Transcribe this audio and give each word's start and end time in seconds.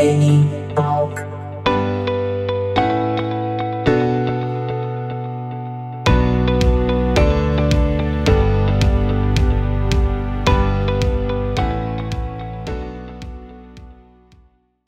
Neni 0.00 0.48
Talk. 0.74 1.20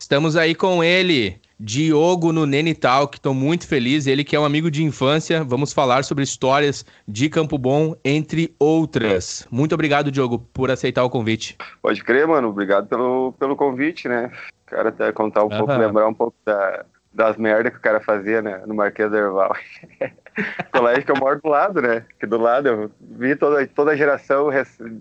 Estamos 0.01 0.35
aí 0.35 0.55
com 0.55 0.83
ele, 0.83 1.39
Diogo 1.61 2.33
no 2.33 2.47
Nene 2.47 2.75
Talk. 2.75 3.19
Estou 3.19 3.35
muito 3.35 3.69
feliz. 3.69 4.07
Ele 4.07 4.25
que 4.25 4.35
é 4.35 4.41
um 4.41 4.47
amigo 4.47 4.71
de 4.71 4.83
infância. 4.83 5.45
Vamos 5.45 5.75
falar 5.75 6.05
sobre 6.05 6.25
histórias 6.25 6.87
de 7.07 7.29
Campo 7.29 7.59
Bom, 7.59 7.95
entre 8.03 8.55
outras. 8.59 9.47
Muito 9.51 9.75
obrigado, 9.75 10.11
Diogo, 10.11 10.39
por 10.55 10.71
aceitar 10.71 11.05
o 11.05 11.11
convite. 11.11 11.59
Pode 11.83 12.03
crer, 12.03 12.27
mano. 12.27 12.49
Obrigado 12.49 12.89
pelo, 12.89 13.35
pelo 13.39 13.55
convite, 13.55 14.09
né? 14.09 14.31
O 14.73 14.75
cara 14.75 14.89
até 14.89 15.13
contar 15.13 15.45
um 15.45 15.51
pouco, 15.51 15.71
Aham. 15.71 15.87
lembrar 15.87 16.09
um 16.09 16.15
pouco 16.15 16.35
da- 16.47 16.87
das 17.13 17.37
merdas 17.37 17.73
que 17.73 17.79
o 17.79 17.83
cara 17.83 18.01
fazia 18.01 18.41
né, 18.41 18.63
no 18.67 18.75
Marquês 18.75 19.11
da 19.11 19.19
Erval. 19.19 19.55
Colégio 20.73 21.05
que 21.05 21.13
eu 21.13 21.17
moro 21.17 21.39
do 21.43 21.49
lado, 21.51 21.83
né? 21.83 22.07
Que 22.19 22.27
do 22.27 22.39
lado 22.39 22.67
eu 22.69 22.91
vi 22.99 23.37
toda, 23.37 23.67
toda 23.67 23.91
a 23.91 23.97
geração 23.97 24.49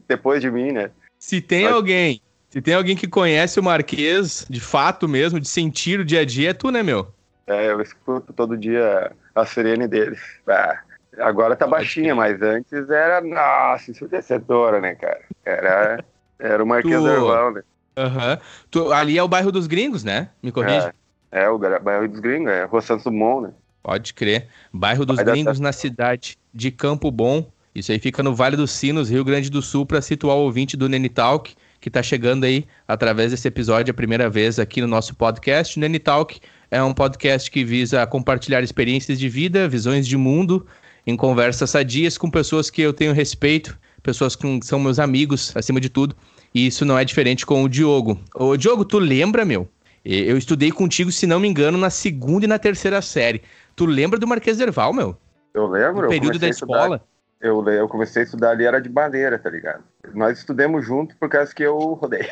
depois 0.09 0.41
de 0.41 0.51
mim, 0.51 0.73
né? 0.73 0.91
Se 1.17 1.39
tem 1.39 1.63
Pode- 1.63 1.75
alguém, 1.75 2.21
se 2.49 2.61
tem 2.61 2.73
alguém 2.73 2.97
que 2.97 3.07
conhece 3.07 3.61
o 3.61 3.63
Marquês, 3.63 4.45
de 4.49 4.59
fato 4.59 5.07
mesmo, 5.07 5.39
de 5.39 5.47
sentir 5.47 6.01
o 6.01 6.05
dia 6.05 6.19
a 6.19 6.25
dia, 6.25 6.49
é 6.49 6.53
tu, 6.53 6.69
né, 6.69 6.83
meu? 6.83 7.07
É, 7.47 7.71
eu 7.71 7.79
escuto 7.79 8.33
todo 8.33 8.57
dia 8.57 9.13
a 9.33 9.45
sirene 9.45 9.87
deles. 9.87 10.19
Ah, 10.47 10.79
agora 11.19 11.55
tá 11.55 11.65
baixinha, 11.65 12.13
mas 12.13 12.41
antes 12.41 12.89
era, 12.89 13.21
nossa, 13.21 13.89
ensurdecedora, 13.89 14.81
né, 14.81 14.95
cara? 14.95 15.21
Era, 15.45 16.03
era 16.37 16.61
o 16.61 16.67
Marquês 16.67 17.01
Tu- 17.01 17.07
Erval, 17.07 17.51
né? 17.53 17.63
Aham. 17.95 18.37
Tu- 18.69 18.91
Ali 18.91 19.17
é 19.17 19.23
o 19.23 19.27
bairro 19.27 19.51
dos 19.51 19.67
gringos, 19.67 20.03
né? 20.03 20.29
Me 20.41 20.51
corrige. 20.51 20.87
É, 21.31 21.43
é 21.43 21.49
o 21.49 21.57
bairro 21.57 22.07
dos 22.07 22.19
gringos, 22.19 22.51
é 22.51 22.65
Rua 22.65 22.81
Santos 22.81 23.03
Dumont, 23.03 23.47
né? 23.47 23.53
Pode 23.83 24.13
crer. 24.13 24.47
Bairro 24.71 25.05
dos 25.05 25.15
Vai 25.15 25.25
Gringos 25.25 25.59
na 25.59 25.71
cidade 25.71 26.37
de 26.53 26.69
Campo 26.71 27.09
Bom. 27.09 27.49
Isso 27.73 27.91
aí 27.91 27.99
fica 27.99 28.21
no 28.21 28.35
Vale 28.35 28.55
dos 28.55 28.71
Sinos, 28.71 29.09
Rio 29.09 29.23
Grande 29.23 29.49
do 29.49 29.61
Sul, 29.61 29.85
para 29.85 30.01
situar 30.01 30.35
o 30.35 30.41
ouvinte 30.41 30.77
do 30.77 30.87
Nene 30.87 31.09
Talk, 31.09 31.55
que 31.79 31.89
está 31.89 32.03
chegando 32.03 32.43
aí 32.43 32.65
através 32.87 33.31
desse 33.31 33.47
episódio 33.47 33.91
a 33.91 33.93
primeira 33.93 34.29
vez 34.29 34.59
aqui 34.59 34.81
no 34.81 34.87
nosso 34.87 35.15
podcast. 35.15 35.79
Nene 35.79 35.97
Talk 35.97 36.39
é 36.69 36.83
um 36.83 36.93
podcast 36.93 37.49
que 37.49 37.63
visa 37.63 38.05
compartilhar 38.05 38.61
experiências 38.61 39.17
de 39.17 39.27
vida, 39.27 39.67
visões 39.67 40.05
de 40.05 40.15
mundo, 40.15 40.67
em 41.07 41.15
conversas 41.15 41.69
sadias 41.71 42.17
com 42.17 42.29
pessoas 42.29 42.69
que 42.69 42.81
eu 42.81 42.93
tenho 42.93 43.13
respeito, 43.13 43.75
pessoas 44.03 44.35
que 44.35 44.59
são 44.63 44.77
meus 44.77 44.99
amigos, 44.99 45.55
acima 45.55 45.79
de 45.79 45.89
tudo. 45.89 46.15
E 46.53 46.67
isso 46.67 46.85
não 46.85 46.97
é 46.97 47.05
diferente 47.05 47.45
com 47.45 47.63
o 47.63 47.69
Diogo. 47.69 48.19
Ô, 48.35 48.57
Diogo, 48.57 48.83
tu 48.83 48.99
lembra, 48.99 49.45
meu? 49.45 49.67
Eu 50.03 50.37
estudei 50.37 50.71
contigo, 50.71 51.11
se 51.11 51.27
não 51.27 51.39
me 51.39 51.47
engano, 51.47 51.77
na 51.77 51.89
segunda 51.89 52.45
e 52.45 52.47
na 52.47 52.57
terceira 52.57 53.01
série. 53.01 53.43
Tu 53.75 53.85
lembra 53.85 54.19
do 54.19 54.27
Marquês 54.27 54.57
Derval, 54.57 54.93
meu? 54.93 55.15
Eu 55.53 55.67
lembro, 55.67 56.03
No 56.03 56.09
período 56.09 56.39
da 56.39 56.49
escola. 56.49 57.03
Eu, 57.39 57.67
eu 57.69 57.87
comecei 57.87 58.21
a 58.21 58.25
estudar 58.25 58.51
ali, 58.51 58.65
era 58.65 58.79
de 58.79 58.89
maneira, 58.89 59.39
tá 59.39 59.49
ligado? 59.49 59.83
Nós 60.13 60.37
estudamos 60.37 60.85
junto 60.85 61.15
por 61.17 61.27
causa 61.27 61.53
que 61.53 61.63
eu 61.63 61.75
rodei. 61.93 62.27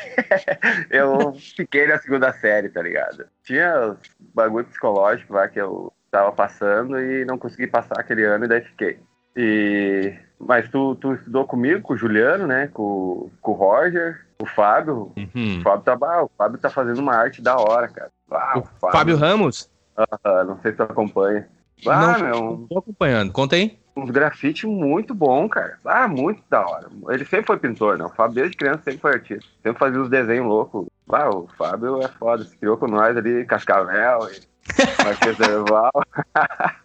eu 0.88 1.32
fiquei 1.34 1.88
na 1.88 1.98
segunda 1.98 2.32
série, 2.32 2.68
tá 2.68 2.80
ligado? 2.80 3.26
Tinha 3.42 3.96
bagulho 4.32 4.66
psicológico 4.66 5.32
lá 5.32 5.48
que 5.48 5.60
eu 5.60 5.92
tava 6.12 6.30
passando 6.30 7.00
e 7.00 7.24
não 7.24 7.38
consegui 7.38 7.66
passar 7.66 7.98
aquele 7.98 8.24
ano 8.24 8.44
e 8.44 8.48
daí 8.48 8.60
fiquei. 8.60 9.00
E... 9.36 10.14
Mas 10.40 10.68
tu, 10.70 10.94
tu 10.96 11.12
estudou 11.14 11.44
comigo, 11.44 11.82
com 11.82 11.92
o 11.92 11.96
Juliano, 11.96 12.46
né? 12.46 12.68
Com, 12.72 13.30
com 13.42 13.52
o 13.52 13.54
Roger, 13.54 14.24
o 14.40 14.46
Fábio. 14.46 15.12
Uhum. 15.16 15.58
O 15.58 15.62
Fábio 15.62 15.84
tá, 15.84 15.98
ah, 16.00 16.24
o 16.24 16.30
Fábio 16.36 16.58
tá 16.58 16.70
fazendo 16.70 16.98
uma 16.98 17.14
arte 17.14 17.42
da 17.42 17.56
hora, 17.56 17.88
cara. 17.88 18.10
Ah, 18.30 18.58
O 18.58 18.90
Fábio 18.90 19.16
Ramos? 19.16 19.70
ah, 19.96 20.44
não 20.44 20.58
sei 20.62 20.70
se 20.70 20.78
tu 20.78 20.82
acompanha. 20.84 21.46
Ah, 21.86 22.18
não, 22.18 22.20
meu, 22.24 22.40
não 22.58 22.66
tô 22.68 22.78
acompanhando. 22.78 23.32
Conta 23.32 23.56
aí. 23.56 23.78
uns 23.96 24.10
grafite 24.10 24.66
muito 24.66 25.14
bom, 25.14 25.46
cara. 25.48 25.78
Ah, 25.84 26.08
muito 26.08 26.42
da 26.48 26.66
hora. 26.66 26.88
Ele 27.10 27.24
sempre 27.24 27.46
foi 27.46 27.58
pintor, 27.58 27.98
né? 27.98 28.04
O 28.04 28.10
Fábio 28.10 28.36
desde 28.36 28.56
criança 28.56 28.82
sempre 28.84 29.00
foi 29.00 29.12
artista. 29.12 29.44
Sempre 29.62 29.78
fazia 29.78 30.00
os 30.00 30.08
desenhos 30.08 30.46
loucos. 30.46 30.86
Ah, 31.12 31.28
o 31.28 31.48
Fábio 31.58 32.02
é 32.02 32.08
foda. 32.08 32.44
Se 32.44 32.56
criou 32.56 32.76
com 32.78 32.86
nós 32.86 33.14
ali, 33.16 33.44
Cascavel 33.44 34.20
e 34.30 34.40
Marquês 35.04 35.38
Erval. 35.40 35.90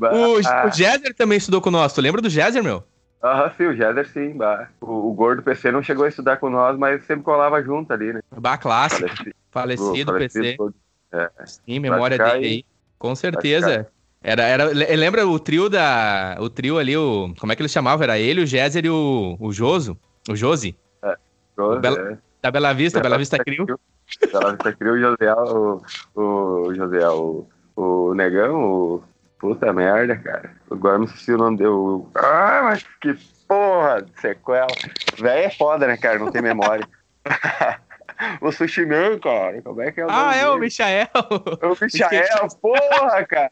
O, 0.00 0.38
ah, 0.46 0.66
o 0.66 0.70
Jézer 0.70 1.14
também 1.14 1.38
estudou 1.38 1.60
com 1.60 1.70
nós. 1.70 1.92
Tu 1.92 2.00
lembra 2.00 2.20
do 2.20 2.28
Jézer, 2.28 2.62
meu? 2.62 2.82
Aham, 3.22 3.50
sim, 3.56 3.64
o 3.66 3.74
Jézer 3.76 4.06
sim. 4.08 4.32
bah. 4.36 4.68
O, 4.80 5.10
o 5.10 5.14
gordo 5.14 5.42
PC 5.42 5.70
não 5.72 5.82
chegou 5.82 6.04
a 6.04 6.08
estudar 6.08 6.36
com 6.38 6.50
nós, 6.50 6.76
mas 6.76 7.04
sempre 7.06 7.24
colava 7.24 7.62
junto 7.62 7.92
ali, 7.92 8.12
né? 8.12 8.20
Bah, 8.36 8.58
clássico. 8.58 9.08
Falecido, 9.50 10.12
Falecido, 10.12 10.12
PC. 10.14 10.56
todo. 10.56 10.74
Sim, 11.46 11.78
memória 11.78 12.18
dele 12.18 12.46
aí. 12.46 12.64
Com 12.98 13.14
certeza. 13.14 13.86
Era, 14.22 14.42
era, 14.42 14.64
le- 14.72 14.96
lembra 14.96 15.26
o 15.26 15.38
trio 15.38 15.68
da. 15.68 16.36
O 16.40 16.48
trio 16.50 16.78
ali, 16.78 16.96
o. 16.96 17.32
Como 17.38 17.52
é 17.52 17.56
que 17.56 17.62
eles 17.62 17.70
chamavam? 17.72 18.02
Era 18.02 18.18
ele, 18.18 18.42
o 18.42 18.46
Jézer 18.46 18.84
e 18.86 18.90
o, 18.90 19.36
o 19.38 19.52
Joso. 19.52 19.96
O 20.28 20.34
Josi. 20.34 20.76
Todo, 21.54 21.78
Bela- 21.80 22.10
é. 22.12 22.18
Da 22.42 22.50
Bela 22.50 22.72
Vista, 22.72 23.00
Bela 23.00 23.16
Vista 23.16 23.38
Crio. 23.38 23.64
Bela 24.32 24.50
Vista 24.52 24.72
Crio, 24.72 24.94
o 24.94 24.98
José, 24.98 25.32
o, 25.34 25.80
o 26.14 26.74
José, 26.74 27.08
o, 27.08 27.46
o 27.76 28.14
Negão, 28.14 28.60
o 28.62 29.02
puta 29.38 29.72
merda, 29.72 30.16
cara. 30.16 30.50
Agora 30.70 30.98
me 30.98 31.04
esqueci 31.06 31.32
o 31.32 31.38
nome 31.38 31.64
o- 31.66 32.08
Ah, 32.14 32.60
mas 32.64 32.84
que 33.00 33.14
porra 33.46 34.02
de 34.02 34.20
sequela. 34.20 34.66
Véi 35.18 35.44
é 35.44 35.50
foda, 35.50 35.86
né, 35.86 35.96
cara? 35.96 36.18
Não 36.18 36.30
tem 36.30 36.42
memória. 36.42 36.86
o 38.40 38.50
Sushi 38.52 38.86
Man, 38.86 39.18
cara. 39.18 39.60
Como 39.62 39.80
é 39.82 39.92
que 39.92 40.00
é 40.00 40.04
o 40.04 40.08
nome 40.10 40.18
Ah, 40.18 40.34
é 40.36 40.46
o 40.46 40.52
dele? 40.54 40.60
Michael. 40.64 41.08
O 41.62 41.76
Michael, 41.80 42.48
porra, 42.60 43.24
cara. 43.26 43.50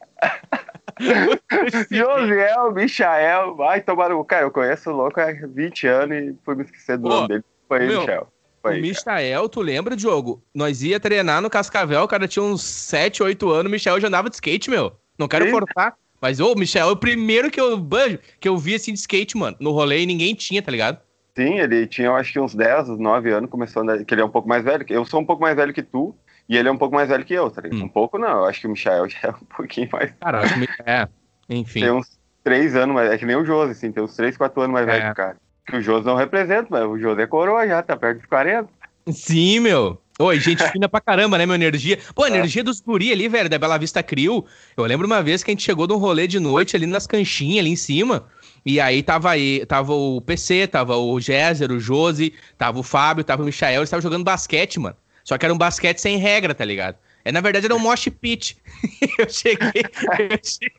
Josiel, 1.91 2.73
Michael. 2.73 3.55
Vai 3.57 3.81
tomar 3.81 4.11
no. 4.11 4.25
Cara, 4.25 4.45
eu 4.45 4.51
conheço 4.51 4.91
o 4.91 4.95
louco 4.97 5.21
há 5.21 5.27
20 5.33 5.87
anos 5.87 6.17
e 6.17 6.37
fui 6.45 6.55
me 6.55 6.65
esquecer 6.65 6.97
do 6.97 7.05
Pô, 7.05 7.09
nome 7.09 7.29
dele. 7.29 7.45
Foi 7.69 7.79
aí, 7.81 7.87
meu, 7.89 8.01
Michel. 8.01 8.29
O 8.65 8.69
aí, 8.69 8.75
cara. 8.95 9.17
Michael, 9.21 9.49
tu 9.49 9.61
lembra, 9.61 9.97
Diogo? 9.97 10.43
Nós 10.55 10.83
ia 10.83 11.01
treinar 11.01 11.41
no 11.43 11.51
Cascavel, 11.51 12.03
o 12.03 12.09
cara 12.09 12.29
tinha 12.29 12.43
uns 12.45 12.63
7, 12.63 13.23
8 13.23 13.51
anos, 13.51 13.67
o 13.67 13.71
Michael 13.73 14.01
já 14.01 14.09
andava 14.09 14.29
de 14.31 14.37
skate, 14.37 14.71
meu. 14.71 14.93
Não 15.23 15.29
quero 15.29 15.45
Sim. 15.47 15.51
forçar. 15.53 15.95
Mas, 16.21 16.39
ô, 16.39 16.53
o 16.53 16.59
Michael 16.59 16.89
é 16.89 16.93
o 16.93 16.97
primeiro 16.97 17.51
que 17.51 17.61
eu 17.61 17.77
banjo, 17.77 18.19
que 18.39 18.49
eu 18.49 18.57
vi 18.57 18.75
assim 18.75 18.93
de 18.93 18.99
skate, 18.99 19.37
mano. 19.37 19.57
No 19.59 19.73
rolê 19.73 20.03
e 20.03 20.07
ninguém 20.07 20.35
tinha, 20.35 20.63
tá 20.63 20.71
ligado? 20.71 21.01
Sim, 21.37 21.59
ele 21.59 21.87
tinha, 21.87 22.09
eu 22.09 22.15
acho 22.15 22.33
que 22.33 22.39
uns 22.39 22.55
10, 22.55 22.91
uns 22.91 22.99
9 22.99 23.31
anos, 23.31 23.51
começou 23.51 23.81
a 23.81 23.83
andar, 23.83 24.05
que 24.05 24.15
ele 24.15 24.21
é 24.21 24.25
um 24.25 24.31
pouco 24.31 24.49
mais 24.49 24.63
velho. 24.63 24.85
Eu 24.89 25.05
sou 25.05 25.21
um 25.21 25.25
pouco 25.25 25.43
mais 25.43 25.57
velho 25.57 25.73
que 25.73 25.83
tu, 25.83 26.15
e 26.49 26.57
ele 26.57 26.69
é 26.69 26.73
um 26.73 26.77
pouco 26.77 26.95
mais 26.95 27.09
velho 27.09 27.25
que 27.25 27.35
eu, 27.35 27.51
tá 27.51 27.63
ligado? 27.63 27.81
Hum. 27.81 27.85
Um 27.85 27.89
pouco 27.89 28.19
não, 28.19 28.29
eu 28.29 28.45
acho 28.45 28.61
que 28.61 28.67
o 28.67 28.71
Michael 28.71 29.09
já 29.11 29.19
é 29.23 29.31
um 29.31 29.57
pouquinho 29.57 29.89
mais. 29.93 30.13
Caraca, 30.21 30.55
é. 30.87 31.09
Enfim. 31.49 31.81
Tem 31.81 31.91
uns 31.91 32.07
3 32.45 32.77
anos, 32.77 32.95
mais, 32.95 33.11
é 33.11 33.19
que 33.19 33.27
nem 33.27 33.37
o 33.37 33.45
Josi, 33.45 33.73
assim, 33.73 33.91
tem 33.91 34.03
uns 34.03 34.15
3, 34.15 34.37
4 34.37 34.61
anos 34.61 34.75
mais 34.75 34.87
É. 34.87 34.91
velho 34.93 35.05
que 35.07 35.11
o 35.11 35.15
cara. 35.15 35.37
Que 35.67 35.77
o 35.77 35.81
Josi 35.81 36.07
não 36.07 36.17
representa, 36.17 36.67
mas 36.71 36.85
o 36.85 36.99
Josi 36.99 37.23
é 37.23 37.27
coroa 37.27 37.67
já, 37.67 37.83
tá 37.83 37.97
perto 37.97 38.19
dos 38.19 38.27
40. 38.27 38.69
Sim, 39.11 39.61
meu. 39.61 39.99
Oi, 40.23 40.39
gente 40.39 40.63
fina 40.71 40.89
pra 40.89 41.01
caramba, 41.01 41.37
né, 41.37 41.45
meu? 41.45 41.57
Energia. 41.57 41.99
Pô, 42.15 42.23
a 42.23 42.29
É. 42.29 42.31
energia 42.31 42.63
dos 42.63 42.81
guri 42.81 43.11
ali, 43.11 43.29
velho, 43.29 43.49
da 43.49 43.59
Bela 43.59 43.77
Vista 43.77 44.03
Crio. 44.03 44.45
Eu 44.77 44.85
lembro 44.85 45.07
uma 45.07 45.21
vez 45.23 45.43
que 45.43 45.51
a 45.51 45.53
gente 45.53 45.65
chegou 45.65 45.87
de 45.87 45.93
um 45.93 45.97
rolê 45.97 46.27
de 46.29 46.39
noite 46.39 46.77
ali 46.77 46.87
nas 46.87 47.07
canchinhas, 47.07 47.59
ali 47.61 47.71
em 47.71 47.77
cima. 47.77 48.27
E 48.65 48.79
aí 48.81 49.03
tava 49.03 49.31
aí, 49.31 49.67
tava 49.67 49.93
o 49.93 50.21
PC, 50.21 50.69
tava 50.69 50.97
o 50.97 51.19
Géser, 51.21 51.73
o 51.73 51.81
Josi, 51.81 52.33
tava 52.57 52.79
o 52.79 52.83
Fábio, 52.85 53.25
tava 53.25 53.43
o 53.43 53.47
Michael, 53.47 53.81
eles 53.81 53.89
estavam 53.89 54.03
jogando 54.03 54.23
basquete, 54.23 54.79
mano. 54.79 54.95
Só 55.25 55.37
que 55.37 55.45
era 55.45 55.53
um 55.53 55.59
basquete 55.59 55.99
sem 55.99 56.17
regra, 56.19 56.55
tá 56.55 56.65
ligado? 56.65 56.97
É, 57.25 57.31
na 57.31 57.41
verdade, 57.41 57.67
era 57.67 57.75
um 57.75 57.79
mosh 57.79 58.09
pit. 58.09 58.57
eu 59.19 59.29
cheguei, 59.29 59.83
eu 60.19 60.39
cheguei 60.43 60.73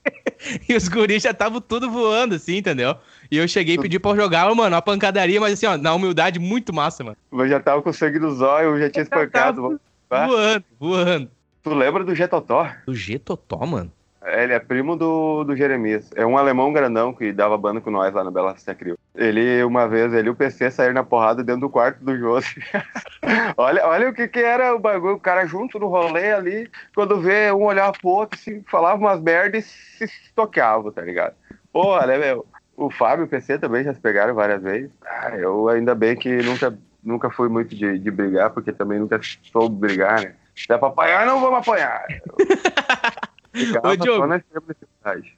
e 0.67 0.75
os 0.75 0.87
guris 0.87 1.23
já 1.23 1.31
estavam 1.31 1.61
tudo 1.61 1.89
voando, 1.89 2.35
assim, 2.35 2.57
entendeu? 2.57 2.95
E 3.31 3.37
eu 3.37 3.47
cheguei 3.47 3.75
e 3.75 3.79
pedi 3.79 3.99
pra 3.99 4.15
jogar, 4.15 4.53
mano, 4.53 4.75
uma 4.75 4.81
pancadaria, 4.81 5.39
mas 5.39 5.53
assim, 5.53 5.65
ó, 5.65 5.77
na 5.77 5.93
humildade, 5.93 6.39
muito 6.39 6.73
massa, 6.73 7.03
mano. 7.03 7.17
Eu 7.31 7.47
já 7.47 7.59
tava 7.59 7.81
com 7.81 7.93
sangue 7.93 8.19
nos 8.19 8.41
olhos, 8.41 8.73
eu 8.73 8.79
já 8.79 8.89
tinha 8.89 9.03
espancado. 9.03 9.79
Ah. 10.09 10.27
Voando, 10.27 10.65
voando. 10.79 11.31
Tu 11.63 11.73
lembra 11.73 12.03
do 12.03 12.13
Getotó? 12.13 12.69
Do 12.85 12.93
G-Totó, 12.93 13.65
mano? 13.65 13.91
Ele 14.25 14.53
é 14.53 14.59
primo 14.59 14.95
do, 14.95 15.43
do 15.43 15.55
Jeremias. 15.55 16.09
É 16.15 16.25
um 16.25 16.37
alemão 16.37 16.71
grandão 16.71 17.13
que 17.13 17.31
dava 17.31 17.57
banda 17.57 17.81
com 17.81 17.89
nós 17.89 18.13
lá 18.13 18.23
no 18.23 18.31
Bela 18.31 18.55
Crio. 18.77 18.97
Ele, 19.15 19.63
uma 19.63 19.87
vez, 19.87 20.11
ele 20.11 20.29
o 20.29 20.35
PC 20.35 20.71
saíram 20.71 20.95
na 20.95 21.03
porrada 21.03 21.43
dentro 21.43 21.61
do 21.61 21.69
quarto 21.69 22.03
do 22.03 22.17
Josi. 22.17 22.55
olha, 23.55 23.85
olha 23.85 24.09
o 24.09 24.13
que 24.13 24.27
que 24.27 24.39
era 24.39 24.73
o 24.75 24.79
bagulho. 24.79 25.15
O 25.15 25.19
cara 25.19 25.45
junto 25.45 25.77
no 25.77 25.87
rolê 25.87 26.31
ali, 26.31 26.69
quando 26.95 27.21
vê 27.21 27.51
um 27.51 27.63
olhar 27.63 27.91
pro 27.91 28.09
outro, 28.09 28.39
assim, 28.39 28.63
falava 28.69 28.97
umas 28.97 29.21
merdas 29.21 29.65
e 30.01 30.07
se 30.07 30.33
toqueava, 30.35 30.91
tá 30.91 31.01
ligado? 31.01 31.35
Porra, 31.71 32.07
né, 32.07 32.17
meu? 32.17 32.45
O 32.75 32.89
Fábio 32.89 33.23
e 33.23 33.25
o 33.25 33.29
PC 33.29 33.59
também 33.59 33.83
já 33.83 33.93
se 33.93 33.99
pegaram 33.99 34.33
várias 34.33 34.63
vezes. 34.63 34.91
Ah, 35.05 35.37
eu 35.37 35.69
ainda 35.69 35.93
bem 35.93 36.15
que 36.15 36.37
nunca, 36.37 36.75
nunca 37.03 37.29
fui 37.29 37.47
muito 37.49 37.75
de, 37.75 37.99
de 37.99 38.11
brigar, 38.11 38.49
porque 38.49 38.71
também 38.71 38.99
nunca 38.99 39.19
soube 39.51 39.75
brigar, 39.75 40.21
né? 40.21 40.33
Se 40.55 40.71
é 40.73 40.77
pra 40.77 40.87
apanhar, 40.87 41.25
não 41.27 41.39
vamos 41.39 41.59
apanhar. 41.59 42.03
Ficava 43.53 43.89
Ô, 43.89 43.95
Diogo. 43.95 44.27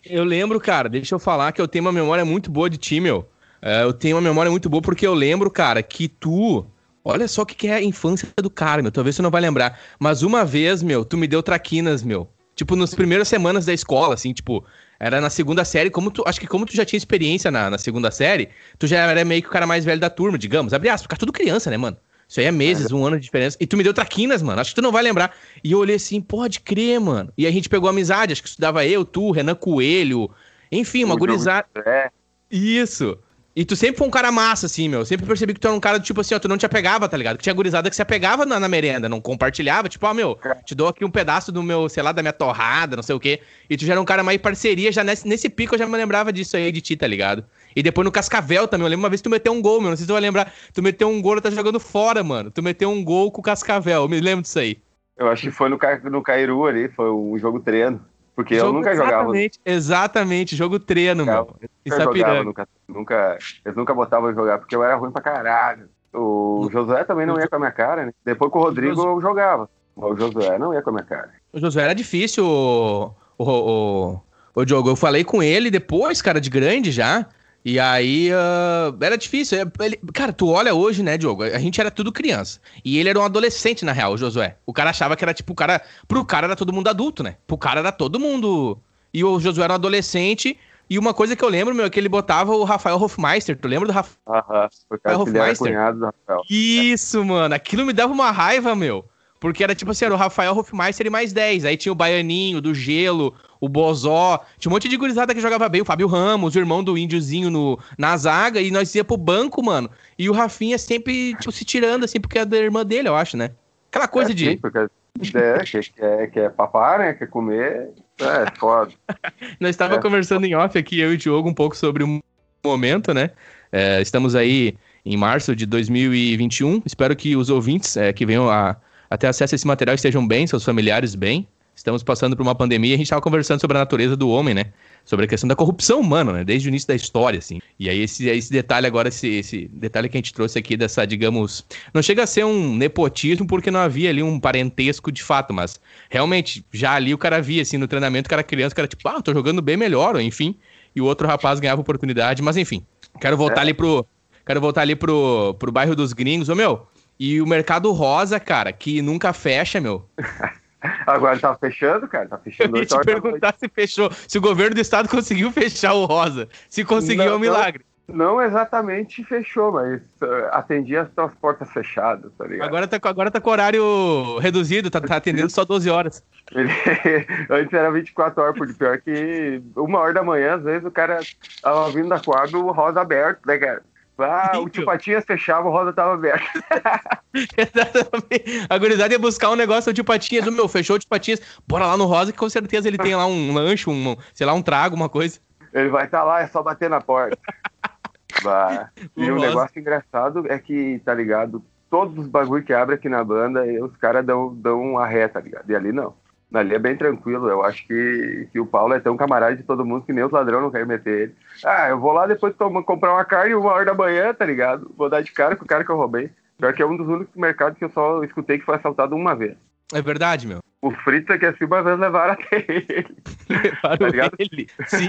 Eu 0.06 0.24
lembro, 0.24 0.60
cara, 0.62 0.88
deixa 0.88 1.14
eu 1.14 1.20
falar 1.20 1.52
que 1.52 1.62
eu 1.62 1.68
tenho 1.68 1.84
uma 1.84 1.92
memória 1.92 2.24
muito 2.24 2.50
boa 2.50 2.70
de 2.70 2.78
ti, 2.78 3.02
meu. 3.02 3.28
É, 3.66 3.82
eu 3.82 3.92
tenho 3.92 4.16
uma 4.16 4.22
memória 4.22 4.52
muito 4.52 4.70
boa 4.70 4.82
porque 4.82 5.08
eu 5.08 5.16
lembro, 5.16 5.50
cara, 5.50 5.82
que 5.82 6.08
tu 6.08 6.66
Olha 7.08 7.28
só 7.28 7.44
o 7.44 7.46
que, 7.46 7.54
que 7.54 7.68
é 7.68 7.76
a 7.76 7.84
infância 7.84 8.28
do 8.42 8.50
cara, 8.50 8.82
meu. 8.82 8.92
Talvez 8.92 9.16
você 9.16 9.22
não 9.22 9.30
vai 9.30 9.40
lembrar. 9.40 9.80
Mas 10.00 10.24
uma 10.24 10.44
vez, 10.44 10.82
meu, 10.82 11.06
tu 11.06 11.16
me 11.16 11.28
deu 11.28 11.44
traquinas, 11.44 12.02
meu. 12.02 12.28
Tipo, 12.56 12.76
nas 12.76 12.96
primeiras 12.96 13.28
semanas 13.28 13.64
da 13.64 13.74
escola, 13.74 14.16
assim, 14.16 14.34
tipo, 14.34 14.66
era 15.00 15.22
na 15.22 15.30
segunda 15.30 15.64
série, 15.64 15.92
como 15.92 16.10
tu. 16.10 16.24
Acho 16.26 16.40
que 16.40 16.48
como 16.48 16.66
tu 16.66 16.76
já 16.76 16.84
tinha 16.84 16.98
experiência 16.98 17.52
na, 17.52 17.70
na 17.70 17.78
segunda 17.78 18.10
série, 18.10 18.50
tu 18.80 18.88
já 18.88 18.98
era 18.98 19.24
meio 19.24 19.44
que 19.44 19.48
o 19.48 19.52
cara 19.52 19.68
mais 19.68 19.86
velho 19.86 20.02
da 20.02 20.10
turma, 20.10 20.36
digamos. 20.36 20.74
Abre 20.74 20.90
aspas, 20.90 21.04
ficar 21.04 21.18
tudo 21.18 21.32
criança, 21.32 21.70
né, 21.70 21.78
mano? 21.78 21.96
Isso 22.28 22.40
aí 22.40 22.48
é 22.48 22.52
meses, 22.52 22.92
um 22.92 23.06
ano 23.06 23.20
de 23.20 23.26
diferença. 23.26 23.56
E 23.60 23.68
tu 23.68 23.78
me 23.78 23.84
deu 23.84 23.94
traquinas, 23.94 24.42
mano. 24.42 24.60
Acho 24.60 24.72
que 24.72 24.76
tu 24.76 24.82
não 24.82 24.92
vai 24.92 25.04
lembrar. 25.04 25.32
E 25.64 25.74
eu 25.74 25.78
olhei 25.78 25.98
assim, 25.98 26.20
pode 26.20 26.60
crer, 26.60 27.00
mano. 27.00 27.32
E 27.38 27.46
a 27.46 27.52
gente 27.52 27.70
pegou 27.70 27.88
amizade. 27.88 28.34
Acho 28.34 28.42
que 28.42 28.50
estudava 28.50 28.84
eu, 28.84 29.06
tu, 29.06 29.30
Renan 29.30 29.54
Coelho. 29.54 30.32
Enfim, 30.72 31.04
uma 31.04 31.16
gurizada. 31.16 31.68
É. 31.86 32.10
Isso. 32.50 33.16
E 33.56 33.64
tu 33.64 33.74
sempre 33.74 33.98
foi 33.98 34.06
um 34.06 34.12
cara 34.12 34.34
massa, 34.34 34.66
assim, 34.66 34.90
meu. 34.90 35.00
Eu 35.00 35.06
sempre 35.06 35.26
percebi 35.26 35.54
que 35.54 35.60
tu 35.62 35.68
era 35.68 35.76
um 35.76 35.80
cara, 35.80 35.98
tipo 35.98 36.20
assim, 36.20 36.36
ó, 36.36 36.40
tu 36.40 36.48
não 36.50 36.58
te 36.58 36.66
apegava, 36.66 37.08
tá 37.08 37.16
ligado? 37.16 37.38
Que 37.38 37.44
tinha 37.44 37.54
gurizada 37.54 37.90
que 37.90 37.96
se 37.96 38.02
apegava 38.02 38.46
na, 38.46 38.60
na 38.60 38.68
merenda, 38.68 39.08
não 39.08 39.22
compartilhava. 39.22 39.88
Tipo, 39.88 40.06
ó, 40.08 40.14
meu, 40.14 40.38
te 40.66 40.76
dou 40.76 40.90
aqui 40.90 41.06
um 41.06 41.10
pedaço 41.10 41.54
do 41.54 41.64
meu, 41.64 41.88
sei 41.88 42.04
lá, 42.04 42.12
da 42.12 42.22
minha 42.22 42.34
torrada, 42.34 42.98
não 42.98 43.04
sei 43.04 43.16
o 43.16 43.20
quê. 43.20 43.40
E 43.70 43.78
tu 43.78 43.86
já 43.86 43.94
era 43.94 44.02
um 44.02 44.06
cara 44.06 44.24
mais 44.24 44.42
parceria, 44.42 44.92
já 44.92 45.06
nesse, 45.06 45.26
nesse 45.26 45.48
pico 45.48 45.76
eu 45.76 45.80
já 45.80 45.88
me 45.88 45.96
lembrava 45.96 46.34
disso 46.34 46.58
aí 46.58 46.70
de 46.70 46.82
ti, 46.82 46.98
tá 46.98 47.08
ligado? 47.08 47.46
E 47.74 47.82
depois 47.82 48.04
no 48.04 48.12
Cascavel 48.12 48.68
também. 48.68 48.86
Eu 48.86 48.90
lembro 48.90 49.04
uma 49.04 49.10
vez 49.10 49.22
que 49.22 49.30
tu 49.30 49.32
meteu 49.32 49.54
um 49.54 49.62
gol, 49.62 49.80
meu. 49.80 49.90
Não 49.90 49.96
sei 49.96 50.04
se 50.04 50.08
tu 50.08 50.14
vai 50.14 50.22
lembrar. 50.22 50.52
Tu 50.74 50.84
meteu 50.84 51.08
um 51.08 51.22
gol, 51.22 51.40
tá 51.40 51.50
jogando 51.50 51.80
fora, 51.80 52.22
mano. 52.26 52.52
Tu 52.52 52.62
meteu 52.62 52.90
um 52.90 53.02
gol 53.02 53.32
com 53.32 53.40
o 53.40 53.44
Cascavel. 53.44 54.02
Eu 54.02 54.10
me 54.10 54.20
lembro 54.20 54.42
disso 54.42 54.60
aí. 54.60 54.78
Eu 55.18 55.30
acho 55.30 55.44
que 55.44 55.52
foi 55.52 55.70
no, 55.70 55.80
no 56.10 56.22
Cairu 56.22 56.66
ali, 56.66 56.90
foi 56.90 57.10
um 57.10 57.40
jogo 57.40 57.62
treino. 57.62 58.02
Porque 58.36 58.56
jogo, 58.56 58.68
eu 58.68 58.74
nunca 58.74 58.96
jogava. 58.96 59.32
Exatamente, 59.66 60.56
jogo 60.56 60.78
treino, 60.78 61.26
mano. 61.26 61.48
Nunca, 61.86 62.04
jogava, 62.04 62.44
nunca, 62.44 62.68
nunca, 62.88 63.38
eles 63.64 63.78
nunca 63.78 63.94
botavam 63.94 64.34
jogar, 64.34 64.58
porque 64.58 64.76
eu 64.76 64.84
era 64.84 64.96
ruim 64.96 65.12
pra 65.12 65.22
caralho. 65.22 65.88
O 66.14 66.70
Josué 66.72 67.04
também 67.04 67.26
não 67.26 67.40
ia 67.40 67.48
com 67.48 67.56
a 67.56 67.60
minha 67.60 67.72
cara, 67.72 68.06
né? 68.06 68.14
Depois 68.24 68.52
com 68.52 68.60
o 68.60 68.64
Rodrigo 68.64 69.02
eu 69.02 69.22
jogava. 69.22 69.70
O 69.96 70.16
Josué 70.16 70.58
não 70.60 70.74
ia 70.74 70.82
com 70.82 70.90
a 70.90 70.94
minha 70.94 71.06
cara. 71.06 71.32
O 71.54 71.60
Josué 71.60 71.84
era 71.84 71.96
difícil, 71.96 72.46
o, 72.46 73.14
o, 73.38 73.44
o, 73.46 74.22
o 74.54 74.66
Diogo. 74.66 74.90
Eu 74.90 74.96
falei 74.96 75.24
com 75.24 75.42
ele 75.42 75.72
depois, 75.72 76.22
cara, 76.22 76.42
de 76.42 76.50
grande 76.50 76.92
já. 76.92 77.26
E 77.66 77.80
aí, 77.80 78.30
uh, 78.32 78.96
era 79.02 79.18
difícil. 79.18 79.58
Ele, 79.80 80.00
cara, 80.14 80.32
tu 80.32 80.50
olha 80.50 80.76
hoje, 80.76 81.02
né, 81.02 81.18
Diogo? 81.18 81.42
A 81.42 81.58
gente 81.58 81.82
era 81.82 81.90
tudo 81.90 82.12
criança. 82.12 82.60
E 82.84 83.00
ele 83.00 83.10
era 83.10 83.20
um 83.20 83.24
adolescente, 83.24 83.84
na 83.84 83.92
real, 83.92 84.14
o 84.14 84.18
Josué. 84.18 84.58
O 84.68 84.72
cara 84.72 84.92
achava 84.92 85.16
que 85.16 85.26
era 85.26 85.34
tipo 85.34 85.54
o 85.54 85.56
cara. 85.56 85.82
Pro 86.08 86.24
cara 86.24 86.46
era 86.46 86.56
todo 86.56 86.72
mundo 86.72 86.88
adulto, 86.90 87.24
né? 87.24 87.38
Pro 87.48 87.58
cara 87.58 87.80
era 87.80 87.92
todo 87.92 88.20
mundo. 88.20 88.78
E 89.12 89.24
o 89.24 89.40
Josué 89.40 89.64
era 89.64 89.74
um 89.74 89.78
adolescente. 89.78 90.60
E 90.88 91.00
uma 91.00 91.12
coisa 91.12 91.36
que 91.36 91.44
eu 91.44 91.50
lembro, 91.50 91.74
meu, 91.74 91.86
é 91.86 91.90
que 91.90 92.00
ele 92.00 92.08
botava 92.08 92.52
o 92.56 92.64
Rafael 92.64 93.02
Hofmeister. 93.02 93.58
Tu 93.58 93.68
lembra 93.68 93.88
do 93.88 93.94
Rafael? 93.94 94.16
Aham, 94.28 94.70
uh 94.92 95.22
Hofmeister? 95.22 95.96
do 95.96 96.06
Rafael. 96.06 96.42
Isso, 96.48 97.26
mano. 97.26 97.56
Aquilo 97.56 97.84
me 97.84 97.94
dava 97.94 98.14
uma 98.14 98.30
raiva, 98.30 98.76
meu. 98.76 99.04
Porque 99.40 99.64
era 99.64 99.74
tipo 99.74 99.90
assim, 99.90 100.06
era 100.06 100.14
o 100.14 100.18
Rafael 100.18 100.56
Hofmeister 100.56 101.08
e 101.08 101.10
mais 101.10 101.34
10. 101.34 101.66
Aí 101.66 101.78
tinha 101.78 101.92
o 101.92 101.96
Baianinho, 101.96 102.62
do 102.62 102.76
Gelo, 102.76 103.34
o 103.66 103.70
Bozó. 103.70 104.40
Tinha 104.58 104.70
um 104.70 104.74
monte 104.74 104.88
de 104.88 104.96
gurizada 104.96 105.34
que 105.34 105.42
jogava 105.42 105.68
bem. 105.68 105.82
O 105.82 105.86
Fábio 105.86 106.08
Ramos, 106.08 106.56
o 106.56 106.60
irmão 106.60 106.84
do 106.84 106.98
índiozinho 106.98 107.50
no, 107.50 107.80
na 107.98 108.16
zaga. 108.16 108.62
E 108.62 108.70
nós 108.70 108.94
ia 108.94 109.04
pro 109.04 109.18
banco, 109.18 109.64
mano. 109.64 109.90
E 110.18 110.30
o 110.30 110.34
Rafinha 110.34 110.78
sempre, 110.78 111.34
tipo, 111.36 111.52
se 111.52 111.66
tirando, 111.66 112.04
assim, 112.04 112.20
porque 112.20 112.40
é 112.40 112.46
da 112.46 112.58
irmã 112.58 112.86
dele, 112.86 113.10
eu 113.10 113.16
acho, 113.16 113.36
né? 113.36 113.52
Aquela 113.90 114.08
coisa 114.08 114.32
é, 114.32 114.34
de. 114.36 114.46
Sim, 114.52 114.58
porque 114.58 114.78
é, 114.78 115.64
que, 115.64 115.80
quer, 115.94 116.32
quer 116.32 116.52
papar, 116.52 117.00
né? 117.00 117.14
Quer 117.14 117.28
comer. 117.28 117.90
É, 118.20 118.60
foda. 118.60 118.92
nós 119.60 119.72
estávamos 119.72 120.00
é. 120.00 120.02
conversando 120.02 120.46
em 120.46 120.56
off 120.56 120.78
aqui, 120.78 121.00
eu 121.00 121.12
e 121.12 121.16
o 121.16 121.18
Diogo, 121.18 121.50
um 121.50 121.54
pouco 121.54 121.76
sobre 121.76 122.04
o 122.04 122.22
momento, 122.64 123.14
né? 123.14 123.32
É, 123.72 124.02
estamos 124.02 124.36
aí 124.36 124.76
em 125.06 125.18
março 125.18 125.56
de 125.56 125.66
2021. 125.66 126.82
Espero 126.86 127.16
que 127.16 127.36
os 127.36 127.50
ouvintes 127.50 127.98
é, 127.98 128.14
que 128.14 128.26
venham 128.26 128.50
a, 128.50 128.76
até 129.10 129.28
acesso 129.28 129.54
a 129.54 129.58
esse 129.58 129.68
material 129.68 129.96
estejam 129.96 130.26
bem, 130.28 130.46
seus 130.46 130.64
familiares 130.64 131.16
bem. 131.16 131.48
Estamos 131.76 132.02
passando 132.04 132.38
por 132.38 132.42
uma 132.42 132.56
pandemia 132.56 132.92
e 132.92 132.94
a 132.94 132.98
gente 132.98 133.08
estava 133.08 133.22
conversando 133.22 133.60
sobre 133.60 133.76
a 133.78 133.82
natureza 133.82 134.16
do 134.16 134.30
homem, 134.30 134.54
né? 134.54 134.68
Sobre 135.04 135.26
a 135.26 135.28
questão 135.28 135.46
da 135.46 135.56
corrupção 135.58 136.00
humana, 136.00 136.32
né? 136.32 136.44
Desde 136.46 136.68
o 136.68 136.70
início 136.70 136.88
da 136.88 136.96
história, 136.96 137.38
assim. 137.38 137.60
E 137.78 137.90
aí 137.90 138.00
esse, 138.00 138.28
esse 138.30 138.50
detalhe 138.50 138.88
agora, 138.88 139.10
esse, 139.10 139.28
esse 139.28 139.68
detalhe 139.74 140.08
que 140.08 140.16
a 140.16 140.20
gente 140.20 140.34
trouxe 140.34 140.58
aqui 140.58 140.78
dessa, 140.78 141.06
digamos... 141.06 141.66
Não 141.94 142.02
chega 142.02 142.24
a 142.24 142.28
ser 142.28 142.46
um 142.46 142.74
nepotismo 142.76 143.46
porque 143.46 143.70
não 143.70 143.82
havia 143.82 144.10
ali 144.10 144.24
um 144.24 144.40
parentesco 144.40 145.12
de 145.12 145.22
fato, 145.22 145.54
mas 145.54 145.80
realmente, 146.10 146.66
já 146.72 146.94
ali 146.94 147.14
o 147.14 147.18
cara 147.18 147.42
via, 147.42 147.62
assim, 147.62 147.78
no 147.78 147.90
treinamento, 147.90 148.28
o 148.28 148.30
cara 148.30 148.42
criança, 148.42 148.72
o 148.72 148.76
cara 148.78 148.88
tipo, 148.88 149.08
ah, 149.10 149.22
tô 149.22 149.34
jogando 149.34 149.62
bem 149.62 149.76
melhor, 149.76 150.16
ou 150.16 150.22
enfim. 150.22 150.56
E 150.96 151.02
o 151.02 151.06
outro 151.06 151.28
rapaz 151.28 151.60
ganhava 151.60 151.82
oportunidade, 151.82 152.42
mas 152.42 152.56
enfim. 152.56 152.86
Quero 153.20 153.36
voltar 153.36 153.60
é. 153.60 153.62
ali 153.62 153.74
pro... 153.74 154.06
Quero 154.46 154.62
voltar 154.62 154.82
ali 154.82 154.96
pro, 154.96 155.56
pro 155.60 155.72
bairro 155.72 155.96
dos 155.96 156.14
gringos. 156.14 156.48
Ô, 156.48 156.56
meu, 156.56 156.88
e 157.20 157.42
o 157.42 157.48
mercado 157.48 157.92
rosa, 157.92 158.40
cara, 158.40 158.72
que 158.72 159.02
nunca 159.02 159.34
fecha, 159.34 159.82
meu. 159.82 160.08
Agora 161.06 161.40
tá 161.40 161.56
fechando, 161.56 162.08
cara. 162.08 162.28
Tá 162.28 162.38
fechando. 162.38 162.78
Eu 162.78 162.82
ia 162.82 162.86
te 162.86 163.00
perguntar 163.00 163.56
se 163.58 163.68
fechou. 163.68 164.10
Se 164.28 164.38
o 164.38 164.42
governo 164.42 164.76
do 164.76 164.82
estado 164.82 165.08
conseguiu 165.10 165.52
fechar 165.52 165.94
o 165.94 166.06
rosa. 166.06 166.48
Se 166.70 166.84
conseguiu, 166.84 167.26
não, 167.26 167.34
é 167.34 167.36
um 167.36 167.40
milagre. 167.40 167.86
Não, 168.08 168.36
não 168.36 168.42
exatamente 168.42 169.24
fechou, 169.24 169.72
mas 169.72 170.02
uh, 170.22 170.48
atendia 170.52 171.02
as 171.02 171.10
tuas 171.12 171.34
portas 171.36 171.72
fechadas, 171.72 172.32
tá 172.38 172.46
ligado? 172.46 172.68
Agora 172.68 172.88
tá, 172.88 173.00
agora 173.02 173.32
tá 173.32 173.42
com 173.42 173.50
horário 173.50 174.38
reduzido, 174.40 174.92
tá, 174.92 175.02
tá 175.02 175.16
atendendo 175.16 175.50
só 175.50 175.66
12 175.66 175.90
horas. 175.90 176.24
Ele, 176.52 176.70
antes 177.50 177.74
era 177.74 177.92
24 177.92 178.42
horas, 178.42 178.58
porque 178.58 178.74
pior 178.74 179.00
que 179.00 179.62
uma 179.76 180.00
hora 180.00 180.14
da 180.14 180.24
manhã, 180.24 180.56
às 180.56 180.64
vezes 180.64 180.86
o 180.86 180.92
cara 180.92 181.20
tava 181.62 181.90
vindo 181.92 182.10
da 182.10 182.20
quadra, 182.20 182.58
o 182.58 182.72
rosa 182.72 183.02
aberto, 183.02 183.46
né, 183.46 183.58
cara? 183.58 183.82
Ah, 184.18 184.60
o 184.60 184.70
tio 184.70 184.86
Patinhas 184.86 185.26
fechava, 185.26 185.68
o 185.68 185.72
roda 185.72 185.92
tava 185.92 186.14
aberto. 186.14 186.46
Exatamente. 187.34 188.66
A 188.70 188.78
gurizada 188.78 189.14
ia 189.14 189.20
buscar 189.20 189.50
um 189.50 189.56
negócio, 189.56 189.92
o 189.92 189.94
tio 189.94 190.06
Patinhas, 190.06 190.48
o 190.48 190.52
meu, 190.52 190.68
fechou 190.68 190.96
o 190.96 191.00
tio 191.00 191.10
Patinhas, 191.10 191.42
bora 191.68 191.86
lá 191.86 191.98
no 191.98 192.06
rosa 192.06 192.32
que 192.32 192.38
com 192.38 192.50
certeza 192.50 192.88
ele 192.88 192.98
tem 192.98 193.16
lá 193.16 193.26
um 193.26 193.54
lanche, 193.54 193.90
um, 193.90 194.16
sei 194.34 194.48
lá, 194.48 194.54
um 194.54 194.62
trago, 194.62 194.96
uma 194.96 195.10
coisa. 195.10 195.40
Ele 195.74 195.90
vai 195.90 196.06
estar 196.06 196.20
tá 196.20 196.24
lá, 196.24 196.42
é 196.42 196.48
só 196.48 196.64
bater 196.64 196.90
na 196.90 197.02
porta. 197.02 197.38
e 199.18 199.32
o, 199.32 199.40
negócio 199.40 199.80
engraçado 199.80 200.46
é 200.50 200.58
que, 200.58 201.02
tá 201.04 201.14
ligado, 201.14 201.64
todos 201.90 202.18
os 202.18 202.28
bagulho 202.28 202.64
que 202.64 202.74
abre 202.74 202.96
aqui 202.96 203.10
na 203.10 203.24
banda, 203.24 203.64
os 203.84 203.96
caras 203.98 204.26
dão, 204.26 204.56
dão 204.56 204.98
a 204.98 205.06
ré, 205.06 205.28
tá 205.28 205.42
ligado? 205.42 205.70
E 205.70 205.76
ali 205.76 205.92
não. 205.92 206.14
Ali 206.54 206.76
é 206.76 206.80
bem 206.80 206.96
tranquilo. 206.96 207.50
Eu 207.50 207.64
acho 207.64 207.86
que, 207.88 208.48
que 208.52 208.60
o 208.60 208.66
Paulo 208.66 208.94
é 208.94 209.00
tão 209.00 209.18
camarada 209.18 209.56
de 209.56 209.64
todo 209.64 209.86
mundo 209.86 210.06
que 210.06 210.14
nem 210.14 210.24
os 210.24 210.32
ladrões 210.32 210.64
não 210.64 210.72
querem 210.72 210.88
meter 210.88 211.22
ele. 211.22 211.36
Ah, 211.66 211.90
eu 211.90 212.00
vou 212.00 212.14
lá 212.14 212.28
depois 212.28 212.56
tomar, 212.56 212.84
comprar 212.84 213.14
uma 213.14 213.26
carne 213.26 213.56
uma 213.56 213.72
hora 213.72 213.86
da 213.86 213.94
manhã, 213.94 214.34
tá 214.34 214.46
ligado? 214.46 214.92
Vou 214.98 215.10
dar 215.10 215.22
de 215.22 215.32
cara 215.32 215.56
com 215.56 215.66
o 215.66 215.68
cara 215.68 215.84
que 215.84 215.92
eu 215.92 215.98
roubei. 215.98 216.30
Pior 216.58 216.74
que 216.74 216.82
é 216.82 216.86
um 216.86 216.96
dos 216.96 217.08
únicos 217.08 217.36
mercados 217.36 217.78
que 217.78 217.84
eu 217.84 217.90
só 217.90 218.24
escutei 218.24 218.58
que 218.58 218.66
foi 218.66 218.76
assaltado 218.76 219.16
uma 219.16 219.36
vez. 219.36 219.58
É 219.94 220.02
verdade, 220.02 220.48
meu. 220.48 220.60
O 220.82 220.92
Fritz 220.92 221.30
é 221.30 221.38
que 221.38 221.46
assim 221.46 221.66
uma 221.66 221.82
vez 221.84 222.00
levaram 222.00 222.34
até 222.34 222.64
ele. 222.68 223.08
Levaram 224.00 224.30
tá 224.30 224.36
ele? 224.40 224.68
Sim. 224.88 225.08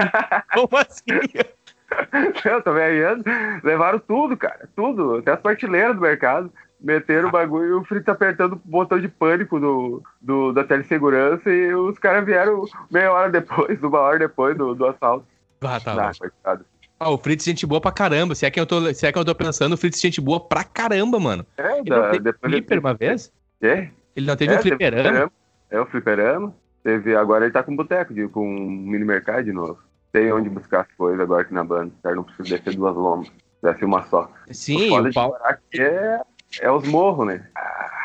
Como 0.53 0.77
assim? 0.77 1.45
eu 2.45 2.63
tô 2.63 2.73
vendo. 2.73 3.25
Levaram 3.63 3.99
tudo, 3.99 4.37
cara. 4.37 4.69
Tudo. 4.75 5.17
Até 5.17 5.33
as 5.33 5.41
prateleiras 5.41 5.95
do 5.95 6.03
mercado. 6.03 6.53
Meteram 6.81 7.29
o 7.29 7.33
bagulho 7.33 7.69
e 7.69 7.73
o 7.73 7.85
Fritz 7.85 8.09
apertando 8.09 8.53
o 8.53 8.61
botão 8.65 9.01
de 9.01 9.09
pânico 9.09 9.59
do, 9.59 10.03
do, 10.21 10.53
da 10.53 10.63
telesegurança 10.63 11.51
e 11.51 11.75
os 11.75 11.99
caras 11.99 12.25
vieram 12.25 12.65
meia 12.91 13.11
hora 13.11 13.31
depois, 13.31 13.81
uma 13.83 13.99
hora 13.99 14.19
depois 14.19 14.57
do, 14.57 14.75
do 14.75 14.87
assalto. 14.87 15.27
Ah, 15.63 15.81
tá. 15.81 16.11
Ah, 16.11 16.13
coitado. 16.19 16.65
Ah, 16.99 17.11
o 17.11 17.19
Fritz 17.19 17.45
gente 17.45 17.67
boa 17.67 17.81
pra 17.81 17.93
caramba. 17.93 18.35
Se 18.35 18.47
é 18.47 18.51
que 18.51 18.61
eu 18.61 18.67
tô, 18.67 18.93
se 18.93 19.07
é 19.07 19.13
que 19.13 19.19
eu 19.19 19.25
tô 19.25 19.35
pensando, 19.35 19.73
o 19.73 19.77
Fritz 19.77 20.01
gente 20.01 20.21
boa 20.21 20.41
pra 20.41 20.65
caramba, 20.65 21.19
mano. 21.19 21.47
É, 21.57 21.79
Ele 21.79 21.91
da, 21.91 22.11
teve 22.11 22.33
flipper 22.33 22.79
uma 22.79 22.95
vez? 22.95 23.33
É? 23.61 23.89
Ele 24.15 24.27
não 24.27 24.37
teve 24.37 24.55
é, 24.55 24.59
um 24.59 24.63
fliperama? 24.63 25.33
É, 25.71 25.81
o 25.81 25.87
fliperama. 25.87 26.55
Teve, 26.83 27.17
agora 27.17 27.45
ele 27.45 27.53
tá 27.53 27.63
com 27.63 27.75
boteco, 27.75 28.15
com 28.31 28.47
um 28.47 28.71
mini 28.71 29.05
mercado 29.05 29.45
de 29.45 29.53
novo. 29.53 29.79
Tem 30.13 30.33
onde 30.33 30.49
buscar 30.49 30.83
as 30.83 30.93
coisas 30.97 31.21
agora 31.21 31.43
aqui 31.43 31.53
na 31.53 31.65
banda. 31.65 31.93
Não 32.05 32.23
precisa 32.23 32.57
descer 32.57 32.77
duas 32.77 32.95
lomas. 32.95 33.31
Desce 33.63 33.85
uma 33.85 34.03
só. 34.05 34.31
Sim, 34.51 34.91
o, 34.91 35.03
o 35.03 35.13
Paulo... 35.13 35.37
é 35.75 36.21
é 36.61 36.71
os 36.71 36.87
morros, 36.87 37.27
né? 37.27 37.47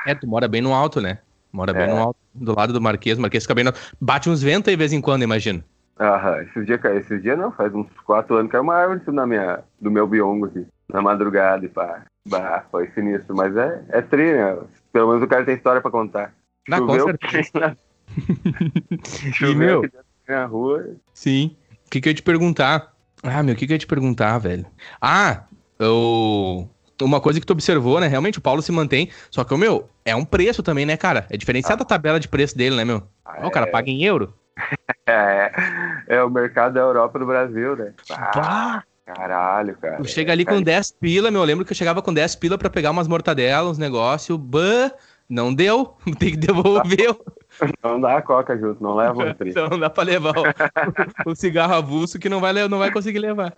É, 0.05 0.15
tu 0.15 0.27
mora 0.27 0.48
bem 0.48 0.62
no 0.62 0.74
alto, 0.74 1.00
né? 1.00 1.19
Mora 1.51 1.74
bem 1.74 1.83
é. 1.83 1.88
no 1.88 1.98
alto, 1.98 2.19
do 2.33 2.55
lado 2.55 2.74
do 2.74 2.81
Marquês. 2.81 3.17
O 3.17 3.21
Marquês 3.21 3.43
fica 3.43 3.55
bem 3.55 3.63
no... 3.63 3.74
Bate 4.00 4.29
uns 4.29 4.41
ventos 4.41 4.69
aí 4.69 4.75
de 4.75 4.79
vez 4.79 4.93
em 4.93 5.01
quando, 5.01 5.24
imagino. 5.24 5.63
Aham, 6.00 6.41
esses 6.41 6.65
dias, 6.65 6.83
esses 6.83 7.21
dias 7.21 7.38
não, 7.38 7.51
faz 7.51 7.74
uns 7.75 7.88
quatro 8.05 8.36
anos 8.36 8.48
que 8.48 8.53
caiu 8.53 8.63
uma 8.63 8.75
árvore 8.75 9.01
na 9.12 9.27
minha, 9.27 9.60
do 9.79 9.91
meu 9.91 10.07
biongo 10.07 10.48
aqui, 10.48 10.65
na 10.89 11.01
madrugada 11.01 11.65
e 11.65 11.69
pá. 11.69 12.03
Bah, 12.27 12.65
foi 12.71 12.88
sinistro, 12.91 13.36
mas 13.36 13.55
é, 13.55 13.83
é 13.89 14.01
tri, 14.01 14.33
né? 14.33 14.57
Pelo 14.91 15.10
menos 15.10 15.24
o 15.24 15.27
cara 15.27 15.45
tem 15.45 15.55
história 15.55 15.81
pra 15.81 15.91
contar. 15.91 16.33
Na, 16.67 16.77
Choveu, 16.77 17.05
com 17.05 17.29
certeza. 17.29 17.77
Choveu 19.33 19.51
e, 19.51 19.55
meu, 19.55 19.89
na 20.27 20.45
rua. 20.45 20.95
Sim. 21.13 21.55
O 21.86 21.89
que, 21.89 22.01
que 22.01 22.10
eu 22.10 22.12
ia 22.12 22.15
te 22.15 22.24
perguntar? 22.24 22.93
Ah, 23.21 23.43
meu, 23.43 23.53
o 23.53 23.57
que, 23.57 23.67
que 23.67 23.74
eu 23.74 23.75
ia 23.75 23.79
te 23.79 23.88
perguntar, 23.88 24.38
velho? 24.39 24.65
Ah, 25.00 25.43
eu 25.77 26.69
uma 27.01 27.22
coisa 27.22 27.39
que 27.39 27.46
tu 27.46 27.53
observou, 27.53 28.00
né? 28.00 28.08
Realmente 28.08 28.38
o 28.38 28.41
Paulo 28.41 28.62
se 28.62 28.72
mantém. 28.72 29.10
Só 29.29 29.43
que, 29.43 29.53
o 29.53 29.58
meu, 29.58 29.89
é 30.05 30.15
um 30.15 30.25
preço 30.25 30.63
também, 30.63 30.86
né, 30.86 30.98
cara? 30.98 31.25
É 31.29 31.38
diferenciada 31.38 31.81
ah. 31.81 31.86
a 31.86 31.88
tabela 31.88 32.20
de 32.20 32.27
preço 32.27 32.58
dele, 32.58 32.75
né, 32.75 32.86
meu? 32.86 33.03
Ah, 33.25 33.48
o 33.48 33.51
cara 33.51 33.67
é... 33.67 33.70
paga 33.70 33.89
em 33.89 34.03
euro. 34.03 34.34
É, 35.08 35.51
é 36.08 36.24
o 36.24 36.29
mercado 36.29 36.75
da 36.75 36.79
Europa 36.79 37.17
no 37.17 37.25
Brasil, 37.25 37.75
né? 37.75 37.91
Ah. 38.10 38.84
Caralho, 39.05 39.75
cara. 39.77 39.98
Tu 39.98 40.08
chega 40.08 40.31
ali 40.31 40.46
cara, 40.46 40.58
com 40.58 40.63
10 40.63 40.91
pila, 40.91 41.31
meu. 41.31 41.41
Eu 41.41 41.46
lembro 41.46 41.65
que 41.65 41.72
eu 41.72 41.75
chegava 41.75 42.01
com 42.01 42.13
10 42.13 42.36
pila 42.36 42.58
pra 42.58 42.70
pegar 42.70 42.91
umas 42.91 43.08
mortadelas, 43.08 43.72
uns 43.72 43.77
negócios. 43.77 44.38
Bah, 44.38 44.91
não 45.29 45.53
deu. 45.53 45.98
Tem 46.20 46.31
que 46.31 46.38
devolver. 46.38 47.15
Não 47.84 48.00
dá 48.00 48.17
a 48.17 48.22
coca 48.22 48.58
junto, 48.58 48.81
não 48.81 48.96
leva 48.96 49.29
o 49.29 49.34
tri. 49.34 49.50
então 49.50 49.67
não 49.67 49.79
dá 49.79 49.89
pra 49.89 50.03
levar 50.03 50.34
o, 50.38 51.31
o 51.31 51.36
cigarro 51.36 51.74
avulso 51.74 52.17
que 52.17 52.29
não 52.29 52.39
vai, 52.39 52.53
não 52.67 52.79
vai 52.79 52.91
conseguir 52.91 53.20
levar. 53.20 53.53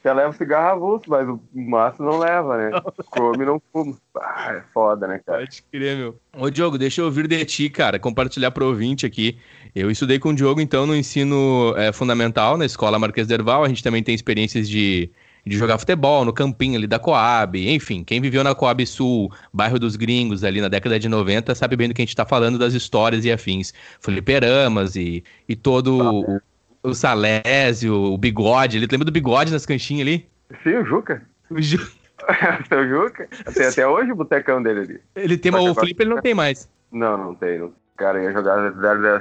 Você 0.00 0.12
leva 0.12 0.32
cigarro 0.32 0.76
avulso, 0.76 1.10
mas 1.10 1.28
o 1.28 1.40
maço 1.52 2.02
não 2.02 2.18
leva, 2.18 2.56
né? 2.56 2.70
Come 3.10 3.42
e 3.42 3.46
não 3.46 3.60
fuma. 3.72 3.96
Ah, 4.16 4.54
é 4.54 4.62
foda, 4.72 5.08
né, 5.08 5.20
cara? 5.26 5.40
Pode 5.40 5.62
crer, 5.72 5.96
meu. 5.96 6.20
Ô, 6.36 6.48
Diogo, 6.48 6.78
deixa 6.78 7.00
eu 7.00 7.06
ouvir 7.06 7.26
de 7.26 7.44
ti, 7.44 7.68
cara, 7.68 7.98
compartilhar 7.98 8.52
pro 8.52 8.66
ouvinte 8.66 9.04
aqui. 9.04 9.36
Eu 9.74 9.90
estudei 9.90 10.20
com 10.20 10.30
o 10.30 10.34
Diogo, 10.34 10.60
então, 10.60 10.86
no 10.86 10.94
ensino 10.94 11.74
é, 11.76 11.92
fundamental, 11.92 12.56
na 12.56 12.64
escola 12.64 12.98
Marquês 12.98 13.26
Derval. 13.26 13.64
A 13.64 13.68
gente 13.68 13.82
também 13.82 14.02
tem 14.02 14.14
experiências 14.14 14.68
de, 14.68 15.10
de 15.44 15.56
jogar 15.56 15.78
futebol 15.78 16.24
no 16.24 16.32
campinho 16.32 16.76
ali 16.76 16.86
da 16.86 17.00
Coab. 17.00 17.58
Enfim, 17.68 18.04
quem 18.04 18.20
viveu 18.20 18.44
na 18.44 18.54
Coab 18.54 18.86
Sul, 18.86 19.32
bairro 19.52 19.80
dos 19.80 19.96
Gringos, 19.96 20.44
ali 20.44 20.60
na 20.60 20.68
década 20.68 20.96
de 20.98 21.08
90, 21.08 21.56
sabe 21.56 21.74
bem 21.74 21.88
do 21.88 21.94
que 21.94 22.02
a 22.02 22.04
gente 22.04 22.14
tá 22.14 22.24
falando 22.24 22.56
das 22.56 22.72
histórias 22.72 23.24
e 23.24 23.32
afins. 23.32 23.74
Fliperamas 24.00 24.94
e, 24.94 25.24
e 25.48 25.56
todo 25.56 25.98
o, 25.98 26.40
o 26.90 26.94
Salésio, 26.94 27.94
o 27.94 28.18
Bigode. 28.18 28.76
Ele 28.78 28.86
lembra 28.90 29.04
do 29.04 29.12
Bigode 29.12 29.52
nas 29.52 29.66
canchinhas 29.66 30.02
ali? 30.06 30.28
Sim, 30.62 30.76
o 30.76 30.84
Juca. 30.84 31.22
O 31.50 31.62
Ju- 31.62 31.90
Seu 32.68 32.86
Juca. 32.88 33.26
Tem 33.54 33.66
até 33.66 33.86
hoje 33.86 34.12
o 34.12 34.16
botecão 34.16 34.62
dele 34.62 34.80
ali. 34.80 35.00
Ele 35.16 35.38
tem, 35.38 35.50
mas 35.50 35.64
o 35.64 35.74
Flip 35.74 35.98
ele 35.98 36.10
não 36.10 36.20
tem 36.20 36.34
mais. 36.34 36.68
Não, 36.92 37.16
não 37.16 37.34
tem. 37.34 37.58
Não. 37.58 37.72
Cara, 37.96 38.22
ia 38.22 38.32
jogar 38.32 38.72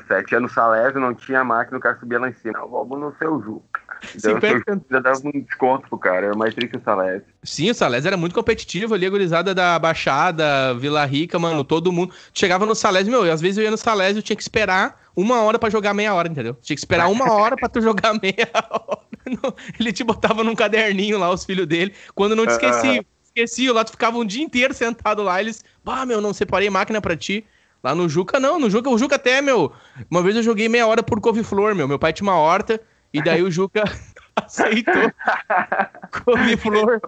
007, 0.05 0.33
ia 0.33 0.39
no 0.39 0.50
Salésio, 0.50 1.00
não 1.00 1.13
tinha 1.15 1.43
máquina, 1.43 1.77
o 1.77 1.81
cara 1.81 1.97
subia 2.00 2.19
lá 2.19 2.29
em 2.29 2.33
cima. 2.33 2.59
Não, 2.59 2.67
vamos 2.69 3.00
no 3.00 3.15
seu 3.17 3.41
Juca. 3.41 3.79
Então, 4.15 4.33
o 4.33 4.36
50 4.36 4.47
seu 4.47 4.57
Juca 4.75 4.86
já 4.91 5.00
dava 5.00 5.19
um 5.25 5.31
desconto 5.41 5.88
pro 5.89 5.97
cara, 5.97 6.27
era 6.27 6.36
mais 6.36 6.53
tri 6.53 6.67
que 6.67 6.77
o 6.77 6.81
Salésio. 6.83 7.25
Sim, 7.43 7.71
o 7.71 7.74
Salésio 7.74 8.09
era 8.09 8.17
muito 8.17 8.36
competitivo 8.36 8.93
ali, 8.93 9.05
a 9.05 9.09
gurizada 9.09 9.55
da 9.55 9.79
Baixada, 9.79 10.75
Vila 10.75 11.03
Rica, 11.05 11.39
mano, 11.39 11.63
todo 11.63 11.91
mundo. 11.91 12.13
Chegava 12.33 12.65
no 12.65 12.75
Salésio, 12.75 13.12
meu, 13.12 13.25
e 13.25 13.31
às 13.31 13.41
vezes 13.41 13.57
eu 13.57 13.63
ia 13.63 13.71
no 13.71 13.77
Salésio, 13.77 14.19
eu 14.19 14.24
tinha 14.24 14.36
que 14.38 14.43
esperar 14.43 15.06
uma 15.17 15.41
hora 15.41 15.57
pra 15.57 15.69
jogar 15.69 15.93
meia 15.95 16.13
hora, 16.13 16.29
entendeu? 16.29 16.53
Tinha 16.62 16.75
que 16.75 16.79
esperar 16.79 17.09
uma 17.09 17.33
hora 17.33 17.55
pra 17.55 17.67
tu 17.67 17.81
jogar 17.81 18.13
meia 18.21 18.47
hora. 18.69 19.00
Não, 19.25 19.53
Ele 19.79 19.91
te 19.91 20.03
botava 20.03 20.43
num 20.43 20.55
caderninho 20.55 21.17
lá, 21.17 21.29
os 21.31 21.43
filhos 21.43 21.65
dele, 21.67 21.93
quando 22.15 22.36
não 22.36 22.45
te 22.45 22.51
esquecia. 22.51 23.03
Esquecia, 23.25 23.74
lá 23.74 23.83
tu 23.83 23.91
ficava 23.91 24.17
um 24.17 24.25
dia 24.25 24.43
inteiro 24.43 24.74
sentado 24.74 25.21
lá, 25.24 25.41
eles, 25.41 25.63
bah, 25.83 26.05
meu, 26.05 26.21
não 26.21 26.33
separei 26.33 26.69
máquina 26.69 27.01
pra 27.01 27.15
ti. 27.17 27.43
Lá 27.83 27.93
no 27.93 28.07
Juca, 28.09 28.39
não, 28.39 28.59
no 28.59 28.69
Juca, 28.69 28.89
o 28.89 28.97
Juca 28.97 29.15
até, 29.15 29.41
meu, 29.41 29.71
uma 30.09 30.21
vez 30.24 30.36
eu 30.36 30.43
joguei 30.43 30.67
meia 30.69 30.88
hora 30.88 31.03
por 31.03 31.19
couve-flor, 31.19 31.75
meu, 31.75 31.88
meu 31.88 32.00
pai 32.00 32.13
tinha 32.13 32.27
uma 32.27 32.38
horta, 32.38 32.79
e 33.13 33.21
daí 33.21 33.43
o 33.43 33.51
Juca 33.51 33.83
aceitou 34.36 34.93
couve-flor. 36.24 37.00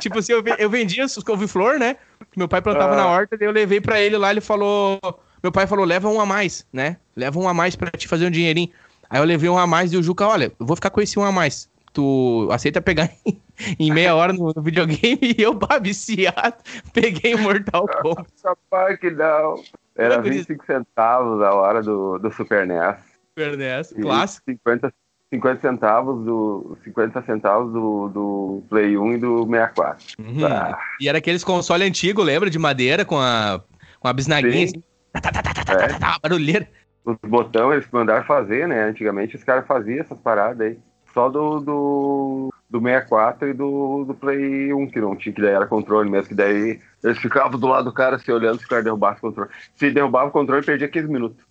Tipo 0.00 0.18
assim, 0.18 0.32
eu, 0.32 0.42
eu 0.58 0.70
vendia 0.70 1.04
os 1.04 1.16
couve-flor, 1.22 1.78
né? 1.78 1.96
Meu 2.36 2.48
pai 2.48 2.60
plantava 2.60 2.94
Ah. 2.94 2.96
na 2.96 3.06
horta, 3.08 3.36
daí 3.36 3.46
eu 3.46 3.52
levei 3.52 3.80
pra 3.80 4.00
ele 4.00 4.16
lá, 4.16 4.30
ele 4.30 4.40
falou. 4.40 4.98
Meu 5.42 5.52
pai 5.52 5.66
falou, 5.66 5.84
leva 5.84 6.08
um 6.08 6.20
a 6.20 6.26
mais, 6.26 6.66
né? 6.72 6.96
Leva 7.16 7.38
um 7.38 7.48
a 7.48 7.54
mais 7.54 7.76
pra 7.76 7.90
te 7.90 8.08
fazer 8.08 8.26
um 8.26 8.30
dinheirinho. 8.30 8.70
Aí 9.10 9.20
eu 9.20 9.24
levei 9.24 9.48
um 9.48 9.58
a 9.58 9.66
mais 9.66 9.92
e 9.92 9.96
o 9.96 10.02
Juca, 10.02 10.26
olha, 10.26 10.52
eu 10.58 10.66
vou 10.66 10.76
ficar 10.76 10.90
com 10.90 11.00
esse 11.00 11.18
um 11.18 11.24
a 11.24 11.32
mais. 11.32 11.68
Tu 11.92 12.48
aceita 12.50 12.80
pegar 12.82 13.10
em, 13.78 13.90
meia 13.90 14.14
hora 14.14 14.32
no, 14.32 14.52
videogame 14.60 15.18
e 15.38 15.42
eu, 15.42 15.54
bah, 15.54 15.78
viciado, 15.78 16.56
peguei 16.92 17.34
o 17.34 17.38
Mortal 17.38 17.86
Kombat. 18.02 18.28
Rapaz, 18.44 18.98
que 18.98 19.10
não. 19.10 19.62
Era 19.96 20.16
Não, 20.16 20.22
Gris. 20.22 20.46
25 20.46 20.64
centavos 20.66 21.42
a 21.42 21.52
hora 21.54 21.82
do, 21.82 22.18
do 22.18 22.30
Super 22.32 22.66
NES. 22.66 22.96
Super 23.36 23.56
NES, 23.56 23.90
E 23.92 24.00
clássico. 24.00 24.44
50, 24.50 24.92
50 25.32 25.60
centavos 25.60 26.24
do 26.24 26.76
50 26.84 27.22
centavos 27.22 27.72
do, 27.72 28.08
do 28.08 28.62
Play 28.68 28.96
1 28.96 29.12
e 29.14 29.18
do 29.18 29.46
64. 29.46 30.06
Uhum. 30.18 30.46
Ah, 30.46 30.78
E 31.00 31.08
era 31.08 31.18
aqueles 31.18 31.42
console 31.42 31.84
antigo, 31.84 32.22
lembra? 32.22 32.48
De 32.48 32.58
madeira 32.58 33.04
com 33.04 33.18
a, 33.18 33.60
com 33.98 34.06
a 34.06 34.12
bisnaguinha, 34.12 34.68
Sim. 34.68 34.82
Assim. 35.14 35.22
Tá, 35.22 35.32
tá, 35.32 35.42
tá, 35.42 35.64
tá, 35.64 35.72
É. 35.84 35.88
tá, 35.88 35.98
tá, 35.98 36.18
barulheira. 36.22 36.68
os 37.04 37.16
botões 37.26 37.76
eles 37.78 37.90
mandaram 37.90 38.24
fazer, 38.24 38.66
né? 38.68 38.84
Antigamente 38.84 39.36
os 39.36 39.44
caras 39.44 39.66
faziam 39.66 40.00
essas 40.00 40.18
paradas 40.18 40.60
aí. 40.66 40.78
Só 41.14 41.28
do, 41.30 41.58
do, 41.60 42.52
do 42.70 42.80
64 42.80 43.48
e 43.48 43.54
do, 43.54 44.04
do 44.04 44.14
Play 44.14 44.72
1 44.72 44.88
que 44.90 45.00
não 45.00 45.16
tinha, 45.16 45.34
que 45.34 45.40
daí 45.40 45.52
era 45.54 45.66
controle 45.66 46.08
mesmo, 46.08 46.28
que 46.28 46.34
daí 46.34 46.78
eles 47.02 47.18
ficavam 47.18 47.58
do 47.58 47.66
lado 47.66 47.86
do 47.86 47.92
cara 47.92 48.18
se 48.18 48.30
olhando 48.30 48.58
se 48.60 48.66
o 48.66 48.68
cara 48.68 48.82
derrubasse 48.82 49.18
o 49.18 49.22
controle. 49.22 49.50
Se 49.74 49.90
derrubava 49.90 50.28
o 50.28 50.32
controle, 50.32 50.64
perdia 50.64 50.86
15 50.88 51.08
minutos. 51.08 51.42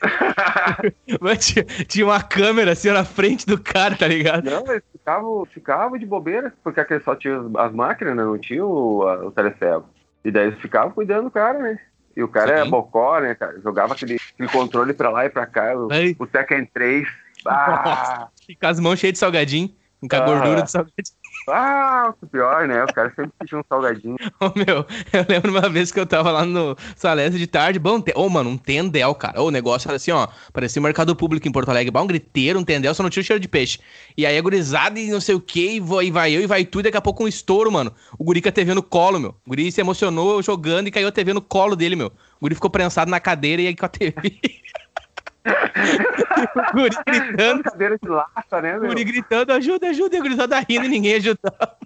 Mas 1.20 1.46
tinha, 1.48 1.64
tinha 1.64 2.06
uma 2.06 2.22
câmera 2.22 2.72
assim 2.72 2.90
na 2.90 3.04
frente 3.04 3.46
do 3.46 3.60
cara, 3.60 3.96
tá 3.96 4.06
ligado? 4.08 4.44
Não, 4.50 4.66
eles 4.72 4.84
ficavam, 4.92 5.44
ficavam 5.46 5.98
de 5.98 6.06
bobeira, 6.06 6.52
porque 6.62 6.80
aquele 6.80 7.00
só 7.00 7.14
tinha 7.14 7.38
as 7.58 7.72
máquinas, 7.72 8.16
né? 8.16 8.24
Não 8.24 8.38
tinha 8.38 8.64
o, 8.64 9.02
a- 9.06 9.26
o 9.26 9.30
telecego. 9.30 9.84
E 10.24 10.30
daí 10.30 10.46
eles 10.48 10.60
ficavam 10.60 10.90
cuidando 10.92 11.24
do 11.24 11.30
cara, 11.30 11.58
né? 11.58 11.78
E 12.18 12.22
o 12.24 12.26
cara 12.26 12.62
Sim. 12.62 12.66
é 12.66 12.70
bocó, 12.70 13.20
né, 13.20 13.32
cara? 13.36 13.60
Jogava 13.60 13.92
aquele, 13.94 14.16
aquele 14.34 14.48
controle 14.48 14.92
pra 14.92 15.08
lá 15.08 15.24
e 15.24 15.30
pra 15.30 15.46
cá. 15.46 15.72
O, 15.76 15.86
o 16.18 16.26
Tekken 16.26 16.66
3. 16.66 17.06
Ah, 17.46 18.26
E 18.48 18.56
com 18.56 18.66
as 18.66 18.80
mãos 18.80 18.98
cheias 18.98 19.12
de 19.12 19.18
salgadinho, 19.20 19.68
com 20.00 20.16
a 20.16 20.18
Ah. 20.18 20.24
gordura 20.26 20.62
de 20.62 20.70
salgadinho. 20.70 21.16
Ah, 21.50 22.14
o 22.20 22.26
pior, 22.26 22.66
né? 22.66 22.84
O 22.84 22.92
cara 22.92 23.12
sempre 23.14 23.32
pediu 23.38 23.58
um 23.58 23.62
salgadinho. 23.68 24.16
Ô, 24.40 24.52
meu, 24.54 24.86
eu 25.12 25.26
lembro 25.28 25.50
uma 25.50 25.68
vez 25.68 25.92
que 25.92 26.00
eu 26.00 26.06
tava 26.06 26.30
lá 26.30 26.44
no 26.44 26.76
Salésio 26.96 27.38
de 27.38 27.46
tarde, 27.46 27.78
bom, 27.78 28.00
te... 28.00 28.12
ô, 28.14 28.28
mano, 28.28 28.50
um 28.50 28.56
tendel, 28.56 29.14
cara. 29.14 29.40
Ô, 29.40 29.46
o 29.46 29.50
negócio 29.50 29.88
era 29.88 29.96
assim, 29.96 30.10
ó, 30.10 30.28
parecia 30.52 30.80
um 30.80 30.82
mercado 30.82 31.14
público 31.14 31.46
em 31.46 31.52
Porto 31.52 31.70
Alegre, 31.70 31.90
bom, 31.90 32.02
um 32.02 32.06
griteiro, 32.06 32.58
um 32.58 32.64
tendel, 32.64 32.94
só 32.94 33.02
não 33.02 33.10
tinha 33.10 33.22
o 33.22 33.24
cheiro 33.24 33.40
de 33.40 33.48
peixe. 33.48 33.78
E 34.16 34.26
aí 34.26 34.36
a 34.36 34.42
gurizada 34.42 34.98
e 34.98 35.10
não 35.10 35.20
sei 35.20 35.34
o 35.34 35.40
que, 35.40 35.76
e 35.76 36.10
vai, 36.10 36.32
eu 36.32 36.40
e 36.42 36.46
vai 36.46 36.64
tu, 36.64 36.80
e 36.80 36.82
daqui 36.82 36.96
a 36.96 37.02
pouco 37.02 37.24
um 37.24 37.28
estouro, 37.28 37.70
mano. 37.70 37.92
O 38.18 38.24
guri 38.24 38.40
com 38.40 38.48
a 38.48 38.52
TV 38.52 38.74
no 38.74 38.82
colo, 38.82 39.18
meu. 39.18 39.30
O 39.44 39.50
guri 39.50 39.70
se 39.70 39.80
emocionou 39.80 40.42
jogando 40.42 40.88
e 40.88 40.90
caiu 40.90 41.08
a 41.08 41.12
TV 41.12 41.32
no 41.32 41.40
colo 41.40 41.76
dele, 41.76 41.96
meu. 41.96 42.08
O 42.08 42.42
guri 42.42 42.54
ficou 42.54 42.70
prensado 42.70 43.10
na 43.10 43.20
cadeira 43.20 43.62
e 43.62 43.66
aí 43.66 43.76
com 43.76 43.86
a 43.86 43.88
TV. 43.88 44.14
o 45.48 46.72
guri 46.76 46.96
gritando. 47.06 47.62
Cadeira 47.62 47.98
de 48.02 48.08
laça, 48.08 48.60
né, 48.62 48.76
O 48.76 48.80
meu? 48.80 48.88
guri 48.90 49.04
gritando, 49.04 49.52
ajuda, 49.52 49.88
ajuda, 49.88 50.16
e 50.16 50.18
a 50.18 50.22
gurizada 50.22 50.58
rindo 50.60 50.86
e 50.86 50.88
ninguém 50.88 51.14
ajudava. 51.16 51.76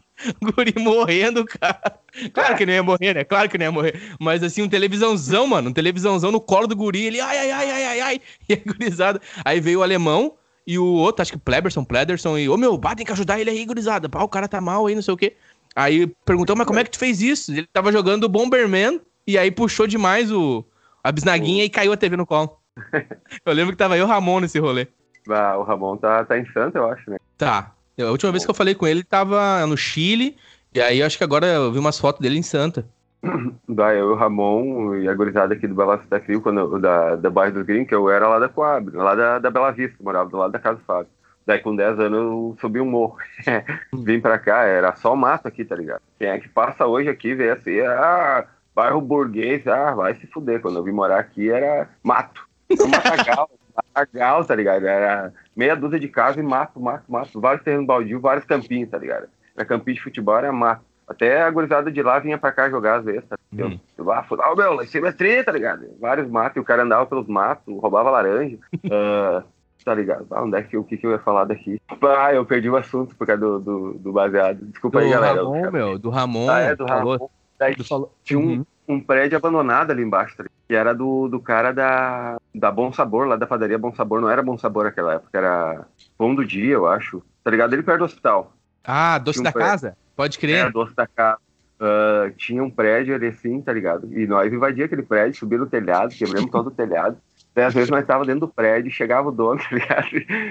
O 0.41 0.47
guri 0.53 0.75
morrendo, 0.79 1.45
cara. 1.45 1.99
Claro 2.33 2.57
que 2.57 2.67
não 2.67 2.73
ia 2.73 2.83
morrer, 2.83 3.15
né? 3.15 3.25
Claro 3.25 3.49
que 3.49 3.59
não 3.59 3.65
ia 3.65 3.73
morrer. 3.73 4.01
Mas 4.21 4.43
assim, 4.43 4.63
um 4.63 4.69
televisãozão, 4.69 5.47
mano. 5.47 5.71
Um 5.71 5.73
televisãozão 5.73 6.31
no 6.31 6.41
colo 6.41 6.67
do 6.67 6.77
guri. 6.77 7.07
Ele, 7.07 7.21
ai, 7.21 7.39
ai, 7.39 7.51
ai, 7.51 7.71
ai, 7.71 7.85
ai, 7.85 8.01
ai. 8.01 8.21
E 8.49 8.53
a 8.55 8.57
gurizada. 8.73 9.21
Aí 9.45 9.59
veio 9.61 9.81
o 9.81 9.83
alemão 9.83 10.35
e 10.67 10.79
o 10.79 10.85
outro, 10.85 11.23
acho 11.23 11.33
que 11.33 11.39
Pleberson, 11.39 11.85
Plederson. 11.85 12.39
E, 12.39 12.49
ô 12.49 12.57
meu, 12.57 12.77
bah, 12.79 12.95
tem 12.95 13.05
que 13.05 13.11
ajudar 13.13 13.41
ele 13.41 13.51
aí, 13.51 13.65
gurizada. 13.65 14.09
Pá, 14.09 14.23
o 14.23 14.29
cara 14.29 14.47
tá 14.47 14.61
mal 14.61 14.87
aí, 14.87 14.95
não 14.95 15.03
sei 15.03 15.15
o 15.15 15.17
quê. 15.17 15.35
Aí 15.75 16.07
perguntou, 16.25 16.55
mas 16.55 16.67
como 16.67 16.79
é 16.79 16.85
que 16.85 16.91
tu 16.91 16.99
fez 16.99 17.21
isso? 17.23 17.51
Ele 17.51 17.67
tava 17.73 17.91
jogando 17.91 18.25
o 18.25 18.29
Bomberman 18.29 19.01
e 19.27 19.37
aí 19.39 19.51
puxou 19.51 19.87
demais 19.87 20.31
o, 20.31 20.65
a 21.03 21.11
bisnaguinha 21.11 21.65
e 21.65 21.71
caiu 21.71 21.93
a 21.93 21.97
TV 21.97 22.17
no 22.17 22.27
colo. 22.27 22.59
Eu 23.45 23.53
lembro 23.53 23.73
que 23.73 23.79
tava 23.79 23.97
eu 23.97 24.03
e 24.03 24.05
o 24.05 24.07
Ramon 24.09 24.41
nesse 24.41 24.59
rolê. 24.59 24.87
Ah, 25.29 25.57
o 25.57 25.63
Ramon 25.63 25.97
tá, 25.97 26.25
tá 26.25 26.39
em 26.39 26.47
Santa, 26.53 26.79
eu 26.79 26.89
acho, 26.89 27.09
né? 27.09 27.17
Tá. 27.39 27.73
A 27.99 28.11
última 28.11 28.33
vez 28.33 28.45
que 28.45 28.51
eu 28.51 28.55
falei 28.55 28.75
com 28.75 28.87
ele, 28.87 29.01
ele 29.01 29.05
tava 29.05 29.65
no 29.67 29.77
Chile. 29.77 30.37
E 30.75 30.81
aí 30.81 31.01
eu 31.01 31.07
acho 31.07 31.17
que 31.17 31.25
agora 31.25 31.47
eu 31.47 31.71
vi 31.71 31.79
umas 31.79 31.99
fotos 31.99 32.21
dele 32.21 32.39
em 32.39 32.43
Santa. 32.43 32.87
Daí 33.69 33.99
eu, 33.99 34.09
o 34.09 34.15
Ramon 34.15 34.97
e 34.97 35.09
a 35.09 35.15
gurizada 35.15 35.55
aqui 35.55 35.69
do 35.69 35.75
Bela 35.75 35.97
Vista 35.97 36.19
Frio, 36.21 36.41
quando, 36.41 36.79
da, 36.81 37.17
da 37.17 37.31
bairro 37.31 37.55
dos 37.55 37.65
Gringos, 37.65 37.89
que 37.89 37.95
eu 37.95 38.11
era 38.11 38.27
lá 38.27 38.39
da 38.39 38.49
Coab, 38.49 38.91
lá 38.97 39.15
da, 39.15 39.39
da 39.39 39.51
Bela 39.51 39.71
Vista, 39.71 39.97
morava 40.03 40.29
do 40.29 40.37
lado 40.37 40.51
da 40.51 40.59
casa 40.59 40.79
do 40.79 40.85
Fábio. 40.85 41.11
Daí 41.47 41.59
com 41.61 41.75
10 41.75 41.99
anos 41.99 42.19
eu 42.19 42.57
subi 42.61 42.81
um 42.81 42.89
morro. 42.89 43.17
Vim 43.93 44.21
pra 44.21 44.39
cá, 44.39 44.65
era 44.65 44.95
só 44.97 45.15
mato 45.15 45.47
aqui, 45.47 45.65
tá 45.65 45.77
ligado? 45.77 46.01
Quem 46.19 46.29
é 46.29 46.39
que 46.39 46.49
passa 46.49 46.87
hoje 46.87 47.09
aqui, 47.09 47.35
vê 47.35 47.51
assim, 47.51 47.81
ah, 47.81 48.47
bairro 48.75 49.01
burguês, 49.01 49.67
ah, 49.67 49.95
vai 49.95 50.15
se 50.15 50.27
fuder. 50.29 50.61
Quando 50.61 50.79
eu 50.79 50.85
vim 50.85 50.93
morar 50.93 51.19
aqui 51.19 51.51
era 51.51 51.89
mato. 52.03 52.49
Era 52.79 52.85
um 52.85 52.89
matagal, 52.89 53.51
matagal, 53.95 54.45
tá 54.45 54.55
ligado? 54.55 54.87
Era 54.87 55.33
meia 55.57 55.75
dúzia 55.77 55.99
de 56.01 56.09
casa 56.09 56.41
e 56.41 56.43
mato, 56.43 56.81
mato, 56.81 57.05
mato. 57.09 57.41
Vários 57.41 57.63
terrenos 57.65 57.87
baldios, 57.87 58.21
vários 58.21 58.45
campinhos, 58.45 58.91
tá 58.91 58.99
ligado? 58.99 59.27
Era 59.57 59.65
campinho 59.67 59.97
de 59.97 60.03
futebol, 60.03 60.37
era 60.37 60.53
mato. 60.53 60.83
Até 61.07 61.43
a 61.43 61.51
gurizada 61.51 61.91
de 61.91 62.03
lá 62.03 62.19
vinha 62.21 62.39
pra 62.39 62.53
cá 62.53 62.71
jogar 62.71 63.01
às 63.01 63.05
vezes, 63.05 63.25
tá 63.29 63.37
ligado? 63.53 63.75
Hum. 63.75 63.81
Lá, 63.99 64.23
fui 64.23 64.39
lá, 64.39 64.51
"Ô, 64.51 64.57
meu, 64.57 64.73
lá 64.75 64.85
em 64.85 64.87
cima 64.87 65.09
é 65.09 65.13
treta, 65.13 65.47
tá 65.47 65.53
ligado? 65.53 65.87
Vários 66.01 66.29
matos, 66.31 66.57
e 66.57 66.61
o 66.61 66.65
cara 66.65 66.83
andava 66.85 67.05
pelos 67.07 67.27
matos, 67.27 67.65
roubava 67.81 68.11
laranja. 68.11 68.57
ah, 68.91 69.43
tá 69.85 69.95
ligado? 69.95 70.27
Ah, 70.31 70.43
onde 70.43 70.57
é 70.57 70.63
que, 70.63 70.77
o 70.77 70.85
que, 70.85 70.97
que 70.97 71.07
eu 71.07 71.11
ia 71.11 71.19
falar 71.19 71.45
daqui? 71.45 71.79
Ah, 72.01 72.33
eu 72.33 72.47
perdi 72.47 72.71
o 72.71 72.77
assunto 72.77 73.15
por 73.17 73.27
causa 73.27 73.41
do, 73.43 73.59
do, 73.59 73.93
do 73.95 74.13
baseado. 74.13 74.59
Desculpa 74.67 75.01
Do 75.01 75.05
aí, 75.05 75.11
galera. 75.11 75.43
Ramon, 75.43 75.71
meu. 75.71 75.99
Do 75.99 76.09
Ramon. 76.09 76.49
Ah, 76.49 76.61
é, 76.61 76.77
do 76.77 76.87
falou- 76.87 77.13
Ramon. 77.15 77.29
Daí 77.59 77.75
do 77.75 77.85
falou- 77.85 78.13
tinha 78.25 78.39
um, 78.39 78.43
Uhum. 78.43 78.67
Um 78.93 79.01
prédio 79.01 79.37
abandonado 79.37 79.91
ali 79.91 80.03
embaixo, 80.03 80.37
tá 80.37 80.45
que 80.69 80.75
era 80.75 80.95
do, 80.95 81.29
do 81.29 81.41
cara 81.41 81.73
da, 81.73 82.39
da 82.55 82.71
Bom 82.71 82.93
Sabor, 82.93 83.27
lá 83.27 83.37
da 83.37 83.47
padaria 83.47 83.79
Bom 83.79 83.95
Sabor. 83.95 84.21
Não 84.21 84.31
era 84.31 84.43
Bom 84.43 84.57
Sabor 84.57 84.85
naquela 84.85 85.15
época, 85.15 85.37
era 85.37 85.87
Pão 86.17 86.35
do 86.35 86.45
Dia, 86.45 86.75
eu 86.75 86.87
acho. 86.87 87.23
Tá 87.45 87.51
ligado? 87.51 87.73
Ele 87.75 87.83
perto 87.83 87.99
do 88.01 88.05
hospital. 88.05 88.55
Ah, 88.85 89.19
doce 89.19 89.41
um 89.41 89.43
da 89.43 89.53
prédio. 89.53 89.71
casa? 89.71 89.97
Pode 90.17 90.39
Era 90.43 90.63
crer. 90.63 90.73
doce 90.73 90.95
da 90.95 91.07
casa. 91.07 91.39
Ah, 91.81 92.31
tinha 92.37 92.63
um 92.63 92.71
prédio 92.71 93.13
ali 93.15 93.27
assim, 93.27 93.61
tá 93.61 93.73
ligado? 93.73 94.09
E 94.17 94.25
nós 94.25 94.53
invadíamos 94.53 94.87
aquele 94.87 95.03
prédio, 95.03 95.39
subimos 95.39 95.65
no 95.67 95.71
telhado, 95.71 96.15
quebramos 96.15 96.49
todo 96.51 96.69
o 96.69 96.71
telhado. 96.71 97.17
Daí, 97.55 97.65
às 97.65 97.75
vezes 97.75 97.91
nós 97.91 98.07
tava 98.07 98.25
dentro 98.25 98.41
do 98.41 98.49
prédio, 98.49 98.91
chegava 98.91 99.29
o 99.29 99.33
dono, 99.33 99.61
tá 99.69 99.69
ligado? 99.71 100.09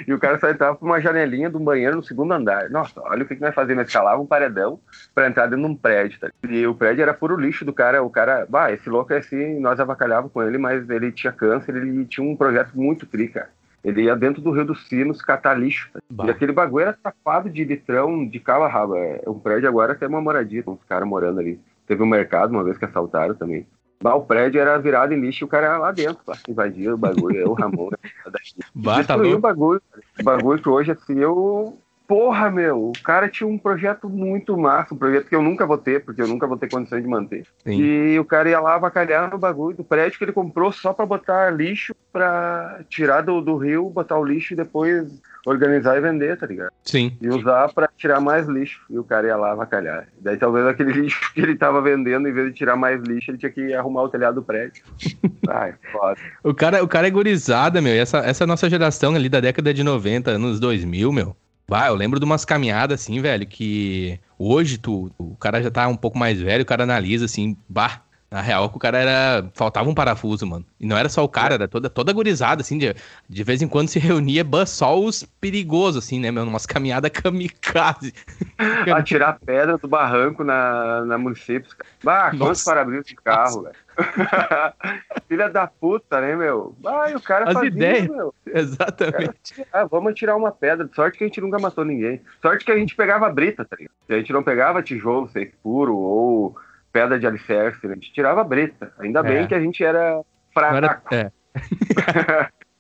E 0.08 0.14
o 0.14 0.20
cara 0.20 0.40
só 0.40 0.50
entrava 0.50 0.76
por 0.76 0.86
uma 0.86 1.02
janelinha 1.02 1.50
do 1.50 1.60
banheiro 1.60 1.96
no 1.96 2.04
segundo 2.04 2.32
andar. 2.32 2.70
Nossa, 2.70 3.02
olha 3.02 3.24
o 3.24 3.26
que, 3.26 3.36
que 3.36 3.42
nós 3.42 3.56
fazíamos. 3.56 3.82
Nós 3.82 3.88
escalava 3.88 4.22
um 4.22 4.28
paredão 4.28 4.80
pra 5.14 5.28
entrar 5.28 5.48
dentro 5.48 5.66
de 5.66 5.72
um 5.72 5.76
prédio, 5.76 6.20
tá? 6.20 6.30
E 6.48 6.66
o 6.68 6.76
prédio 6.76 7.02
era 7.02 7.14
puro 7.14 7.36
lixo 7.36 7.66
do 7.66 7.74
cara. 7.74 8.04
O 8.04 8.10
cara, 8.10 8.46
bah, 8.48 8.72
esse 8.72 8.90
louco 8.90 9.14
é 9.14 9.18
assim, 9.18 9.60
nós 9.60 9.80
avacalhava 9.80 10.30
com 10.30 10.44
ele, 10.44 10.58
mas 10.58 10.88
ele 10.90 11.12
tinha 11.12 11.34
câncer, 11.34 11.76
ele 11.76 12.06
tinha 12.06 12.26
um 12.26 12.36
projeto 12.36 12.72
muito 12.76 13.06
tri, 13.06 13.28
cara. 13.28 13.50
Ele 13.84 14.04
ia 14.04 14.16
dentro 14.16 14.42
do 14.42 14.52
Rio 14.52 14.66
dos 14.66 14.88
Sinos 14.88 15.24
catar 15.24 15.56
lixo. 15.56 15.90
Tá? 16.16 16.26
E 16.26 16.30
aquele 16.30 16.52
bagulho 16.52 16.84
era 16.84 16.94
tapado 16.94 17.50
de 17.50 17.64
litrão 17.64 18.28
de 18.28 18.40
cala 18.40 18.68
raba. 18.68 18.98
É 18.98 19.24
um 19.28 19.40
prédio 19.40 19.68
agora 19.68 19.96
tem 19.96 20.08
uma 20.08 20.22
moradia, 20.22 20.64
uns 20.68 20.84
caras 20.88 21.08
morando 21.08 21.40
ali. 21.40 21.60
Teve 21.88 22.04
um 22.04 22.08
mercado 22.08 22.52
uma 22.52 22.64
vez 22.64 22.78
que 22.78 22.86
assaltaram 22.86 23.34
também. 23.34 23.66
Bah, 24.02 24.16
o 24.16 24.26
prédio 24.26 24.60
era 24.60 24.78
virado 24.78 25.14
em 25.14 25.20
lixo 25.20 25.44
e 25.44 25.46
o 25.46 25.48
cara 25.48 25.68
era 25.68 25.78
lá 25.78 25.92
dentro, 25.92 26.24
pá, 26.26 26.38
invadia 26.48 26.94
o 26.94 26.98
bagulho, 26.98 27.38
eu, 27.38 27.50
o 27.52 27.54
Ramon, 27.54 27.90
né? 27.92 27.98
Bah, 28.74 28.96
tá 28.96 29.16
Destruiu 29.16 29.24
o 29.24 29.32
louco. 29.34 29.42
bagulho. 29.42 29.82
O 30.20 30.24
bagulho 30.24 30.62
que 30.62 30.70
hoje, 30.70 30.92
assim, 30.92 31.20
eu. 31.20 31.78
Porra, 32.08 32.52
meu, 32.52 32.90
o 32.90 32.94
cara 33.06 33.30
tinha 33.30 33.48
um 33.48 33.58
projeto 33.58 34.10
muito 34.10 34.58
massa, 34.58 34.94
um 34.94 34.98
projeto 34.98 35.30
que 35.30 35.36
eu 35.36 35.42
nunca 35.42 35.66
vou 35.66 35.78
ter, 35.78 36.04
porque 36.04 36.22
eu 36.22 36.28
nunca 36.28 36.46
vou 36.46 36.58
ter 36.58 36.70
condições 36.70 37.02
de 37.02 37.08
manter. 37.08 37.46
Sim. 37.64 37.82
E 37.82 38.20
o 38.20 38.26
cara 38.26 38.50
ia 38.50 38.60
lá 38.60 38.76
avacalhar 38.76 39.32
no 39.32 39.38
bagulho 39.38 39.78
do 39.78 39.84
prédio 39.86 40.18
que 40.18 40.26
ele 40.26 40.34
comprou 40.34 40.74
só 40.74 40.92
pra 40.92 41.06
botar 41.06 41.50
lixo, 41.52 41.96
pra 42.12 42.82
tirar 42.90 43.22
do, 43.22 43.40
do 43.40 43.56
rio, 43.56 43.90
botar 43.90 44.18
o 44.18 44.26
lixo 44.26 44.52
e 44.52 44.58
depois 44.58 45.22
organizar 45.46 45.98
e 45.98 46.02
vender, 46.02 46.38
tá 46.38 46.46
ligado? 46.46 46.72
Sim. 46.84 47.16
E 47.22 47.28
usar 47.30 47.72
pra 47.74 47.90
tirar 47.98 48.20
mais 48.20 48.48
lixo. 48.48 48.82
E 48.90 48.98
o 48.98 49.04
cara 49.04 49.28
ia 49.28 49.36
lá 49.36 49.52
avacalhar. 49.52 50.08
Daí 50.20 50.38
talvez 50.38 50.66
aquele 50.68 50.92
lixo 51.02 51.34
que 51.34 51.42
ele 51.42 51.56
tava 51.56 51.82
vendendo, 51.82 52.28
em 52.28 52.34
vez 52.34 52.48
de 52.48 52.54
tirar 52.54 52.76
mais 52.76 53.02
lixo, 53.02 53.32
ele 53.32 53.38
tinha 53.38 53.52
que 53.52 53.74
arrumar 53.74 54.04
o 54.04 54.10
telhado 54.10 54.36
do 54.36 54.44
prédio. 54.44 54.84
Ai, 55.48 55.74
foda. 55.92 56.18
O 56.44 56.54
cara, 56.54 56.84
o 56.84 56.88
cara 56.88 57.08
é 57.08 57.12
gurizada, 57.12 57.82
meu. 57.82 57.94
E 57.94 58.00
essa, 58.00 58.20
essa 58.20 58.46
nossa 58.46 58.70
geração 58.70 59.16
ali 59.16 59.30
da 59.30 59.40
década 59.40 59.74
de 59.74 59.84
90, 59.84 60.32
anos 60.32 60.60
2000, 60.60 61.12
meu. 61.12 61.36
Vai, 61.68 61.88
eu 61.88 61.96
lembro 61.96 62.20
de 62.20 62.26
umas 62.26 62.44
caminhadas 62.44 63.00
assim, 63.00 63.22
velho, 63.22 63.48
que 63.48 64.20
hoje 64.38 64.78
tu, 64.78 65.10
o 65.18 65.38
cara 65.38 65.64
já 65.64 65.72
tá 65.72 65.88
um 65.88 65.96
pouco 65.96 66.18
mais 66.18 66.42
velho, 66.42 66.64
o 66.64 66.66
cara 66.66 66.84
analisa 66.84 67.24
assim, 67.24 67.56
bah, 67.70 68.02
na 68.32 68.40
real 68.40 68.70
que 68.70 68.78
o 68.78 68.80
cara 68.80 68.98
era, 68.98 69.46
faltava 69.54 69.90
um 69.90 69.94
parafuso, 69.94 70.48
mano. 70.48 70.66
E 70.80 70.88
não 70.88 70.98
era 70.98 71.10
só 71.10 71.22
o 71.22 71.28
cara, 71.28 71.56
era 71.56 71.68
toda, 71.68 71.90
toda 71.90 72.14
gurizada, 72.14 72.62
assim, 72.62 72.78
de, 72.78 72.96
de 73.28 73.44
vez 73.44 73.62
em 73.62 73.68
quando 73.68 73.90
se 73.90 74.00
reunia, 74.00 74.46
só 74.66 74.98
os 74.98 75.24
perigosos, 75.42 76.06
assim, 76.06 76.18
né, 76.18 76.32
meu, 76.32 76.44
umas 76.44 76.66
caminhadas 76.66 77.12
kamikaze. 77.14 78.14
Atirar 78.96 79.38
pedra 79.46 79.78
do 79.78 79.88
barranco 79.88 80.46
na, 80.46 81.04
na 81.04 81.18
município. 81.18 81.70
Bah, 82.02 82.30
quantos 82.30 82.40
Nossa. 82.40 82.72
para-brisas 82.72 83.06
de 83.06 83.16
carro, 83.18 83.64
velho. 83.64 83.76
Filha 85.28 85.50
da 85.50 85.68
puta, 85.68 86.22
né, 86.22 86.34
meu? 86.34 86.74
Bah, 86.80 87.12
e 87.12 87.16
o 87.16 87.22
cara 87.22 87.50
As 87.50 87.54
fazia, 87.54 87.68
ideias. 87.68 88.08
meu. 88.08 88.34
Exatamente. 88.46 89.68
Ah, 89.74 89.84
vamos 89.84 90.14
tirar 90.14 90.38
uma 90.38 90.52
pedra. 90.52 90.90
Sorte 90.96 91.18
que 91.18 91.26
a 91.26 91.28
gente 91.28 91.42
nunca 91.42 91.60
matou 91.60 91.84
ninguém. 91.84 92.22
Sorte 92.42 92.64
que 92.64 92.72
a 92.72 92.78
gente 92.78 92.96
pegava 92.96 93.30
brita, 93.30 93.66
tá 93.66 93.76
ligado? 93.78 93.94
A 94.10 94.14
gente 94.14 94.32
não 94.32 94.42
pegava 94.42 94.82
tijolo 94.82 95.28
seco 95.30 95.54
puro 95.62 95.96
ou 95.96 96.56
pedra 96.92 97.20
de 97.20 97.26
alicerce, 97.28 97.86
né? 97.88 97.94
a 97.94 97.96
gente 97.96 98.14
tirava 98.14 98.44
brita. 98.44 98.94
Ainda 99.00 99.20
É. 99.20 99.24
bem 99.24 99.48
que 99.48 99.56
a 99.56 99.60
gente 99.60 99.84
era 99.84 100.22
fraco. 100.54 100.76
era, 100.76 101.02
é, 101.12 101.32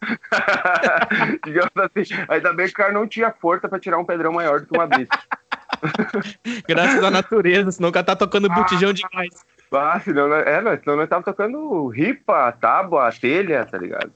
Digamos 1.45 1.71
assim, 1.77 2.13
ainda 2.27 2.53
bem 2.53 2.65
que 2.67 2.71
o 2.73 2.75
cara 2.75 2.93
não 2.93 3.07
tinha 3.07 3.31
força 3.31 3.67
pra 3.69 3.79
tirar 3.79 3.97
um 3.99 4.05
pedrão 4.05 4.31
maior 4.33 4.59
do 4.61 4.67
que 4.67 4.77
uma 4.77 4.87
brita. 4.87 5.17
graças 6.67 7.03
à 7.03 7.11
natureza, 7.11 7.71
senão 7.71 7.89
o 7.89 7.91
cara 7.91 8.05
tá 8.05 8.15
tocando 8.15 8.49
botijão 8.49 8.93
de 8.93 9.03
gás. 9.13 9.45
Ah, 9.73 9.99
senão, 9.99 10.33
é, 10.33 10.77
senão 10.79 10.97
nós 10.97 11.07
tava 11.09 11.23
tocando 11.23 11.87
ripa, 11.87 12.51
tábua, 12.53 13.09
telha, 13.11 13.65
tá 13.65 13.77
ligado? 13.77 14.11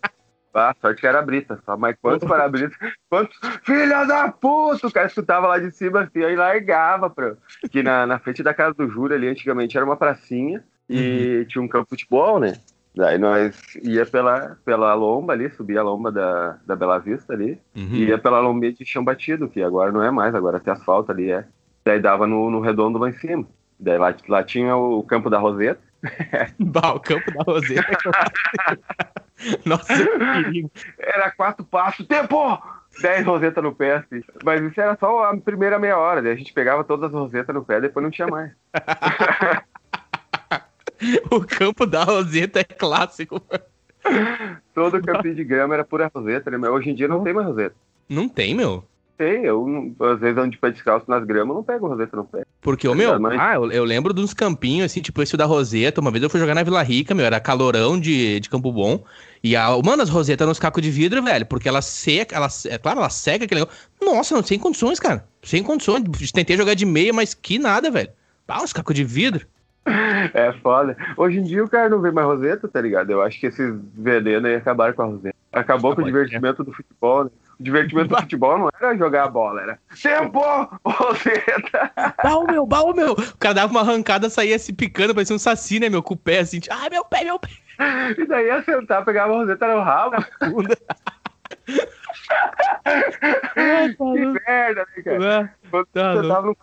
Ah, 0.56 0.74
sorte 0.82 1.02
que 1.02 1.08
era 1.08 1.22
brita, 1.22 1.60
só. 1.66 1.76
Mas 1.76 1.96
quantos 2.02 2.28
para-brisa? 2.28 2.72
Quantos? 3.10 3.38
Filha 3.64 4.06
da 4.06 4.32
puta! 4.32 4.88
O 4.88 4.92
cara 4.92 5.08
escutava 5.08 5.48
lá 5.48 5.60
de 5.60 5.70
cima 5.72 6.02
assim, 6.02 6.24
aí 6.24 6.36
largava, 6.36 7.10
pra... 7.10 7.36
Que 7.70 7.84
na, 7.84 8.06
na 8.08 8.20
frente 8.20 8.42
da 8.42 8.54
casa 8.54 8.74
do 8.74 8.90
Júlio 8.90 9.16
ali, 9.16 9.28
antigamente 9.28 9.76
era 9.76 9.86
uma 9.86 9.98
pracinha 9.98 10.64
e 10.90 11.46
tinha 11.50 11.62
um 11.62 11.68
campo 11.68 11.86
de 11.96 12.04
futebol, 12.04 12.40
né? 12.40 12.54
Daí 12.96 13.18
nós 13.18 13.54
ia 13.84 14.06
pela, 14.06 14.58
pela 14.64 14.94
lomba 14.94 15.34
ali, 15.34 15.50
subia 15.50 15.82
a 15.82 15.84
lomba 15.84 16.10
da, 16.12 16.58
da 16.66 16.76
Bela 16.78 16.98
Vista 16.98 17.34
ali, 17.34 17.60
Uhum. 17.76 17.90
e 17.92 18.06
ia 18.06 18.18
pela 18.18 18.40
lomba 18.40 18.72
de 18.72 18.86
chão 18.86 19.04
batido, 19.04 19.50
que 19.50 19.62
agora 19.62 19.92
não 19.92 20.02
é 20.02 20.10
mais, 20.10 20.34
agora 20.34 20.62
tem 20.62 20.72
asfalto 20.72 21.12
ali, 21.12 21.30
é. 21.30 21.46
Daí 21.84 22.00
dava 22.00 22.26
no, 22.26 22.50
no 22.50 22.62
redondo 22.62 22.98
lá 22.98 23.10
em 23.10 23.14
cima. 23.14 23.46
Daí 23.78 23.98
lá, 23.98 24.16
lá 24.30 24.42
tinha 24.44 24.76
o 24.78 25.04
campo 25.04 25.30
da 25.30 25.38
Roseta, 25.38 25.82
Bah, 26.60 26.94
o 26.94 27.00
campo 27.00 27.32
da 27.34 27.44
Roseta. 27.44 27.98
Nossa, 29.66 29.94
que 29.94 30.18
perigo. 30.18 30.72
era 30.98 31.32
quatro 31.32 31.66
passos, 31.66 32.06
tempo! 32.08 32.62
Dez 33.02 33.26
rosetas 33.26 33.64
no 33.64 33.76
pé, 33.76 33.96
assim. 33.98 34.22
Mas 34.44 34.62
isso 34.62 34.80
era 34.80 34.96
só 34.98 35.26
a 35.26 35.38
primeira 35.38 35.78
meia 35.78 35.98
hora, 35.98 36.22
daí 36.22 36.32
a 36.32 36.36
gente 36.36 36.54
pegava 36.54 36.84
todas 36.84 37.10
as 37.10 37.14
rosetas 37.14 37.54
no 37.54 37.66
pé, 37.66 37.82
depois 37.82 38.04
não 38.04 38.12
tinha 38.12 38.28
mais. 38.28 38.52
O 41.30 41.42
campo 41.42 41.86
da 41.86 42.04
Roseta 42.06 42.62
é 42.62 42.64
clássico. 42.64 43.42
Todo 44.74 45.02
campinho 45.02 45.36
de 45.36 45.44
grama 45.44 45.74
era 45.74 45.84
pura 45.84 46.10
roseta, 46.14 46.50
né? 46.50 46.58
Mas 46.58 46.70
hoje 46.70 46.90
em 46.90 46.96
dia 46.96 47.08
não 47.08 47.24
tem 47.24 47.34
mais 47.34 47.48
roseta. 47.48 47.76
Não 48.08 48.30
tem, 48.30 48.56
meu. 48.56 48.84
Tem, 49.18 49.44
eu 49.44 49.94
às 50.00 50.20
vezes 50.20 50.38
ando 50.38 50.52
de 50.52 50.58
pé 50.58 50.72
descalço 50.72 51.10
nas 51.10 51.24
gramas, 51.26 51.56
não 51.56 51.64
pego 51.64 51.88
roseta 51.88 52.16
no 52.16 52.26
pé. 52.26 52.45
Porque, 52.66 52.88
ô, 52.88 52.96
meu, 52.96 53.20
Mas- 53.20 53.40
ah, 53.40 53.54
eu, 53.54 53.72
eu 53.72 53.84
lembro 53.84 54.12
de 54.12 54.20
uns 54.22 54.34
campinhos, 54.34 54.88
assim, 54.88 55.00
tipo 55.00 55.22
esse 55.22 55.38
da 55.38 55.46
Roseta. 55.46 56.02
Uma 56.02 56.10
vez 56.10 56.24
eu 56.24 56.32
fui 56.32 56.40
jogar 56.40 56.56
na 56.56 56.64
Vila 56.64 56.82
Rica, 56.82 57.14
meu, 57.14 57.24
era 57.24 57.40
calorão 57.40 58.00
de, 58.00 58.40
de 58.40 58.50
Campo 58.50 58.72
Bom. 58.72 59.04
E, 59.44 59.56
a, 59.56 59.70
mano, 59.86 60.02
as 60.02 60.10
rosetas 60.10 60.48
nos 60.48 60.58
cacos 60.58 60.82
de 60.82 60.90
vidro, 60.90 61.22
velho, 61.22 61.46
porque 61.46 61.70
ela 61.70 61.80
seca, 61.84 62.36
ela, 62.36 62.48
é 62.68 62.80
claro, 62.80 62.98
ela 63.02 63.10
seca 63.12 63.46
aquele 63.46 63.60
negócio. 63.62 63.80
Nossa, 64.02 64.34
não, 64.34 64.42
sem 64.42 64.58
condições, 64.58 65.00
cara. 65.00 65.24
Sem 65.44 65.62
condições. 65.62 66.04
Tentei 66.32 66.58
jogar 66.58 66.74
de 66.74 66.88
meia, 66.88 67.14
mas 67.14 67.36
que 67.36 67.60
nada, 67.60 67.92
velho. 67.92 68.10
Ah, 68.48 68.64
os 68.64 68.74
cacos 68.74 68.96
de 68.96 69.04
vidro. 69.04 69.46
É 70.34 70.52
foda. 70.64 70.98
Hoje 71.16 71.38
em 71.38 71.44
dia 71.44 71.64
o 71.64 71.70
cara 71.70 71.88
não 71.90 72.02
vê 72.02 72.10
mais 72.10 72.26
roseta, 72.26 72.68
tá 72.68 72.82
ligado? 72.82 73.12
Eu 73.12 73.22
acho 73.22 73.40
que 73.40 73.46
esses 73.46 73.72
venenos 73.96 74.46
aí 74.50 74.56
acabaram 74.56 74.96
com 74.96 75.04
a 75.04 75.06
roseta. 75.06 75.36
Acabou 75.54 75.92
Ah, 75.92 75.96
com 75.96 76.02
o 76.02 76.06
divertimento 76.06 76.64
do 76.64 76.74
futebol, 76.74 77.26
né? 77.26 77.30
O 77.60 77.64
divertimento 77.64 78.10
do 78.10 78.18
futebol 78.22 78.58
não 78.58 78.70
era 78.80 78.98
jogar 78.98 79.24
a 79.24 79.28
bola, 79.30 79.62
era 79.62 79.80
tempo! 80.02 80.42
Roseta! 80.86 81.92
Baú, 82.24 82.46
meu, 82.48 82.66
baú, 82.66 82.94
meu. 82.94 83.14
O 83.14 83.38
cara 83.38 83.54
dava 83.56 83.72
uma 83.72 83.82
arrancada, 83.82 84.30
saía 84.30 84.60
se 84.60 84.74
picando, 84.74 85.14
parecia 85.16 85.36
um 85.36 85.40
saci, 85.40 85.80
né, 85.80 85.88
meu, 85.90 86.04
com 86.04 86.14
o 86.14 86.18
pé, 86.18 86.40
assim. 86.40 86.60
tipo, 86.60 86.76
Ai, 86.76 86.90
meu 86.90 87.06
pé, 87.06 87.24
meu 87.24 87.40
pé. 87.40 87.50
E 88.18 88.26
daí 88.26 88.46
ia 88.48 88.64
sentar, 88.64 89.04
pegava 89.06 89.34
a 89.34 89.38
roseta 89.38 89.68
no 89.74 89.82
rabo. 89.82 90.16
que 92.86 94.26
merda, 94.48 94.86
né, 94.96 95.04
cara? 95.04 95.54
Quando 95.72 95.88
Tá 95.94 96.14
você 96.14 96.22
louco. 96.22 96.28
tava 96.28 96.48
no. 96.48 96.58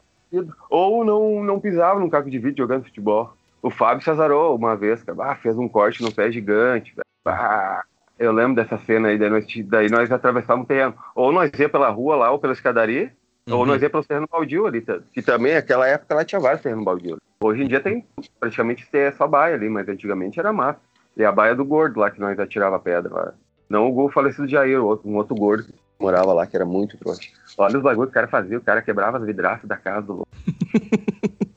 Ou 0.70 1.04
não, 1.04 1.44
não 1.44 1.60
pisava 1.60 2.00
num 2.00 2.08
caco 2.08 2.30
de 2.30 2.38
vídeo 2.38 2.64
jogando 2.64 2.84
futebol. 2.84 3.36
O 3.60 3.70
Fábio 3.70 4.02
se 4.02 4.10
azarou 4.10 4.56
uma 4.56 4.74
vez, 4.76 5.02
cara. 5.02 5.18
Ah, 5.32 5.36
fez 5.36 5.56
um 5.56 5.68
corte 5.68 6.02
no 6.02 6.12
pé 6.12 6.30
gigante. 6.32 6.94
velho. 6.94 7.04
Ah, 7.26 7.82
eu 8.24 8.32
lembro 8.32 8.54
dessa 8.54 8.78
cena 8.86 9.08
aí, 9.08 9.18
daí 9.18 9.30
nós, 9.30 9.44
daí 9.66 9.90
nós 9.90 10.10
atravessávamos 10.10 10.64
o 10.64 10.68
terreno. 10.68 10.94
Ou 11.14 11.32
nós 11.32 11.50
ia 11.58 11.68
pela 11.68 11.90
rua 11.90 12.16
lá, 12.16 12.30
ou 12.30 12.38
pela 12.38 12.52
escadaria, 12.52 13.12
ou 13.50 13.60
Uhum. 13.60 13.66
nós 13.66 13.82
ia 13.82 13.90
pelo 13.90 14.04
terreno 14.04 14.28
baldio 14.30 14.66
ali. 14.66 14.80
tá? 14.80 14.98
Que 15.12 15.20
também, 15.22 15.54
naquela 15.54 15.86
época, 15.86 16.14
lá 16.14 16.24
tinha 16.24 16.40
vários 16.40 16.62
terrenos 16.62 16.84
baldio. 16.84 17.16
Hoje 17.40 17.62
em 17.62 17.66
dia 17.68 17.80
tem 17.80 18.04
praticamente 18.38 18.86
é 18.92 19.10
só 19.12 19.26
baia 19.26 19.54
ali, 19.56 19.68
mas 19.68 19.88
antigamente 19.88 20.38
era 20.38 20.52
massa. 20.52 20.80
E 21.16 21.24
a 21.24 21.32
baia 21.32 21.54
do 21.54 21.64
gordo 21.64 21.98
lá, 22.00 22.10
que 22.10 22.20
nós 22.20 22.38
atirava 22.38 22.78
pedra 22.78 23.12
lá. 23.12 23.34
Não 23.68 23.88
o 23.88 23.92
gol 23.92 24.10
falecido 24.10 24.46
de 24.46 24.52
Jair, 24.52 24.80
um 24.80 25.16
outro 25.16 25.34
gordo 25.34 25.64
que 25.64 25.74
morava 25.98 26.32
lá, 26.32 26.46
que 26.46 26.54
era 26.56 26.64
muito 26.64 26.96
trouxa. 26.96 27.28
Olha 27.58 27.76
os 27.76 27.82
bagulhos 27.82 28.08
que 28.08 28.12
o 28.12 28.14
cara 28.14 28.28
fazia, 28.28 28.58
o 28.58 28.62
cara 28.62 28.80
quebrava 28.82 29.18
as 29.18 29.24
vidraças 29.26 29.68
da 29.68 29.76
casa 29.76 30.02
do 30.06 30.12
louco. 30.14 30.28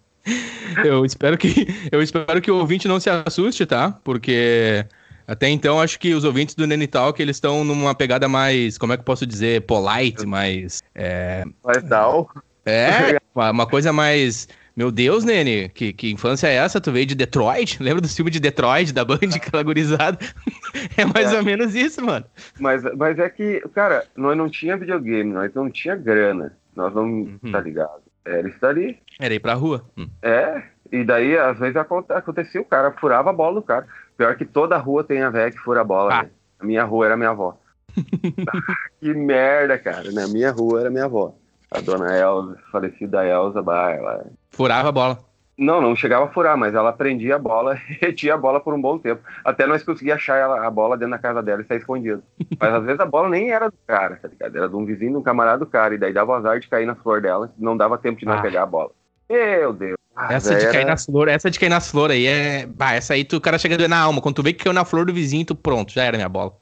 Eu 0.83 1.05
espero 1.05 1.37
que 1.37 1.67
eu 1.91 2.01
espero 2.01 2.41
que 2.41 2.51
o 2.51 2.57
ouvinte 2.57 2.87
não 2.87 2.99
se 2.99 3.09
assuste, 3.09 3.65
tá? 3.65 3.97
Porque 4.03 4.85
até 5.27 5.49
então 5.49 5.79
acho 5.81 5.99
que 5.99 6.13
os 6.13 6.23
ouvintes 6.23 6.55
do 6.55 6.65
Nene 6.67 6.87
Talk 6.87 7.21
eles 7.21 7.35
estão 7.37 7.63
numa 7.63 7.93
pegada 7.95 8.27
mais, 8.27 8.77
como 8.77 8.93
é 8.93 8.97
que 8.97 9.01
eu 9.01 9.05
posso 9.05 9.25
dizer, 9.25 9.61
polite, 9.61 10.25
mais 10.25 10.81
é, 10.93 11.43
Mas 11.63 11.83
tal. 11.83 12.29
é 12.65 13.17
uma 13.51 13.65
coisa 13.67 13.91
mais 13.93 14.47
meu 14.75 14.91
Deus, 14.91 15.23
Nene, 15.23 15.69
que, 15.69 15.93
que 15.93 16.11
infância 16.11 16.47
é 16.47 16.55
essa? 16.55 16.81
Tu 16.81 16.91
veio 16.91 17.05
de 17.05 17.15
Detroit? 17.15 17.77
Lembra 17.81 18.01
do 18.01 18.09
filme 18.09 18.29
de 18.29 18.41
Detroit, 18.41 18.91
da 18.93 19.05
Band, 19.05 19.19
aquela 19.33 19.63
gurizada? 19.63 20.17
É 20.97 21.05
mais 21.05 21.31
É. 21.31 21.37
ou 21.37 21.43
menos 21.45 21.73
isso, 21.73 22.03
mano. 22.03 22.25
Mas, 22.59 22.83
mas 22.97 23.17
é 23.17 23.29
que, 23.29 23.61
cara, 23.73 24.03
nós 24.17 24.37
não 24.37 24.49
tinha 24.49 24.75
videogame, 24.75 25.31
nós 25.31 25.53
não 25.53 25.69
tinha 25.71 25.95
grana. 25.95 26.57
Nós 26.75 26.93
não, 26.93 27.03
Uhum. 27.05 27.39
tá 27.53 27.61
ligado? 27.61 28.01
Era 28.25 28.49
isso 28.49 28.59
dali. 28.59 28.97
Era 29.17 29.33
ir 29.33 29.39
pra 29.39 29.53
rua. 29.53 29.85
Hum. 29.97 30.09
É, 30.21 30.61
e 30.91 31.05
daí 31.05 31.37
às 31.37 31.57
vezes 31.57 31.77
aconte- 31.77 32.11
acontecia, 32.11 32.59
o 32.59 32.65
cara 32.65 32.91
furava 32.99 33.29
a 33.29 33.33
bola 33.33 33.55
do 33.55 33.61
cara. 33.61 33.87
Pior 34.17 34.35
que 34.35 34.45
toda 34.45 34.77
rua 34.77 35.03
tem 35.03 35.21
a 35.21 35.29
velha 35.29 35.51
que 35.51 35.57
fura 35.57 35.81
a 35.81 35.83
bola, 35.83 36.13
Ah. 36.13 36.23
né? 36.23 36.29
A 36.59 36.65
minha 36.65 36.83
rua 36.83 37.05
era 37.05 37.13
a 37.15 37.17
minha 37.17 37.29
avó. 37.31 37.57
que 38.99 39.13
merda, 39.13 39.77
cara. 39.77 40.11
Na 40.11 40.27
minha 40.27 40.51
rua 40.51 40.81
era 40.81 40.89
minha 40.89 41.05
avó. 41.05 41.35
A 41.71 41.81
dona 41.81 42.17
Elza, 42.17 42.57
falecida 42.71 43.25
Elza, 43.25 43.61
bah, 43.61 43.91
ela 43.91 44.25
Furava 44.51 44.89
a 44.89 44.91
bola. 44.91 45.19
Não, 45.57 45.81
não 45.81 45.95
chegava 45.95 46.25
a 46.25 46.29
furar, 46.29 46.57
mas 46.57 46.75
ela 46.75 46.91
prendia 46.91 47.35
a 47.35 47.39
bola 47.39 47.75
e 47.89 47.93
retia 48.05 48.33
a 48.33 48.37
bola 48.37 48.59
por 48.59 48.73
um 48.73 48.81
bom 48.81 48.97
tempo. 48.97 49.21
Até 49.43 49.65
nós 49.65 49.83
conseguíamos 49.83 50.21
achar 50.21 50.37
ela, 50.37 50.65
a 50.65 50.69
bola 50.69 50.97
dentro 50.97 51.11
da 51.11 51.17
casa 51.17 51.41
dela 51.41 51.61
e 51.61 51.65
sair 51.65 51.77
escondido. 51.77 52.21
Mas 52.59 52.73
às 52.73 52.83
vezes 52.83 52.99
a 52.99 53.05
bola 53.05 53.29
nem 53.29 53.51
era 53.51 53.69
do 53.69 53.77
cara, 53.87 54.17
tá 54.21 54.27
ligado? 54.27 54.57
Era 54.57 54.67
de 54.67 54.75
um 54.75 54.85
vizinho, 54.85 55.11
de 55.11 55.17
um 55.17 55.23
camarada 55.23 55.59
do 55.59 55.65
cara. 55.65 55.95
E 55.95 55.97
daí 55.97 56.11
dava 56.11 56.35
azar 56.35 56.59
de 56.59 56.67
cair 56.67 56.85
na 56.85 56.95
flor 56.95 57.21
dela, 57.21 57.53
não 57.57 57.77
dava 57.77 57.97
tempo 57.97 58.19
de 58.19 58.25
não 58.25 58.33
ah. 58.33 58.41
pegar 58.41 58.63
a 58.63 58.65
bola. 58.65 58.91
Meu 59.29 59.71
Deus. 59.71 59.97
Ah, 60.15 60.33
essa 60.33 60.55
de 60.55 60.71
cair 60.71 60.85
nas 60.85 61.05
flores, 61.05 61.33
essa 61.33 61.51
de 61.51 61.59
cair 61.59 61.69
nas 61.69 61.91
flores 61.91 62.15
aí 62.15 62.25
é. 62.25 62.65
Bah, 62.65 62.93
essa 62.93 63.13
aí 63.13 63.25
tu, 63.25 63.35
o 63.35 63.41
cara 63.41 63.57
chega 63.57 63.87
na 63.87 63.99
alma. 63.99 64.21
Quando 64.21 64.35
tu 64.35 64.43
vê 64.43 64.53
que 64.53 64.63
caiu 64.63 64.73
na 64.73 64.85
flor 64.85 65.05
do 65.05 65.13
vizinho, 65.13 65.45
tu 65.45 65.55
pronto, 65.55 65.91
já 65.91 66.03
era 66.03 66.17
minha 66.17 66.29
bola. 66.29 66.53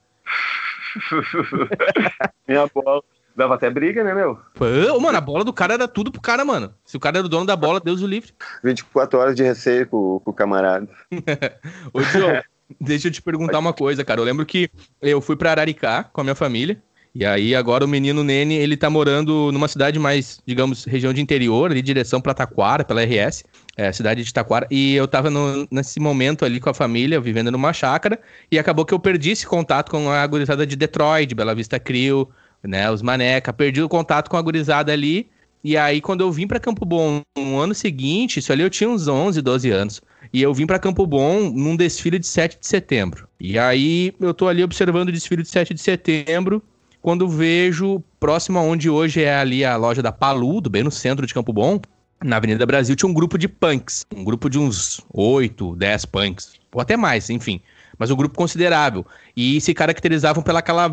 minha 2.47 2.67
bola. 2.73 3.03
Dava 3.35 3.55
até 3.55 3.69
briga, 3.69 4.03
né, 4.03 4.13
meu? 4.13 4.39
Pô, 4.53 4.99
mano, 4.99 5.17
a 5.17 5.21
bola 5.21 5.43
do 5.43 5.51
cara 5.51 5.73
era 5.73 5.87
tudo 5.87 6.11
pro 6.11 6.21
cara, 6.21 6.45
mano. 6.45 6.73
Se 6.85 6.95
o 6.95 6.99
cara 6.99 7.17
era 7.17 7.25
o 7.25 7.29
dono 7.29 7.45
da 7.45 7.55
bola, 7.55 7.79
Deus 7.79 8.01
o 8.01 8.07
livre. 8.07 8.31
24 8.63 9.19
horas 9.19 9.35
de 9.35 9.41
receio 9.43 9.87
com, 9.87 10.19
com 10.19 10.31
o 10.31 10.33
camarada. 10.33 10.87
Ô, 11.91 12.01
Diogo, 12.01 12.43
deixa 12.79 13.07
eu 13.07 13.11
te 13.11 13.23
perguntar 13.23 13.57
uma 13.57 13.73
coisa, 13.73 14.05
cara. 14.05 14.21
Eu 14.21 14.25
lembro 14.25 14.45
que 14.45 14.69
eu 15.01 15.19
fui 15.19 15.35
pra 15.35 15.49
Araricá 15.49 16.03
com 16.03 16.21
a 16.21 16.23
minha 16.23 16.35
família. 16.35 16.81
E 17.15 17.23
aí 17.23 17.53
agora 17.53 17.85
o 17.85 17.87
menino 17.87 18.23
Nene, 18.23 18.55
ele 18.55 18.75
tá 18.75 18.89
morando 18.89 19.51
numa 19.51 19.67
cidade 19.67 19.99
mais, 19.99 20.39
digamos, 20.47 20.83
região 20.83 21.13
de 21.13 21.21
interior, 21.21 21.69
ali 21.69 21.79
direção 21.79 22.19
pra 22.19 22.33
Taquara, 22.33 22.83
pela 22.83 23.03
RS, 23.03 23.43
é, 23.77 23.91
cidade 23.91 24.23
de 24.23 24.33
Taquara, 24.33 24.65
e 24.71 24.95
eu 24.95 25.07
tava 25.07 25.29
no, 25.29 25.67
nesse 25.69 25.99
momento 25.99 26.43
ali 26.43 26.59
com 26.59 26.71
a 26.71 26.73
família, 26.73 27.21
vivendo 27.21 27.51
numa 27.51 27.71
chácara, 27.71 28.19
e 28.51 28.57
acabou 28.57 28.83
que 28.83 28.95
eu 28.95 28.99
perdi 28.99 29.29
esse 29.29 29.45
contato 29.45 29.91
com 29.91 30.09
a 30.09 30.25
gurizada 30.25 30.65
de 30.65 30.75
Detroit, 30.75 31.35
Bela 31.35 31.53
Vista 31.53 31.79
Crio, 31.79 32.27
né, 32.63 32.89
os 32.89 33.03
maneca, 33.03 33.53
perdi 33.53 33.83
o 33.83 33.89
contato 33.89 34.27
com 34.27 34.37
a 34.37 34.41
gurizada 34.41 34.91
ali, 34.91 35.29
e 35.63 35.77
aí 35.77 36.01
quando 36.01 36.21
eu 36.21 36.31
vim 36.31 36.47
para 36.47 36.59
Campo 36.59 36.83
Bom 36.83 37.21
no 37.37 37.59
ano 37.59 37.75
seguinte, 37.75 38.39
isso 38.39 38.51
ali 38.51 38.63
eu 38.63 38.71
tinha 38.71 38.89
uns 38.89 39.07
11, 39.07 39.39
12 39.39 39.69
anos, 39.69 40.01
e 40.33 40.41
eu 40.41 40.51
vim 40.51 40.65
para 40.65 40.79
Campo 40.79 41.05
Bom 41.05 41.51
num 41.51 41.75
desfile 41.75 42.17
de 42.17 42.25
7 42.25 42.57
de 42.59 42.65
setembro. 42.65 43.27
E 43.39 43.59
aí 43.59 44.13
eu 44.19 44.33
tô 44.33 44.47
ali 44.47 44.63
observando 44.63 45.09
o 45.09 45.11
desfile 45.11 45.43
de 45.43 45.49
7 45.49 45.75
de 45.75 45.81
setembro, 45.81 46.63
quando 47.03 47.27
vejo, 47.27 48.01
próximo 48.17 48.57
aonde 48.57 48.89
hoje 48.89 49.21
é 49.21 49.35
ali 49.35 49.65
a 49.65 49.75
loja 49.75 50.01
da 50.01 50.09
Paludo, 50.09 50.69
bem 50.69 50.83
no 50.83 50.89
centro 50.89 51.27
de 51.27 51.33
Campo 51.33 51.51
Bom, 51.51 51.77
na 52.23 52.37
Avenida 52.37 52.65
Brasil, 52.65 52.95
tinha 52.95 53.09
um 53.09 53.13
grupo 53.13 53.37
de 53.37 53.49
punks. 53.49 54.05
Um 54.15 54.23
grupo 54.23 54.49
de 54.49 54.57
uns 54.57 55.01
8, 55.13 55.75
10 55.75 56.05
punks. 56.05 56.53
Ou 56.71 56.79
até 56.79 56.95
mais, 56.95 57.29
enfim. 57.29 57.59
Mas 57.99 58.09
um 58.09 58.15
grupo 58.15 58.37
considerável. 58.37 59.05
E 59.35 59.59
se 59.59 59.73
caracterizavam 59.73 60.41
pela 60.41 60.59
aquela, 60.59 60.85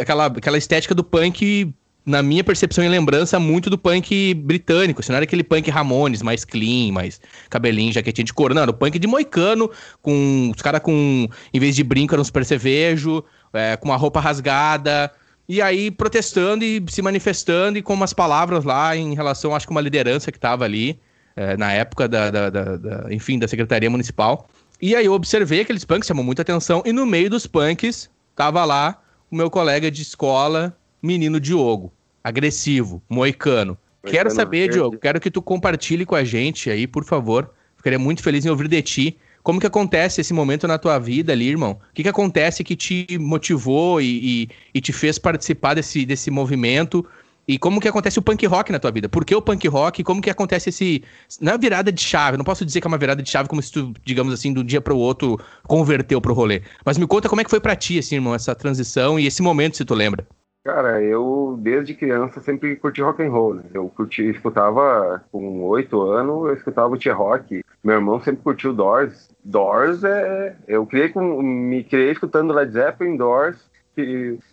aquela, 0.00 0.26
aquela 0.26 0.56
estética 0.56 0.94
do 0.94 1.04
punk, 1.04 1.70
na 2.06 2.22
minha 2.22 2.42
percepção 2.42 2.82
e 2.82 2.88
lembrança, 2.88 3.38
muito 3.38 3.68
do 3.68 3.76
punk 3.76 4.32
britânico. 4.32 5.02
Se 5.02 5.10
não 5.10 5.16
era 5.16 5.24
aquele 5.24 5.44
punk 5.44 5.70
Ramones, 5.70 6.22
mais 6.22 6.46
clean, 6.46 6.92
mais 6.92 7.20
cabelinho, 7.50 7.92
jaquetinha 7.92 8.24
de 8.24 8.32
couro. 8.32 8.54
Não, 8.54 8.62
era 8.62 8.70
o 8.70 8.74
punk 8.74 8.98
de 8.98 9.06
moicano, 9.06 9.70
com 10.00 10.50
os 10.56 10.62
caras 10.62 10.80
com, 10.80 11.28
em 11.52 11.60
vez 11.60 11.76
de 11.76 11.84
brinco, 11.84 12.14
era 12.14 12.22
uns 12.22 12.30
percevejo, 12.30 13.22
é, 13.52 13.76
com 13.76 13.90
uma 13.90 13.96
roupa 13.96 14.18
rasgada, 14.18 15.12
e 15.48 15.62
aí 15.62 15.90
protestando 15.90 16.64
e 16.64 16.84
se 16.88 17.00
manifestando 17.00 17.78
e 17.78 17.82
com 17.82 17.94
umas 17.94 18.12
palavras 18.12 18.64
lá 18.64 18.94
em 18.94 19.14
relação, 19.14 19.54
acho 19.54 19.66
que 19.66 19.70
uma 19.70 19.80
liderança 19.80 20.30
que 20.30 20.36
estava 20.36 20.64
ali 20.64 21.00
é, 21.34 21.56
na 21.56 21.72
época 21.72 22.06
da, 22.06 22.30
da, 22.30 22.50
da, 22.50 22.76
da, 22.76 23.14
enfim, 23.14 23.38
da 23.38 23.48
Secretaria 23.48 23.88
Municipal. 23.88 24.48
E 24.80 24.94
aí 24.94 25.06
eu 25.06 25.12
observei 25.12 25.62
aqueles 25.62 25.84
punks, 25.84 26.06
chamou 26.06 26.24
muita 26.24 26.42
atenção, 26.42 26.82
e 26.84 26.92
no 26.92 27.06
meio 27.06 27.30
dos 27.30 27.46
punks 27.46 28.10
tava 28.36 28.64
lá 28.64 29.00
o 29.30 29.36
meu 29.36 29.50
colega 29.50 29.90
de 29.90 30.02
escola, 30.02 30.76
menino 31.02 31.40
Diogo, 31.40 31.92
agressivo, 32.22 33.02
moicano. 33.08 33.78
Quero 34.04 34.30
saber, 34.30 34.70
Diogo, 34.70 34.98
quero 34.98 35.20
que 35.20 35.30
tu 35.30 35.42
compartilhe 35.42 36.04
com 36.04 36.14
a 36.14 36.24
gente 36.24 36.70
aí, 36.70 36.86
por 36.86 37.04
favor. 37.04 37.50
Ficaria 37.76 37.98
muito 37.98 38.22
feliz 38.22 38.44
em 38.44 38.50
ouvir 38.50 38.68
de 38.68 38.82
ti 38.82 39.18
como 39.48 39.58
que 39.58 39.66
acontece 39.66 40.20
esse 40.20 40.34
momento 40.34 40.68
na 40.68 40.76
tua 40.76 40.98
vida 40.98 41.32
ali, 41.32 41.48
irmão? 41.48 41.70
O 41.70 41.94
que, 41.94 42.02
que 42.02 42.08
acontece 42.10 42.62
que 42.62 42.76
te 42.76 43.06
motivou 43.18 43.98
e, 43.98 44.42
e, 44.42 44.48
e 44.74 44.80
te 44.82 44.92
fez 44.92 45.18
participar 45.18 45.72
desse, 45.72 46.04
desse 46.04 46.30
movimento? 46.30 47.02
E 47.48 47.58
como 47.58 47.80
que 47.80 47.88
acontece 47.88 48.18
o 48.18 48.22
punk 48.22 48.44
rock 48.44 48.70
na 48.70 48.78
tua 48.78 48.90
vida? 48.90 49.08
Por 49.08 49.24
que 49.24 49.34
o 49.34 49.40
punk 49.40 49.66
rock? 49.66 50.04
Como 50.04 50.20
que 50.20 50.28
acontece 50.28 50.68
esse. 50.68 51.02
Não 51.40 51.54
é 51.54 51.56
virada 51.56 51.90
de 51.90 51.98
chave, 51.98 52.36
não 52.36 52.44
posso 52.44 52.62
dizer 52.62 52.82
que 52.82 52.86
é 52.86 52.90
uma 52.90 52.98
virada 52.98 53.22
de 53.22 53.30
chave 53.30 53.48
como 53.48 53.62
se 53.62 53.72
tu, 53.72 53.94
digamos 54.04 54.34
assim, 54.34 54.50
um 54.50 54.62
dia 54.62 54.82
para 54.82 54.92
o 54.92 54.98
outro 54.98 55.40
converteu 55.66 56.20
pro 56.20 56.34
rolê. 56.34 56.60
Mas 56.84 56.98
me 56.98 57.06
conta 57.06 57.26
como 57.26 57.40
é 57.40 57.44
que 57.44 57.48
foi 57.48 57.58
para 57.58 57.74
ti, 57.74 57.98
assim, 57.98 58.16
irmão, 58.16 58.34
essa 58.34 58.54
transição 58.54 59.18
e 59.18 59.26
esse 59.26 59.40
momento, 59.40 59.78
se 59.78 59.84
tu 59.86 59.94
lembra. 59.94 60.26
Cara, 60.64 61.02
eu 61.02 61.58
desde 61.60 61.94
criança 61.94 62.40
sempre 62.40 62.76
curti 62.76 63.00
rock 63.00 63.22
and 63.22 63.30
roll, 63.30 63.54
né? 63.54 63.62
Eu 63.72 63.88
curti, 63.88 64.22
escutava 64.24 65.24
com 65.32 65.62
oito 65.62 66.02
anos, 66.02 66.46
eu 66.46 66.54
escutava 66.54 66.92
o 66.92 66.98
T-Rock. 66.98 67.64
Meu 67.82 67.94
irmão 67.96 68.20
sempre 68.20 68.42
curtiu 68.42 68.74
Doors. 68.74 69.30
Doors 69.42 70.04
é. 70.04 70.56
Eu 70.66 70.84
criei 70.84 71.08
com. 71.08 71.42
me 71.42 71.82
criei 71.84 72.10
escutando 72.10 72.52
Led 72.52 72.72
Zeppelin, 72.72 73.16
Doors, 73.16 73.70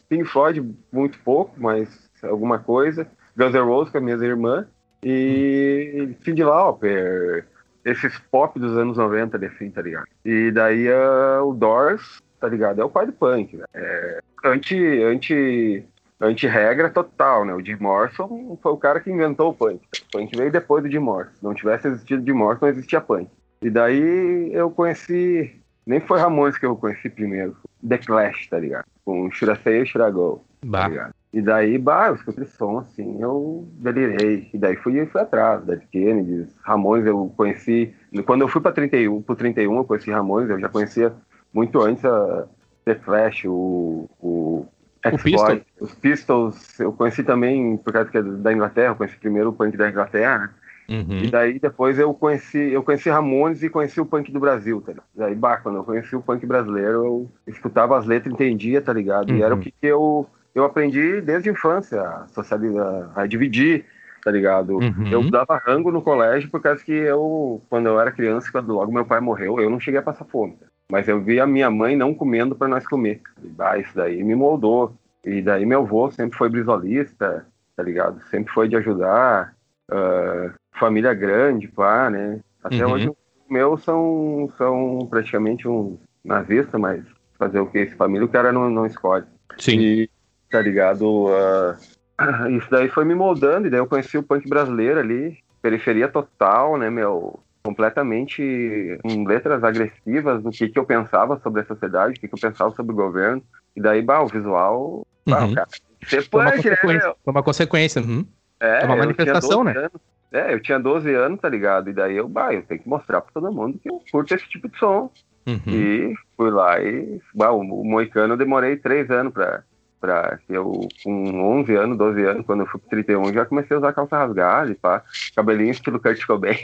Pink 0.07 0.25
Floyd 0.25 0.75
muito 0.91 1.19
pouco, 1.19 1.53
mas 1.57 2.09
alguma 2.23 2.59
coisa. 2.59 3.07
Guns 3.35 3.53
N' 3.53 3.65
Roses 3.65 3.91
com 3.91 3.97
a 3.97 4.01
minha 4.01 4.15
irmã. 4.15 4.67
E 5.03 6.15
Cyndi 6.23 6.43
Lauper, 6.43 7.45
esses 7.83 8.17
pop 8.31 8.59
dos 8.59 8.77
anos 8.77 8.97
90, 8.97 9.37
assim, 9.45 9.69
tá 9.69 9.81
ligado? 9.81 10.07
E 10.23 10.49
daí 10.51 10.87
uh, 10.89 11.43
o 11.43 11.53
Doors, 11.53 12.21
tá 12.39 12.47
ligado? 12.47 12.81
É 12.81 12.85
o 12.85 12.89
pai 12.89 13.05
do 13.05 13.11
punk, 13.11 13.57
né? 13.57 13.65
É, 13.73 14.19
anti, 14.45 15.03
anti 15.03 15.85
anti-regra 16.25 16.89
total, 16.89 17.45
né? 17.45 17.53
O 17.53 17.63
Jim 17.63 17.77
Morrison 17.79 18.57
foi 18.61 18.71
o 18.71 18.77
cara 18.77 18.99
que 18.99 19.11
inventou 19.11 19.49
o 19.49 19.53
punk. 19.53 19.79
O 19.79 20.11
punk 20.17 20.35
veio 20.35 20.51
depois 20.51 20.83
do 20.83 20.91
Jim 20.91 20.99
Morrison. 20.99 21.31
Se 21.35 21.43
não 21.43 21.53
tivesse 21.53 21.87
existido 21.87 22.25
Jim 22.25 22.33
Morrison, 22.33 22.65
não 22.65 22.71
existia 22.71 23.01
punk. 23.01 23.29
E 23.61 23.69
daí 23.69 24.51
eu 24.53 24.69
conheci. 24.69 25.55
Nem 25.85 25.99
foi 25.99 26.19
Ramones 26.19 26.57
que 26.57 26.65
eu 26.65 26.75
conheci 26.75 27.09
primeiro. 27.09 27.55
The 27.87 27.97
Clash, 27.99 28.47
tá 28.47 28.59
ligado? 28.59 28.85
Com 29.03 29.29
Say 29.31 29.83
e 29.83 30.11
Go. 30.11 30.43
Tá 30.71 30.87
ligado? 30.87 31.13
E 31.35 31.41
daí, 31.41 31.77
bah, 31.77 32.07
eu 32.07 32.15
escutei 32.15 32.45
som, 32.45 32.77
assim, 32.79 33.21
eu 33.21 33.67
delirei. 33.73 34.49
E 34.53 34.57
daí 34.57 34.77
fui, 34.77 35.05
fui 35.05 35.21
atrás, 35.21 35.63
Dead 35.65 35.81
Kennedy, 35.91 36.47
Ramones 36.63 37.05
eu 37.05 37.31
conheci. 37.35 37.93
Quando 38.25 38.41
eu 38.41 38.47
fui 38.47 38.61
pra 38.61 38.71
31, 38.71 39.21
pro 39.21 39.35
31, 39.35 39.75
eu 39.75 39.83
conheci 39.83 40.09
Ramones, 40.09 40.49
eu 40.49 40.59
já 40.59 40.69
conhecia 40.69 41.13
muito 41.53 41.81
antes 41.81 42.05
a 42.05 42.47
The 42.85 42.95
Flash, 42.95 43.43
o, 43.45 44.09
o 44.21 44.65
o 45.13 45.17
Pistol. 45.17 45.61
Os 45.79 45.95
Pistols 45.95 46.79
eu 46.79 46.91
conheci 46.93 47.23
também 47.23 47.77
por 47.77 47.93
causa 47.93 48.09
que 48.09 48.17
é 48.17 48.21
da 48.21 48.53
Inglaterra, 48.53 48.89
eu 48.89 48.95
conheci 48.95 49.17
primeiro 49.17 49.49
o 49.49 49.53
punk 49.53 49.75
da 49.77 49.89
Inglaterra, 49.89 50.39
né? 50.39 50.49
Uhum. 50.87 51.23
E 51.23 51.31
daí 51.31 51.59
depois 51.59 51.97
eu 51.97 52.13
conheci, 52.13 52.59
eu 52.59 52.83
conheci 52.83 53.09
Ramones 53.09 53.63
e 53.63 53.69
conheci 53.69 53.99
o 53.99 54.05
punk 54.05 54.31
do 54.31 54.39
Brasil, 54.39 54.81
tá 54.81 54.91
ligado? 54.91 55.07
Daí, 55.15 55.35
bah, 55.35 55.57
quando 55.57 55.77
eu 55.77 55.83
conheci 55.83 56.15
o 56.15 56.21
punk 56.21 56.45
brasileiro, 56.45 57.05
eu 57.05 57.31
escutava 57.47 57.97
as 57.97 58.05
letras, 58.05 58.33
entendia, 58.33 58.81
tá 58.81 58.93
ligado? 58.93 59.31
Uhum. 59.31 59.37
E 59.37 59.41
era 59.41 59.55
o 59.55 59.57
uhum. 59.57 59.63
que, 59.63 59.73
eu, 59.81 60.27
eu 60.53 60.63
aprendi 60.63 61.21
desde 61.21 61.49
a 61.49 61.53
infância, 61.53 62.01
a 62.01 62.27
socializar, 62.27 63.11
a 63.15 63.25
dividir, 63.25 63.85
tá 64.23 64.29
ligado? 64.29 64.77
Uhum. 64.77 65.07
Eu 65.11 65.29
dava 65.29 65.61
rango 65.65 65.91
no 65.91 66.01
colégio 66.01 66.49
por 66.49 66.61
causa 66.61 66.83
que 66.83 66.91
eu, 66.93 67.61
quando 67.67 67.87
eu 67.87 67.99
era 67.99 68.11
criança, 68.11 68.51
quando 68.51 68.73
logo 68.73 68.91
meu 68.91 69.05
pai 69.05 69.19
morreu, 69.19 69.59
eu 69.59 69.69
não 69.69 69.79
cheguei 69.79 69.99
a 69.99 70.03
passar 70.03 70.25
fome. 70.25 70.57
Mas 70.91 71.07
eu 71.07 71.21
vi 71.21 71.39
a 71.39 71.47
minha 71.47 71.69
mãe 71.69 71.95
não 71.95 72.13
comendo 72.13 72.55
para 72.55 72.67
nós 72.67 72.85
comer. 72.87 73.21
Ah, 73.57 73.77
isso 73.77 73.95
daí 73.95 74.23
me 74.23 74.35
moldou. 74.35 74.93
E 75.23 75.41
daí 75.41 75.65
meu 75.65 75.81
avô 75.81 76.11
sempre 76.11 76.37
foi 76.37 76.49
brisolista, 76.49 77.47
tá 77.75 77.83
ligado? 77.83 78.21
Sempre 78.29 78.53
foi 78.53 78.67
de 78.67 78.75
ajudar. 78.75 79.55
Uh, 79.91 80.53
família 80.77 81.13
grande, 81.13 81.67
pá, 81.67 82.09
né? 82.09 82.39
Até 82.63 82.85
uhum. 82.85 82.93
hoje 82.93 83.11
meus 83.49 83.83
são, 83.83 84.51
são 84.57 85.07
praticamente 85.09 85.67
um 85.67 85.97
nazista, 86.23 86.77
mas 86.77 87.03
fazer 87.37 87.59
o 87.59 87.67
que? 87.67 87.79
Esse 87.79 87.95
família 87.95 88.25
o 88.25 88.29
cara 88.29 88.51
não, 88.51 88.69
não 88.69 88.85
escolhe. 88.85 89.25
Sim. 89.57 89.79
E, 89.79 90.09
tá 90.49 90.61
ligado? 90.61 91.27
Uh, 91.27 92.49
isso 92.57 92.69
daí 92.69 92.89
foi 92.89 93.05
me 93.05 93.15
moldando, 93.15 93.67
e 93.67 93.69
daí 93.69 93.79
eu 93.79 93.87
conheci 93.87 94.17
o 94.17 94.23
punk 94.23 94.47
brasileiro 94.49 94.99
ali, 94.99 95.37
periferia 95.61 96.07
total, 96.07 96.77
né, 96.77 96.89
meu? 96.89 97.39
Completamente 97.65 98.99
com 99.01 99.23
letras 99.25 99.63
agressivas 99.63 100.43
do 100.43 100.51
que, 100.51 100.69
que 100.69 100.77
eu 100.77 100.85
pensava 100.85 101.39
sobre 101.41 101.61
a 101.61 101.65
sociedade, 101.65 102.15
o 102.15 102.19
que, 102.21 102.27
que 102.27 102.33
eu 102.35 102.39
pensava 102.39 102.75
sobre 102.75 102.93
o 102.93 102.95
governo. 102.95 103.41
E 103.75 103.81
daí, 103.81 104.03
bah, 104.03 104.21
o 104.21 104.27
visual. 104.27 105.05
Bah, 105.27 105.45
uhum. 105.45 105.55
cara, 105.55 105.67
ser 106.05 106.21
foi, 106.29 106.41
uma 106.41 106.51
né, 106.51 106.57
consequência, 106.57 107.07
né, 107.07 107.15
foi 107.23 107.31
uma 107.31 107.43
consequência. 107.43 108.01
Uhum. 108.03 108.25
É, 108.59 108.83
é 108.83 108.85
uma 108.85 108.97
manifestação, 108.97 109.63
né? 109.63 109.71
Anos. 109.75 109.91
É, 110.31 110.53
eu 110.53 110.61
tinha 110.61 110.79
12 110.79 111.11
anos, 111.13 111.39
tá 111.39 111.49
ligado? 111.49 111.89
E 111.89 111.93
daí 111.93 112.15
eu, 112.15 112.27
bah, 112.27 112.53
eu 112.53 112.61
tenho 112.61 112.81
que 112.81 112.87
mostrar 112.87 113.21
pra 113.21 113.31
todo 113.33 113.51
mundo 113.51 113.79
que 113.79 113.89
eu 113.89 113.99
curto 114.11 114.35
esse 114.35 114.47
tipo 114.47 114.69
de 114.69 114.77
som. 114.77 115.09
Uhum. 115.47 115.61
E 115.67 116.13
fui 116.37 116.51
lá 116.51 116.79
e. 116.79 117.19
Bah, 117.33 117.51
o, 117.51 117.61
o 117.61 117.83
Moicano 117.83 118.33
eu 118.33 118.37
demorei 118.37 118.77
3 118.77 119.09
anos 119.09 119.33
pra, 119.33 119.63
pra. 120.05 120.39
Eu, 120.47 120.87
com 121.03 121.59
11 121.59 121.75
anos, 121.75 121.97
12 121.97 122.23
anos, 122.23 122.45
quando 122.45 122.61
eu 122.61 122.67
fui 122.67 122.79
pro 122.79 122.89
31, 122.89 123.33
já 123.33 123.45
comecei 123.45 123.75
a 123.75 123.79
usar 123.79 123.93
calça 123.93 124.17
rasgada 124.17 124.71
e 124.71 124.75
pá. 124.75 125.03
Cabelinho 125.35 125.71
estilo 125.71 125.99
Kurt 125.99 126.23
Cobain. 126.25 126.57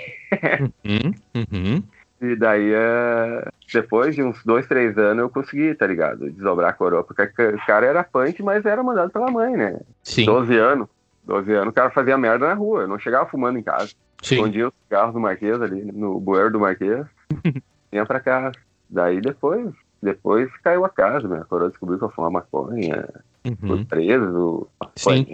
uhum. 0.86 1.14
Uhum. 1.36 1.84
E 2.22 2.36
daí, 2.36 2.72
é... 2.72 3.48
depois 3.74 4.14
de 4.16 4.22
uns 4.22 4.44
dois, 4.46 4.68
três 4.68 4.96
anos, 4.98 5.24
eu 5.24 5.30
consegui, 5.30 5.74
tá 5.74 5.88
ligado? 5.88 6.30
Desdobrar 6.30 6.70
a 6.70 6.74
coroa. 6.74 7.04
Porque 7.04 7.24
o 7.24 7.66
cara 7.66 7.88
era 7.88 8.04
punk, 8.04 8.44
mas 8.44 8.64
era 8.64 8.84
mandado 8.84 9.12
pela 9.12 9.32
mãe, 9.32 9.58
né? 9.58 9.80
Sim. 10.04 10.26
12 10.26 10.56
anos. 10.56 10.88
12 11.24 11.52
anos, 11.54 11.70
o 11.70 11.74
cara 11.74 11.90
fazia 11.90 12.18
merda 12.18 12.48
na 12.48 12.54
rua. 12.54 12.82
Eu 12.82 12.88
não 12.88 13.00
chegava 13.00 13.30
fumando 13.30 13.58
em 13.58 13.64
casa. 13.64 13.92
Sim. 14.22 14.36
escondia 14.36 14.68
os 14.68 14.74
carros 14.88 15.14
do 15.14 15.20
Marquês 15.20 15.60
ali, 15.62 15.84
no 15.92 16.20
bueiro 16.20 16.52
do 16.52 16.60
Marquês, 16.60 17.06
vinha 17.92 18.06
pra 18.06 18.20
casa. 18.20 18.52
Daí 18.90 19.20
depois, 19.20 19.74
depois 20.02 20.50
caiu 20.64 20.86
a 20.86 20.90
casa, 20.90 21.28
né? 21.28 21.40
A 21.42 21.46
coroa 21.46 21.70
descobriu 21.70 21.98
que 21.98 22.06
eu 22.06 22.10
fumava 22.10 22.34
maconha, 22.34 23.10
uhum. 23.46 23.56
fui 23.60 23.86
preso, 23.86 24.68
Sim. 24.96 25.26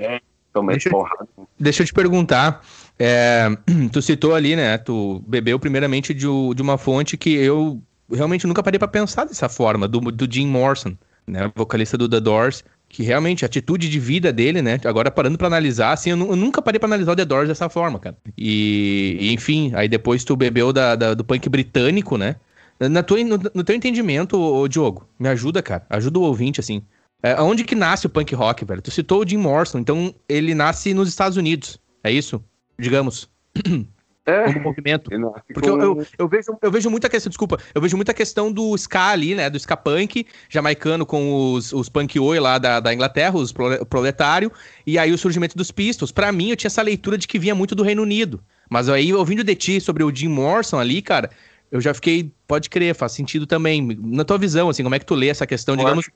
tomei 0.54 0.76
deixa 0.76 0.89
porrada. 0.89 1.28
Eu, 1.38 1.48
deixa 1.60 1.84
eu 1.84 1.86
te 1.86 1.93
perguntar, 1.93 2.63
é, 2.98 3.50
tu 3.91 4.02
citou 4.02 4.36
ali, 4.36 4.56
né? 4.56 4.78
Tu 4.78 5.24
bebeu 5.28 5.60
primeiramente 5.60 6.13
de, 6.13 6.26
de 6.26 6.62
uma 6.62 6.78
fonte 6.78 7.17
que 7.17 7.34
eu 7.34 7.82
realmente 8.12 8.48
nunca 8.48 8.63
parei 8.63 8.80
para 8.80 8.88
pensar 8.88 9.26
dessa 9.26 9.50
forma, 9.50 9.88
do, 9.88 10.00
do 10.00 10.32
Jim 10.32 10.48
Morrison, 10.48 10.96
né? 11.26 11.52
Vocalista 11.56 11.98
do 11.98 12.08
The 12.08 12.20
Doors, 12.20 12.63
que 12.89 13.04
realmente 13.04 13.43
a 13.43 13.48
atitude 13.48 13.89
de 13.89 14.00
vida 14.00 14.32
dele, 14.32 14.62
né? 14.62 14.80
Agora 14.86 15.12
parando 15.12 15.38
para 15.38 15.48
analisar, 15.48 15.91
assim, 15.91 16.12
eu, 16.12 16.17
eu, 16.17 16.36
nunca 16.36 16.62
parei 16.62 16.80
para 16.80 16.88
analisar 16.88 17.12
o 17.12 17.15
The 17.15 17.26
Doors 17.26 17.48
dessa 17.48 17.70
forma, 17.70 18.00
cara. 18.00 18.17
E, 18.38 19.17
e 19.20 19.34
enfim, 19.34 19.72
aí 19.76 19.88
depois 19.88 20.24
tu 20.24 20.36
bebeu 20.36 20.72
da, 20.72 20.96
da, 20.96 21.13
do 21.13 21.24
punk 21.24 21.48
britânico, 21.50 22.17
né? 22.17 22.38
Na 22.80 23.02
tua, 23.02 23.24
no, 23.24 23.39
no 23.54 23.63
teu 23.63 23.76
entendimento, 23.76 24.39
ô, 24.39 24.67
Diogo, 24.67 25.08
me 25.20 25.28
ajuda, 25.30 25.63
cara. 25.63 25.86
Ajuda 25.89 26.20
o 26.20 26.24
ouvinte, 26.24 26.60
assim. 26.60 26.84
É, 27.21 27.39
onde 27.41 27.63
que 27.63 27.75
nasce 27.75 28.06
o 28.06 28.10
punk 28.10 28.34
rock, 28.36 28.63
velho? 28.63 28.82
Tu 28.82 28.91
citou 28.91 29.23
o 29.23 29.27
Jim 29.27 29.38
Morrison, 29.38 29.80
então 29.80 30.13
ele 30.30 30.53
nasce 30.53 30.93
nos 30.93 31.10
Estados 31.10 31.38
Unidos, 31.38 31.80
é 32.03 32.12
isso? 32.12 32.43
Digamos. 32.80 33.30
É, 34.27 34.43
como 34.51 34.60
movimento. 34.60 35.10
Porque 35.53 35.69
eu, 35.69 35.80
eu, 35.80 36.06
eu, 36.19 36.27
vejo, 36.27 36.58
eu 36.62 36.69
vejo 36.69 36.89
muita 36.89 37.08
questão, 37.08 37.30
desculpa, 37.30 37.58
eu 37.73 37.82
vejo 37.82 37.95
muita 37.95 38.13
questão 38.13 38.51
do 38.51 38.75
ska 38.75 39.12
ali, 39.12 39.34
né? 39.34 39.49
Do 39.49 39.58
ska 39.58 39.77
punk, 39.77 40.27
jamaicano 40.49 41.06
com 41.06 41.53
os, 41.53 41.71
os 41.71 41.88
punk 41.88 42.19
oi 42.19 42.38
lá 42.38 42.58
da, 42.58 42.82
da 42.82 42.93
Inglaterra, 42.93 43.38
os 43.38 43.53
proletário, 43.89 44.51
e 44.86 44.99
aí 44.99 45.13
o 45.13 45.17
surgimento 45.17 45.56
dos 45.56 45.71
Pistols. 45.71 46.12
Para 46.12 46.30
mim, 46.34 46.49
eu 46.49 46.58
tinha 46.58 46.67
essa 46.67 46.82
leitura 46.82 47.17
de 47.17 47.25
que 47.25 47.39
vinha 47.39 47.56
muito 47.56 47.73
do 47.73 47.84
Reino 47.84 48.01
Unido. 48.01 48.43
Mas 48.69 48.89
aí, 48.89 49.13
ouvindo 49.13 49.45
de 49.45 49.56
ti 49.56 49.80
sobre 49.80 50.03
o 50.03 50.13
Jim 50.13 50.27
Morrison 50.27 50.77
ali, 50.77 51.01
cara, 51.01 51.30
eu 51.71 51.82
já 51.82 51.93
fiquei, 51.93 52.32
pode 52.47 52.69
crer, 52.69 52.95
faz 52.95 53.12
sentido 53.12 53.45
também. 53.45 53.97
Na 53.99 54.23
tua 54.23 54.38
visão, 54.38 54.69
assim, 54.69 54.84
como 54.84 54.95
é 54.95 54.99
que 54.99 55.06
tu 55.06 55.15
lê 55.15 55.30
essa 55.30 55.45
questão, 55.45 55.75
eu 55.75 55.80
digamos, 55.80 56.10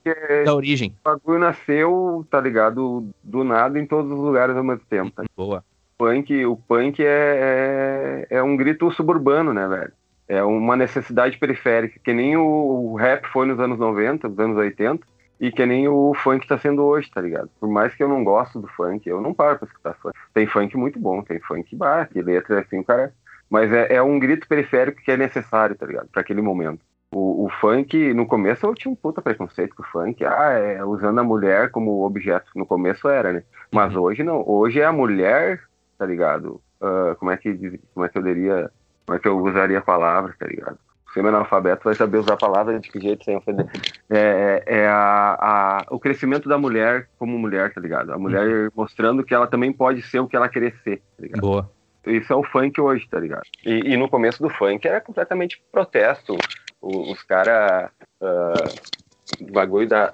da 0.44 0.54
origem? 0.54 0.94
O 1.04 1.10
bagulho 1.10 1.38
nasceu, 1.38 2.26
tá 2.30 2.40
ligado, 2.40 3.08
do 3.22 3.44
nada 3.44 3.78
em 3.78 3.86
todos 3.86 4.10
os 4.10 4.18
lugares 4.18 4.56
ao 4.56 4.64
mesmo 4.64 4.84
tempo. 4.88 5.10
Tá? 5.10 5.24
Boa 5.36 5.64
punk, 6.02 6.44
o 6.44 6.56
punk 6.56 7.00
é, 7.00 8.26
é, 8.28 8.36
é, 8.38 8.42
um 8.42 8.56
grito 8.56 8.90
suburbano, 8.90 9.54
né, 9.54 9.68
velho? 9.68 9.92
É 10.26 10.42
uma 10.42 10.76
necessidade 10.76 11.38
periférica, 11.38 12.00
que 12.02 12.12
nem 12.12 12.36
o, 12.36 12.44
o, 12.44 12.96
rap 12.96 13.26
foi 13.28 13.46
nos 13.46 13.60
anos 13.60 13.78
90, 13.78 14.28
nos 14.28 14.38
anos 14.38 14.56
80, 14.56 15.06
e 15.38 15.52
que 15.52 15.64
nem 15.64 15.86
o 15.86 16.12
funk 16.14 16.46
tá 16.48 16.58
sendo 16.58 16.82
hoje, 16.82 17.08
tá 17.08 17.20
ligado? 17.20 17.48
Por 17.60 17.68
mais 17.68 17.94
que 17.94 18.02
eu 18.02 18.08
não 18.08 18.24
gosto 18.24 18.60
do 18.60 18.66
funk, 18.66 19.08
eu 19.08 19.20
não 19.20 19.32
paro 19.32 19.58
pra 19.58 19.68
escutar 19.68 19.94
funk. 19.94 20.16
Tem 20.34 20.44
funk 20.44 20.76
muito 20.76 20.98
bom, 20.98 21.22
tem 21.22 21.38
funk 21.38 21.76
bar, 21.76 22.08
que 22.08 22.20
letra 22.20 22.60
assim, 22.60 22.80
o 22.80 22.84
cara. 22.84 23.12
Mas 23.52 23.70
é, 23.70 23.94
é 23.94 24.02
um 24.02 24.18
grito 24.18 24.48
periférico 24.48 25.02
que 25.02 25.12
é 25.12 25.16
necessário, 25.16 25.76
tá 25.76 25.86
ligado? 25.86 26.08
Para 26.08 26.22
aquele 26.22 26.40
momento. 26.40 26.80
O, 27.14 27.44
o, 27.44 27.50
funk, 27.60 28.14
no 28.14 28.26
começo 28.26 28.64
eu 28.64 28.74
tinha 28.74 28.90
um 28.90 28.96
puta 28.96 29.20
preconceito 29.20 29.76
com 29.76 29.82
o 29.82 29.86
funk, 29.86 30.24
ah, 30.24 30.52
é, 30.52 30.82
usando 30.82 31.18
a 31.18 31.24
mulher 31.24 31.70
como 31.70 32.06
objeto. 32.06 32.50
No 32.56 32.64
começo 32.64 33.06
era, 33.06 33.32
né? 33.34 33.42
Mas 33.70 33.94
uhum. 33.94 34.02
hoje 34.02 34.22
não. 34.22 34.42
Hoje 34.48 34.80
é 34.80 34.86
a 34.86 34.92
mulher 34.92 35.60
tá 36.02 36.06
ligado? 36.06 36.60
Uh, 36.80 37.14
como, 37.16 37.30
é 37.30 37.36
que, 37.36 37.78
como 37.94 38.04
é 38.04 38.08
que 38.08 38.18
eu 38.18 38.22
diria, 38.22 38.72
como 39.06 39.16
é 39.16 39.20
que 39.20 39.28
eu 39.28 39.38
usaria 39.38 39.78
a 39.78 39.82
palavra, 39.82 40.34
tá 40.36 40.46
ligado? 40.46 40.76
O 41.08 41.12
semi-analfabeto 41.12 41.84
vai 41.84 41.94
saber 41.94 42.18
usar 42.18 42.34
a 42.34 42.38
palavra 42.38 42.80
de 42.80 42.90
que 42.90 42.98
jeito 42.98 43.24
sem 43.24 43.36
ofender. 43.36 43.70
É, 44.10 44.64
é, 44.66 44.78
é 44.78 44.88
a, 44.88 45.36
a, 45.40 45.86
o 45.90 46.00
crescimento 46.00 46.48
da 46.48 46.58
mulher 46.58 47.08
como 47.20 47.38
mulher, 47.38 47.72
tá 47.72 47.80
ligado? 47.80 48.12
A 48.12 48.18
mulher 48.18 48.48
uhum. 48.48 48.68
mostrando 48.74 49.22
que 49.22 49.32
ela 49.32 49.46
também 49.46 49.72
pode 49.72 50.02
ser 50.02 50.18
o 50.18 50.26
que 50.26 50.34
ela 50.34 50.48
querer 50.48 50.74
ser, 50.82 50.96
tá 50.96 51.22
ligado? 51.22 51.40
Boa. 51.40 51.70
Isso 52.06 52.32
é 52.32 52.36
o 52.36 52.42
funk 52.42 52.80
hoje, 52.80 53.06
tá 53.08 53.18
ligado? 53.18 53.42
E, 53.64 53.92
e 53.92 53.96
no 53.96 54.08
começo 54.08 54.42
do 54.42 54.50
funk 54.50 54.86
era 54.86 55.00
completamente 55.00 55.62
protesto. 55.70 56.36
Os, 56.80 57.10
os 57.10 57.22
caras. 57.22 57.90
Uh, 58.20 59.52
bagulho 59.52 59.88
da, 59.88 60.12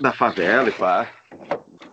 da 0.00 0.12
favela 0.12 0.68
e 0.68 0.72
pá. 0.72 1.08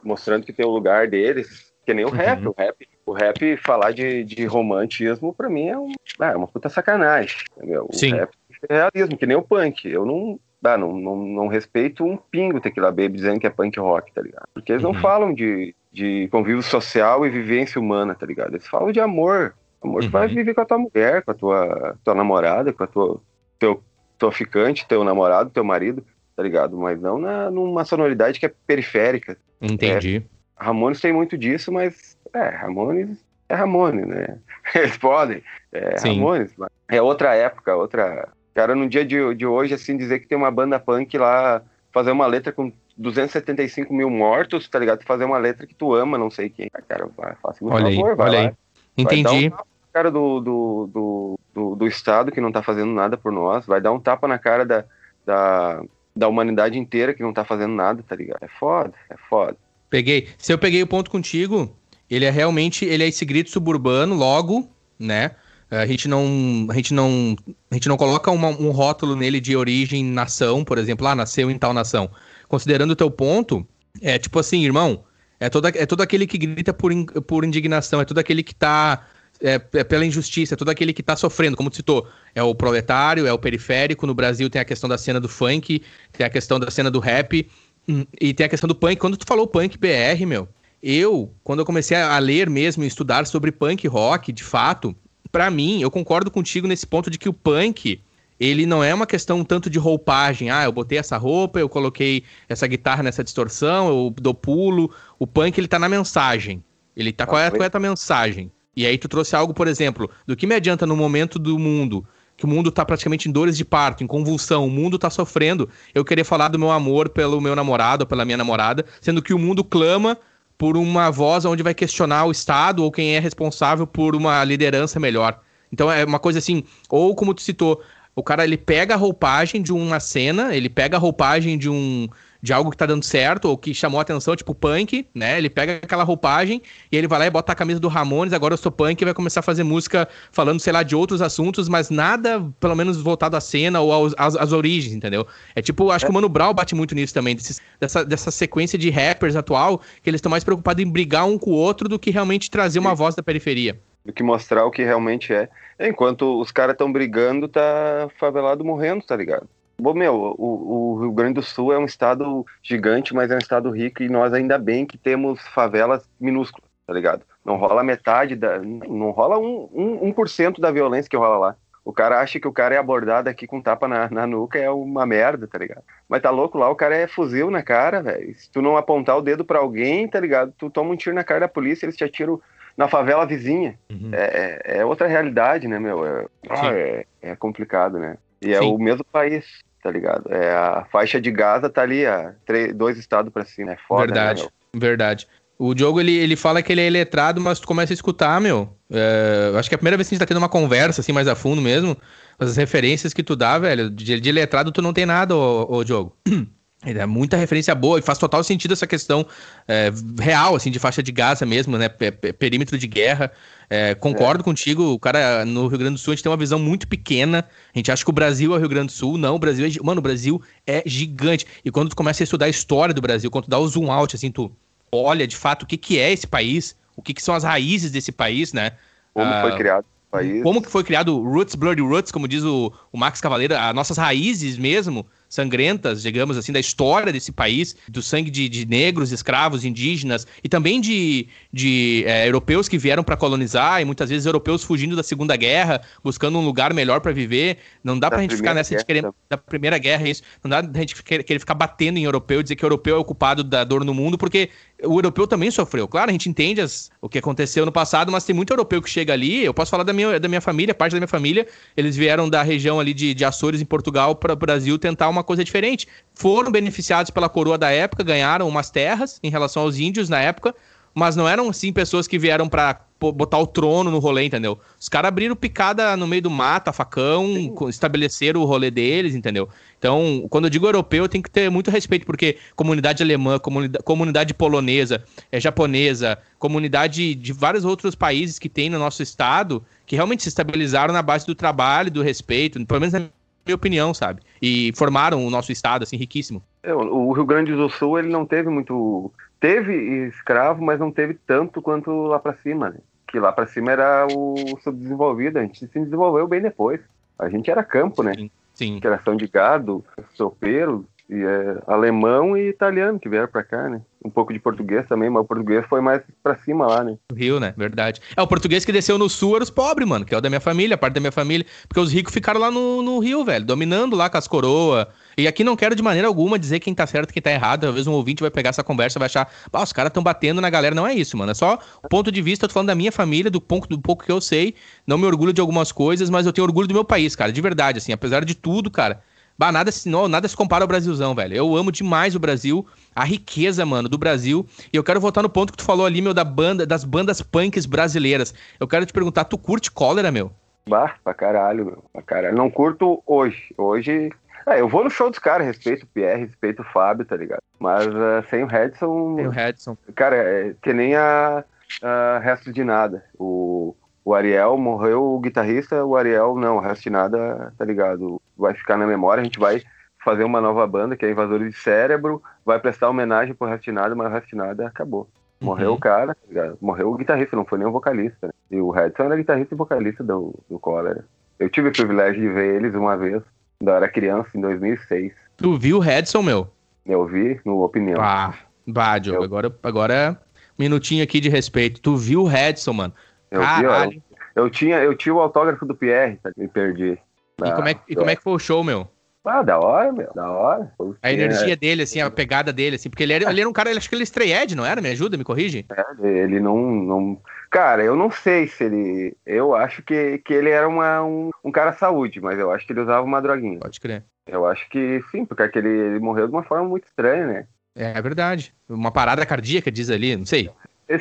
Mostrando 0.04 0.46
que 0.46 0.54
tem 0.54 0.66
o 0.66 0.72
lugar 0.72 1.08
deles. 1.08 1.74
Que 1.86 1.94
nem 1.94 2.06
o 2.06 2.10
uhum. 2.10 2.14
rap. 2.14 2.48
O 2.48 2.56
rap 2.58 2.88
o 3.06 3.12
rap 3.12 3.58
falar 3.58 3.92
de, 3.92 4.24
de 4.24 4.46
romantismo, 4.46 5.34
pra 5.34 5.50
mim, 5.50 5.68
é, 5.68 5.78
um, 5.78 5.92
ah, 6.20 6.32
é 6.32 6.36
uma 6.36 6.48
puta 6.48 6.70
sacanagem. 6.70 7.38
Entendeu? 7.58 7.88
O 7.90 7.96
Sim. 7.96 8.12
rap 8.12 8.32
é 8.70 8.74
realismo, 8.74 9.18
que 9.18 9.26
nem 9.26 9.36
o 9.36 9.42
punk. 9.42 9.88
Eu 9.88 10.06
não, 10.06 10.40
ah, 10.64 10.78
não, 10.78 10.94
não, 10.94 11.16
não 11.18 11.48
respeito 11.48 12.06
um 12.06 12.16
pingo 12.16 12.62
Tequila 12.62 12.92
Baby 12.92 13.18
dizendo 13.18 13.40
que 13.40 13.48
é 13.48 13.50
punk 13.50 13.78
rock, 13.80 14.12
tá 14.14 14.22
ligado? 14.22 14.48
Porque 14.54 14.72
eles 14.72 14.84
uhum. 14.84 14.94
não 14.94 15.02
falam 15.02 15.34
de, 15.34 15.76
de 15.94 16.28
convívio 16.30 16.64
social 16.64 17.26
e 17.26 17.30
vivência 17.30 17.80
humana, 17.80 18.16
tá 18.16 18.26
ligado? 18.26 18.54
Eles 18.56 18.68
falam 18.68 18.92
de 18.92 19.00
amor. 19.00 19.54
Amor 19.82 20.04
uhum. 20.04 20.10
vai 20.10 20.28
viver 20.28 20.54
com 20.56 20.62
a 20.62 20.66
tua 20.66 20.78
mulher, 20.78 21.22
com 21.22 21.32
a 21.32 21.34
tua, 21.36 21.98
tua 22.04 22.16
namorada, 22.16 22.74
com 22.74 22.84
a 22.84 22.88
tua 22.88 23.22
teu, 23.60 23.84
tua 24.18 24.32
ficante, 24.32 24.88
teu 24.88 25.04
namorado, 25.04 25.52
teu 25.52 25.64
marido, 25.64 26.04
tá 26.36 26.42
ligado? 26.42 26.76
Mas 26.78 27.00
não 27.00 27.20
na, 27.20 27.52
numa 27.52 27.86
sonoridade 27.86 28.40
que 28.40 28.46
é 28.46 28.54
periférica. 28.66 29.38
Entendi. 29.62 30.18
É, 30.18 30.64
Ramones 30.64 31.00
tem 31.00 31.14
muito 31.14 31.38
disso, 31.38 31.72
mas 31.72 32.18
é, 32.34 32.50
Ramones 32.50 33.24
é 33.48 33.56
Ramones, 33.56 34.08
né? 34.08 34.40
Eles 34.74 34.98
podem, 34.98 35.44
é 35.72 35.98
Sim. 35.98 36.16
Ramones, 36.16 36.54
mas 36.58 36.70
é 36.90 37.02
outra 37.02 37.36
época, 37.36 37.76
outra. 37.76 38.30
Cara, 38.56 38.76
no 38.76 38.88
dia 38.88 39.06
de, 39.06 39.36
de 39.36 39.46
hoje, 39.46 39.74
assim, 39.74 39.98
dizer 39.98 40.20
que 40.20 40.28
tem 40.28 40.38
uma 40.38 40.52
banda 40.52 40.80
punk 40.80 41.18
lá, 41.18 41.62
fazer 41.94 42.12
uma 42.12 42.26
letra 42.26 42.52
com 42.52 42.74
275 42.98 43.94
mil 43.94 44.10
mortos, 44.10 44.68
tá 44.68 44.80
ligado? 44.80 45.04
Fazer 45.04 45.26
uma 45.26 45.38
letra 45.38 45.68
que 45.68 45.76
tu 45.76 45.94
ama, 45.94 46.18
não 46.18 46.32
sei 46.32 46.50
quem. 46.50 46.68
Ah, 46.74 46.82
cara, 46.82 47.08
faça 47.42 47.64
muito 47.64 47.76
olha 47.76 47.96
favor, 47.96 48.10
aí, 48.10 48.16
vai 48.16 48.28
olha 48.30 48.42
lá. 48.42 48.48
Aí. 48.48 48.54
Entendi. 48.98 49.50
Vai 49.50 49.60
um 49.60 49.94
cara 49.94 50.12
do, 50.12 50.40
do, 50.40 50.90
do, 50.92 51.40
do, 51.54 51.76
do 51.76 51.88
Estado 51.88 52.32
que 52.32 52.42
não 52.42 52.52
tá 52.52 52.64
fazendo 52.64 52.92
nada 52.92 53.16
por 53.16 53.32
nós, 53.32 53.66
vai 53.68 53.80
dar 53.80 53.92
um 53.92 54.00
tapa 54.00 54.28
na 54.28 54.40
cara 54.40 54.66
da, 54.66 54.84
da, 55.24 55.84
da 56.16 56.28
humanidade 56.28 56.80
inteira 56.80 57.14
que 57.14 57.22
não 57.22 57.32
tá 57.32 57.46
fazendo 57.46 57.76
nada, 57.76 58.02
tá 58.02 58.16
ligado? 58.16 58.42
É 58.42 58.48
foda, 58.48 58.94
é 59.08 59.16
foda. 59.30 59.56
Peguei. 59.88 60.28
Se 60.40 60.52
eu 60.52 60.58
peguei 60.58 60.82
o 60.82 60.88
ponto 60.88 61.12
contigo, 61.12 61.72
ele 62.10 62.26
é 62.26 62.32
realmente, 62.32 62.86
ele 62.86 63.04
é 63.04 63.08
esse 63.08 63.24
grito 63.24 63.52
suburbano, 63.52 64.16
logo, 64.16 64.68
né? 64.98 65.36
A 65.82 65.86
gente 65.86 66.08
não, 66.08 66.68
a 66.70 66.74
gente 66.76 66.94
não, 66.94 67.36
a 67.72 67.74
gente 67.74 67.90
não 67.90 67.98
coloca 67.98 68.30
uma, 68.30 68.50
um 68.50 68.70
rótulo 68.70 69.16
nele 69.16 69.40
de 69.40 69.56
origem 69.56 70.04
nação, 70.04 70.64
por 70.64 70.78
exemplo, 70.78 71.08
ah, 71.08 71.16
nasceu 71.16 71.50
em 71.50 71.58
tal 71.58 71.74
nação. 71.74 72.10
Considerando 72.48 72.92
o 72.92 72.96
teu 72.96 73.10
ponto, 73.10 73.66
é 74.02 74.20
tipo 74.20 74.38
assim, 74.40 74.64
irmão, 74.64 75.04
é 75.40 75.50
todo, 75.50 75.68
é 75.68 75.86
todo 75.86 76.02
aquele 76.02 76.28
que 76.28 76.38
grita 76.38 76.74
por, 76.74 76.94
por 77.24 77.44
indignação, 77.44 78.00
é 78.00 78.06
todo 78.06 78.20
aquele 78.20 78.44
que 78.44 78.54
tá 78.54 79.08
é, 79.42 79.56
é, 79.74 79.84
pela 79.84 80.06
injustiça, 80.06 80.54
é 80.54 80.58
todo 80.58 80.70
aquele 80.70 80.94
que 80.94 81.04
tá 81.04 81.16
sofrendo, 81.16 81.58
como 81.58 81.70
tu 81.70 81.78
citou. 81.78 82.08
É 82.34 82.44
o 82.44 82.54
proletário, 82.54 83.28
é 83.28 83.34
o 83.34 83.38
periférico. 83.38 84.08
No 84.08 84.14
Brasil 84.14 84.50
tem 84.50 84.62
a 84.62 84.66
questão 84.66 84.90
da 84.90 84.98
cena 84.98 85.20
do 85.20 85.28
funk, 85.28 85.82
tem 86.12 86.26
a 86.26 86.30
questão 86.30 86.60
da 86.60 86.70
cena 86.72 86.90
do 86.90 87.00
rap. 87.00 87.50
Hum, 87.88 88.06
e 88.22 88.34
tem 88.34 88.46
a 88.46 88.50
questão 88.50 88.68
do 88.68 88.76
punk. 88.76 88.98
Quando 88.98 89.18
tu 89.18 89.26
falou 89.28 89.48
punk 89.48 89.78
BR, 89.78 90.26
meu, 90.26 90.48
eu, 90.82 91.34
quando 91.44 91.60
eu 91.60 91.66
comecei 91.66 91.98
a 91.98 92.18
ler 92.20 92.50
mesmo, 92.50 92.84
estudar 92.84 93.26
sobre 93.26 93.52
punk 93.52 93.88
rock, 93.88 94.32
de 94.32 94.44
fato, 94.44 94.96
para 95.34 95.50
mim, 95.50 95.82
eu 95.82 95.90
concordo 95.90 96.30
contigo 96.30 96.68
nesse 96.68 96.86
ponto 96.86 97.10
de 97.10 97.18
que 97.18 97.28
o 97.28 97.34
punk, 97.34 98.00
ele 98.40 98.68
não 98.68 98.84
é 98.84 98.94
uma 98.94 99.08
questão 99.08 99.44
tanto 99.44 99.68
de 99.68 99.80
roupagem. 99.80 100.52
Ah, 100.52 100.64
eu 100.66 100.72
botei 100.72 101.00
essa 101.00 101.18
roupa, 101.18 101.60
eu 101.60 101.68
coloquei 101.68 102.24
essa 102.48 102.68
guitarra 102.68 103.02
nessa 103.02 103.24
distorção, 103.24 103.88
eu 103.88 104.14
dou 104.16 104.36
pulo. 104.36 104.92
O 105.18 105.26
punk, 105.26 105.58
ele 105.58 105.68
tá 105.68 105.80
na 105.80 105.90
mensagem. 105.90 106.64
Ele 106.96 107.12
tá, 107.12 107.28
é, 107.34 107.64
é 107.64 107.66
a 107.66 107.70
tua 107.70 107.80
mensagem? 107.80 108.52
E 108.76 108.86
aí 108.86 108.96
tu 108.96 109.08
trouxe 109.08 109.36
algo, 109.36 109.56
por 109.56 109.68
exemplo, 109.68 110.08
do 110.28 110.36
que 110.36 110.46
me 110.46 110.54
adianta 110.54 110.86
no 110.86 110.96
momento 110.96 111.40
do 111.40 111.58
mundo 111.58 112.06
que 112.36 112.46
o 112.46 112.48
mundo 112.48 112.72
tá 112.72 112.84
praticamente 112.84 113.30
em 113.30 113.32
dores 113.32 113.56
de 113.56 113.64
parto, 113.64 114.04
em 114.04 114.08
convulsão, 114.08 114.66
o 114.66 114.70
mundo 114.70 114.98
tá 114.98 115.08
sofrendo, 115.08 115.70
eu 115.94 116.04
queria 116.04 116.26
falar 116.26 116.48
do 116.48 116.58
meu 116.58 116.72
amor 116.72 117.10
pelo 117.10 117.40
meu 117.40 117.56
namorado 117.56 118.08
pela 118.08 118.26
minha 118.26 118.38
namorada, 118.38 118.84
sendo 119.00 119.22
que 119.22 119.36
o 119.36 119.40
mundo 119.40 119.64
clama 119.64 120.18
por 120.64 120.78
uma 120.78 121.12
voz 121.12 121.44
onde 121.44 121.62
vai 121.62 121.74
questionar 121.74 122.24
o 122.24 122.32
Estado 122.32 122.86
ou 122.86 122.90
quem 122.90 123.18
é 123.18 123.20
responsável 123.20 123.86
por 123.86 124.16
uma 124.16 124.42
liderança 124.46 124.98
melhor. 124.98 125.38
Então 125.70 125.92
é 125.92 126.06
uma 126.06 126.20
coisa 126.20 126.40
assim, 126.40 126.64
ou 126.88 127.14
como 127.14 127.34
tu 127.34 127.42
citou, 127.42 127.84
o 128.16 128.24
cara 128.24 128.46
ele 128.46 128.56
pega 128.56 128.94
a 128.94 128.98
roupagem 128.98 129.62
de 129.62 129.74
uma 129.74 130.00
cena, 130.00 130.56
ele 130.56 130.70
pega 130.70 130.96
a 130.96 131.00
roupagem 131.02 131.58
de 131.58 131.70
um 131.70 132.08
de 132.44 132.52
algo 132.52 132.70
que 132.70 132.76
tá 132.76 132.86
dando 132.86 133.06
certo, 133.06 133.46
ou 133.46 133.58
que 133.58 133.74
chamou 133.74 134.00
a 134.00 134.02
atenção, 134.02 134.36
tipo 134.36 134.54
punk, 134.54 135.08
né? 135.16 135.38
Ele 135.38 135.50
pega 135.50 135.78
aquela 135.78 136.04
roupagem 136.04 136.62
e 136.92 136.98
ele 136.98 137.08
vai 137.08 137.18
lá 137.18 137.26
e 137.26 137.30
bota 137.30 137.54
a 137.54 137.56
camisa 137.56 137.80
do 137.80 137.88
Ramones, 137.88 138.34
agora 138.34 138.54
eu 138.54 138.58
sou 138.58 138.70
punk 138.70 139.02
e 139.02 139.06
vai 139.06 139.14
começar 139.14 139.40
a 139.40 139.44
fazer 139.44 139.64
música 139.64 140.10
falando, 140.30 140.60
sei 140.60 140.74
lá, 140.74 140.84
de 140.84 140.94
outros 140.94 141.22
assuntos, 141.22 141.70
mas 141.70 141.90
nada, 141.90 142.46
pelo 142.60 142.76
menos, 142.76 143.02
voltado 143.02 143.38
à 143.38 143.40
cena 143.40 143.80
ou 143.80 144.08
às, 144.18 144.36
às 144.36 144.52
origens, 144.52 144.94
entendeu? 144.94 145.26
É 145.56 145.62
tipo, 145.62 145.90
acho 145.90 146.04
é. 146.04 146.08
que 146.08 146.12
o 146.12 146.14
Mano 146.14 146.28
Brown 146.28 146.54
bate 146.54 146.76
muito 146.76 146.94
nisso 146.94 147.14
também, 147.14 147.34
desses, 147.34 147.62
dessa, 147.80 148.04
dessa 148.04 148.30
sequência 148.30 148.78
de 148.78 148.90
rappers 148.90 149.38
atual, 149.38 149.80
que 150.04 150.10
eles 150.10 150.20
estão 150.20 150.30
mais 150.30 150.44
preocupados 150.44 150.84
em 150.84 150.92
brigar 150.92 151.26
um 151.26 151.38
com 151.38 151.52
o 151.52 151.56
outro 151.56 151.88
do 151.88 151.98
que 151.98 152.12
realmente 152.12 152.52
trazer 152.52 152.78
uma 152.78 152.94
voz 152.94 153.16
da 153.16 153.24
periferia 153.24 153.80
do 154.06 154.12
que 154.12 154.22
mostrar 154.22 154.66
o 154.66 154.72
que 154.72 154.84
realmente 154.84 155.34
é. 155.34 155.48
Enquanto 155.80 156.42
os 156.42 156.52
caras 156.52 156.74
estão 156.74 156.92
brigando, 156.92 157.48
tá 157.48 158.10
favelado 158.20 158.66
morrendo, 158.66 159.02
tá 159.02 159.16
ligado? 159.16 159.48
Bom, 159.80 159.94
meu, 159.94 160.16
o, 160.16 160.94
o, 160.94 161.02
Rio 161.02 161.12
Grande 161.12 161.36
do 161.36 161.44
Sul 161.44 161.74
é 161.74 161.78
um 161.78 161.86
estado 161.86 162.46
gigante, 162.62 163.14
mas 163.14 163.32
é 163.32 163.36
um 163.36 163.40
estado 163.40 163.70
rico 163.72 164.04
e 164.04 164.10
nós 164.10 164.34
ainda 164.34 164.58
bem 164.58 164.86
que 164.86 164.98
temos 164.98 165.42
favelas 165.50 166.08
minúsculas. 166.20 166.70
tá 166.86 166.94
ligado? 166.94 167.24
Não 167.44 167.58
rola 167.58 167.84
metade 167.84 168.36
da. 168.36 168.60
Não 168.60 169.12
rola 169.12 169.38
um, 169.38 169.70
um, 169.74 170.14
1% 170.14 170.60
da 170.60 170.72
violência 170.72 171.10
que 171.10 171.18
rola 171.18 171.38
lá. 171.38 171.56
O 171.86 171.92
cara 171.92 172.22
acha 172.22 172.40
que 172.40 172.48
o 172.48 172.54
cara 172.54 172.76
é 172.76 172.78
abordado 172.78 173.30
aqui 173.30 173.46
com 173.46 173.62
tapa 173.62 173.90
na, 173.90 174.10
na 174.10 174.26
nuca 174.26 174.58
é 174.58 174.70
uma 174.70 175.06
merda, 175.06 175.48
tá 175.48 175.58
ligado? 175.58 175.84
Mas 176.08 176.22
tá 176.22 176.30
louco 176.30 176.58
lá, 176.58 176.70
o 176.70 176.76
cara 176.76 176.96
é 176.96 177.08
fuzil 177.08 177.52
na 177.52 177.62
cara, 177.62 178.02
velho. 178.02 178.34
Se 178.36 178.50
tu 178.50 178.62
não 178.62 178.78
apontar 178.78 179.18
o 179.18 179.22
dedo 179.22 179.44
para 179.44 179.60
alguém, 179.60 180.08
tá 180.08 180.18
ligado? 180.18 180.54
Tu 180.58 180.70
toma 180.70 180.92
um 180.92 180.96
tiro 180.96 181.14
na 181.14 181.26
cara 181.26 181.42
da 181.42 181.48
polícia, 181.50 181.86
eles 181.86 181.98
te 181.98 182.04
atiram 182.06 182.40
na 182.78 182.88
favela 182.88 183.26
vizinha. 183.26 183.78
Uhum. 183.90 184.12
É, 184.14 184.62
é, 184.64 184.78
é, 184.78 184.86
outra 184.86 185.08
realidade, 185.08 185.68
né, 185.68 185.78
meu? 185.78 186.06
É, 186.06 186.26
ah, 186.50 186.74
é, 186.74 187.06
é, 187.22 187.36
complicado, 187.36 188.00
né? 188.00 188.18
E 188.44 188.54
é 188.54 188.60
Sim. 188.60 188.74
o 188.74 188.78
mesmo 188.78 189.04
país, 189.04 189.46
tá 189.82 189.92
ligado? 189.92 190.32
É, 190.32 190.52
a 190.52 190.86
faixa 190.92 191.20
de 191.20 191.32
Gaza 191.32 191.70
tá 191.70 191.82
ali, 191.82 192.06
a 192.06 192.34
três, 192.46 192.74
dois 192.74 192.98
estados 192.98 193.32
pra 193.32 193.46
cima. 193.46 193.72
É 193.72 193.78
foda, 193.88 194.08
né, 194.08 194.14
Verdade, 194.14 194.44
né, 194.44 194.50
verdade. 194.76 195.28
O 195.58 195.74
Diogo, 195.74 196.00
ele, 196.00 196.16
ele 196.16 196.36
fala 196.36 196.62
que 196.62 196.72
ele 196.72 196.82
é 196.82 196.90
letrado, 196.90 197.40
mas 197.40 197.60
tu 197.60 197.68
começa 197.68 197.94
a 197.94 197.96
escutar, 197.96 198.42
meu. 198.42 198.76
É, 198.90 199.54
acho 199.58 199.70
que 199.70 199.76
é 199.76 199.78
a 199.78 199.80
primeira 199.80 199.96
vez 199.96 200.10
que 200.10 200.14
a 200.14 200.16
gente 200.16 200.26
tá 200.26 200.28
tendo 200.28 200.38
uma 200.38 200.50
conversa, 200.50 201.02
assim, 201.02 201.12
mais 201.12 201.28
a 201.28 201.36
fundo 201.36 201.62
mesmo. 201.62 201.96
As 202.40 202.58
referências 202.58 203.14
que 203.14 203.24
tu 203.24 203.36
dá, 203.36 203.58
velho. 203.60 203.90
De, 203.90 204.20
de 204.20 204.32
letrado 204.32 204.72
tu 204.72 204.82
não 204.82 204.92
tem 204.92 205.06
nada, 205.06 205.36
ô, 205.36 205.78
ô 205.78 205.84
Diogo. 205.84 206.18
É 206.86 207.06
muita 207.06 207.38
referência 207.38 207.74
boa 207.74 208.00
e 208.00 208.02
faz 208.02 208.18
total 208.18 208.44
sentido 208.44 208.74
essa 208.74 208.86
questão 208.86 209.26
é, 209.68 209.92
real, 210.20 210.56
assim, 210.56 210.70
de 210.70 210.80
faixa 210.80 211.02
de 211.02 211.12
Gaza 211.12 211.46
mesmo, 211.46 211.78
né? 211.78 211.88
Perímetro 211.88 212.78
de 212.78 212.88
guerra. 212.88 213.32
É, 213.70 213.96
concordo 213.96 214.42
é. 214.42 214.44
contigo, 214.44 214.92
o 214.92 215.00
cara 215.00 215.46
no 215.46 215.68
Rio 215.68 215.80
Grande 215.80 215.96
do 215.96 216.00
Sul 216.00 216.12
a 216.12 216.16
gente 216.16 216.24
tem 216.24 216.32
uma 216.32 216.38
visão 216.38 216.60
muito 216.60 216.88
pequena. 216.88 217.46
A 217.74 217.78
gente 217.78 217.92
acha 217.92 218.04
que 218.04 218.10
o 218.10 218.14
Brasil 218.14 218.54
é 218.54 218.58
o 218.58 218.60
Rio 218.60 218.70
Grande 218.70 218.88
do 218.88 218.92
Sul. 218.92 219.18
Não, 219.18 219.36
o 219.36 219.40
Brasil 219.40 219.66
é. 219.66 219.70
Mano, 219.84 220.00
o 220.00 220.04
Brasil 220.04 220.42
é 220.68 220.84
gigante. 220.86 221.48
E 221.64 221.72
quando 221.72 221.90
tu 221.90 221.96
começa 221.96 222.22
a 222.22 222.26
estudar 222.26 222.48
a 222.48 222.50
história 222.50 222.94
do 222.94 223.02
Brasil, 223.02 223.32
quando 223.32 223.46
tu 223.46 223.50
dá 223.50 223.58
o 223.58 223.68
zoom 223.68 223.90
out, 223.90 224.16
assim, 224.16 224.30
tu 224.30 224.52
olha 224.92 225.26
de 225.26 225.36
fato 225.36 225.64
o 225.64 225.66
que, 225.66 225.78
que 225.78 225.98
é 225.98 226.12
esse 226.12 226.28
país, 226.28 226.76
o 226.96 227.02
que, 227.02 227.14
que 227.14 227.24
são 227.24 227.34
as 227.34 227.44
raízes 227.44 227.92
desse 227.92 228.12
país, 228.12 228.52
né? 228.52 228.74
Como 229.14 229.26
ah, 229.26 229.42
foi 229.42 229.58
criado 229.58 229.86
país. 230.14 230.44
Como 230.44 230.62
que 230.62 230.70
foi 230.70 230.84
criado 230.84 231.20
Roots, 231.20 231.56
Bloody 231.56 231.82
Roots, 231.82 232.12
como 232.12 232.28
diz 232.28 232.44
o, 232.44 232.72
o 232.92 232.98
Max 232.98 233.20
Cavaleiro, 233.20 233.56
as 233.58 233.74
nossas 233.74 233.98
raízes 233.98 234.58
mesmo, 234.58 235.06
sangrentas, 235.34 236.04
digamos 236.04 236.38
assim, 236.38 236.52
da 236.52 236.60
história 236.60 237.12
desse 237.12 237.32
país, 237.32 237.76
do 237.90 238.04
sangue 238.04 238.30
de, 238.30 238.48
de 238.48 238.68
negros, 238.68 239.12
escravos, 239.12 239.66
indígenas 239.66 240.28
e 240.44 240.48
também 240.48 240.80
de, 240.80 241.28
de 241.52 242.04
é, 242.06 242.28
europeus 242.28 242.70
que 242.70 242.78
vieram 242.78 243.04
para 243.04 243.18
colonizar 243.18 243.82
e 243.82 243.86
muitas 243.86 244.12
vezes 244.12 244.28
europeus 244.28 244.64
fugindo 244.64 244.96
da 244.96 245.02
Segunda 245.02 245.36
Guerra, 245.36 245.82
buscando 246.04 246.38
um 246.38 246.46
lugar 246.46 246.72
melhor 246.72 247.02
para 247.02 247.12
viver. 247.12 247.58
Não 247.84 247.98
dá 247.98 248.12
para 248.12 248.20
a 248.20 248.22
gente 248.22 248.36
ficar 248.36 248.54
nessa 248.54 248.76
de 248.76 248.86
querer, 248.86 249.10
da 249.28 249.36
Primeira 249.36 249.80
Guerra, 249.80 250.08
isso. 250.08 250.22
Não 250.44 250.52
dá 250.52 250.62
pra 250.62 250.80
gente 250.80 251.02
querer, 251.02 251.24
querer 251.24 251.40
ficar 251.40 251.56
batendo 251.56 251.98
em 251.98 252.04
europeu 252.04 252.40
e 252.40 252.44
dizer 252.44 252.56
que 252.56 252.64
europeu 252.64 252.98
é 252.98 253.00
o 253.00 253.04
culpado 253.04 253.44
da 253.44 253.64
dor 253.64 253.84
no 253.84 253.94
mundo, 253.94 254.20
porque 254.20 254.52
o 254.86 254.98
europeu 254.98 255.28
também 255.28 255.50
sofreu. 255.52 255.88
Claro, 255.88 256.10
a 256.10 256.12
gente 256.12 256.30
entende 256.30 256.62
as, 256.62 256.92
o 257.02 257.10
que 257.10 257.18
aconteceu 257.18 257.66
no 257.66 257.72
passado, 257.72 258.12
mas 258.12 258.24
tem 258.24 258.36
muito 258.36 258.52
europeu 258.52 258.82
que 258.82 258.90
chega 258.90 259.14
ali. 259.14 259.44
Eu 259.44 259.54
posso 259.54 259.72
falar 259.72 259.84
da 259.84 259.94
minha, 259.94 260.20
da 260.20 260.28
minha 260.28 260.42
família, 260.42 260.74
parte 260.74 260.94
da 260.94 261.00
minha 261.00 261.08
família, 261.08 261.48
eles 261.76 261.96
vieram 261.96 262.30
da 262.30 262.44
região 262.44 262.80
ali 262.80 262.94
de, 262.94 263.14
de 263.14 263.26
Açores, 263.26 263.62
em 263.62 263.66
Portugal, 263.66 264.16
para 264.16 264.34
o 264.34 264.36
Brasil 264.36 264.78
tentar 264.78 265.10
uma 265.10 265.24
coisa 265.24 265.44
diferente. 265.44 265.88
Foram 266.14 266.52
beneficiados 266.52 267.10
pela 267.12 267.30
coroa 267.30 267.58
da 267.58 267.72
época, 267.72 268.04
ganharam 268.04 268.48
umas 268.48 268.70
terras 268.70 269.20
em 269.24 269.30
relação 269.30 269.64
aos 269.64 269.78
índios 269.78 270.10
na 270.10 270.20
época, 270.20 270.56
mas 270.94 271.16
não 271.16 271.28
eram, 271.28 271.50
assim, 271.50 271.74
pessoas 271.74 272.08
que 272.08 272.20
vieram 272.20 272.48
para 272.48 272.80
botar 273.12 273.38
o 273.40 273.48
trono 273.48 273.92
no 273.92 274.00
rolê, 274.00 274.26
entendeu? 274.26 274.58
Os 274.80 274.88
caras 274.88 275.10
abriram 275.10 275.36
picada 275.36 275.98
no 275.98 276.08
meio 276.08 276.22
do 276.22 276.30
mato, 276.30 276.70
a 276.70 276.74
facão, 276.74 277.26
Sim. 277.34 277.54
estabeleceram 277.68 278.42
o 278.42 278.46
rolê 278.46 278.72
deles, 278.72 279.16
entendeu? 279.16 279.50
Então, 279.78 280.26
quando 280.30 280.46
eu 280.46 280.50
digo 280.50 280.66
europeu, 280.66 281.10
tem 281.10 281.22
que 281.22 281.30
ter 281.30 281.50
muito 281.50 281.70
respeito, 281.70 282.06
porque 282.06 282.38
comunidade 282.56 283.04
alemã, 283.04 283.38
comunidade, 283.38 283.84
comunidade 283.84 284.34
polonesa, 284.34 285.04
é, 285.32 285.40
japonesa, 285.40 286.18
comunidade 286.40 287.16
de 287.16 287.34
vários 287.34 287.66
outros 287.66 287.96
países 287.96 288.40
que 288.40 288.48
tem 288.48 288.70
no 288.70 288.80
nosso 288.80 289.04
estado, 289.04 289.64
que 289.86 289.96
realmente 289.96 290.24
se 290.24 290.30
estabilizaram 290.30 290.94
na 290.94 291.02
base 291.02 291.26
do 291.26 291.36
trabalho, 291.36 291.92
do 291.92 292.02
respeito, 292.02 292.66
pelo 292.66 292.80
menos 292.80 292.94
na 292.94 293.00
minha 293.46 293.56
opinião, 293.56 293.94
sabe? 293.94 294.22
E 294.42 294.72
formaram 294.76 295.26
o 295.26 295.30
nosso 295.30 295.52
estado, 295.52 295.84
assim, 295.84 295.98
riquíssimo. 295.98 296.42
É, 296.64 296.74
o 296.74 297.12
Rio 297.12 297.26
Grande 297.26 297.54
do 297.54 297.70
Sul, 297.70 298.00
ele 298.00 298.08
não 298.08 298.26
teve 298.26 298.50
muito... 298.50 299.12
Teve 299.40 300.08
escravo, 300.08 300.64
mas 300.64 300.80
não 300.80 300.90
teve 300.90 301.16
tanto 301.28 301.62
quanto 301.62 301.92
lá 302.04 302.18
para 302.18 302.38
cima, 302.42 302.70
né? 302.70 302.78
Que 303.14 303.20
lá 303.20 303.32
para 303.32 303.46
cima 303.46 303.72
era 303.72 304.08
o 304.12 304.58
subdesenvolvido, 304.64 305.38
a 305.38 305.44
gente 305.44 305.60
se 305.60 305.80
desenvolveu 305.80 306.28
bem 306.28 306.42
depois. 306.42 306.82
A 307.18 307.30
gente 307.30 307.50
era 307.50 307.64
campo, 307.64 308.02
né? 308.02 308.14
Sim. 308.16 308.32
Sim. 308.56 308.80
Criação 308.80 309.16
de 309.16 309.28
gado, 309.28 309.86
sopeiro, 310.16 310.86
e 311.10 311.22
é, 311.24 311.62
alemão 311.68 312.36
e 312.36 312.50
italiano 312.50 313.00
que 313.00 313.08
vieram 313.08 313.28
para 313.28 313.44
cá, 313.44 313.70
né? 313.70 313.82
Um 314.04 314.10
pouco 314.10 314.34
de 314.34 314.40
português 314.40 314.88
também, 314.88 315.12
mas 315.12 315.22
o 315.22 315.26
português 315.26 315.64
foi 315.68 315.80
mais 315.80 316.02
para 316.24 316.36
cima 316.38 316.66
lá, 316.66 316.84
né? 316.84 316.98
Rio, 317.16 317.40
né? 317.40 317.54
Verdade. 317.56 318.02
É, 318.18 318.22
o 318.22 318.28
português 318.28 318.66
que 318.66 318.72
desceu 318.72 318.98
no 318.98 319.08
sul 319.08 319.36
era 319.36 319.44
os 319.44 319.52
pobres, 319.52 319.88
mano, 319.88 320.06
que 320.06 320.16
é 320.16 320.18
o 320.18 320.22
da 320.22 320.30
minha 320.30 320.42
família, 320.42 320.74
a 320.74 320.78
parte 320.78 320.96
da 320.96 321.00
minha 321.00 321.12
família. 321.12 321.46
Porque 321.68 321.80
os 321.80 321.92
ricos 321.92 322.14
ficaram 322.14 322.40
lá 322.40 322.50
no, 322.50 322.82
no 322.82 322.98
Rio, 322.98 323.24
velho, 323.24 323.46
dominando 323.46 323.96
lá 323.96 324.10
com 324.10 324.18
as 324.18 324.28
coroas. 324.28 324.88
E 325.18 325.28
aqui 325.28 325.44
não 325.44 325.56
quero 325.56 325.76
de 325.76 325.84
maneira 325.84 326.08
alguma 326.08 326.40
dizer 326.40 326.60
quem 326.60 326.74
tá 326.74 326.86
certo 326.88 327.10
e 327.10 327.14
quem 327.14 327.22
tá 327.22 327.32
errado. 327.32 327.62
Talvez 327.62 327.88
um 327.88 327.94
ouvinte 327.94 328.22
vai 328.22 328.32
pegar 328.32 328.50
essa 328.50 328.64
conversa 328.64 328.98
e 328.98 329.00
vai 329.00 329.06
achar, 329.08 329.32
ah, 329.52 329.64
os 329.64 329.74
caras 329.74 329.90
estão 329.90 330.04
batendo 330.04 330.42
na 330.42 330.50
galera. 330.50 330.76
Não 330.76 330.88
é 330.88 330.94
isso, 330.94 331.18
mano. 331.18 331.32
É 331.32 331.36
só 331.36 331.60
o 331.84 331.88
ponto 331.88 332.12
de 332.12 332.22
vista, 332.22 332.46
eu 332.46 332.50
tô 332.50 332.54
falando 332.54 332.68
da 332.68 332.76
minha 332.76 332.92
família, 332.92 333.30
do 333.30 333.42
pouco, 333.42 333.68
do 333.68 333.80
pouco 333.80 334.04
que 334.06 334.12
eu 334.12 334.22
sei. 334.22 334.56
Não 334.86 334.98
me 334.98 335.06
orgulho 335.06 335.34
de 335.34 335.42
algumas 335.42 335.72
coisas, 335.72 336.10
mas 336.10 336.26
eu 336.26 336.34
tenho 336.34 336.46
orgulho 336.46 336.68
do 336.68 336.74
meu 336.74 336.84
país, 336.84 337.16
cara. 337.16 337.32
De 337.32 337.42
verdade, 337.42 337.78
assim, 337.78 337.92
apesar 337.92 338.24
de 338.26 338.36
tudo, 338.36 338.72
cara 338.72 339.02
Bah, 339.38 339.52
nada, 339.52 339.72
não, 339.88 340.08
nada 340.08 340.28
se 340.28 340.38
compara 340.38 340.64
ao 340.64 340.68
Brasilzão, 340.68 341.16
velho. 341.16 341.36
Eu 341.36 341.56
amo 341.56 341.72
demais 341.72 342.16
o 342.16 342.20
Brasil, 342.20 342.66
a 342.96 343.04
riqueza, 343.04 343.66
mano, 343.66 343.90
do 343.90 343.98
Brasil. 343.98 344.46
E 344.72 344.78
eu 344.78 344.84
quero 344.84 345.00
voltar 345.00 345.24
no 345.24 345.30
ponto 345.30 345.52
que 345.52 345.58
tu 345.58 345.64
falou 345.64 345.86
ali, 345.86 346.02
meu, 346.02 346.14
da 346.14 346.24
banda, 346.24 346.66
das 346.66 346.84
bandas 346.84 347.22
punks 347.22 347.66
brasileiras. 347.66 348.34
Eu 348.60 348.68
quero 348.68 348.86
te 348.86 348.94
perguntar, 348.94 349.26
tu 349.26 349.38
curte 349.38 349.72
cólera, 349.72 350.12
meu? 350.12 350.32
Bah, 350.70 350.96
pra 351.04 351.14
caralho, 351.14 351.66
meu. 351.66 351.84
Pra 351.92 352.02
caralho. 352.02 352.38
Não 352.38 352.50
curto 352.50 353.02
hoje. 353.08 353.54
Hoje. 353.58 354.12
É, 354.46 354.60
eu 354.60 354.68
vou 354.68 354.84
no 354.84 354.90
show 354.90 355.10
dos 355.10 355.20
caras, 355.20 355.48
respeito 355.48 355.84
o 355.84 355.88
Pierre, 355.88 356.22
respeito 356.22 356.62
o 356.62 356.66
Fábio, 356.66 357.06
tá 357.06 357.16
ligado? 357.16 357.42
Mas 357.60 357.88
uh, 357.88 358.24
sem 358.30 358.44
o 358.44 358.48
Redson. 358.48 359.16
Sem 359.16 359.28
o 359.28 359.32
Redson. 359.32 359.78
Cara, 359.96 360.16
é 360.16 360.56
que 360.62 360.74
nem 360.74 360.96
a, 360.96 361.44
a 361.82 362.20
resto 362.20 362.52
de 362.52 362.64
nada. 362.64 363.04
O, 363.18 363.76
o 364.04 364.14
Ariel 364.14 364.58
morreu, 364.58 365.02
o 365.02 365.20
guitarrista, 365.20 365.84
o 365.86 365.96
Ariel 365.96 366.36
não, 366.36 366.58
o 366.58 366.60
resto 366.60 366.84
de 366.84 366.90
nada, 366.90 367.54
tá 367.58 367.64
ligado? 367.64 368.22
Vai 368.38 368.54
ficar 368.54 368.78
na 368.78 368.86
memória, 368.86 369.22
a 369.22 369.24
gente 369.24 369.40
vai 369.40 369.62
fazer 370.04 370.24
uma 370.24 370.42
nova 370.42 370.68
banda, 370.68 370.98
que 370.98 371.06
é 371.06 371.12
Invasores 371.12 371.54
de 371.54 371.58
Cérebro, 371.58 372.22
vai 372.46 372.60
prestar 372.60 372.90
homenagem 372.90 373.34
pro 373.34 373.48
resto 373.48 373.64
de 373.64 373.72
nada, 373.72 373.96
mas 373.96 374.08
o 374.08 374.14
resto 374.14 374.30
de 374.30 374.36
nada 374.36 374.68
acabou. 374.68 375.08
Morreu 375.40 375.72
uhum. 375.72 375.76
o 375.76 375.80
cara, 375.80 376.16
tá 376.34 376.54
morreu 376.62 376.90
o 376.90 376.96
guitarrista, 376.96 377.36
não 377.36 377.46
foi 377.46 377.58
nem 377.58 377.68
o 377.68 377.72
vocalista. 377.72 378.28
Né? 378.28 378.34
E 378.52 378.62
o 378.62 378.70
Redson 378.70 379.04
era 379.04 379.16
guitarrista 379.16 379.54
e 379.54 379.58
vocalista 379.58 380.04
do, 380.04 380.34
do 380.50 380.60
Cólera. 380.60 381.06
Eu 381.40 381.50
tive 381.50 381.70
o 381.70 381.72
privilégio 381.72 382.22
de 382.22 382.30
ver 382.30 382.56
eles 382.56 382.74
uma 382.74 382.96
vez, 382.96 383.22
quando 383.64 383.70
eu 383.70 383.76
era 383.76 383.88
criança, 383.88 384.30
em 384.36 384.42
2006. 384.42 385.14
Tu 385.38 385.58
viu 385.58 385.78
o 385.78 385.80
Redson, 385.80 386.22
meu? 386.22 386.50
Eu 386.86 387.06
vi, 387.06 387.40
no 387.46 387.64
Opinião. 387.64 388.00
Ah, 388.02 388.34
bah, 388.68 389.00
Diogo, 389.00 389.22
eu... 389.22 389.24
agora, 389.24 389.56
agora 389.64 390.22
minutinho 390.60 391.02
aqui 391.02 391.22
de 391.22 391.30
respeito. 391.30 391.80
Tu 391.80 391.96
viu 391.96 392.24
o 392.24 392.28
Redson, 392.28 392.74
mano? 392.74 392.94
Eu 393.32 393.40
Caralho. 393.40 393.92
vi, 393.92 394.04
eu, 394.36 394.44
eu, 394.44 394.50
tinha, 394.50 394.78
eu 394.80 394.96
tinha 394.96 395.16
o 395.16 395.20
autógrafo 395.20 395.66
do 395.66 395.74
Pierre, 395.74 396.18
tá? 396.22 396.30
me 396.36 396.48
perdi. 396.48 396.98
E, 397.44 397.52
como 397.52 397.68
é, 397.70 397.76
e 397.88 397.96
como 397.96 398.10
é 398.10 398.16
que 398.16 398.22
foi 398.22 398.34
o 398.34 398.40
show, 398.40 398.64
meu? 398.64 398.88
Ah, 399.26 399.42
da 399.42 399.58
hora, 399.58 399.92
meu, 399.92 400.12
da 400.14 400.30
hora. 400.30 400.74
A 401.02 401.12
energia 401.12 401.56
dele, 401.56 401.84
assim, 401.84 402.02
a 402.02 402.12
pegada 402.12 402.52
dele, 402.52 402.76
assim, 402.76 402.90
porque 402.90 403.04
ele 403.04 403.14
era, 403.14 403.30
ele 403.30 403.40
era 403.40 403.50
um 403.50 403.54
cara, 403.54 403.72
acho 403.72 403.88
que 403.88 403.96
ele 403.96 404.04
estreed, 404.04 404.54
não 404.54 404.66
era? 404.66 404.82
Me 404.82 404.90
ajuda, 404.90 405.18
me 405.18 405.24
corrige? 405.24 405.66
É, 405.72 406.08
ele 406.08 406.40
não, 406.40 406.58
não... 406.58 407.22
Cara, 407.50 407.84
eu 407.84 407.96
não 407.96 408.12
sei 408.12 408.48
se 408.48 408.66
ele... 408.66 409.16
Eu 409.26 409.56
acho 409.56 409.82
que, 409.82 410.18
que 410.20 410.34
ele 410.34 410.50
era 410.50 410.68
uma, 410.68 411.04
um, 411.04 411.30
um 411.44 411.52
cara 411.52 411.72
saúde, 411.72 412.20
mas 412.20 412.38
eu 412.38 412.52
acho 412.52 412.68
que 412.68 412.74
ele 412.74 412.82
usava 412.82 413.06
uma 413.06 413.22
droguinha. 413.22 413.60
Pode 413.60 413.80
crer. 413.80 414.04
Eu 414.28 414.46
acho 414.46 414.68
que 414.70 415.02
sim, 415.12 415.26
porque 415.26 415.44
aquele, 415.44 415.70
ele 415.70 416.00
morreu 416.00 416.28
de 416.28 416.34
uma 416.34 416.44
forma 416.44 416.68
muito 416.68 416.86
estranha, 416.86 417.26
né? 417.28 417.48
É, 417.76 417.98
é 417.98 418.02
verdade. 418.02 418.54
Uma 418.70 418.92
parada 418.92 419.26
cardíaca, 419.26 419.72
diz 419.72 419.90
ali, 419.90 420.16
não 420.16 420.26
sei. 420.26 420.50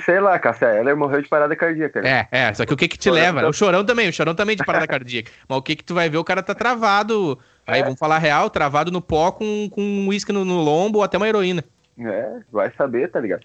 Sei 0.05 0.21
lá, 0.21 0.39
Cássia 0.39 0.75
Eller 0.79 0.97
morreu 0.97 1.21
de 1.21 1.29
parada 1.29 1.57
cardíaca. 1.57 2.01
Né? 2.01 2.27
É, 2.31 2.49
é, 2.49 2.55
só 2.55 2.65
que 2.65 2.73
o 2.73 2.77
que 2.77 2.89
que 2.89 2.97
te 2.97 3.09
chorão 3.09 3.21
leva? 3.21 3.41
Tá... 3.41 3.49
O 3.49 3.53
chorão 3.53 3.85
também, 3.85 4.09
o 4.09 4.13
chorão 4.13 4.35
também 4.35 4.57
de 4.57 4.65
parada 4.65 4.87
cardíaca. 4.87 5.31
Mas 5.49 5.59
o 5.59 5.63
que 5.63 5.77
que 5.77 5.85
tu 5.85 5.95
vai 5.95 6.09
ver, 6.09 6.19
o 6.19 6.25
cara 6.25 6.43
tá 6.43 6.55
travado. 6.55 7.39
Aí 7.67 7.81
é. 7.81 7.85
vamos 7.85 7.99
falar 7.99 8.19
real, 8.19 8.49
travado 8.49 8.91
no 8.91 9.03
pó 9.03 9.33
com, 9.33 9.69
com 9.71 9.81
um 9.81 10.09
uísque 10.09 10.33
no, 10.33 10.45
no, 10.45 10.61
lombo 10.61 10.99
ou 10.99 11.05
até 11.05 11.17
uma 11.17 11.29
heroína. 11.29 11.65
É, 11.99 12.41
vai 12.51 12.71
saber, 12.73 13.11
tá 13.11 13.21
ligado? 13.21 13.43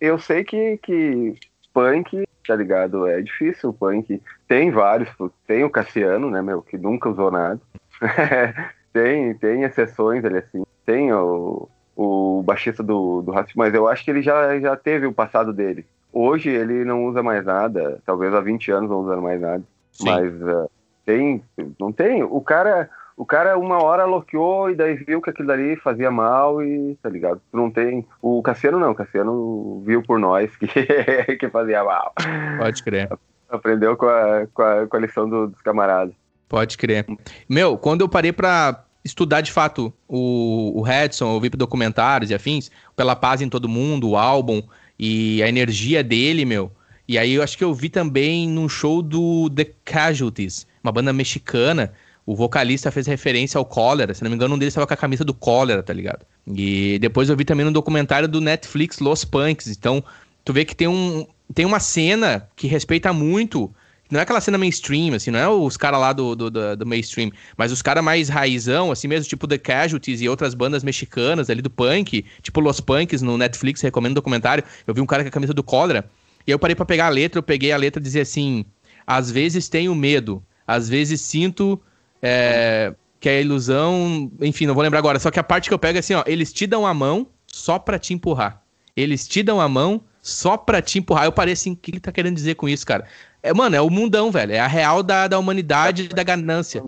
Eu 0.00 0.18
sei 0.18 0.44
que, 0.44 0.78
que 0.82 1.34
punk, 1.72 2.26
tá 2.46 2.56
ligado? 2.56 3.06
É 3.06 3.20
difícil 3.20 3.70
o 3.70 3.72
punk. 3.72 4.20
Tem 4.48 4.70
vários, 4.70 5.08
tem 5.46 5.64
o 5.64 5.70
Cassiano, 5.70 6.30
né, 6.30 6.42
meu, 6.42 6.62
que 6.62 6.78
nunca 6.78 7.08
usou 7.08 7.30
nada. 7.30 7.60
tem, 8.92 9.34
tem 9.34 9.62
exceções 9.62 10.24
ali 10.24 10.38
assim. 10.38 10.64
Tem 10.84 11.12
o, 11.12 11.68
o 12.02 12.42
baixista 12.42 12.82
do, 12.82 13.22
do 13.22 13.32
Racismo, 13.32 13.62
mas 13.62 13.74
eu 13.74 13.88
acho 13.88 14.04
que 14.04 14.10
ele 14.10 14.22
já, 14.22 14.58
já 14.58 14.76
teve 14.76 15.06
o 15.06 15.12
passado 15.12 15.52
dele. 15.52 15.86
Hoje 16.12 16.50
ele 16.50 16.84
não 16.84 17.06
usa 17.06 17.22
mais 17.22 17.44
nada, 17.44 18.00
talvez 18.04 18.34
há 18.34 18.40
20 18.40 18.70
anos 18.70 18.90
não 18.90 19.00
usa 19.00 19.16
mais 19.20 19.40
nada. 19.40 19.62
Sim. 19.92 20.04
Mas 20.04 20.32
uh, 20.42 20.70
tem, 21.04 21.42
não 21.78 21.92
tem. 21.92 22.22
O 22.22 22.40
cara, 22.40 22.88
O 23.16 23.24
cara 23.24 23.58
uma 23.58 23.82
hora 23.82 24.04
loqueou 24.04 24.70
e 24.70 24.74
daí 24.74 24.94
viu 24.94 25.20
que 25.20 25.30
aquilo 25.30 25.48
dali 25.48 25.76
fazia 25.76 26.10
mal 26.10 26.62
e, 26.62 26.96
tá 27.02 27.08
ligado? 27.08 27.40
Não 27.52 27.70
tem. 27.70 28.06
O 28.20 28.42
Cassiano 28.42 28.78
não, 28.78 28.92
o 28.92 28.94
Cassiano 28.94 29.82
viu 29.84 30.02
por 30.02 30.18
nós 30.18 30.54
que, 30.56 30.66
que 31.38 31.48
fazia 31.48 31.84
mal. 31.84 32.12
Pode 32.58 32.82
crer. 32.82 33.10
Aprendeu 33.48 33.96
com 33.96 34.06
a, 34.06 34.46
com 34.52 34.62
a, 34.62 34.86
com 34.86 34.96
a 34.96 35.00
lição 35.00 35.28
do, 35.28 35.48
dos 35.48 35.60
camaradas. 35.60 36.14
Pode 36.48 36.76
crer. 36.76 37.06
Meu, 37.48 37.76
quando 37.78 38.00
eu 38.00 38.08
parei 38.08 38.32
pra 38.32 38.84
estudar 39.04 39.40
de 39.40 39.50
fato 39.50 39.92
o, 40.08 40.72
o 40.76 40.82
Redson, 40.82 41.26
ouvir 41.26 41.50
documentários 41.50 42.30
e 42.30 42.34
afins, 42.34 42.70
Pela 42.96 43.16
Paz 43.16 43.40
em 43.40 43.48
Todo 43.48 43.68
Mundo, 43.68 44.10
o 44.10 44.16
álbum 44.16 44.62
e 44.98 45.42
a 45.42 45.48
energia 45.48 46.02
dele, 46.02 46.44
meu. 46.44 46.70
E 47.08 47.18
aí 47.18 47.34
eu 47.34 47.42
acho 47.42 47.58
que 47.58 47.64
eu 47.64 47.74
vi 47.74 47.88
também 47.88 48.48
num 48.48 48.68
show 48.68 49.02
do 49.02 49.50
The 49.50 49.66
Casualties, 49.84 50.66
uma 50.82 50.92
banda 50.92 51.12
mexicana. 51.12 51.92
O 52.24 52.36
vocalista 52.36 52.90
fez 52.92 53.06
referência 53.08 53.58
ao 53.58 53.64
cólera, 53.64 54.14
se 54.14 54.22
não 54.22 54.30
me 54.30 54.36
engano, 54.36 54.54
um 54.54 54.58
deles 54.58 54.72
estava 54.72 54.86
com 54.86 54.94
a 54.94 54.96
camisa 54.96 55.24
do 55.24 55.34
cólera, 55.34 55.82
tá 55.82 55.92
ligado? 55.92 56.24
E 56.46 56.98
depois 57.00 57.28
eu 57.28 57.36
vi 57.36 57.44
também 57.44 57.66
no 57.66 57.72
documentário 57.72 58.28
do 58.28 58.40
Netflix 58.40 59.00
Los 59.00 59.24
Punks. 59.24 59.66
Então, 59.66 60.04
tu 60.44 60.52
vê 60.52 60.64
que 60.64 60.76
tem, 60.76 60.86
um, 60.86 61.26
tem 61.52 61.66
uma 61.66 61.80
cena 61.80 62.48
que 62.54 62.68
respeita 62.68 63.12
muito 63.12 63.74
não 64.12 64.20
é 64.20 64.24
aquela 64.24 64.42
cena 64.42 64.58
mainstream, 64.58 65.14
assim, 65.14 65.30
não 65.30 65.38
é 65.38 65.48
os 65.48 65.78
caras 65.78 65.98
lá 65.98 66.12
do, 66.12 66.36
do, 66.36 66.50
do, 66.50 66.76
do, 66.76 66.86
mainstream, 66.86 67.32
mas 67.56 67.72
os 67.72 67.80
caras 67.80 68.04
mais 68.04 68.28
raizão, 68.28 68.92
assim 68.92 69.08
mesmo, 69.08 69.26
tipo 69.26 69.48
The 69.48 69.56
Casualties 69.56 70.20
e 70.20 70.28
outras 70.28 70.52
bandas 70.52 70.84
mexicanas 70.84 71.48
ali 71.48 71.62
do 71.62 71.70
punk, 71.70 72.22
tipo 72.42 72.60
Los 72.60 72.78
Punks 72.78 73.22
no 73.22 73.38
Netflix, 73.38 73.80
recomendo 73.80 74.14
documentário. 74.14 74.62
Eu 74.86 74.92
vi 74.92 75.00
um 75.00 75.06
cara 75.06 75.22
com 75.22 75.28
a 75.28 75.32
camisa 75.32 75.54
do 75.54 75.62
Cólera, 75.62 76.10
e 76.46 76.50
eu 76.50 76.58
parei 76.58 76.76
para 76.76 76.84
pegar 76.84 77.06
a 77.06 77.08
letra, 77.08 77.38
eu 77.38 77.42
peguei 77.42 77.72
a 77.72 77.76
letra 77.78 78.00
e 78.00 78.02
dizia 78.02 78.20
assim: 78.20 78.66
às 79.06 79.30
vezes 79.30 79.70
tenho 79.70 79.94
medo, 79.94 80.44
às 80.66 80.90
vezes 80.90 81.22
sinto 81.22 81.80
é, 82.20 82.92
que 83.18 83.30
é 83.30 83.40
ilusão, 83.40 84.30
enfim, 84.42 84.66
não 84.66 84.74
vou 84.74 84.82
lembrar 84.82 84.98
agora. 84.98 85.18
Só 85.18 85.30
que 85.30 85.40
a 85.40 85.44
parte 85.44 85.68
que 85.68 85.74
eu 85.74 85.78
pego 85.78 85.96
é 85.96 86.00
assim, 86.00 86.12
ó, 86.12 86.22
eles 86.26 86.52
te 86.52 86.66
dão 86.66 86.86
a 86.86 86.92
mão 86.92 87.26
só 87.46 87.78
pra 87.78 87.98
te 87.98 88.12
empurrar. 88.12 88.62
Eles 88.94 89.26
te 89.26 89.42
dão 89.42 89.58
a 89.58 89.70
mão 89.70 90.02
só 90.20 90.58
pra 90.58 90.82
te 90.82 90.98
empurrar. 90.98 91.24
Eu 91.24 91.32
parei 91.32 91.54
assim, 91.54 91.72
o 91.72 91.76
que 91.76 91.90
ele 91.90 92.00
tá 92.00 92.12
querendo 92.12 92.34
dizer 92.34 92.56
com 92.56 92.68
isso, 92.68 92.86
cara? 92.86 93.06
É, 93.42 93.52
mano, 93.52 93.74
é 93.74 93.80
o 93.80 93.90
mundão, 93.90 94.30
velho. 94.30 94.52
É 94.52 94.60
a 94.60 94.66
real 94.66 95.02
da, 95.02 95.26
da 95.26 95.38
humanidade 95.38 96.04
e 96.04 96.08
da 96.08 96.22
ganância. 96.22 96.82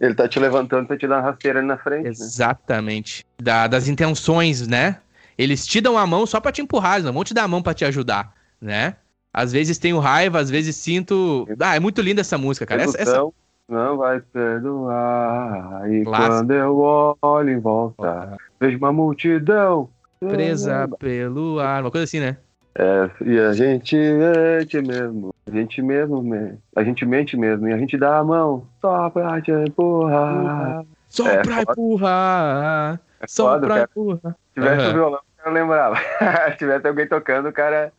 Ele 0.00 0.14
tá 0.14 0.26
te 0.26 0.38
levantando 0.38 0.86
pra 0.86 0.96
te 0.96 1.06
dar 1.06 1.16
uma 1.16 1.22
rasteira 1.30 1.58
ali 1.58 1.68
na 1.68 1.76
frente. 1.76 2.04
Né? 2.04 2.10
Exatamente. 2.10 3.24
Né? 3.38 3.44
Da, 3.44 3.66
das 3.66 3.88
intenções, 3.88 4.66
né? 4.66 4.98
Eles 5.36 5.66
te 5.66 5.80
dão 5.80 5.98
a 5.98 6.06
mão 6.06 6.24
só 6.26 6.40
pra 6.40 6.50
te 6.50 6.62
empurrar, 6.62 6.94
eles 6.94 7.04
não 7.04 7.12
vão 7.12 7.22
te 7.22 7.34
dar 7.34 7.44
a 7.44 7.48
mão 7.48 7.62
pra 7.62 7.74
te 7.74 7.84
ajudar, 7.84 8.32
né? 8.60 8.96
Às 9.32 9.52
vezes 9.52 9.76
tenho 9.76 9.98
raiva, 9.98 10.38
às 10.38 10.48
vezes 10.48 10.76
sinto. 10.76 11.46
Ah, 11.60 11.76
é 11.76 11.80
muito 11.80 12.00
linda 12.00 12.22
essa 12.22 12.38
música, 12.38 12.64
cara. 12.64 12.82
Essa, 12.82 13.00
essa... 13.00 13.28
Não 13.68 13.98
vai 13.98 14.20
perdoar. 14.20 15.92
E 15.92 16.04
quando 16.04 16.52
eu 16.52 17.16
olho 17.20 17.50
em 17.50 17.58
volta, 17.58 18.36
vejo 18.58 18.78
uma 18.78 18.92
multidão. 18.92 19.90
Presa 20.20 20.88
pelo 20.98 21.60
ar. 21.60 21.82
Uma 21.82 21.90
coisa 21.90 22.04
assim, 22.04 22.20
né? 22.20 22.38
É, 22.78 23.10
e 23.24 23.38
a 23.38 23.54
gente 23.54 23.96
mente 23.96 24.82
mesmo, 24.82 25.34
a 25.46 25.50
gente 25.50 25.80
mesmo, 25.80 26.62
a 26.76 26.84
gente 26.84 27.06
mente 27.06 27.34
mesmo, 27.34 27.66
e 27.68 27.72
a 27.72 27.78
gente 27.78 27.96
dá 27.96 28.18
a 28.18 28.24
mão 28.24 28.66
só 28.82 29.08
pra 29.08 29.40
te 29.40 29.50
empurrar. 29.50 30.84
Só 31.08 31.26
é, 31.26 31.42
pra 31.42 31.62
empurrar. 31.62 33.00
É 33.18 33.26
só 33.26 33.54
foda, 33.54 33.66
pra 33.66 33.82
empurrar. 33.84 34.32
Se 34.32 34.60
tivesse 34.60 34.84
uhum. 34.84 34.90
o 34.90 34.92
violão, 34.92 35.20
eu 35.46 35.52
lembrava. 35.52 35.96
Se 36.52 36.58
tivesse 36.58 36.86
alguém 36.86 37.06
tocando, 37.06 37.48
o 37.48 37.52
cara. 37.52 37.90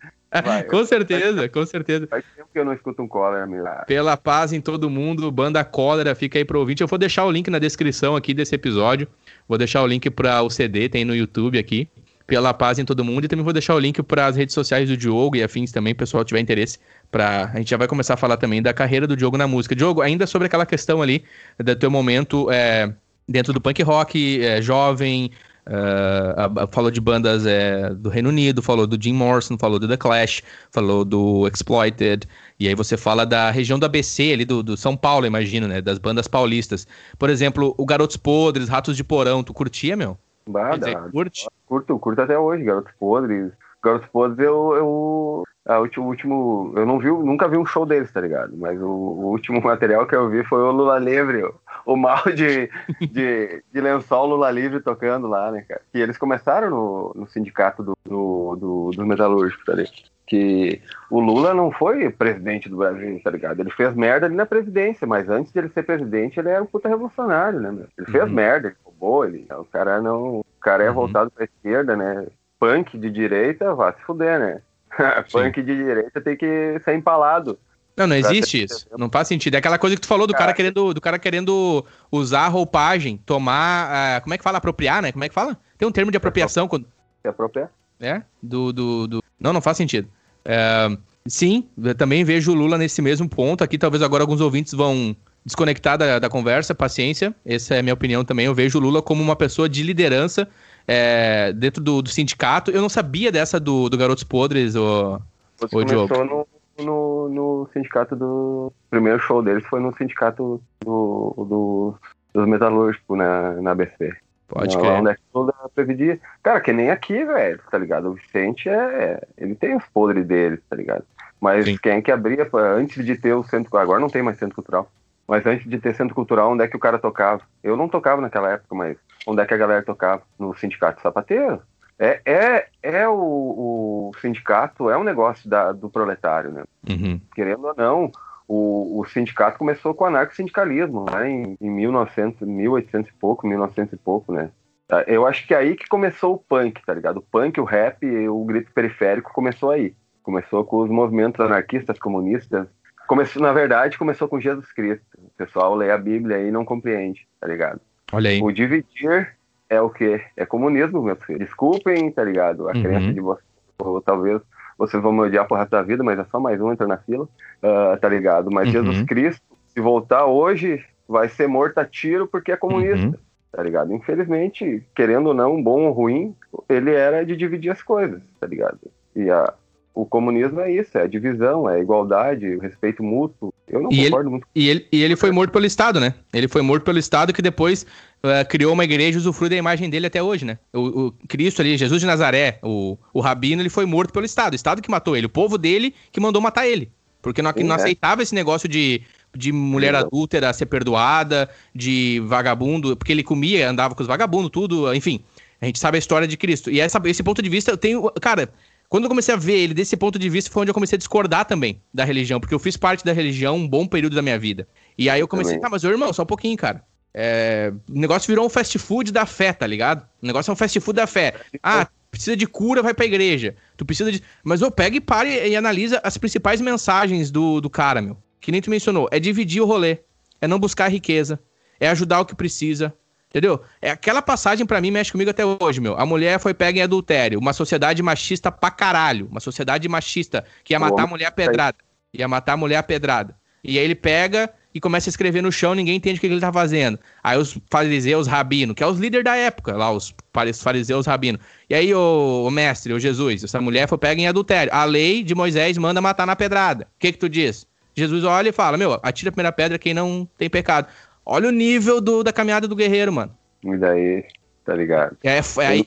Vai, 0.46 0.62
com 0.70 0.86
certeza, 0.86 1.50
com 1.50 1.66
certeza. 1.66 2.06
Faz 2.06 2.24
tempo 2.36 2.50
que 2.54 2.60
eu 2.60 2.66
não 2.66 2.74
escuto 2.74 3.02
um 3.02 3.08
cólera, 3.08 3.48
meu. 3.48 3.66
Pela 3.88 4.16
paz 4.16 4.54
em 4.54 4.62
todo 4.62 4.92
mundo, 4.92 5.32
banda 5.32 5.64
cólera, 5.64 6.14
fica 6.14 6.38
aí 6.38 6.46
pro 6.46 6.60
ouvinte. 6.60 6.84
Eu 6.84 6.88
vou 6.88 7.00
deixar 7.00 7.26
o 7.26 7.32
link 7.32 7.50
na 7.50 7.58
descrição 7.58 8.16
aqui 8.16 8.32
desse 8.32 8.54
episódio. 8.54 9.08
Vou 9.48 9.58
deixar 9.58 9.82
o 9.82 9.88
link 9.88 10.08
para 10.12 10.44
o 10.44 10.52
CD, 10.52 10.88
tem 10.88 11.04
no 11.04 11.16
YouTube 11.16 11.58
aqui 11.58 11.90
pela 12.28 12.54
paz 12.54 12.78
em 12.78 12.86
todo 12.86 13.04
mundo. 13.04 13.24
E 13.24 13.28
também 13.28 13.44
vou 13.44 13.54
deixar 13.54 13.74
o 13.74 13.80
link 13.80 14.04
para 14.04 14.28
as 14.28 14.36
redes 14.36 14.54
sociais 14.54 14.88
do 14.90 14.98
Diogo 14.98 15.38
e 15.38 15.44
afins 15.44 15.72
também, 15.72 15.96
pessoal 15.96 16.24
tiver 16.26 16.42
interesse. 16.42 16.78
Pra... 17.10 17.50
A 17.54 17.58
gente 17.58 17.70
já 17.70 17.78
vai 17.78 17.88
começar 17.88 18.16
a 18.16 18.18
falar 18.18 18.36
também 18.36 18.62
da 18.62 18.74
carreira 18.74 19.08
do 19.08 19.16
Diogo 19.16 19.38
na 19.38 19.48
música. 19.48 19.74
Diogo, 19.74 20.02
ainda 20.02 20.28
sobre 20.28 20.46
aquela 20.46 20.66
questão 20.66 21.02
ali 21.02 21.24
do 21.58 21.76
teu 21.76 21.90
momento 21.90 22.52
é, 22.52 22.94
dentro 23.28 23.54
do 23.54 23.62
punk 23.62 23.82
rock, 23.82 24.44
é, 24.44 24.62
jovem, 24.62 25.32
uh, 25.68 26.68
falou 26.72 26.92
de 26.92 27.00
bandas 27.00 27.46
é, 27.46 27.94
do 27.94 28.10
Reino 28.10 28.30
Unido, 28.30 28.62
falou 28.62 28.86
do 28.86 29.02
Jim 29.02 29.14
Morrison, 29.14 29.58
falou 29.58 29.80
do 29.80 29.88
The 29.88 29.98
Clash, 29.98 30.42
falou 30.72 31.06
do 31.06 31.48
Exploited, 31.48 32.28
e 32.60 32.68
aí 32.68 32.76
você 32.76 32.98
fala 32.98 33.26
da 33.26 33.52
região 33.52 33.78
do 33.80 33.86
ABC 33.86 34.34
ali, 34.34 34.46
do, 34.46 34.64
do 34.64 34.76
São 34.76 34.96
Paulo, 34.98 35.26
imagino, 35.26 35.68
né? 35.68 35.82
Das 35.82 35.98
bandas 35.98 36.28
paulistas. 36.28 36.88
Por 37.18 37.30
exemplo, 37.30 37.74
o 37.78 37.86
Garotos 37.86 38.18
Podres, 38.18 38.68
Ratos 38.70 38.98
de 38.98 39.04
Porão, 39.04 39.44
tu 39.44 39.54
curtia, 39.54 39.96
meu? 39.96 40.18
Bah, 40.52 40.76
dizer, 40.78 40.98
curte? 41.12 41.48
Curto, 41.66 42.00
curto 42.00 42.22
até 42.22 42.38
hoje, 42.38 42.64
Garotos 42.64 42.94
Podres. 43.00 43.52
Garotos 43.84 44.08
Podres, 44.10 44.40
eu. 44.40 44.74
eu 44.76 45.44
a 45.66 45.80
último, 45.80 46.08
último, 46.08 46.74
eu 46.78 46.86
não 46.86 46.98
vi, 46.98 47.08
nunca 47.08 47.46
vi 47.46 47.58
um 47.58 47.66
show 47.66 47.86
deles, 47.86 48.10
tá 48.10 48.22
ligado? 48.22 48.56
Mas 48.56 48.82
o, 48.82 48.88
o 48.88 49.26
último 49.32 49.60
material 49.62 50.08
que 50.08 50.16
eu 50.16 50.30
vi 50.30 50.42
foi 50.46 50.62
o 50.62 50.72
Lula 50.72 50.98
Livre, 50.98 51.44
o, 51.86 51.98
mal 51.98 52.24
de, 52.24 52.70
de, 53.02 53.64
de 53.74 53.82
lençol 53.82 54.28
Lula 54.28 54.50
Livre 54.50 54.80
tocando 54.80 55.28
lá, 55.28 55.52
né, 55.52 55.66
cara? 55.68 55.82
E 55.94 56.00
eles 56.00 56.18
começaram 56.18 56.70
no, 56.70 57.12
no 57.14 57.28
sindicato 57.28 57.84
do, 57.84 57.98
do, 58.06 58.56
do, 58.56 58.92
do 58.92 59.06
metalúrgico, 59.06 59.66
tá 59.66 59.74
ligado? 59.74 59.94
que 60.28 60.82
o 61.10 61.22
Lula 61.22 61.54
não 61.54 61.72
foi 61.72 62.10
presidente 62.12 62.68
do 62.68 62.76
Brasil, 62.76 63.20
tá 63.24 63.32
ligado? 63.32 63.62
Ele 63.62 63.72
fez 63.72 63.96
merda 63.96 64.26
ali 64.26 64.36
na 64.36 64.46
presidência, 64.46 65.08
mas 65.08 65.30
antes 65.30 65.54
de 65.54 65.60
ele 65.60 65.70
ser 65.70 65.84
presidente, 65.84 66.38
ele 66.38 66.50
era 66.50 66.62
um 66.62 66.68
puta 66.68 66.90
revolucionário, 66.90 67.62
né, 67.62 67.72
meu? 67.72 67.88
Ele 67.98 68.12
fez 68.12 68.26
uhum. 68.26 68.34
merda, 68.34 68.68
ele 68.68 68.76
roubou, 69.00 69.26
ele, 69.26 69.46
o 69.52 69.66
cara 69.66 70.02
não, 70.02 70.40
o 70.40 70.46
cara 70.60 70.84
é 70.84 70.90
uhum. 70.90 70.96
voltado 70.96 71.32
pra 71.32 71.46
esquerda, 71.46 71.96
né? 71.96 72.28
Punk 72.60 72.98
de 72.98 73.10
direita, 73.10 73.74
vá 73.74 73.94
se 73.94 74.02
fuder, 74.02 74.40
né? 74.40 74.62
Punk 75.32 75.62
de 75.62 75.76
direita 75.76 76.20
tem 76.20 76.36
que 76.36 76.80
ser 76.84 76.96
empalado. 76.96 77.58
Não, 77.96 78.06
não 78.06 78.16
existe 78.16 78.64
isso. 78.64 78.88
Não 78.96 79.10
faz 79.10 79.28
sentido. 79.28 79.56
É 79.56 79.58
aquela 79.58 79.80
coisa 79.80 79.96
que 79.96 80.02
tu 80.02 80.08
falou 80.08 80.28
do 80.28 80.34
cara, 80.34 80.46
cara 80.46 80.54
querendo, 80.54 80.94
do 80.94 81.02
cara 81.02 81.18
querendo 81.18 81.84
usar 82.12 82.42
a 82.42 82.48
roupagem, 82.48 83.18
tomar, 83.18 84.20
uh, 84.20 84.22
como 84.22 84.36
é 84.36 84.38
que 84.38 84.44
fala, 84.44 84.60
apropriar, 84.60 85.02
né? 85.02 85.12
Como 85.12 85.24
é 85.24 85.30
que 85.30 85.34
fala? 85.34 85.58
Tem 85.80 85.88
um 85.88 85.92
termo 85.92 86.12
de 86.12 86.18
apropriação 86.18 86.68
quando 86.68 86.86
Se 87.24 87.28
apropriar? 87.28 87.72
É? 88.00 88.22
Do, 88.42 88.72
do, 88.72 89.08
do... 89.08 89.24
Não, 89.40 89.52
não 89.52 89.62
faz 89.62 89.78
sentido. 89.78 90.08
É, 90.46 90.96
sim, 91.28 91.68
eu 91.84 91.96
também 91.96 92.24
vejo 92.24 92.52
o 92.52 92.56
Lula 92.56 92.78
nesse 92.78 93.02
mesmo 93.02 93.28
ponto. 93.28 93.64
Aqui 93.64 93.80
talvez 93.80 94.04
agora 94.04 94.22
alguns 94.22 94.42
ouvintes 94.42 94.74
vão 94.74 95.16
desconectar 95.48 95.98
da, 95.98 96.20
da 96.20 96.30
conversa, 96.30 96.76
paciência. 96.76 97.34
Essa 97.46 97.76
é 97.76 97.80
a 97.80 97.82
minha 97.82 97.94
opinião 97.94 98.26
também. 98.26 98.46
Eu 98.46 98.54
vejo 98.54 98.78
o 98.78 98.82
Lula 98.82 99.02
como 99.02 99.24
uma 99.24 99.36
pessoa 99.36 99.70
de 99.70 99.82
liderança 99.82 100.46
é, 100.86 101.54
dentro 101.54 101.82
do, 101.82 102.02
do, 102.02 102.10
sindicato. 102.10 102.70
Eu 102.70 102.82
não 102.82 102.90
sabia 102.90 103.32
dessa 103.32 103.58
do, 103.58 103.88
do 103.88 103.98
Garotos 103.98 104.26
Podres, 104.26 104.76
o, 104.76 105.22
Você 105.58 105.66
o 105.68 105.86
começou 105.86 106.26
no, 106.26 106.48
no, 106.84 107.30
no, 107.30 107.70
sindicato 107.72 108.14
do... 108.14 108.68
O 108.68 108.74
primeiro 108.90 109.20
show 109.20 109.42
deles 109.42 109.66
foi 109.68 109.80
no 109.80 109.96
sindicato 109.96 110.62
do, 110.84 111.34
do, 111.38 111.96
dos 112.34 112.46
metalúrgicos 112.46 113.18
na, 113.18 113.54
na 113.54 113.72
ABC. 113.72 114.14
Pode 114.50 114.78
crer. 114.78 114.92
Onde 114.92 115.12
é 115.12 115.16
que 115.16 115.22
toda 115.32 115.54
previdia. 115.74 116.20
Cara, 116.44 116.60
que 116.60 116.74
nem 116.74 116.90
aqui, 116.90 117.24
velho, 117.24 117.60
tá 117.72 117.78
ligado? 117.78 118.10
O 118.10 118.14
Vicente 118.14 118.68
é. 118.68 119.22
Ele 119.38 119.56
tem 119.56 119.78
os 119.78 119.84
podres 119.94 120.26
dele, 120.26 120.58
tá 120.70 120.76
ligado? 120.76 121.06
Mas 121.40 121.66
Sim. 121.66 121.78
quem 121.82 122.02
que 122.02 122.12
abria, 122.12 122.50
antes 122.54 123.06
de 123.06 123.16
ter 123.16 123.34
o 123.34 123.44
centro. 123.44 123.78
Agora 123.78 124.00
não 124.00 124.10
tem 124.10 124.22
mais 124.22 124.38
centro 124.38 124.56
cultural. 124.56 124.90
Mas 125.28 125.46
antes 125.46 125.70
de 125.70 125.80
ter 125.80 125.94
centro 125.94 126.16
cultural, 126.16 126.52
onde 126.52 126.64
é 126.64 126.68
que 126.68 126.76
o 126.76 126.80
cara 126.80 126.98
tocava? 126.98 127.42
Eu 127.62 127.76
não 127.76 127.90
tocava 127.90 128.22
naquela 128.22 128.52
época, 128.52 128.74
mas 128.74 128.98
onde 129.28 129.42
é 129.42 129.46
que 129.46 129.54
a 129.54 129.58
galera 129.58 129.84
tocava? 129.84 130.22
No 130.40 130.56
sindicato 130.56 131.02
sapateiro. 131.02 131.62
É, 132.00 132.22
é, 132.26 132.68
é 132.82 133.08
o, 133.08 133.14
o 133.14 134.12
sindicato, 134.22 134.90
é 134.90 134.98
um 134.98 135.04
negócio 135.04 135.50
da, 135.50 135.72
do 135.72 135.90
proletário, 135.90 136.52
né? 136.52 136.64
Uhum. 136.88 137.20
Querendo 137.34 137.66
ou 137.66 137.76
não, 137.76 138.12
o, 138.48 139.02
o 139.02 139.06
sindicato 139.06 139.58
começou 139.58 139.94
com 139.94 140.04
o 140.04 140.08
anarco-sindicalismo, 140.08 141.06
né, 141.12 141.30
em, 141.30 141.58
em 141.60 141.70
1900, 141.70 142.48
1800 142.48 143.12
e 143.12 143.14
pouco, 143.14 143.48
1900 143.48 143.94
e 143.94 143.98
pouco, 143.98 144.32
né. 144.32 144.52
Ah, 144.90 145.04
eu 145.06 145.26
acho 145.28 145.46
que 145.46 145.54
é 145.54 145.58
aí 145.58 145.76
que 145.76 145.88
começou 145.88 146.36
o 146.36 146.38
punk, 146.38 146.82
tá 146.86 146.94
ligado? 146.94 147.18
O 147.18 147.22
punk, 147.22 147.60
o 147.60 147.66
rap, 147.66 148.06
o 148.30 148.46
grito 148.46 148.72
periférico 148.72 149.34
começou 149.34 149.72
aí. 149.72 149.94
Começou 150.24 150.64
com 150.64 150.78
os 150.78 150.90
movimentos 150.90 151.40
anarquistas, 151.42 152.00
comunistas. 152.00 152.68
Começou, 153.08 153.42
na 153.42 153.54
verdade, 153.54 153.98
começou 153.98 154.28
com 154.28 154.40
Jesus 154.40 154.72
Cristo. 154.74 155.06
O 155.18 155.32
pessoal 155.38 155.74
lê 155.76 155.92
a 155.92 155.98
Bíblia 155.98 156.40
e 156.40 156.52
não 156.52 156.66
compreende, 156.66 157.26
tá 157.40 157.48
ligado? 157.48 157.80
Olha 158.12 158.30
aí. 158.30 158.42
O 158.42 158.52
dividir 158.52 159.36
é 159.70 159.82
o 159.82 159.90
quê? 159.90 160.22
É 160.36 160.46
comunismo, 160.46 161.02
meu 161.02 161.16
filho. 161.16 161.40
Desculpem, 161.40 162.12
tá 162.12 162.24
ligado? 162.24 162.70
A 162.70 162.74
uhum. 162.74 162.82
crença 162.82 163.14
de 163.14 163.20
vocês, 163.22 163.48
ou 163.80 164.02
talvez 164.02 164.42
vocês 164.78 165.02
vão 165.02 165.12
me 165.12 165.22
odiar 165.22 165.48
pro 165.48 165.58
resto 165.58 165.72
da 165.72 165.82
vida, 165.82 166.04
mas 166.04 166.20
é 166.20 166.26
só 166.26 166.40
mais 166.40 166.62
um 166.62 166.72
entra 166.72 166.86
na 166.86 166.98
fila, 166.98 167.24
uh, 167.24 167.98
tá 168.00 168.08
ligado? 168.08 168.52
Mas 168.52 168.68
uhum. 168.68 168.74
Jesus 168.74 169.02
Cristo, 169.04 169.42
se 169.70 169.82
voltar 169.82 170.26
hoje, 170.26 170.86
vai 171.08 171.28
ser 171.30 171.48
morto 171.48 171.80
a 171.80 171.86
tiro 171.86 172.28
porque 172.28 172.52
é 172.52 172.58
comunista, 172.58 173.08
uhum. 173.08 173.16
tá 173.52 173.64
ligado? 173.64 173.94
Infelizmente, 173.94 174.84
querendo 174.96 175.28
ou 175.28 175.34
não, 175.34 175.62
bom 175.62 175.86
ou 175.86 175.92
ruim, 175.92 176.36
ele 176.70 176.94
era 176.94 177.26
de 177.26 177.36
dividir 177.36 177.72
as 177.72 177.82
coisas, 177.82 178.22
tá 178.40 178.46
ligado? 178.46 178.80
E 179.16 179.30
a, 179.30 179.54
o 180.02 180.06
comunismo 180.06 180.60
é 180.60 180.72
isso, 180.72 180.96
é 180.98 181.02
a 181.02 181.08
divisão, 181.08 181.68
é 181.68 181.76
a 181.76 181.80
igualdade, 181.80 182.56
o 182.56 182.60
respeito 182.60 183.02
mútuo. 183.02 183.52
Eu 183.68 183.82
não 183.82 183.92
E 183.92 184.06
concordo 184.06 184.30
muito. 184.30 184.48
E 184.56 184.70
ele, 184.70 184.88
e 184.92 185.04
ele 185.04 185.16
foi 185.16 185.32
morto 185.32 185.52
pelo 185.52 185.66
Estado, 185.66 186.00
né? 186.00 186.14
Ele 186.32 186.48
foi 186.48 186.62
morto 186.62 186.84
pelo 186.84 187.00
Estado 187.00 187.34
que 187.34 187.42
depois 187.42 187.84
eh, 188.22 188.46
criou 188.46 188.74
uma 188.74 188.84
igreja 188.84 189.18
e 189.18 189.22
usufrui 189.22 189.50
da 189.50 189.56
imagem 189.56 189.90
dele 189.90 190.06
até 190.06 190.22
hoje, 190.22 190.46
né? 190.46 190.60
O, 190.72 191.08
o 191.08 191.12
Cristo 191.28 191.62
ali, 191.62 191.76
Jesus 191.76 192.00
de 192.00 192.06
Nazaré, 192.06 192.60
o, 192.62 192.96
o 193.12 193.20
Rabino, 193.20 193.62
ele 193.62 193.70
foi 193.70 193.88
morto 193.88 194.14
pelo 194.14 194.26
Estado. 194.26 194.54
O 194.54 194.56
Estado 194.56 194.82
que 194.84 194.92
matou 194.92 195.18
ele, 195.18 195.26
o 195.26 195.30
povo 195.30 195.58
dele 195.58 195.96
que 196.12 196.20
mandou 196.20 196.42
matar 196.42 196.68
ele. 196.68 196.92
Porque 197.20 197.42
não, 197.42 197.52
Sim, 197.52 197.64
não 197.64 197.76
é. 197.76 197.80
aceitava 197.80 198.22
esse 198.22 198.36
negócio 198.36 198.70
de, 198.70 199.02
de 199.36 199.52
mulher 199.52 199.94
Não. 199.94 200.02
adúltera 200.02 200.54
ser 200.54 200.68
perdoada, 200.68 201.50
de 201.74 202.22
vagabundo, 202.26 202.96
porque 202.96 203.12
ele 203.12 203.24
comia, 203.24 203.68
andava 203.70 203.96
com 203.96 204.02
os 204.02 204.08
vagabundos, 204.08 204.52
tudo, 204.52 204.94
enfim. 204.94 205.24
A 205.60 205.66
gente 205.66 205.80
sabe 205.80 205.98
a 205.98 206.00
história 206.00 206.28
de 206.28 206.38
Cristo. 206.38 206.70
E 206.70 206.80
essa, 206.80 207.02
esse 207.06 207.24
ponto 207.24 207.42
de 207.42 207.50
vista, 207.50 207.72
eu 207.72 207.78
tenho. 207.78 208.12
Cara, 208.22 208.50
quando 208.90 209.04
eu 209.04 209.10
comecei 209.10 209.34
a 209.34 209.38
ver 209.38 209.58
ele 209.58 209.74
desse 209.74 209.98
ponto 209.98 210.18
de 210.18 210.30
vista, 210.30 210.50
foi 210.50 210.62
onde 210.62 210.70
eu 210.72 210.74
comecei 210.74 210.96
a 210.96 211.00
discordar 211.00 211.46
também 211.46 211.82
da 211.94 212.06
religião, 212.06 212.40
porque 212.40 212.56
eu 212.56 212.60
fiz 212.60 212.78
parte 212.78 213.04
da 213.04 213.12
religião 213.12 213.58
um 213.58 213.68
bom 213.68 213.86
período 213.86 214.16
da 214.16 214.22
minha 214.22 214.40
vida. 214.40 214.68
E 214.98 215.10
aí 215.10 215.20
eu 215.20 215.28
comecei, 215.28 215.54
Também. 215.54 215.64
tá, 215.64 215.70
mas 215.70 215.84
ô 215.84 215.90
irmão, 215.90 216.14
só 216.14 216.24
um 216.24 216.28
pouquinho, 216.28 216.58
cara. 216.58 216.84
É, 217.14 217.74
o 217.90 218.00
negócio 218.00 218.28
virou 218.28 218.46
um 218.46 218.50
fast 218.50 218.78
food 218.78 219.12
da 219.12 219.26
fé, 219.26 219.52
tá 219.52 219.66
ligado? 219.66 220.08
O 220.22 220.26
negócio 220.26 220.52
é 220.52 220.54
um 220.54 220.56
fast 220.56 220.80
food 220.80 220.96
da 220.96 221.08
fé. 221.08 221.34
Ah, 221.62 221.88
precisa 222.12 222.38
de 222.38 222.48
cura, 222.48 222.82
vai 222.82 222.94
pra 222.94 223.06
igreja. 223.06 223.56
Tu 223.76 223.86
precisa 223.86 224.12
de. 224.12 224.22
Mas 224.44 224.62
eu 224.62 224.72
pega 224.72 224.96
e 224.96 225.02
para 225.02 225.28
e, 225.28 225.50
e 225.50 225.56
analisa 225.56 226.00
as 226.04 226.18
principais 226.18 226.62
mensagens 226.62 227.30
do, 227.32 227.60
do 227.60 227.70
cara, 227.70 228.02
meu. 228.02 228.18
Que 228.40 228.52
nem 228.52 228.62
tu 228.62 228.70
mencionou. 228.70 229.10
É 229.12 229.20
dividir 229.20 229.62
o 229.62 229.66
rolê. 229.66 230.00
É 230.40 230.48
não 230.48 230.60
buscar 230.60 230.88
riqueza. 230.90 231.40
É 231.80 231.90
ajudar 231.90 232.22
o 232.22 232.26
que 232.26 232.36
precisa. 232.36 232.94
Entendeu? 233.38 233.62
É 233.80 233.92
aquela 233.92 234.22
passagem 234.22 234.66
pra 234.66 234.82
mim 234.82 234.90
mexe 234.90 235.12
comigo 235.12 235.30
até 235.30 235.44
hoje, 235.46 235.80
meu. 235.80 235.96
A 235.96 236.06
mulher 236.08 236.40
foi 236.40 236.56
pega 236.56 236.80
em 236.80 236.82
adultério, 236.82 237.40
uma 237.40 237.54
sociedade 237.54 238.02
machista 238.02 238.52
pra 238.52 238.72
caralho, 238.72 239.28
uma 239.30 239.40
sociedade 239.40 239.88
machista 239.88 240.44
que 240.64 240.74
ia 240.74 240.80
matar 240.80 241.04
a 241.04 241.08
mulher 241.08 241.26
a 241.28 241.32
pedrada. 241.32 241.78
Ia 242.14 242.28
matar 242.28 242.54
a 242.54 242.58
mulher 242.58 242.78
a 242.78 242.84
pedrada. 242.84 243.36
E 243.64 243.78
aí 243.78 243.86
ele 243.86 243.94
pega 243.94 244.50
e 244.74 244.80
começa 244.80 245.08
a 245.08 245.12
escrever 245.12 245.42
no 245.44 245.52
chão, 245.52 245.76
ninguém 245.76 245.96
entende 245.96 246.18
o 246.18 246.22
que 246.22 246.26
ele 246.26 246.40
tá 246.40 246.52
fazendo. 246.52 246.98
Aí 247.24 247.38
os 247.38 247.58
fariseus 247.70 248.26
rabinos, 248.28 248.76
que 248.76 248.84
é 248.84 248.88
os 248.88 248.98
líderes 248.98 249.24
da 249.24 249.36
época, 249.36 249.76
lá, 249.76 249.92
os 249.92 250.16
fari- 250.34 250.54
fariseus 250.54 251.06
rabinos. 251.06 251.40
E 251.70 251.76
aí, 251.76 251.94
o, 251.94 252.46
o 252.48 252.50
mestre, 252.50 252.92
o 252.94 253.00
Jesus, 253.00 253.44
essa 253.44 253.62
mulher 253.62 253.88
foi 253.88 253.98
pega 254.00 254.20
em 254.20 254.28
adultério. 254.28 254.74
A 254.74 254.84
lei 254.84 255.24
de 255.24 255.36
Moisés 255.36 255.78
manda 255.78 256.02
matar 256.02 256.26
na 256.26 256.36
pedrada. 256.36 256.86
O 256.86 257.00
que 257.00 257.12
que 257.12 257.18
tu 257.20 257.30
diz? 257.30 257.68
Jesus 257.96 258.24
olha 258.24 258.50
e 258.50 258.52
fala, 258.52 258.78
meu, 258.78 259.00
atira 259.02 259.30
a 259.30 259.32
primeira 259.32 259.52
pedra 259.52 259.80
quem 259.80 259.92
não 259.92 260.28
tem 260.38 260.48
pecado. 260.48 260.88
Olha 261.30 261.50
o 261.50 261.52
nível 261.52 262.00
do, 262.00 262.24
da 262.24 262.32
caminhada 262.32 262.68
do 262.70 262.76
guerreiro, 262.76 263.12
mano. 263.12 263.36
E 263.62 263.76
daí, 263.76 264.24
tá 264.64 264.74
ligado? 264.74 265.18
É, 265.22 265.38
é, 265.38 265.68
aí, 265.68 265.86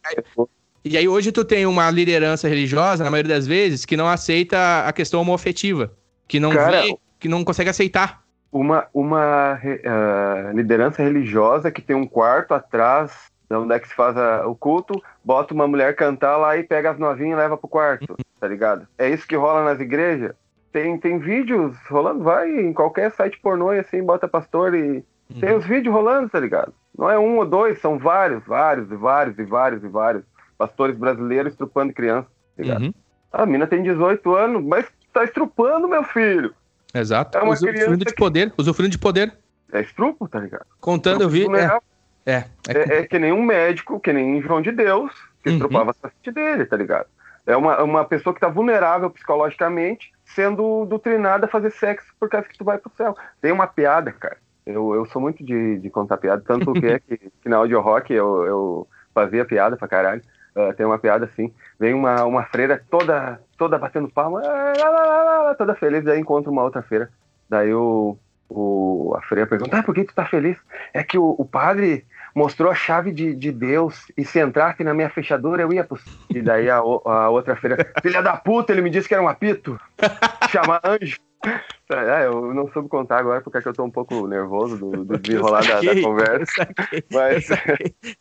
e 0.84 0.98
aí 0.98 1.08
hoje 1.08 1.32
tu 1.32 1.44
tem 1.44 1.64
uma 1.64 1.90
liderança 1.90 2.46
religiosa, 2.46 3.02
na 3.02 3.10
maioria 3.10 3.34
das 3.34 3.46
vezes, 3.46 3.86
que 3.86 3.96
não 3.96 4.06
aceita 4.06 4.86
a 4.86 4.92
questão 4.92 5.22
homoafetiva. 5.22 5.92
Que 6.28 6.38
não 6.38 6.52
Cara, 6.52 6.82
vê, 6.82 6.94
que 7.18 7.26
não 7.28 7.42
consegue 7.42 7.70
aceitar. 7.70 8.22
Uma, 8.52 8.86
uma 8.92 9.58
ah, 9.84 10.52
liderança 10.54 11.02
religiosa 11.02 11.70
que 11.70 11.80
tem 11.80 11.96
um 11.96 12.06
quarto 12.06 12.52
atrás 12.52 13.30
de 13.48 13.56
onde 13.56 13.74
é 13.74 13.78
que 13.80 13.88
se 13.88 13.94
faz 13.94 14.16
a- 14.16 14.46
o 14.46 14.54
culto, 14.54 15.02
bota 15.24 15.52
uma 15.52 15.66
mulher 15.66 15.96
cantar 15.96 16.36
lá 16.36 16.56
e 16.56 16.62
pega 16.62 16.90
as 16.92 16.98
novinhas 16.98 17.32
e 17.38 17.42
leva 17.42 17.56
pro 17.56 17.66
quarto, 17.68 18.16
tá 18.38 18.46
ligado? 18.46 18.86
É 18.96 19.08
isso 19.08 19.26
que 19.26 19.34
rola 19.34 19.64
nas 19.64 19.80
igrejas. 19.80 20.34
Tem, 20.72 20.96
tem 20.98 21.18
vídeos 21.18 21.76
rolando, 21.88 22.22
vai 22.22 22.48
em 22.48 22.72
qualquer 22.72 23.10
site 23.10 23.40
pornô 23.40 23.72
e 23.72 23.80
assim, 23.80 24.02
bota 24.04 24.28
pastor 24.28 24.74
e. 24.74 25.04
Tem 25.38 25.54
os 25.54 25.64
vídeos 25.64 25.94
rolando, 25.94 26.28
tá 26.28 26.40
ligado? 26.40 26.72
Não 26.96 27.08
é 27.10 27.18
um 27.18 27.36
ou 27.38 27.46
dois, 27.46 27.78
são 27.80 27.98
vários, 27.98 28.42
vários 28.44 28.90
e 28.90 28.96
vários 28.96 29.38
e 29.38 29.44
vários 29.44 29.84
e 29.84 29.88
vários 29.88 30.24
pastores 30.58 30.96
brasileiros 30.96 31.52
estrupando 31.52 31.92
crianças, 31.92 32.30
tá 32.56 32.62
ligado? 32.62 32.82
Uhum. 32.82 32.94
A 33.32 33.46
mina 33.46 33.66
tem 33.66 33.82
18 33.82 34.34
anos, 34.34 34.64
mas 34.64 34.86
tá 35.12 35.22
estrupando, 35.24 35.86
meu 35.88 36.02
filho. 36.02 36.52
Exato. 36.92 37.38
É 37.38 37.42
uma 37.42 37.52
usufruindo 37.52 37.78
criança 37.78 37.96
de 37.98 38.04
que- 38.06 38.14
poder, 38.14 38.52
usufruindo 38.58 38.90
de 38.90 38.98
poder. 38.98 39.32
É 39.72 39.80
estrupo, 39.80 40.28
tá 40.28 40.40
ligado? 40.40 40.66
Contando, 40.80 41.22
eu 41.22 41.28
vi. 41.28 41.42
É, 41.42 41.44
Vulnerável. 41.44 41.82
é, 42.26 42.32
é, 42.34 42.44
É, 42.68 42.98
é 42.98 43.06
que 43.06 43.18
nem 43.18 43.32
um 43.32 43.42
médico, 43.42 44.00
que 44.00 44.12
nem 44.12 44.42
João 44.42 44.60
de 44.60 44.72
Deus, 44.72 45.12
que 45.42 45.48
Uhum. 45.50 45.54
estrupava 45.56 45.92
a 45.92 45.94
paciente 45.94 46.32
dele, 46.32 46.66
tá 46.66 46.76
ligado? 46.76 47.06
É 47.46 47.56
uma, 47.56 47.80
uma 47.82 48.04
pessoa 48.04 48.34
que 48.34 48.40
tá 48.40 48.48
vulnerável 48.48 49.08
psicologicamente, 49.10 50.12
sendo 50.24 50.84
doutrinada 50.86 51.46
a 51.46 51.48
fazer 51.48 51.70
sexo 51.70 52.06
por 52.18 52.28
causa 52.28 52.46
que 52.48 52.58
tu 52.58 52.64
vai 52.64 52.78
pro 52.78 52.90
céu. 52.96 53.16
Tem 53.40 53.52
uma 53.52 53.66
piada, 53.66 54.12
cara. 54.12 54.36
Eu, 54.70 54.94
eu 54.94 55.06
sou 55.06 55.20
muito 55.20 55.44
de, 55.44 55.78
de 55.78 55.90
contar 55.90 56.16
piada, 56.16 56.42
tanto 56.46 56.72
que 56.72 56.86
é 56.86 56.98
que, 57.00 57.16
que 57.16 57.48
na 57.48 57.56
audio 57.56 57.80
rock 57.80 58.12
eu, 58.12 58.44
eu 58.44 58.88
fazia 59.14 59.44
piada 59.44 59.76
pra 59.76 59.88
caralho. 59.88 60.22
Ah, 60.54 60.72
tem 60.72 60.84
uma 60.84 60.98
piada 60.98 61.24
assim, 61.26 61.52
vem 61.78 61.94
uma, 61.94 62.24
uma 62.24 62.44
freira 62.44 62.82
toda, 62.90 63.40
toda 63.56 63.78
batendo 63.78 64.08
palma, 64.08 64.40
lá, 64.40 64.72
lá, 64.90 65.42
lá, 65.42 65.54
toda 65.54 65.74
feliz, 65.74 66.04
daí 66.04 66.18
encontra 66.18 66.50
uma 66.50 66.62
outra 66.62 66.82
freira. 66.82 67.08
Daí 67.48 67.72
o, 67.72 68.18
o, 68.48 69.14
a 69.16 69.22
freira 69.22 69.46
pergunta, 69.46 69.78
ah, 69.78 69.82
por 69.82 69.94
que 69.94 70.04
tu 70.04 70.14
tá 70.14 70.26
feliz? 70.26 70.56
É 70.92 71.04
que 71.04 71.16
o, 71.16 71.36
o 71.38 71.44
padre 71.44 72.04
mostrou 72.34 72.70
a 72.70 72.74
chave 72.74 73.12
de, 73.12 73.34
de 73.34 73.52
Deus 73.52 74.10
e 74.16 74.24
se 74.24 74.40
entrasse 74.40 74.82
na 74.82 74.94
minha 74.94 75.10
fechadura 75.10 75.62
eu 75.62 75.72
ia 75.72 75.84
pro... 75.84 75.98
céu." 75.98 76.12
E 76.30 76.42
daí 76.42 76.68
a, 76.68 76.78
a 76.78 77.30
outra 77.30 77.54
freira, 77.54 77.92
filha 78.02 78.20
da 78.20 78.36
puta, 78.36 78.72
ele 78.72 78.82
me 78.82 78.90
disse 78.90 79.06
que 79.06 79.14
era 79.14 79.22
um 79.22 79.28
apito, 79.28 79.78
chamar 80.50 80.80
anjo. 80.84 81.16
É, 81.44 82.26
eu 82.26 82.54
não 82.54 82.70
soube 82.70 82.88
contar 82.88 83.18
agora 83.18 83.40
porque 83.40 83.58
é 83.58 83.62
eu 83.64 83.72
tô 83.72 83.82
um 83.82 83.90
pouco 83.90 84.26
nervoso 84.26 84.76
do, 84.76 85.04
do 85.04 85.18
desenrolar 85.18 85.66
da, 85.66 85.80
da 85.80 86.00
conversa. 86.00 86.52
saquei, 86.54 87.04
Mas. 87.10 87.48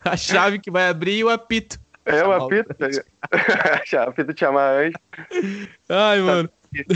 A 0.04 0.18
chave 0.18 0.60
que 0.60 0.72
vai 0.72 0.90
abrir 0.90 1.18
e 1.18 1.24
o 1.24 1.30
apito. 1.30 1.78
é 2.06 2.24
o 2.26 2.32
apito, 2.32 2.74
ligado? 2.80 4.08
apito 4.08 4.34
de 4.34 4.40
chamar 4.40 4.72
anjo. 4.72 4.98
Ai, 5.90 6.20
mano. 6.22 6.50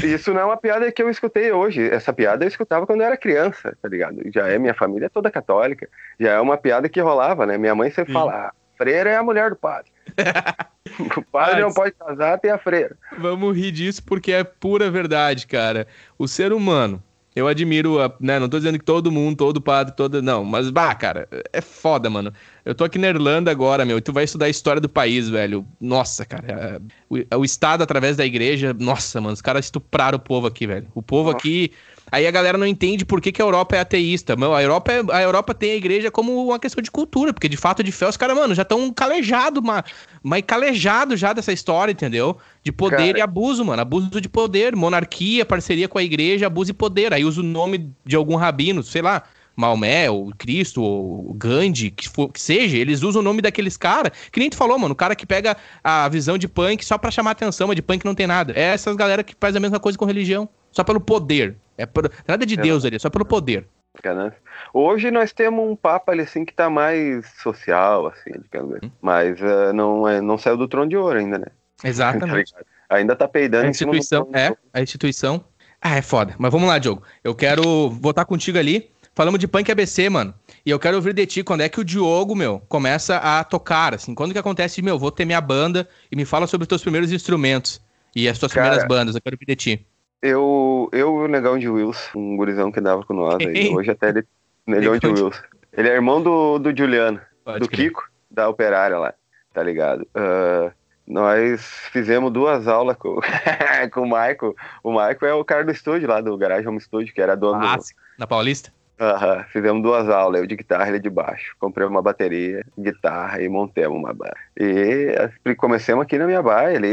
Isso 0.03 0.33
não 0.33 0.41
é 0.41 0.45
uma 0.45 0.57
piada 0.57 0.91
que 0.91 1.01
eu 1.01 1.09
escutei 1.09 1.51
hoje. 1.51 1.89
Essa 1.89 2.13
piada 2.13 2.45
eu 2.45 2.47
escutava 2.47 2.85
quando 2.85 3.01
eu 3.01 3.07
era 3.07 3.17
criança, 3.17 3.75
tá 3.81 3.89
ligado? 3.89 4.21
Já 4.31 4.47
é 4.47 4.59
minha 4.59 4.73
família 4.73 5.07
é 5.07 5.09
toda 5.09 5.31
católica. 5.31 5.89
Já 6.19 6.33
é 6.33 6.39
uma 6.39 6.57
piada 6.57 6.87
que 6.87 7.01
rolava, 7.01 7.45
né? 7.45 7.57
Minha 7.57 7.75
mãe 7.75 7.89
sempre 7.89 8.13
Sim. 8.13 8.19
fala: 8.19 8.33
ah, 8.33 8.53
freira 8.77 9.09
é 9.09 9.15
a 9.15 9.23
mulher 9.23 9.49
do 9.49 9.55
padre. 9.55 9.91
o 11.17 11.21
padre 11.23 11.61
não 11.61 11.73
pode 11.73 11.91
casar, 11.93 12.39
tem 12.39 12.51
a 12.51 12.57
freira. 12.57 12.95
Vamos 13.17 13.55
rir 13.55 13.71
disso 13.71 14.03
porque 14.03 14.31
é 14.31 14.43
pura 14.43 14.91
verdade, 14.91 15.47
cara. 15.47 15.87
O 16.17 16.27
ser 16.27 16.53
humano, 16.53 17.01
eu 17.35 17.47
admiro, 17.47 17.99
a, 17.99 18.13
né? 18.19 18.37
Não 18.37 18.47
tô 18.47 18.57
dizendo 18.57 18.77
que 18.77 18.85
todo 18.85 19.11
mundo, 19.11 19.37
todo 19.37 19.59
padre, 19.59 19.95
todo. 19.95 20.21
Não, 20.21 20.43
mas, 20.43 20.69
bah, 20.69 20.93
cara, 20.93 21.27
é 21.51 21.61
foda, 21.61 22.09
mano. 22.09 22.31
Eu 22.63 22.75
tô 22.75 22.83
aqui 22.83 22.99
na 22.99 23.07
Irlanda 23.07 23.49
agora, 23.49 23.83
meu, 23.85 23.97
e 23.97 24.01
tu 24.01 24.13
vai 24.13 24.23
estudar 24.23 24.45
a 24.45 24.49
história 24.49 24.79
do 24.79 24.87
país, 24.87 25.29
velho. 25.29 25.65
Nossa, 25.81 26.25
cara. 26.25 26.45
é, 26.47 27.35
O, 27.35 27.39
o 27.39 27.45
Estado, 27.45 27.81
através 27.81 28.15
da 28.15 28.25
igreja, 28.25 28.73
nossa, 28.77 29.19
mano, 29.19 29.33
os 29.33 29.41
caras 29.41 29.65
estupraram 29.65 30.17
o 30.17 30.21
povo 30.21 30.45
aqui, 30.45 30.67
velho. 30.67 30.87
O 30.93 31.01
povo 31.01 31.31
Nossa. 31.31 31.37
aqui. 31.37 31.71
Aí 32.13 32.27
a 32.27 32.31
galera 32.31 32.59
não 32.59 32.67
entende 32.67 33.03
por 33.03 33.19
que, 33.19 33.31
que 33.31 33.41
a 33.41 33.45
Europa 33.45 33.75
é 33.75 33.79
ateísta. 33.79 34.35
Meu, 34.35 34.53
a, 34.53 34.61
Europa 34.61 34.91
é- 34.91 35.03
a 35.11 35.23
Europa 35.23 35.51
tem 35.51 35.71
a 35.71 35.75
igreja 35.75 36.11
como 36.11 36.45
uma 36.45 36.59
questão 36.59 36.79
de 36.79 36.91
cultura, 36.91 37.33
porque 37.33 37.49
de 37.49 37.57
fato, 37.57 37.83
de 37.83 37.91
fé, 37.91 38.07
os 38.07 38.15
caras, 38.15 38.37
mano, 38.37 38.53
já 38.53 38.61
estão 38.61 38.93
calejados, 38.93 39.63
mas, 39.63 39.83
mas 40.21 40.43
calejados 40.45 41.19
já 41.19 41.33
dessa 41.33 41.51
história, 41.51 41.91
entendeu? 41.91 42.37
De 42.63 42.71
poder 42.71 42.97
Cara. 42.97 43.17
e 43.17 43.21
abuso, 43.21 43.65
mano. 43.65 43.81
Abuso 43.81 44.21
de 44.21 44.29
poder, 44.29 44.75
monarquia, 44.75 45.43
parceria 45.43 45.87
com 45.87 45.97
a 45.97 46.03
igreja, 46.03 46.45
abuso 46.45 46.69
e 46.69 46.73
poder. 46.75 47.11
Aí 47.15 47.25
usa 47.25 47.41
o 47.41 47.43
nome 47.43 47.89
de 48.05 48.15
algum 48.15 48.35
rabino, 48.35 48.83
sei 48.83 49.01
lá, 49.01 49.23
Maomé, 49.55 50.07
ou 50.11 50.31
Cristo, 50.37 50.83
ou 50.83 51.33
Gandhi, 51.33 51.89
que, 51.89 52.07
for, 52.07 52.29
que 52.29 52.39
seja, 52.39 52.77
eles 52.77 53.01
usam 53.01 53.23
o 53.23 53.25
nome 53.25 53.41
daqueles 53.41 53.75
caras. 53.75 54.11
Que 54.31 54.39
nem 54.39 54.51
tu 54.51 54.55
falou, 54.55 54.77
mano, 54.77 54.93
o 54.93 54.95
cara 54.95 55.15
que 55.15 55.25
pega 55.25 55.57
a 55.83 56.07
visão 56.09 56.37
de 56.37 56.47
punk 56.47 56.85
só 56.85 56.95
pra 56.95 57.09
chamar 57.09 57.31
atenção, 57.31 57.65
mas 57.69 57.75
de 57.75 57.81
punk 57.81 58.05
não 58.05 58.13
tem 58.13 58.27
nada. 58.27 58.53
É 58.55 58.65
essas 58.65 58.95
galera 58.95 59.23
que 59.23 59.33
faz 59.39 59.55
a 59.55 59.59
mesma 59.59 59.79
coisa 59.79 59.97
com 59.97 60.05
religião, 60.05 60.47
só 60.71 60.83
pelo 60.83 60.99
poder. 60.99 61.57
É 61.77 61.85
por, 61.85 62.11
nada 62.27 62.45
de 62.45 62.55
É. 62.55 62.61
Deus 62.61 62.85
ali, 62.85 62.95
é 62.95 62.99
só 62.99 63.09
pelo 63.09 63.25
poder. 63.25 63.67
Ganância. 64.01 64.39
Hoje 64.73 65.11
nós 65.11 65.31
temos 65.31 65.69
um 65.69 65.75
papa 65.75 66.11
ali 66.11 66.21
assim 66.21 66.43
que 66.43 66.53
tá 66.53 66.69
mais 66.69 67.27
social, 67.41 68.07
assim, 68.07 68.31
digamos 68.41 68.75
assim. 68.75 68.91
Mas 68.99 69.39
eh, 69.39 69.71
não, 69.71 70.07
é, 70.07 70.19
não 70.19 70.37
saiu 70.37 70.57
do 70.57 70.67
trono 70.67 70.89
de 70.89 70.97
ouro 70.97 71.19
ainda, 71.19 71.37
né? 71.37 71.47
Tá 71.83 71.89
Exatamente. 71.89 72.53
ligado? 72.53 72.65
ainda 72.89 73.15
tá 73.15 73.27
peidando 73.27 73.65
A 73.65 73.69
instituição, 73.69 74.29
é, 74.33 74.55
a 74.73 74.81
instituição. 74.81 75.43
Ah, 75.81 75.97
é 75.97 76.01
foda. 76.01 76.33
Mas 76.37 76.51
vamos 76.51 76.67
lá, 76.67 76.77
Diogo. 76.77 77.03
Eu 77.23 77.35
quero 77.35 77.89
votar 77.89 78.25
contigo 78.25 78.57
ali. 78.57 78.89
Falamos 79.13 79.39
de 79.39 79.47
punk 79.47 79.69
ABC, 79.69 80.09
mano. 80.09 80.33
E 80.65 80.71
eu 80.71 80.79
quero 80.79 80.95
ouvir 80.95 81.13
de 81.13 81.25
ti 81.25 81.43
quando 81.43 81.61
é 81.61 81.69
que 81.69 81.79
o 81.79 81.83
Diogo, 81.83 82.33
meu, 82.35 82.61
começa 82.69 83.17
a 83.17 83.43
tocar, 83.43 83.93
assim. 83.93 84.15
Quando 84.15 84.31
que 84.31 84.39
acontece, 84.39 84.81
meu, 84.81 84.97
vou 84.97 85.11
ter 85.11 85.25
minha 85.25 85.41
banda 85.41 85.87
e 86.11 86.15
me 86.15 86.25
fala 86.25 86.47
sobre 86.47 86.63
os 86.63 86.67
teus 86.67 86.81
primeiros 86.81 87.11
instrumentos 87.11 87.81
e 88.15 88.29
as 88.29 88.39
tuas 88.39 88.53
Cara, 88.53 88.67
primeiras 88.67 88.87
bandas. 88.87 89.15
Eu 89.15 89.21
quero 89.21 89.35
ouvir 89.35 89.45
de 89.45 89.55
ti. 89.55 89.87
Eu, 90.23 90.89
eu 90.93 91.21
e 91.21 91.25
o 91.25 91.27
Negão 91.27 91.59
de 91.59 91.67
Wilson, 91.67 92.17
um 92.17 92.37
gurizão 92.37 92.71
que 92.71 92.79
andava 92.79 93.03
com 93.03 93.13
nós 93.13 93.45
aí. 93.45 93.69
Hoje 93.75 93.91
até 93.91 94.07
ele. 94.07 94.25
Negão 94.65 94.97
de 94.97 95.05
Wilson. 95.05 95.43
Ele 95.73 95.89
é 95.89 95.93
irmão 95.93 96.23
do, 96.23 96.59
do 96.59 96.75
Juliano. 96.75 97.19
Pode 97.43 97.59
do 97.59 97.67
crer. 97.67 97.89
Kiko, 97.89 98.09
da 98.31 98.47
operária 98.47 98.97
lá, 98.97 99.13
tá 99.53 99.61
ligado? 99.61 100.07
Ah, 100.15 100.71
nós 101.05 101.61
fizemos 101.91 102.31
duas 102.31 102.69
aulas 102.69 102.95
com, 102.95 103.19
com 103.91 104.01
o 104.01 104.05
Michael. 104.05 104.55
O 104.81 104.91
Michael 104.91 105.17
é 105.21 105.33
o 105.33 105.43
cara 105.43 105.65
do 105.65 105.71
estúdio 105.71 106.07
lá, 106.07 106.21
do 106.21 106.37
Garage 106.37 106.65
Home 106.65 106.79
Studio, 106.79 107.13
que 107.13 107.21
era 107.21 107.35
dono 107.35 107.59
do... 107.59 107.67
Clássico. 107.67 107.99
Na 108.17 108.25
Paulista? 108.25 108.71
Aham, 108.99 109.43
Fizemos 109.51 109.83
duas 109.83 110.07
aulas, 110.07 110.39
eu 110.39 110.47
de 110.47 110.55
guitarra 110.55 110.85
e 110.85 110.89
ele 110.91 110.99
de 110.99 111.09
baixo. 111.09 111.53
Comprei 111.59 111.85
uma 111.85 112.01
bateria, 112.01 112.65
guitarra 112.79 113.41
e 113.41 113.49
montemos 113.49 113.97
uma 113.97 114.13
banda. 114.13 114.37
E 114.57 115.13
assim, 115.19 115.55
comecemos 115.55 116.03
aqui 116.03 116.17
na 116.17 116.27
minha 116.27 116.41
tato, 116.41 116.87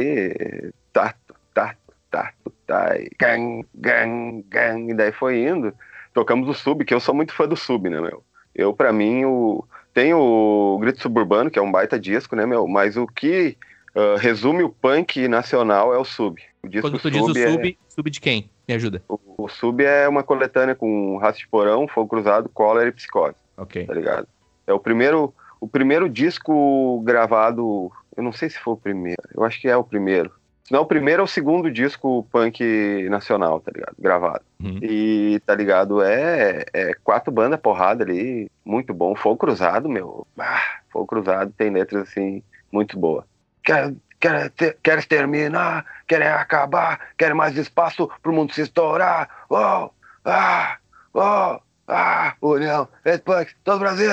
tato, 0.93 1.19
tá, 1.55 1.69
tá, 1.69 1.77
e 2.13 3.11
gang, 3.19 3.67
gang, 3.75 4.45
gang, 4.49 4.91
e 4.91 4.95
daí 4.95 5.13
foi 5.13 5.47
indo. 5.47 5.75
Tocamos 6.13 6.49
o 6.49 6.55
sub, 6.55 6.85
que 6.85 6.93
eu 6.93 7.01
sou 7.01 7.15
muito 7.15 7.33
fã 7.33 7.47
do 7.47 7.57
sub, 7.57 7.89
né, 7.89 8.01
meu? 8.01 8.23
Eu, 8.55 8.75
pra 8.75 8.93
mim, 8.93 9.25
o... 9.25 9.65
tem 9.95 10.13
o 10.13 10.79
Grito 10.81 11.01
Suburbano, 11.01 11.51
que 11.51 11.59
é 11.59 11.63
um 11.63 11.71
baita 11.71 11.99
disco, 11.99 12.35
né, 12.35 12.45
meu? 12.45 12.67
Mas 12.67 12.97
o 12.97 13.07
que 13.07 13.57
uh, 13.95 14.17
resume 14.19 14.63
o 14.63 14.71
punk 14.71 15.29
nacional 15.29 15.95
é 15.95 15.99
o 15.99 16.05
sub. 16.05 16.43
O 16.63 16.69
disco 16.69 16.89
Quando 16.89 17.01
tu 17.01 17.11
diz 17.11 17.23
o 17.23 17.27
sub, 17.35 17.71
é... 17.71 17.77
sub 17.89 18.11
de 18.11 18.21
quem? 18.21 18.51
Me 18.67 18.75
ajuda. 18.75 19.03
O, 19.09 19.19
o 19.39 19.49
sub 19.49 19.85
é 19.85 20.09
uma 20.09 20.23
coletânea 20.23 20.75
com 20.75 21.17
Raça 21.17 21.39
de 21.39 21.49
Porão, 21.49 21.89
Fogo 21.89 22.09
Cruzado, 22.09 22.49
Cólera 22.49 22.89
e 22.89 22.93
Psicose. 22.93 23.37
Ok. 23.57 23.87
Tá 23.87 23.95
ligado? 23.95 24.29
É 24.67 24.73
o 24.73 24.79
primeiro, 24.79 25.33
o 25.61 25.69
primeiro 25.69 26.09
disco 26.09 27.01
gravado, 27.05 27.91
eu 28.17 28.23
não 28.23 28.33
sei 28.33 28.51
se 28.51 28.59
foi 28.59 28.75
o 28.75 28.77
primeiro, 28.77 29.23
eu 29.35 29.45
acho 29.45 29.61
que 29.61 29.69
é 29.69 29.77
o 29.77 29.85
primeiro. 29.85 30.31
Se 30.71 30.75
não, 30.75 30.83
o 30.83 30.87
primeiro 30.87 31.21
é 31.21 31.25
o 31.25 31.27
segundo 31.27 31.69
disco 31.69 32.25
punk 32.31 33.09
nacional, 33.11 33.59
tá 33.59 33.73
ligado? 33.75 33.97
Gravado. 33.99 34.45
Uhum. 34.63 34.79
E, 34.81 35.43
tá 35.45 35.53
ligado? 35.53 36.01
É, 36.01 36.65
é 36.73 36.95
quatro 37.03 37.33
bandas 37.33 37.59
porrada 37.59 38.05
ali, 38.05 38.49
muito 38.65 38.95
bom. 38.95 39.17
Fogo 39.17 39.37
Cruzado, 39.37 39.89
meu. 39.89 40.25
Ah, 40.39 40.79
Fogo 40.93 41.09
Cruzado 41.09 41.53
tem 41.59 41.71
letras 41.71 42.09
assim, 42.09 42.41
muito 42.71 42.97
boa. 42.97 43.27
Quer, 43.65 43.93
quer, 44.21 44.49
ter, 44.51 44.79
queres 44.81 45.07
terminar, 45.07 45.85
querem 46.07 46.29
acabar, 46.29 47.01
querem 47.19 47.35
mais 47.35 47.57
espaço 47.57 48.09
pro 48.23 48.33
mundo 48.33 48.55
se 48.55 48.61
estourar. 48.61 49.29
Oh, 49.49 49.91
ah, 50.25 50.77
oh, 51.13 51.59
ah, 51.89 52.35
União, 52.41 52.87
Red 53.05 53.19
Punk, 53.19 53.53
todo 53.65 53.81
Brasil! 53.81 54.09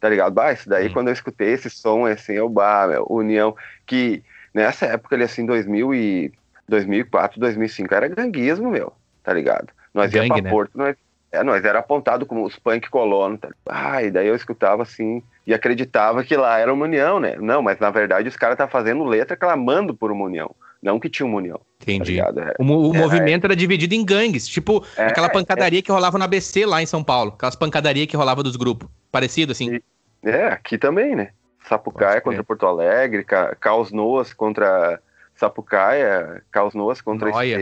Tá 0.00 0.08
ligado? 0.08 0.32
Bah, 0.32 0.52
isso 0.52 0.68
daí, 0.68 0.88
uhum. 0.88 0.92
quando 0.92 1.06
eu 1.06 1.12
escutei 1.12 1.52
esse 1.52 1.70
som, 1.70 2.04
assim, 2.04 2.32
eu, 2.32 2.48
bah, 2.48 2.88
meu, 2.88 3.06
União, 3.08 3.54
que 3.86 4.24
Nessa 4.58 4.86
época, 4.86 5.14
ali 5.14 5.22
assim, 5.22 5.46
2000 5.46 5.94
e 5.94 6.32
2004, 6.68 7.38
2005, 7.38 7.94
era 7.94 8.08
ganguismo, 8.08 8.70
meu, 8.70 8.92
tá 9.22 9.32
ligado? 9.32 9.68
Nós 9.94 10.10
Gangue, 10.10 10.26
ia 10.26 10.34
pra 10.34 10.42
né? 10.42 10.50
Porto, 10.50 10.76
nós, 10.76 10.96
é, 11.30 11.44
nós 11.44 11.64
era 11.64 11.78
apontado 11.78 12.26
como 12.26 12.44
os 12.44 12.58
punk 12.58 12.90
colono, 12.90 13.38
tá? 13.38 13.50
Ah, 13.68 14.02
e 14.02 14.10
daí 14.10 14.26
eu 14.26 14.34
escutava 14.34 14.82
assim 14.82 15.22
e 15.46 15.54
acreditava 15.54 16.24
que 16.24 16.36
lá 16.36 16.58
era 16.58 16.74
uma 16.74 16.86
união, 16.86 17.20
né? 17.20 17.36
Não, 17.38 17.62
mas 17.62 17.78
na 17.78 17.88
verdade 17.88 18.28
os 18.28 18.36
caras 18.36 18.58
tá 18.58 18.66
fazendo 18.66 19.04
letra 19.04 19.36
clamando 19.36 19.94
por 19.94 20.10
uma 20.10 20.24
união. 20.24 20.52
Não 20.82 20.98
que 20.98 21.08
tinha 21.08 21.26
uma 21.26 21.36
união. 21.36 21.58
Tá 21.58 21.92
Entendi. 21.92 22.18
Tá 22.18 22.32
é, 22.36 22.54
o, 22.58 22.64
o 22.64 22.94
é, 22.94 22.98
movimento 22.98 23.44
era 23.44 23.54
dividido 23.54 23.94
em 23.94 24.04
gangues, 24.04 24.48
tipo 24.48 24.84
é, 24.96 25.06
aquela 25.06 25.30
pancadaria 25.30 25.82
que 25.82 25.92
rolava 25.92 26.18
no 26.18 26.24
ABC 26.24 26.66
lá 26.66 26.82
em 26.82 26.86
São 26.86 27.04
Paulo. 27.04 27.32
Aquelas 27.36 27.54
pancadaria 27.54 28.08
que 28.08 28.16
rolava 28.16 28.42
dos 28.42 28.56
grupos. 28.56 28.88
Parecido, 29.12 29.52
assim. 29.52 29.80
É, 30.24 30.46
aqui 30.46 30.76
também, 30.76 31.14
né? 31.14 31.30
Sapucaia 31.68 32.20
contra 32.20 32.42
Porto 32.42 32.66
Alegre, 32.66 33.22
Ca 33.22 33.54
Caos 33.56 33.92
Noas 33.92 34.32
contra 34.32 35.00
Sapucaia, 35.34 36.42
Caos 36.50 36.74
Noas 36.74 37.00
contra 37.00 37.30
Noia, 37.30 37.58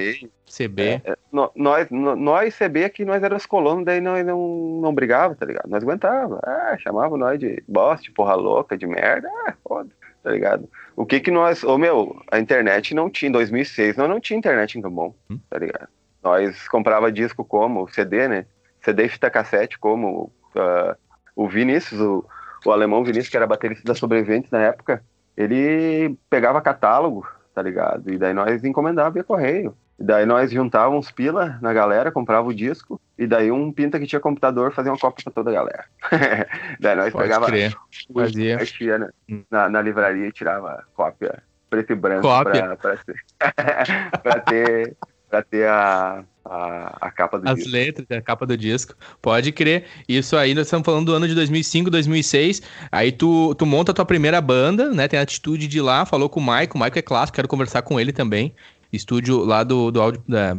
CB. 0.47 0.83
É, 0.83 1.03
é, 1.05 1.17
no, 1.31 1.51
nós, 1.55 1.91
no, 1.91 2.17
nós, 2.17 2.57
CB, 2.57 2.85
aqui 2.85 3.05
nós 3.05 3.23
éramos 3.23 3.45
colonos, 3.45 3.85
daí 3.85 4.01
nós 4.01 4.25
não, 4.25 4.81
não 4.81 4.95
brigava, 4.95 5.35
tá 5.35 5.45
ligado? 5.45 5.69
Nós 5.69 5.83
aguentava. 5.83 6.41
Ah, 6.45 6.77
chamava 6.79 7.17
nós 7.19 7.39
de 7.39 7.63
bosta, 7.69 8.05
de 8.05 8.13
porra 8.13 8.35
louca, 8.35 8.79
de 8.79 8.87
merda. 8.87 9.29
Ah, 9.47 9.55
foda, 9.63 9.91
tá 10.23 10.31
ligado? 10.31 10.69
O 10.95 11.05
que 11.05 11.21
que 11.21 11.31
nós. 11.31 11.63
Ô, 11.65 11.75
oh, 11.75 11.79
meu, 11.79 12.23
a 12.31 12.39
internet 12.39 12.95
não 12.95 13.11
tinha. 13.11 13.29
Em 13.29 13.33
2006 13.33 13.97
nós 13.97 14.09
não 14.09 14.21
tinha 14.21 14.39
internet 14.39 14.79
em 14.79 14.81
bom, 14.81 15.15
hum? 15.29 15.39
tá 15.51 15.59
ligado? 15.59 15.89
Nós 16.23 16.67
comprava 16.69 17.13
disco 17.13 17.45
como 17.45 17.89
CD, 17.89 18.29
né? 18.29 18.47
CD 18.81 19.05
e 19.05 19.09
fita 19.09 19.29
cassete, 19.29 19.79
como 19.79 20.33
uh, 20.55 20.97
o 21.35 21.49
Vinícius, 21.49 22.01
o 22.01 22.25
o 22.71 22.73
alemão 22.73 23.05
Vinícius, 23.05 23.29
que 23.29 23.37
era 23.37 23.47
baterista 23.47 23.85
da 23.85 23.95
Sobreviventes 23.95 24.51
na 24.51 24.61
época, 24.61 25.03
ele 25.37 26.17
pegava 26.31 26.61
catálogo, 26.61 27.27
tá 27.55 27.63
ligado? 27.63 28.11
E 28.11 28.19
daí 28.19 28.33
nós 28.33 28.65
encomendava 28.65 29.11
via 29.11 29.25
correio. 29.25 29.77
E 29.99 30.05
daí 30.05 30.27
nós 30.27 30.51
juntávamos 30.51 31.11
pila 31.11 31.59
na 31.63 31.73
galera, 31.73 32.13
comprava 32.13 32.49
o 32.49 32.55
disco, 32.55 33.01
e 33.19 33.27
daí 33.27 33.51
um 33.51 33.73
pinta 33.73 33.99
que 33.99 34.07
tinha 34.07 34.21
computador 34.21 34.73
fazia 34.73 34.93
uma 34.93 34.99
cópia 34.99 35.25
pra 35.25 35.33
toda 35.33 35.51
a 35.51 35.55
galera. 35.55 35.85
daí 36.79 36.97
nós 36.97 37.13
Pode 37.13 37.25
pegava 37.25 37.47
crer. 37.47 37.75
Fazia. 38.13 38.59
Na, 38.99 39.09
na, 39.51 39.69
na, 39.71 39.83
livraria 39.83 40.27
e 40.27 40.33
tirava 40.33 40.85
cópia 40.95 41.43
preto 41.71 41.93
e 41.93 41.97
branco 41.97 42.23
cópia. 42.23 42.77
Pra, 42.77 42.97
pra, 42.97 44.21
pra 44.23 44.41
ter, 44.41 44.97
pra 45.37 45.43
ter 45.43 45.69
a, 45.69 46.25
a, 46.45 46.97
a 47.01 47.11
capa 47.11 47.39
do 47.39 47.49
As 47.49 47.57
disco. 47.57 47.71
letras, 47.71 48.07
a 48.11 48.23
capa 48.23 48.47
do 48.47 48.57
disco. 48.57 48.95
Pode 49.21 49.53
crer. 49.53 49.85
Isso 50.09 50.37
aí, 50.37 50.55
nós 50.55 50.67
estamos 50.67 50.85
falando 50.85 51.07
do 51.07 51.15
ano 51.15 51.29
de 51.29 51.35
2005, 51.35 51.91
2006. 51.91 52.63
Aí 52.91 53.13
tu, 53.13 53.55
tu 53.55 53.67
monta 53.67 53.93
a 53.93 53.95
tua 53.95 54.05
primeira 54.05 54.41
banda, 54.41 54.91
né? 54.91 55.09
Tem 55.09 55.19
a 55.19 55.23
atitude 55.23 55.67
de 55.67 55.79
ir 55.79 55.83
lá, 55.83 56.07
falou 56.07 56.29
com 56.29 56.41
o 56.41 56.43
Maico. 56.43 56.77
O 56.77 56.81
Maico 56.81 56.99
é 56.99 57.03
clássico, 57.03 57.37
quero 57.37 57.49
conversar 57.49 57.83
com 57.83 58.01
ele 58.01 58.13
também. 58.13 58.55
Estúdio 58.93 59.45
lá 59.45 59.63
do, 59.63 59.91
do 59.91 60.01
áudio. 60.01 60.23
Da, 60.27 60.57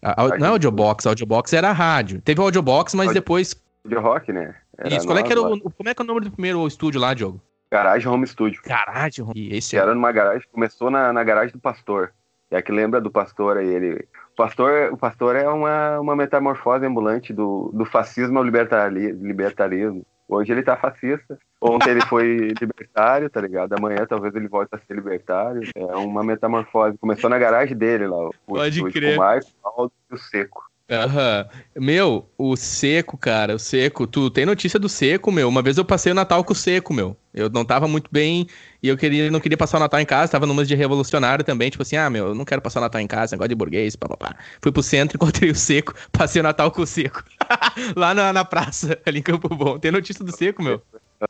a, 0.00 0.22
a, 0.22 0.38
não 0.38 0.46
é 0.46 0.50
Audiobox, 0.50 1.06
Audiobox 1.06 1.52
era 1.52 1.72
rádio. 1.72 2.20
Teve 2.20 2.40
o 2.40 2.44
Audiobox, 2.44 2.94
mas 2.94 3.08
Audio, 3.08 3.20
depois. 3.20 3.56
Audio 3.84 4.00
Rock, 4.00 4.32
né? 4.32 4.54
Era 4.78 4.96
Isso, 4.96 5.06
qual 5.06 5.18
é 5.18 5.22
que 5.22 5.32
era 5.32 5.40
o, 5.40 5.60
como 5.60 5.88
é 5.88 5.94
que 5.94 6.02
é 6.02 6.04
o 6.04 6.06
nome 6.06 6.20
do 6.20 6.30
primeiro 6.30 6.66
estúdio 6.66 7.00
lá, 7.00 7.14
Diogo? 7.14 7.40
Garage 7.70 8.06
Home 8.06 8.26
Studio. 8.26 8.60
Garage 8.66 9.22
Home. 9.22 9.32
E 9.34 9.56
esse 9.56 9.70
que 9.70 9.76
é... 9.76 9.80
era 9.80 9.94
numa 9.94 10.12
garagem, 10.12 10.46
começou 10.52 10.90
na, 10.90 11.12
na 11.12 11.24
garagem 11.24 11.52
do 11.52 11.58
pastor. 11.58 12.12
É 12.52 12.62
que 12.62 12.70
lembra 12.70 13.00
do 13.00 13.10
pastor 13.10 13.56
aí, 13.56 13.66
ele 13.66 14.06
o 14.32 14.36
pastor, 14.36 14.92
o 14.92 14.96
pastor 14.96 15.36
é 15.36 15.46
uma, 15.46 16.00
uma 16.00 16.16
metamorfose 16.16 16.86
ambulante 16.86 17.32
do, 17.32 17.70
do 17.74 17.84
fascismo 17.84 18.38
ao 18.38 18.44
libertari, 18.44 19.12
libertarismo. 19.12 20.04
Hoje 20.26 20.52
ele 20.52 20.62
tá 20.62 20.74
fascista. 20.74 21.38
Ontem 21.60 21.90
ele 21.90 22.00
foi 22.06 22.48
libertário, 22.58 23.28
tá 23.28 23.40
ligado? 23.40 23.74
Amanhã 23.74 24.06
talvez 24.08 24.34
ele 24.34 24.48
volte 24.48 24.70
a 24.72 24.78
ser 24.78 24.94
libertário. 24.94 25.68
É 25.76 25.96
uma 25.96 26.24
metamorfose. 26.24 26.96
Começou 26.96 27.28
na 27.28 27.38
garagem 27.38 27.76
dele 27.76 28.06
lá. 28.06 28.28
O, 28.28 28.32
Pode 28.46 28.82
crer. 28.90 29.16
O 29.16 29.20
Marcos, 29.20 29.54
o 29.62 29.90
e 30.10 30.14
o 30.14 30.18
Seco. 30.18 30.71
Aham. 30.90 31.46
Meu, 31.76 32.28
o 32.36 32.56
Seco, 32.56 33.16
cara, 33.16 33.54
o 33.54 33.58
Seco. 33.58 34.06
Tu 34.06 34.30
tem 34.30 34.44
notícia 34.44 34.78
do 34.78 34.88
Seco, 34.88 35.32
meu? 35.32 35.48
Uma 35.48 35.62
vez 35.62 35.78
eu 35.78 35.84
passei 35.84 36.12
o 36.12 36.14
Natal 36.14 36.44
com 36.44 36.52
o 36.52 36.56
Seco, 36.56 36.92
meu. 36.92 37.16
Eu 37.32 37.48
não 37.48 37.64
tava 37.64 37.88
muito 37.88 38.10
bem 38.12 38.46
e 38.82 38.88
eu 38.88 38.96
queria, 38.96 39.30
não 39.30 39.40
queria 39.40 39.56
passar 39.56 39.78
o 39.78 39.80
Natal 39.80 40.00
em 40.00 40.04
casa, 40.04 40.32
tava 40.32 40.44
numa 40.44 40.64
de 40.66 40.74
revolucionário 40.74 41.42
também, 41.42 41.70
tipo 41.70 41.82
assim, 41.82 41.96
ah, 41.96 42.10
meu, 42.10 42.28
eu 42.28 42.34
não 42.34 42.44
quero 42.44 42.60
passar 42.60 42.80
o 42.80 42.82
Natal 42.82 43.00
em 43.00 43.06
casa, 43.06 43.34
negócio 43.34 43.48
de 43.48 43.54
burguês, 43.54 43.96
papapá. 43.96 44.34
Fui 44.60 44.70
pro 44.70 44.82
centro, 44.82 45.16
encontrei 45.22 45.50
o 45.50 45.54
Seco, 45.54 45.94
passei 46.12 46.40
o 46.40 46.42
Natal 46.42 46.70
com 46.70 46.82
o 46.82 46.86
Seco. 46.86 47.24
Lá 47.96 48.12
na, 48.12 48.32
na 48.32 48.44
praça, 48.44 48.98
ali 49.06 49.20
em 49.20 49.22
Campo 49.22 49.48
Bom. 49.48 49.78
Tem 49.78 49.90
notícia 49.90 50.22
do 50.22 50.36
Seco, 50.36 50.62
meu? 50.62 50.82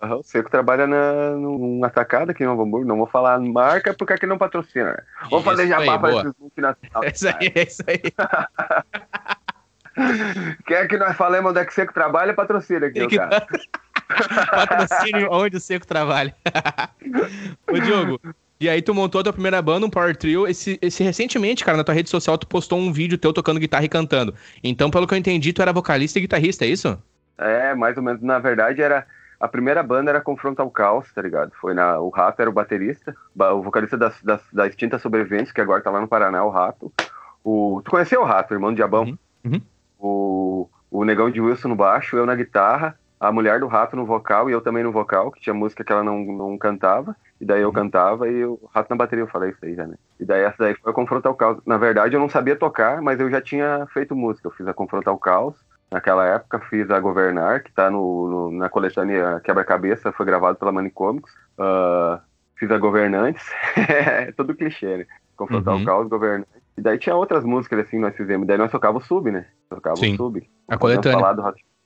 Uhum, 0.03 0.19
o 0.19 0.23
Seco 0.23 0.51
trabalha 0.51 0.87
na, 0.87 1.31
num 1.33 1.85
atacado 1.85 2.31
aqui 2.31 2.43
em 2.43 2.47
Novo 2.47 2.63
Hamburgo. 2.63 2.87
Não 2.87 2.97
vou 2.97 3.07
falar 3.07 3.39
marca 3.39 3.95
porque 3.95 4.15
aqui 4.15 4.27
não 4.27 4.39
patrocina. 4.39 4.93
Né? 4.93 5.03
Vamos 5.31 5.45
fazer 5.45 5.69
jabá 5.69 5.99
para 5.99 6.17
esses 6.17 6.33
multinacionais. 6.41 7.05
É 7.05 7.11
isso 7.11 7.29
aí, 7.29 7.53
é 7.55 7.63
isso 7.63 7.83
aí. 7.87 9.37
Quer 10.67 10.89
que 10.89 10.97
nós 10.97 11.17
falemos 11.17 11.51
onde 11.51 11.61
é 11.61 11.65
que 11.65 11.73
o 11.73 11.75
Seco 11.75 11.93
trabalha, 11.93 12.35
patrocina 12.35 12.87
aqui, 12.87 13.07
que... 13.07 13.17
cara. 13.17 13.47
Patrocínio 14.51 15.29
onde 15.31 15.57
o 15.57 15.61
Seco 15.61 15.87
trabalha. 15.87 16.35
Ô, 17.67 17.79
Diogo, 17.79 18.21
e 18.61 18.69
aí 18.69 18.83
tu 18.83 18.95
montou 18.95 19.21
a 19.21 19.25
tua 19.25 19.33
primeira 19.33 19.61
banda, 19.63 19.87
um 19.87 19.91
Power 19.91 20.17
Trio. 20.17 20.47
Esse, 20.47 20.79
esse 20.83 21.03
recentemente, 21.03 21.65
cara, 21.65 21.77
na 21.77 21.85
tua 21.85 21.95
rede 21.95 22.11
social, 22.11 22.37
tu 22.39 22.47
postou 22.47 22.79
um 22.79 22.93
vídeo 22.93 23.19
teu 23.19 23.33
tocando 23.33 23.61
guitarra 23.61 23.85
e 23.85 23.89
cantando. 23.89 24.35
Então, 24.63 24.91
pelo 24.91 25.07
que 25.07 25.15
eu 25.15 25.19
entendi, 25.19 25.53
tu 25.53 25.63
era 25.63 25.73
vocalista 25.73 26.19
e 26.19 26.23
guitarrista, 26.23 26.65
é 26.65 26.69
isso? 26.69 27.03
É, 27.39 27.75
mais 27.75 27.97
ou 27.97 28.03
menos. 28.03 28.23
Na 28.23 28.39
verdade, 28.39 28.83
era... 28.83 29.07
A 29.41 29.49
primeira 29.49 29.83
banda 29.83 30.09
era 30.09 30.21
Confronta 30.21 30.63
ao 30.63 30.71
Caos, 30.71 31.13
tá 31.13 31.21
ligado? 31.21 31.51
Foi 31.61 31.75
na... 31.75 31.99
O 31.99 32.11
Rato 32.11 32.41
era 32.41 32.49
o 32.49 32.53
baterista, 32.53 33.13
o 33.37 33.61
vocalista 33.61 33.99
das, 33.99 34.23
das, 34.23 34.41
da 34.53 34.69
extinta 34.69 35.01
Sobreviventes, 35.01 35.51
que 35.51 35.61
agora 35.61 35.83
tá 35.83 35.91
lá 35.91 36.01
no 36.01 36.07
Paraná, 36.07 36.45
o 36.45 36.51
Rato. 36.51 36.93
O... 37.43 37.83
Tu 37.85 37.91
conheceu 37.91 38.21
o 38.21 38.25
Rato, 38.25 38.55
irmão 38.55 38.71
do 38.71 38.77
Diabão? 38.77 39.03
Uhum. 39.03 39.19
Uhum 39.45 39.61
o, 40.03 40.69
o 40.91 41.05
Negão 41.05 41.31
de 41.31 41.41
Wilson 41.41 41.69
no 41.69 41.77
baixo, 41.77 42.17
eu 42.17 42.27
na 42.27 42.35
guitarra, 42.35 42.99
a 43.21 43.31
mulher 43.31 43.61
do 43.61 43.69
rato 43.69 43.95
no 43.95 44.05
vocal 44.05 44.51
e 44.51 44.53
eu 44.53 44.61
também 44.61 44.83
no 44.83 44.91
vocal, 44.91 45.31
que 45.31 45.41
tinha 45.41 45.55
música 45.55 45.85
que 45.85 45.93
ela 45.93 46.03
não, 46.03 46.19
não 46.25 46.59
cantava, 46.59 47.15
e 47.41 47.45
daí 47.45 47.63
eu 47.63 47.69
uhum. 47.69 47.75
cantava 47.75 48.29
e 48.29 48.45
o 48.45 48.59
rato 48.75 48.91
na 48.91 48.97
bateria, 48.97 49.23
eu 49.23 49.29
falei 49.29 49.51
isso 49.51 49.65
aí 49.65 49.77
já, 49.77 49.87
né? 49.87 49.95
E 50.19 50.25
daí 50.25 50.43
essa 50.43 50.57
daí 50.59 50.75
foi 50.75 50.91
a 50.91 50.95
Confrontar 50.95 51.31
o 51.31 51.37
Caos. 51.37 51.61
Na 51.65 51.79
verdade, 51.79 52.17
eu 52.17 52.21
não 52.21 52.29
sabia 52.29 52.57
tocar, 52.57 53.01
mas 53.01 53.21
eu 53.21 53.31
já 53.31 53.41
tinha 53.41 53.87
feito 53.93 54.17
música. 54.17 54.49
Eu 54.49 54.53
fiz 54.53 54.67
a 54.67 54.75
Confrontar 54.75 55.15
o 55.15 55.19
Caos, 55.19 55.55
naquela 55.91 56.27
época 56.27 56.59
fiz 56.69 56.91
a 56.91 56.99
Governar, 56.99 57.63
que 57.63 57.73
tá 57.73 57.89
no, 57.91 58.29
no 58.29 58.59
na 58.59 58.69
coletânea 58.69 59.41
Quebra-Cabeça, 59.45 60.11
foi 60.13 60.27
gravado 60.27 60.59
pela 60.59 60.73
Manicomics. 60.73 61.33
Uh, 61.57 62.21
fiz 62.57 62.71
a 62.71 62.79
Governantes, 62.79 63.45
é 63.77 64.33
todo 64.33 64.55
clichê, 64.55 64.99
né? 64.99 65.07
Confrontar 65.37 65.75
uhum. 65.75 65.83
o 65.83 65.85
Caos, 65.85 66.09
Governantes. 66.09 66.62
E 66.77 66.81
daí 66.81 66.99
tinha 66.99 67.15
outras 67.15 67.45
músicas 67.45 67.81
assim 67.81 67.99
nós 67.99 68.17
fizemos. 68.17 68.47
Daí 68.47 68.59
nós 68.59 68.71
tocava 68.71 68.99
o 68.99 69.03
sub, 69.03 69.31
né? 69.31 69.47
Tocava 69.69 69.97
Sim. 69.97 70.15
o 70.15 70.17
sub. 70.17 70.51
A 70.69 70.79
coletânea. 70.79 71.19
Falar 71.19 71.33
do 71.35 71.43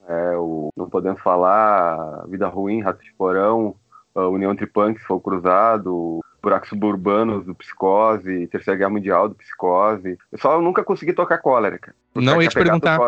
é, 0.09 0.37
o, 0.37 0.71
não 0.77 0.89
podemos 0.89 1.21
falar 1.21 2.25
Vida 2.29 2.47
Ruim, 2.47 2.81
Rato 2.81 3.03
de 3.03 3.13
Porão, 3.15 3.75
União 4.15 4.55
Tripunks, 4.55 5.03
Fogo 5.05 5.21
Cruzado, 5.21 6.21
Buracos 6.43 6.69
Suburbanos 6.69 7.45
do 7.45 7.55
Psicose, 7.55 8.47
Terceira 8.47 8.79
Guerra 8.79 8.91
Mundial 8.91 9.29
do 9.29 9.35
Psicose. 9.35 10.17
Eu 10.31 10.39
só 10.39 10.61
nunca 10.61 10.85
consegui 10.85 11.13
tocar 11.13 11.39
cólera, 11.39 11.79
cara. 11.79 11.97
Não 12.15 12.41
ia 12.41 12.49
te 12.49 12.55
perguntar. 12.55 12.99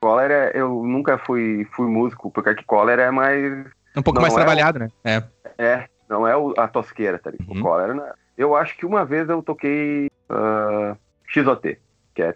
Cólera, 0.00 0.50
eu 0.54 0.82
nunca 0.82 1.16
fui, 1.16 1.66
fui 1.72 1.86
músico, 1.86 2.30
porque 2.30 2.50
aqui 2.50 2.64
cólera 2.64 3.02
é 3.02 3.10
mais. 3.10 3.66
Um 3.96 4.02
pouco 4.02 4.20
mais 4.20 4.32
é 4.32 4.36
trabalhado, 4.36 4.78
o, 4.78 4.80
né? 4.80 4.88
É. 5.04 5.22
É, 5.56 5.88
não 6.08 6.26
é 6.26 6.34
a 6.58 6.68
tosqueira, 6.68 7.18
tá 7.18 7.30
ligado? 7.30 7.50
Uhum. 7.50 7.60
O 7.60 7.62
cólera, 7.62 7.94
né? 7.94 8.12
Eu 8.36 8.56
acho 8.56 8.76
que 8.76 8.84
uma 8.84 9.04
vez 9.04 9.28
eu 9.28 9.42
toquei. 9.42 10.10
Uh, 10.28 10.96
XOT, 11.32 11.78
que 12.14 12.22
é. 12.22 12.34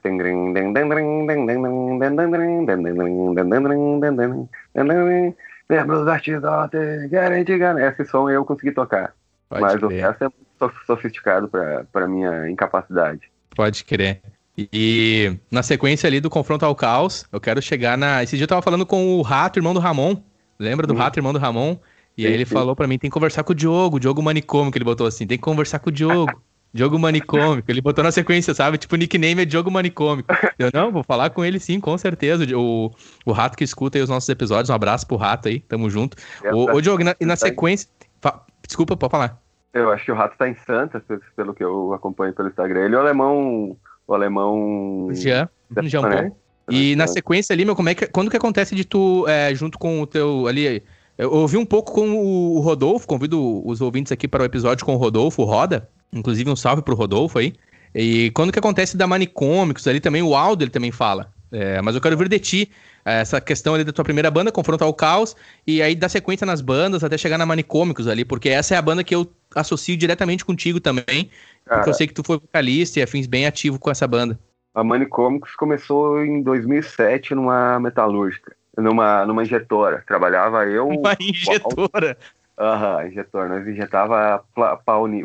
Esse 7.78 8.04
som 8.04 8.30
eu 8.30 8.44
consegui 8.44 8.72
tocar. 8.72 9.12
Pode 9.48 9.62
mas 9.62 9.74
crer. 9.74 9.84
o 9.84 9.88
resto 9.88 10.24
é 10.24 10.28
muito 10.28 10.76
sofisticado 10.86 11.50
para 11.92 12.08
minha 12.08 12.48
incapacidade. 12.48 13.30
Pode 13.54 13.84
crer. 13.84 14.20
E 14.58 15.36
na 15.50 15.62
sequência 15.62 16.06
ali 16.06 16.20
do 16.20 16.30
confronto 16.30 16.64
ao 16.64 16.74
caos, 16.74 17.26
eu 17.30 17.40
quero 17.40 17.60
chegar 17.60 17.98
na. 17.98 18.22
Esse 18.22 18.36
dia 18.36 18.44
eu 18.44 18.48
tava 18.48 18.62
falando 18.62 18.86
com 18.86 19.18
o 19.18 19.22
Rato, 19.22 19.58
irmão 19.58 19.74
do 19.74 19.80
Ramon. 19.80 20.16
Lembra 20.58 20.86
do 20.86 20.94
hum. 20.94 20.96
Rato, 20.96 21.18
irmão 21.18 21.32
do 21.32 21.38
Ramon? 21.38 21.76
E 22.16 22.22
sim, 22.22 22.28
aí 22.28 22.34
ele 22.34 22.46
sim. 22.46 22.54
falou 22.54 22.74
para 22.74 22.86
mim: 22.86 22.98
tem 22.98 23.10
que 23.10 23.14
conversar 23.14 23.44
com 23.44 23.52
o 23.52 23.54
Diogo, 23.54 23.96
o 23.96 24.00
Diogo 24.00 24.22
Manicômio, 24.22 24.72
que 24.72 24.78
ele 24.78 24.84
botou 24.84 25.06
assim: 25.06 25.26
tem 25.26 25.36
que 25.36 25.44
conversar 25.44 25.78
com 25.80 25.90
o 25.90 25.92
Diogo. 25.92 26.40
Diogo 26.76 26.98
Manicômico, 26.98 27.70
ele 27.70 27.80
botou 27.80 28.04
na 28.04 28.12
sequência, 28.12 28.54
sabe? 28.54 28.78
Tipo, 28.78 28.94
o 28.94 28.98
nickname 28.98 29.42
é 29.42 29.44
Diogo 29.44 29.70
Manicômico. 29.70 30.28
Eu, 30.58 30.70
não, 30.72 30.92
vou 30.92 31.02
falar 31.02 31.30
com 31.30 31.44
ele 31.44 31.58
sim, 31.58 31.80
com 31.80 31.96
certeza. 31.98 32.44
O, 32.56 32.92
o 33.24 33.32
Rato 33.32 33.56
que 33.56 33.64
escuta 33.64 33.98
aí 33.98 34.02
os 34.02 34.10
nossos 34.10 34.28
episódios, 34.28 34.70
um 34.70 34.74
abraço 34.74 35.06
pro 35.06 35.16
Rato 35.16 35.48
aí, 35.48 35.58
tamo 35.60 35.90
junto. 35.90 36.16
O, 36.52 36.76
o 36.76 36.80
Diogo, 36.80 37.00
e 37.00 37.04
na, 37.04 37.16
e 37.20 37.24
na 37.24 37.34
sequência... 37.34 37.88
Fa... 38.20 38.42
Desculpa, 38.64 38.96
pode 38.96 39.10
falar. 39.10 39.40
Eu 39.74 39.90
acho 39.90 40.04
que 40.04 40.12
o 40.12 40.14
Rato 40.14 40.36
tá 40.38 40.48
em 40.48 40.54
Santa, 40.54 41.02
pelo 41.34 41.54
que 41.54 41.64
eu 41.64 41.92
acompanho 41.92 42.32
pelo 42.32 42.48
Instagram. 42.48 42.84
Ele 42.84 42.94
é 42.94 42.98
o 42.98 43.00
alemão... 43.00 43.76
O 44.06 44.14
alemão... 44.14 45.08
Jean, 45.12 45.48
Jean 45.82 46.02
Paul. 46.02 46.36
E 46.68 46.96
na 46.96 47.06
sequência 47.06 47.52
ali, 47.52 47.64
meu, 47.64 47.76
como 47.76 47.88
é 47.88 47.94
que, 47.94 48.06
quando 48.06 48.30
que 48.30 48.36
acontece 48.36 48.74
de 48.74 48.84
tu, 48.84 49.24
é, 49.28 49.54
junto 49.54 49.78
com 49.78 50.00
o 50.00 50.06
teu, 50.06 50.46
ali, 50.46 50.82
eu 51.16 51.32
ouvi 51.32 51.56
um 51.56 51.64
pouco 51.64 51.92
com 51.92 52.10
o 52.10 52.60
Rodolfo, 52.60 53.06
convido 53.06 53.66
os 53.66 53.80
ouvintes 53.80 54.10
aqui 54.10 54.26
para 54.26 54.42
o 54.42 54.46
episódio 54.46 54.84
com 54.84 54.94
o 54.94 54.98
Rodolfo, 54.98 55.44
Roda, 55.44 55.88
Inclusive, 56.12 56.50
um 56.50 56.56
salve 56.56 56.82
pro 56.82 56.94
Rodolfo 56.94 57.38
aí. 57.38 57.54
E 57.94 58.30
quando 58.32 58.52
que 58.52 58.58
acontece 58.58 58.96
da 58.96 59.06
Manicômicos 59.06 59.86
ali 59.88 60.00
também, 60.00 60.22
o 60.22 60.34
Aldo 60.34 60.64
ele 60.64 60.70
também 60.70 60.92
fala. 60.92 61.32
É, 61.50 61.80
mas 61.80 61.94
eu 61.94 62.00
quero 62.00 62.16
ver 62.16 62.28
de 62.28 62.38
ti 62.38 62.70
essa 63.04 63.40
questão 63.40 63.74
ali 63.74 63.84
da 63.84 63.92
tua 63.92 64.04
primeira 64.04 64.30
banda, 64.30 64.50
Confronto 64.50 64.82
ao 64.82 64.92
Caos, 64.92 65.36
e 65.64 65.80
aí 65.80 65.94
da 65.94 66.08
sequência 66.08 66.44
nas 66.44 66.60
bandas 66.60 67.04
até 67.04 67.16
chegar 67.16 67.38
na 67.38 67.46
Manicômicos 67.46 68.08
ali, 68.08 68.24
porque 68.24 68.48
essa 68.48 68.74
é 68.74 68.78
a 68.78 68.82
banda 68.82 69.04
que 69.04 69.14
eu 69.14 69.30
associo 69.54 69.96
diretamente 69.96 70.44
contigo 70.44 70.80
também, 70.80 71.30
Cara, 71.64 71.78
porque 71.78 71.90
eu 71.90 71.94
sei 71.94 72.08
que 72.08 72.14
tu 72.14 72.24
foi 72.24 72.38
vocalista 72.38 72.98
e 72.98 73.02
afins 73.02 73.28
bem 73.28 73.46
ativo 73.46 73.78
com 73.78 73.90
essa 73.90 74.08
banda. 74.08 74.36
A 74.74 74.82
Manicômicos 74.82 75.54
começou 75.54 76.22
em 76.24 76.42
2007 76.42 77.32
numa 77.34 77.78
metalúrgica, 77.78 78.56
numa, 78.76 79.24
numa 79.24 79.42
injetora. 79.42 80.02
Trabalhava 80.04 80.66
eu... 80.66 80.88
Uma 80.88 81.16
injetora? 81.20 82.18
Aham, 82.58 82.96
uhum, 82.96 83.06
injetor. 83.08 83.48
Nós 83.48 83.66
injetava 83.66 84.44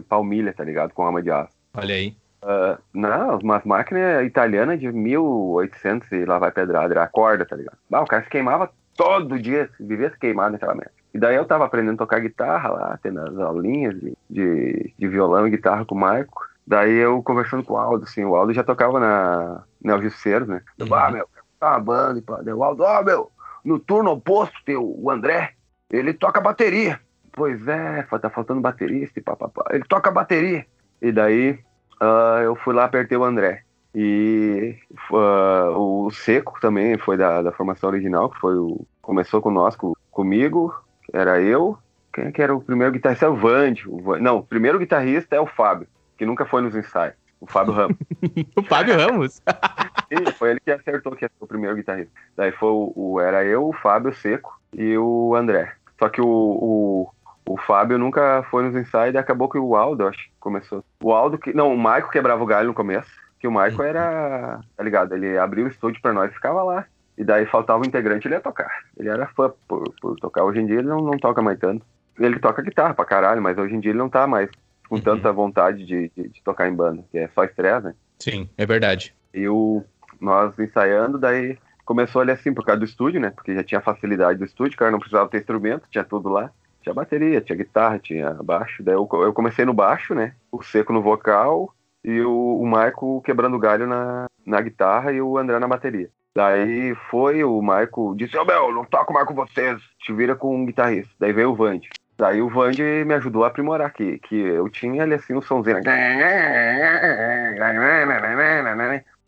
palmilha, 0.10 0.54
tá 0.54 0.64
ligado? 0.64 0.94
Com 0.94 1.06
arma 1.06 1.22
de 1.22 1.32
aço. 1.32 1.54
Olha 1.74 1.96
aí. 1.96 2.16
Uh, 2.44 2.78
não, 2.92 3.38
umas 3.38 3.64
máquinas 3.64 4.26
italianas 4.26 4.80
de 4.80 4.92
1800 4.92 6.12
e 6.12 6.26
lá 6.26 6.40
vai 6.40 6.52
pedrada, 6.52 6.92
era 6.94 7.04
a 7.04 7.08
corda, 7.08 7.46
tá 7.46 7.56
ligado? 7.56 7.78
Ah, 7.92 8.02
o 8.02 8.08
cara 8.08 8.24
se 8.24 8.30
queimava 8.30 8.72
todo 8.98 9.40
dia, 9.40 9.70
vivia 9.80 10.10
se 10.10 10.18
queimado 10.18 10.54
naquela 10.54 10.74
merda. 10.74 10.92
E 11.14 11.20
daí 11.20 11.36
eu 11.36 11.46
tava 11.46 11.66
aprendendo 11.66 11.96
a 11.96 11.98
tocar 11.98 12.20
guitarra 12.20 12.70
lá, 12.70 13.00
tendo 13.02 13.20
as 13.22 13.38
aulinhas 13.38 13.94
de, 14.00 14.18
de, 14.30 14.94
de 14.98 15.08
violão 15.08 15.48
e 15.48 15.52
guitarra 15.52 15.86
com 15.86 15.94
o 15.94 16.00
Marco. 16.00 16.50
Daí 16.66 16.94
eu 16.94 17.22
conversando 17.22 17.64
com 17.64 17.76
o 17.76 17.78
Aldo, 17.78 18.06
assim, 18.06 18.26
o 18.26 18.36
Aldo 18.36 18.54
já 18.54 18.64
tocava 18.64 19.00
na, 19.00 19.64
na 19.84 19.94
Algiceiro, 19.94 20.48
né? 20.48 20.64
Uhum. 20.80 20.94
Ah, 20.96 21.12
meu, 21.12 21.28
tá 21.60 21.72
uma 21.72 21.80
banda, 21.80 22.20
e 22.20 22.22
pá. 22.24 22.42
Daí 22.42 22.54
o 22.54 22.64
Aldo, 22.64 22.84
ó, 22.84 23.00
oh, 23.00 23.04
meu, 23.04 23.32
no 23.64 23.78
turno 23.78 24.12
oposto 24.12 24.58
tem 24.66 24.78
o 24.78 25.12
André, 25.12 25.54
ele 25.92 26.14
toca 26.14 26.42
bateria 26.42 27.00
pois 27.32 27.68
é, 27.68 28.04
tá 28.04 28.30
faltando 28.30 28.62
baterista 28.62 29.20
e 29.20 29.24
papapá. 29.24 29.64
Ele 29.72 29.84
toca 29.84 30.12
bateria. 30.12 30.66
E 31.02 31.12
daí 31.12 31.60
uh, 32.02 32.42
eu 32.44 32.56
fui 32.56 32.74
lá, 32.74 32.86
apertei 32.86 33.18
o 33.18 33.24
André. 33.24 33.64
E 33.94 34.76
uh, 35.12 35.78
o 35.78 36.12
Seco 36.12 36.60
também 36.62 36.98
foi 36.98 37.18
da, 37.18 37.42
da 37.42 37.52
formação 37.52 37.90
original, 37.90 38.30
que 38.30 38.40
foi 38.40 38.56
o. 38.56 38.86
Começou 39.02 39.42
conosco, 39.42 39.98
comigo, 40.12 40.74
era 41.12 41.42
eu. 41.42 41.78
Quem 42.14 42.26
é 42.26 42.32
que 42.32 42.42
era 42.42 42.56
o 42.56 42.62
primeiro 42.62 42.94
guitarrista? 42.94 43.26
É 43.26 43.30
o 43.30 43.36
Vande. 43.36 43.84
O. 43.88 44.18
Não, 44.18 44.38
o 44.38 44.44
primeiro 44.44 44.80
guitarrista 44.80 45.36
é 45.36 45.40
o 45.40 45.48
Fábio, 45.48 45.88
que 46.18 46.26
nunca 46.26 46.46
foi 46.46 46.62
nos 46.62 46.76
ensaios. 46.76 47.16
O 47.40 47.48
Fábio 47.48 47.74
Ramos. 47.74 47.98
o 48.56 48.62
Fábio 48.64 48.96
Ramos? 48.96 49.42
Sim, 50.08 50.32
foi 50.38 50.52
ele 50.52 50.60
que 50.60 50.72
acertou 50.72 51.16
que 51.16 51.26
era 51.26 51.34
o 51.40 51.48
primeiro 51.48 51.76
guitarrista. 51.76 52.12
Daí 52.38 52.52
foi 52.52 52.70
o, 52.70 52.94
o, 52.96 53.20
era 53.20 53.44
eu, 53.44 53.68
o 53.68 53.74
Fábio 53.74 54.14
Seco 54.14 54.62
e 54.74 54.96
o 54.98 55.36
André. 55.36 55.74
Só 55.98 56.08
que 56.08 56.22
o, 56.22 56.28
o, 56.28 57.10
o 57.48 57.58
Fábio 57.58 57.98
nunca 57.98 58.46
foi 58.50 58.64
nos 58.64 58.76
ensaios 58.76 59.16
e 59.16 59.18
acabou 59.18 59.50
que 59.50 59.58
o 59.58 59.76
Aldo, 59.76 60.08
acho 60.08 60.20
que 60.20 60.32
começou. 60.40 60.84
O 61.02 61.12
Aldo, 61.12 61.38
que. 61.38 61.54
Não, 61.54 61.74
o 61.74 61.78
Maico 61.78 62.12
quebrava 62.12 62.44
o 62.44 62.48
galho 62.48 62.68
no 62.68 62.74
começo. 62.74 63.10
Que 63.40 63.48
o 63.48 63.52
Maico 63.52 63.82
era. 63.82 64.60
Tá 64.78 64.84
ligado? 64.84 65.14
Ele 65.14 65.38
abriu 65.38 65.66
o 65.66 65.68
estúdio 65.68 66.02
pra 66.02 66.14
nós 66.14 66.32
e 66.32 66.36
ficava 66.36 66.64
lá. 66.64 66.86
E 67.18 67.24
daí 67.24 67.46
faltava 67.46 67.84
o 67.84 67.86
integrante, 67.86 68.28
ele 68.28 68.36
ia 68.36 68.42
tocar. 68.42 68.70
Ele 68.98 69.10
era 69.10 69.28
fã 69.28 69.52
por, 69.68 69.84
por 70.02 70.16
tocar. 70.18 70.44
Hoje 70.44 70.60
em 70.60 70.66
dia 70.66 70.80
ele 70.80 70.88
não, 70.88 71.02
não 71.02 71.18
toca 71.18 71.42
mais 71.42 71.60
tanto. 71.60 71.86
Ele 72.20 72.40
toca 72.40 72.62
guitarra 72.62 72.94
pra 72.94 73.06
caralho, 73.06 73.42
mas 73.42 73.58
hoje 73.58 73.76
em 73.76 73.80
dia 73.80 73.92
ele 73.92 74.00
não 74.00 74.10
tá 74.10 74.28
mais 74.28 74.50
com 74.88 74.96
uhum. 74.96 75.02
tanta 75.02 75.32
vontade 75.32 75.86
de, 75.86 76.12
de, 76.16 76.30
de, 76.30 76.44
tocar 76.44 76.68
em 76.68 76.76
banda, 76.76 77.04
que 77.12 77.18
é 77.18 77.28
só 77.30 77.44
estresse, 77.44 77.86
né? 77.86 77.96
Sim, 78.20 78.50
é 78.58 78.66
verdade. 78.66 79.16
E 79.34 79.48
o, 79.48 79.84
nós 80.20 80.58
ensaiando, 80.60 81.18
daí 81.18 81.58
começou 81.86 82.22
ali 82.22 82.32
assim, 82.32 82.54
por 82.54 82.66
causa 82.66 82.80
do 82.80 82.86
estúdio, 82.86 83.22
né? 83.22 83.30
Porque 83.30 83.56
já 83.56 83.64
tinha 83.64 83.82
facilidade 83.82 84.40
do 84.40 84.46
estúdio, 84.46 84.76
o 84.76 84.78
cara 84.78 84.92
não 84.92 85.00
precisava 85.00 85.30
ter 85.30 85.40
instrumento, 85.40 85.88
tinha 85.90 86.04
tudo 86.04 86.30
lá. 86.30 86.52
Tinha 86.82 86.94
bateria, 86.94 87.42
tinha 87.42 87.58
guitarra, 87.58 88.00
tinha 88.00 88.34
baixo. 88.44 88.84
Daí 88.84 88.96
eu, 88.96 89.08
eu 89.12 89.34
comecei 89.34 89.66
no 89.66 89.74
baixo, 89.74 90.16
né? 90.16 90.34
O 90.52 90.62
Seco 90.62 90.92
no 90.92 91.02
vocal 91.02 91.74
e 92.04 92.22
o, 92.22 92.60
o 92.60 92.66
Marco 92.66 93.22
quebrando 93.22 93.60
galho 93.60 93.88
na, 93.88 94.26
na 94.46 94.62
guitarra 94.62 95.12
e 95.12 95.22
o 95.22 95.38
André 95.38 95.60
na 95.60 95.68
bateria. 95.68 96.10
Daí 96.36 96.96
foi, 97.10 97.44
o 97.44 97.62
Marco 97.62 98.16
disse, 98.16 98.38
ô 98.38 98.42
oh, 98.42 98.46
meu, 98.46 98.72
não 98.74 98.86
toco 98.86 99.14
mais 99.14 99.28
com 99.28 99.34
vocês, 99.34 99.82
te 100.00 100.14
vira 100.14 100.36
com 100.36 100.56
um 100.56 100.66
guitarrista. 100.66 101.14
Daí 101.20 101.34
veio 101.34 101.52
o 101.52 101.56
Vande. 101.56 101.90
Daí 102.18 102.42
o 102.42 102.50
Vande 102.50 102.84
me 103.06 103.14
ajudou 103.16 103.44
a 103.44 103.48
aprimorar, 103.48 103.92
que, 103.92 104.18
que 104.20 104.36
eu 104.36 104.70
tinha 104.70 105.04
ali 105.04 105.14
assim 105.14 105.34
um 105.34 105.42
somzinho. 105.42 105.84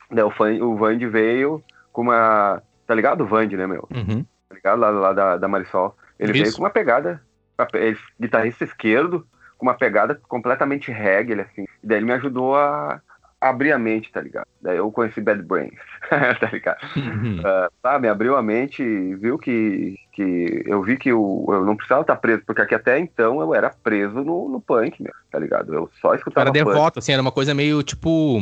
Daí 0.09 0.23
o, 0.23 0.65
o 0.65 0.77
Vande 0.77 1.07
veio 1.07 1.61
com 1.91 2.03
uma. 2.03 2.61
Tá 2.87 2.95
ligado 2.95 3.21
o 3.21 3.27
Vande, 3.27 3.57
né, 3.57 3.67
meu? 3.67 3.87
Uhum. 3.93 4.23
Tá 4.47 4.55
ligado? 4.55 4.79
Lá, 4.79 4.89
lá 4.89 5.13
da, 5.13 5.37
da 5.37 5.47
Marisol. 5.47 5.97
Ele 6.19 6.31
Isso. 6.31 6.43
veio 6.43 6.55
com 6.55 6.61
uma 6.61 6.69
pegada 6.69 7.21
guitarrista 8.19 8.63
esquerdo, 8.63 9.25
com 9.57 9.65
uma 9.65 9.75
pegada 9.75 10.19
completamente 10.27 10.91
reggae, 10.91 11.41
assim. 11.41 11.63
E 11.83 11.87
daí 11.87 11.97
ele 11.97 12.05
me 12.05 12.13
ajudou 12.13 12.55
a 12.55 13.01
abrir 13.39 13.73
a 13.73 13.77
mente, 13.77 14.11
tá 14.11 14.21
ligado? 14.21 14.47
Daí 14.61 14.77
eu 14.77 14.89
conheci 14.91 15.19
Bad 15.19 15.43
Brains, 15.43 15.79
tá 16.09 16.49
ligado? 16.51 16.77
Uhum. 16.95 17.39
Uh, 17.39 17.69
tá, 17.81 17.99
me 17.99 18.07
abriu 18.07 18.37
a 18.37 18.41
mente 18.41 18.81
e 18.81 19.15
viu 19.15 19.37
que, 19.37 19.97
que 20.13 20.63
eu 20.65 20.81
vi 20.81 20.97
que 20.97 21.09
eu, 21.09 21.45
eu 21.49 21.65
não 21.65 21.75
precisava 21.75 22.01
estar 22.01 22.15
preso, 22.15 22.41
porque 22.45 22.61
aqui 22.61 22.73
até 22.73 22.97
então 22.97 23.41
eu 23.41 23.53
era 23.53 23.69
preso 23.69 24.23
no, 24.23 24.47
no 24.47 24.61
punk, 24.61 25.01
meu, 25.03 25.13
tá 25.29 25.37
ligado? 25.39 25.73
Eu 25.73 25.89
só 25.99 26.15
escutava 26.15 26.49
Era 26.49 26.51
devoto, 26.51 26.99
assim, 26.99 27.11
era 27.11 27.21
uma 27.21 27.31
coisa 27.31 27.53
meio, 27.53 27.83
tipo, 27.83 28.37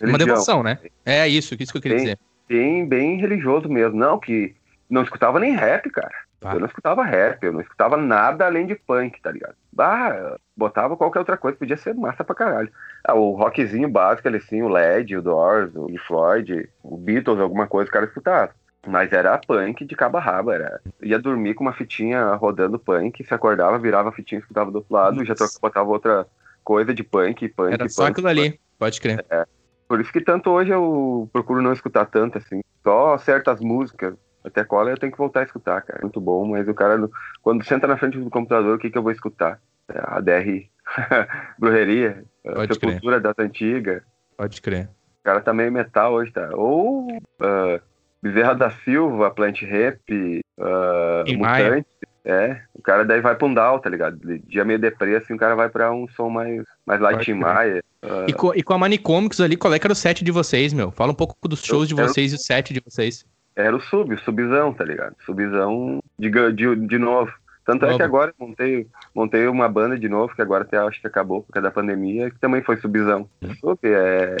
Religião. 0.00 0.08
uma 0.08 0.18
devoção, 0.18 0.62
né? 0.62 0.78
É 1.04 1.28
isso, 1.28 1.54
isso 1.58 1.72
que 1.72 1.78
eu 1.78 1.82
queria 1.82 1.96
bem, 1.98 2.04
dizer. 2.04 2.18
Bem, 2.48 2.86
bem 2.86 3.20
religioso 3.20 3.68
mesmo. 3.68 3.98
Não, 3.98 4.18
que 4.18 4.54
não 4.88 5.02
escutava 5.02 5.38
nem 5.38 5.54
rap, 5.54 5.90
cara. 5.90 6.14
Tá. 6.40 6.52
Eu 6.52 6.60
não 6.60 6.66
escutava 6.66 7.02
rap, 7.02 7.42
eu 7.42 7.52
não 7.52 7.60
escutava 7.60 7.96
nada 7.96 8.44
além 8.44 8.66
de 8.66 8.74
punk, 8.74 9.20
tá 9.22 9.30
ligado? 9.30 9.54
Bah, 9.72 10.36
botava 10.56 10.96
qualquer 10.96 11.20
outra 11.20 11.36
coisa, 11.36 11.56
podia 11.56 11.76
ser 11.76 11.94
massa 11.94 12.22
pra 12.22 12.34
caralho. 12.34 12.70
Ah, 13.04 13.14
o 13.14 13.32
rockzinho 13.32 13.88
básico, 13.88 14.28
ali 14.28 14.40
sim, 14.40 14.62
o 14.62 14.68
LED, 14.68 15.16
o 15.16 15.22
Doors, 15.22 15.74
o 15.74 15.88
Floyd, 16.06 16.68
o 16.82 16.96
Beatles, 16.96 17.40
alguma 17.40 17.66
coisa 17.66 17.88
o 17.88 17.92
cara 17.92 18.06
escutava. 18.06 18.52
Mas 18.86 19.12
era 19.12 19.36
punk 19.38 19.84
de 19.84 19.96
cabo 19.96 20.18
a 20.18 20.20
rabo, 20.20 20.52
era. 20.52 20.80
Ia 21.02 21.18
dormir 21.18 21.54
com 21.54 21.64
uma 21.64 21.72
fitinha 21.72 22.34
rodando 22.34 22.78
punk, 22.78 23.24
se 23.24 23.34
acordava, 23.34 23.78
virava 23.78 24.10
a 24.10 24.12
fitinha, 24.12 24.38
escutava 24.38 24.70
do 24.70 24.76
outro 24.76 24.94
lado, 24.94 25.14
Nossa. 25.14 25.26
já 25.26 25.34
trocava, 25.34 25.58
botava 25.60 25.90
outra 25.90 26.26
coisa 26.62 26.94
de 26.94 27.02
punk, 27.02 27.48
punk, 27.48 27.72
Era 27.72 27.84
punk, 27.84 27.92
só 27.92 28.06
aquilo 28.06 28.28
punk. 28.28 28.38
ali, 28.40 28.60
pode 28.78 29.00
crer. 29.00 29.24
É. 29.30 29.44
Por 29.88 30.00
isso 30.00 30.12
que 30.12 30.20
tanto 30.20 30.50
hoje 30.50 30.70
eu 30.70 31.28
procuro 31.32 31.62
não 31.62 31.72
escutar 31.72 32.06
tanto, 32.06 32.38
assim. 32.38 32.60
Só 32.82 33.18
certas 33.18 33.60
músicas, 33.60 34.14
até 34.46 34.64
cola 34.64 34.90
eu 34.90 34.96
tenho 34.96 35.12
que 35.12 35.18
voltar 35.18 35.40
a 35.40 35.44
escutar, 35.44 35.82
cara. 35.82 36.00
Muito 36.02 36.20
bom, 36.20 36.46
mas 36.46 36.68
o 36.68 36.74
cara, 36.74 37.08
quando 37.42 37.64
senta 37.64 37.86
na 37.86 37.96
frente 37.96 38.18
do 38.18 38.30
computador, 38.30 38.76
o 38.76 38.78
que, 38.78 38.90
que 38.90 38.96
eu 38.96 39.02
vou 39.02 39.12
escutar? 39.12 39.60
É 39.88 39.98
a 40.02 40.20
DR 40.20 40.66
Brujeria, 41.58 42.24
Pode 42.42 42.72
a 42.72 42.80
cultura 42.80 43.20
das 43.20 43.34
antigas. 43.38 44.02
Pode 44.36 44.62
crer. 44.62 44.88
O 45.20 45.24
cara 45.24 45.40
tá 45.40 45.52
meio 45.52 45.72
metal 45.72 46.12
hoje, 46.14 46.30
tá? 46.32 46.50
Ou 46.54 47.08
uh, 47.08 47.80
Bezerra 48.22 48.54
da 48.54 48.70
Silva, 48.70 49.30
Plant 49.30 49.62
Rap, 49.62 50.40
uh, 50.58 51.36
Mutante. 51.36 51.86
É, 52.28 52.60
o 52.74 52.82
cara 52.82 53.04
daí 53.04 53.20
vai 53.20 53.36
pra 53.36 53.46
um 53.46 53.54
down, 53.54 53.78
tá 53.78 53.88
ligado? 53.88 54.18
Dia 54.48 54.64
meio 54.64 54.80
deprê, 54.80 55.14
assim, 55.14 55.34
o 55.34 55.38
cara 55.38 55.54
vai 55.54 55.68
pra 55.68 55.92
um 55.92 56.08
som 56.08 56.28
mais, 56.28 56.64
mais 56.84 57.00
light 57.00 57.32
Maia. 57.32 57.84
Uh... 58.02 58.28
E, 58.28 58.32
com, 58.32 58.52
e 58.52 58.64
com 58.64 58.74
a 58.74 58.78
Manicômicos 58.78 59.40
ali, 59.40 59.56
qual 59.56 59.72
é 59.72 59.78
que 59.78 59.86
era 59.86 59.92
o 59.92 59.96
set 59.96 60.24
de 60.24 60.32
vocês, 60.32 60.72
meu? 60.72 60.90
Fala 60.90 61.12
um 61.12 61.14
pouco 61.14 61.36
dos 61.46 61.64
shows 61.64 61.88
eu, 61.88 61.96
de 61.96 62.02
vocês 62.02 62.32
eu... 62.32 62.36
e 62.36 62.40
o 62.40 62.42
set 62.42 62.74
de 62.74 62.80
vocês 62.84 63.24
era 63.56 63.74
o 63.74 63.80
sub, 63.80 64.14
o 64.14 64.18
subzão, 64.18 64.72
tá 64.72 64.84
ligado? 64.84 65.16
Subzão 65.24 66.00
de, 66.18 66.30
de, 66.52 66.76
de 66.76 66.98
novo. 66.98 67.32
Tanto 67.64 67.84
é 67.84 67.96
que 67.96 68.02
agora 68.02 68.32
montei, 68.38 68.86
montei 69.12 69.48
uma 69.48 69.68
banda 69.68 69.98
de 69.98 70.08
novo, 70.08 70.32
que 70.32 70.40
agora 70.40 70.62
até 70.62 70.78
acho 70.78 71.00
que 71.00 71.06
acabou 71.08 71.42
por 71.42 71.52
causa 71.52 71.64
da 71.64 71.74
pandemia, 71.74 72.30
que 72.30 72.38
também 72.38 72.62
foi 72.62 72.76
subzão. 72.76 73.28
Uhum. 73.42 73.76
É, 73.82 74.36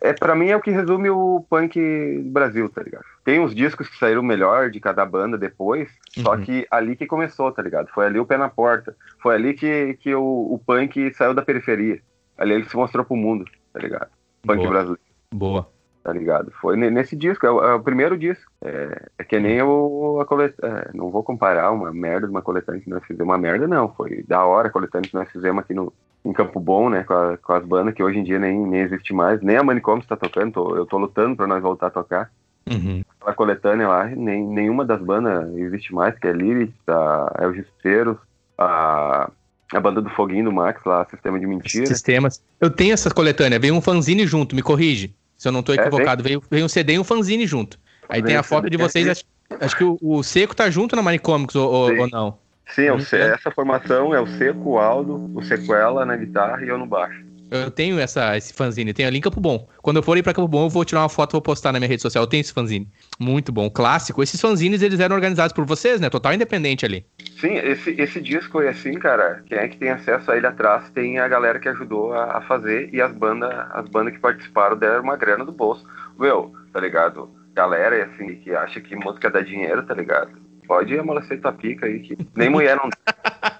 é, 0.00 0.12
pra 0.14 0.34
mim 0.34 0.48
é 0.48 0.56
o 0.56 0.62
que 0.62 0.70
resume 0.70 1.10
o 1.10 1.44
punk 1.50 1.78
do 1.78 2.30
Brasil, 2.30 2.70
tá 2.70 2.82
ligado? 2.82 3.04
Tem 3.22 3.38
uns 3.38 3.54
discos 3.54 3.86
que 3.86 3.98
saíram 3.98 4.22
melhor 4.22 4.70
de 4.70 4.80
cada 4.80 5.04
banda 5.04 5.36
depois, 5.36 5.90
uhum. 6.16 6.22
só 6.22 6.38
que 6.38 6.66
ali 6.70 6.96
que 6.96 7.06
começou, 7.06 7.52
tá 7.52 7.60
ligado? 7.60 7.88
Foi 7.88 8.06
ali 8.06 8.18
o 8.18 8.24
pé 8.24 8.38
na 8.38 8.48
porta. 8.48 8.96
Foi 9.22 9.34
ali 9.34 9.52
que, 9.52 9.98
que 10.00 10.14
o, 10.14 10.54
o 10.54 10.58
punk 10.64 11.12
saiu 11.12 11.34
da 11.34 11.42
periferia. 11.42 12.00
Ali 12.38 12.54
ele 12.54 12.64
se 12.64 12.76
mostrou 12.76 13.04
pro 13.04 13.14
mundo, 13.14 13.44
tá 13.74 13.78
ligado? 13.78 14.08
Punk 14.42 14.56
Boa. 14.56 14.70
brasileiro. 14.70 15.02
Boa 15.34 15.79
tá 16.02 16.12
ligado? 16.12 16.50
Foi 16.60 16.76
nesse 16.76 17.14
disco, 17.14 17.46
é 17.46 17.50
o, 17.50 17.62
é 17.62 17.74
o 17.74 17.80
primeiro 17.80 18.16
disco. 18.16 18.50
É, 18.62 19.08
é, 19.18 19.24
que 19.24 19.38
nem 19.38 19.60
o, 19.62 20.18
a 20.20 20.24
coletânea. 20.24 20.86
É, 20.88 20.96
não 20.96 21.10
vou 21.10 21.22
comparar 21.22 21.70
uma 21.70 21.92
merda 21.92 22.26
de 22.26 22.32
uma 22.32 22.42
coletânea 22.42 22.80
que 22.80 22.90
nós 22.90 23.02
fizemos. 23.04 23.28
Uma 23.28 23.38
merda 23.38 23.66
não, 23.66 23.92
foi 23.92 24.24
da 24.26 24.44
hora 24.44 24.68
a 24.68 24.70
coletânea 24.70 25.08
que 25.08 25.14
nós 25.14 25.30
fizemos 25.30 25.62
aqui 25.62 25.74
no, 25.74 25.92
em 26.24 26.32
Campo 26.32 26.58
Bom, 26.58 26.88
né? 26.88 27.04
Com, 27.04 27.14
a, 27.14 27.36
com 27.36 27.52
as 27.52 27.64
bandas 27.64 27.94
que 27.94 28.02
hoje 28.02 28.18
em 28.18 28.24
dia 28.24 28.38
nem, 28.38 28.58
nem 28.66 28.80
existe 28.80 29.12
mais. 29.12 29.40
Nem 29.42 29.56
a 29.56 29.62
Manicômio 29.62 30.02
está 30.02 30.16
tocando, 30.16 30.52
tô, 30.52 30.76
eu 30.76 30.86
tô 30.86 30.98
lutando 30.98 31.36
para 31.36 31.46
nós 31.46 31.62
voltar 31.62 31.88
a 31.88 31.90
tocar. 31.90 32.30
Uhum. 32.70 33.02
A 33.24 33.32
coletânea 33.32 33.88
lá, 33.88 34.06
nem, 34.06 34.46
nenhuma 34.46 34.84
das 34.84 35.00
bandas 35.00 35.54
existe 35.56 35.94
mais, 35.94 36.18
que 36.18 36.26
é 36.26 36.32
Lyrics, 36.32 36.76
a 36.88 37.32
El 37.40 37.54
Juspeiros, 37.54 38.16
a 38.56 39.30
a 39.72 39.80
banda 39.80 40.02
do 40.02 40.10
Foguinho 40.10 40.44
do 40.44 40.52
Max 40.52 40.82
lá, 40.84 41.06
Sistema 41.08 41.38
de 41.38 41.46
Mentira. 41.46 41.86
Sistemas. 41.86 42.42
Eu 42.60 42.70
tenho 42.70 42.92
essa 42.92 43.10
coletânea, 43.10 43.58
veio 43.58 43.74
um 43.74 43.80
fanzine 43.80 44.26
junto, 44.26 44.54
me 44.54 44.62
corrige. 44.62 45.14
Se 45.40 45.48
eu 45.48 45.52
não 45.52 45.62
tô 45.62 45.72
é, 45.72 45.76
equivocado, 45.76 46.20
é, 46.20 46.22
veio, 46.22 46.42
veio 46.50 46.66
um 46.66 46.68
CD 46.68 46.92
e 46.92 46.98
um 46.98 47.04
fanzine 47.04 47.46
junto. 47.46 47.80
Aí 48.06 48.22
tem 48.22 48.36
a 48.36 48.42
foto 48.42 48.68
de 48.68 48.76
vocês, 48.76 49.08
acho, 49.08 49.24
acho, 49.58 49.74
que 49.74 49.84
o, 49.84 49.96
o, 50.02 50.22
Seco 50.22 50.54
tá 50.54 50.68
junto 50.68 50.94
na 50.94 51.00
Manicomics 51.00 51.56
ou, 51.56 51.72
ou, 51.72 52.08
não? 52.10 52.36
Sim, 52.66 52.82
é 52.82 52.92
o, 52.92 52.98
essa 52.98 53.50
formação 53.50 54.14
é 54.14 54.20
o 54.20 54.26
Seco, 54.26 54.72
o 54.72 54.78
Aldo, 54.78 55.30
o 55.34 55.42
Sequela 55.42 56.04
na 56.04 56.14
guitarra 56.14 56.62
e 56.62 56.68
eu 56.68 56.76
no 56.76 56.84
baixo. 56.84 57.24
Eu 57.50 57.70
tenho 57.70 57.98
essa, 57.98 58.36
esse 58.36 58.54
fanzine, 58.54 58.94
tenho 58.94 59.08
ali 59.08 59.18
em 59.18 59.20
Campo 59.20 59.40
Bom. 59.40 59.68
Quando 59.82 59.96
eu 59.96 60.02
for 60.02 60.16
ir 60.16 60.22
pra 60.22 60.32
Campo 60.32 60.46
Bom, 60.46 60.66
eu 60.66 60.68
vou 60.68 60.84
tirar 60.84 61.00
uma 61.00 61.08
foto 61.08 61.32
e 61.32 61.34
vou 61.34 61.42
postar 61.42 61.72
na 61.72 61.80
minha 61.80 61.88
rede 61.88 62.00
social. 62.00 62.22
Eu 62.22 62.28
tenho 62.28 62.42
esse 62.42 62.52
fanzine. 62.52 62.88
Muito 63.18 63.50
bom, 63.50 63.68
clássico. 63.68 64.22
Esses 64.22 64.40
fanzines, 64.40 64.82
eles 64.82 65.00
eram 65.00 65.16
organizados 65.16 65.52
por 65.52 65.64
vocês, 65.64 66.00
né? 66.00 66.08
Total 66.08 66.32
independente 66.32 66.86
ali. 66.86 67.04
Sim, 67.40 67.54
esse, 67.56 67.90
esse 68.00 68.20
disco 68.20 68.60
é 68.60 68.68
assim, 68.68 68.94
cara. 68.94 69.42
Quem 69.46 69.58
é 69.58 69.66
que 69.66 69.76
tem 69.78 69.90
acesso 69.90 70.30
a 70.30 70.36
ele 70.36 70.46
atrás 70.46 70.88
tem 70.90 71.18
a 71.18 71.26
galera 71.26 71.58
que 71.58 71.68
ajudou 71.68 72.12
a, 72.12 72.38
a 72.38 72.40
fazer 72.42 72.88
e 72.92 73.00
as 73.00 73.12
bandas 73.12 73.50
as 73.72 73.88
banda 73.88 74.12
que 74.12 74.18
participaram 74.18 74.76
deram 74.76 75.02
uma 75.02 75.16
grana 75.16 75.44
do 75.44 75.52
bolso. 75.52 75.84
Meu, 76.16 76.52
tá 76.72 76.80
ligado? 76.80 77.30
Galera, 77.52 78.04
assim, 78.04 78.36
que 78.36 78.54
acha 78.54 78.80
que 78.80 78.94
música 78.94 79.28
dá 79.28 79.40
dinheiro, 79.40 79.82
tá 79.84 79.94
ligado? 79.94 80.30
Pode 80.68 80.96
amolecer 80.96 81.40
tua 81.40 81.52
pica 81.52 81.86
aí, 81.86 81.98
que 81.98 82.16
nem 82.36 82.48
mulher 82.48 82.76
não 82.76 82.88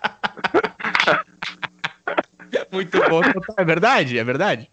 Muito 2.73 2.99
bom. 3.09 3.21
É 3.57 3.65
verdade, 3.65 4.19
é 4.19 4.25
verdade. 4.25 4.71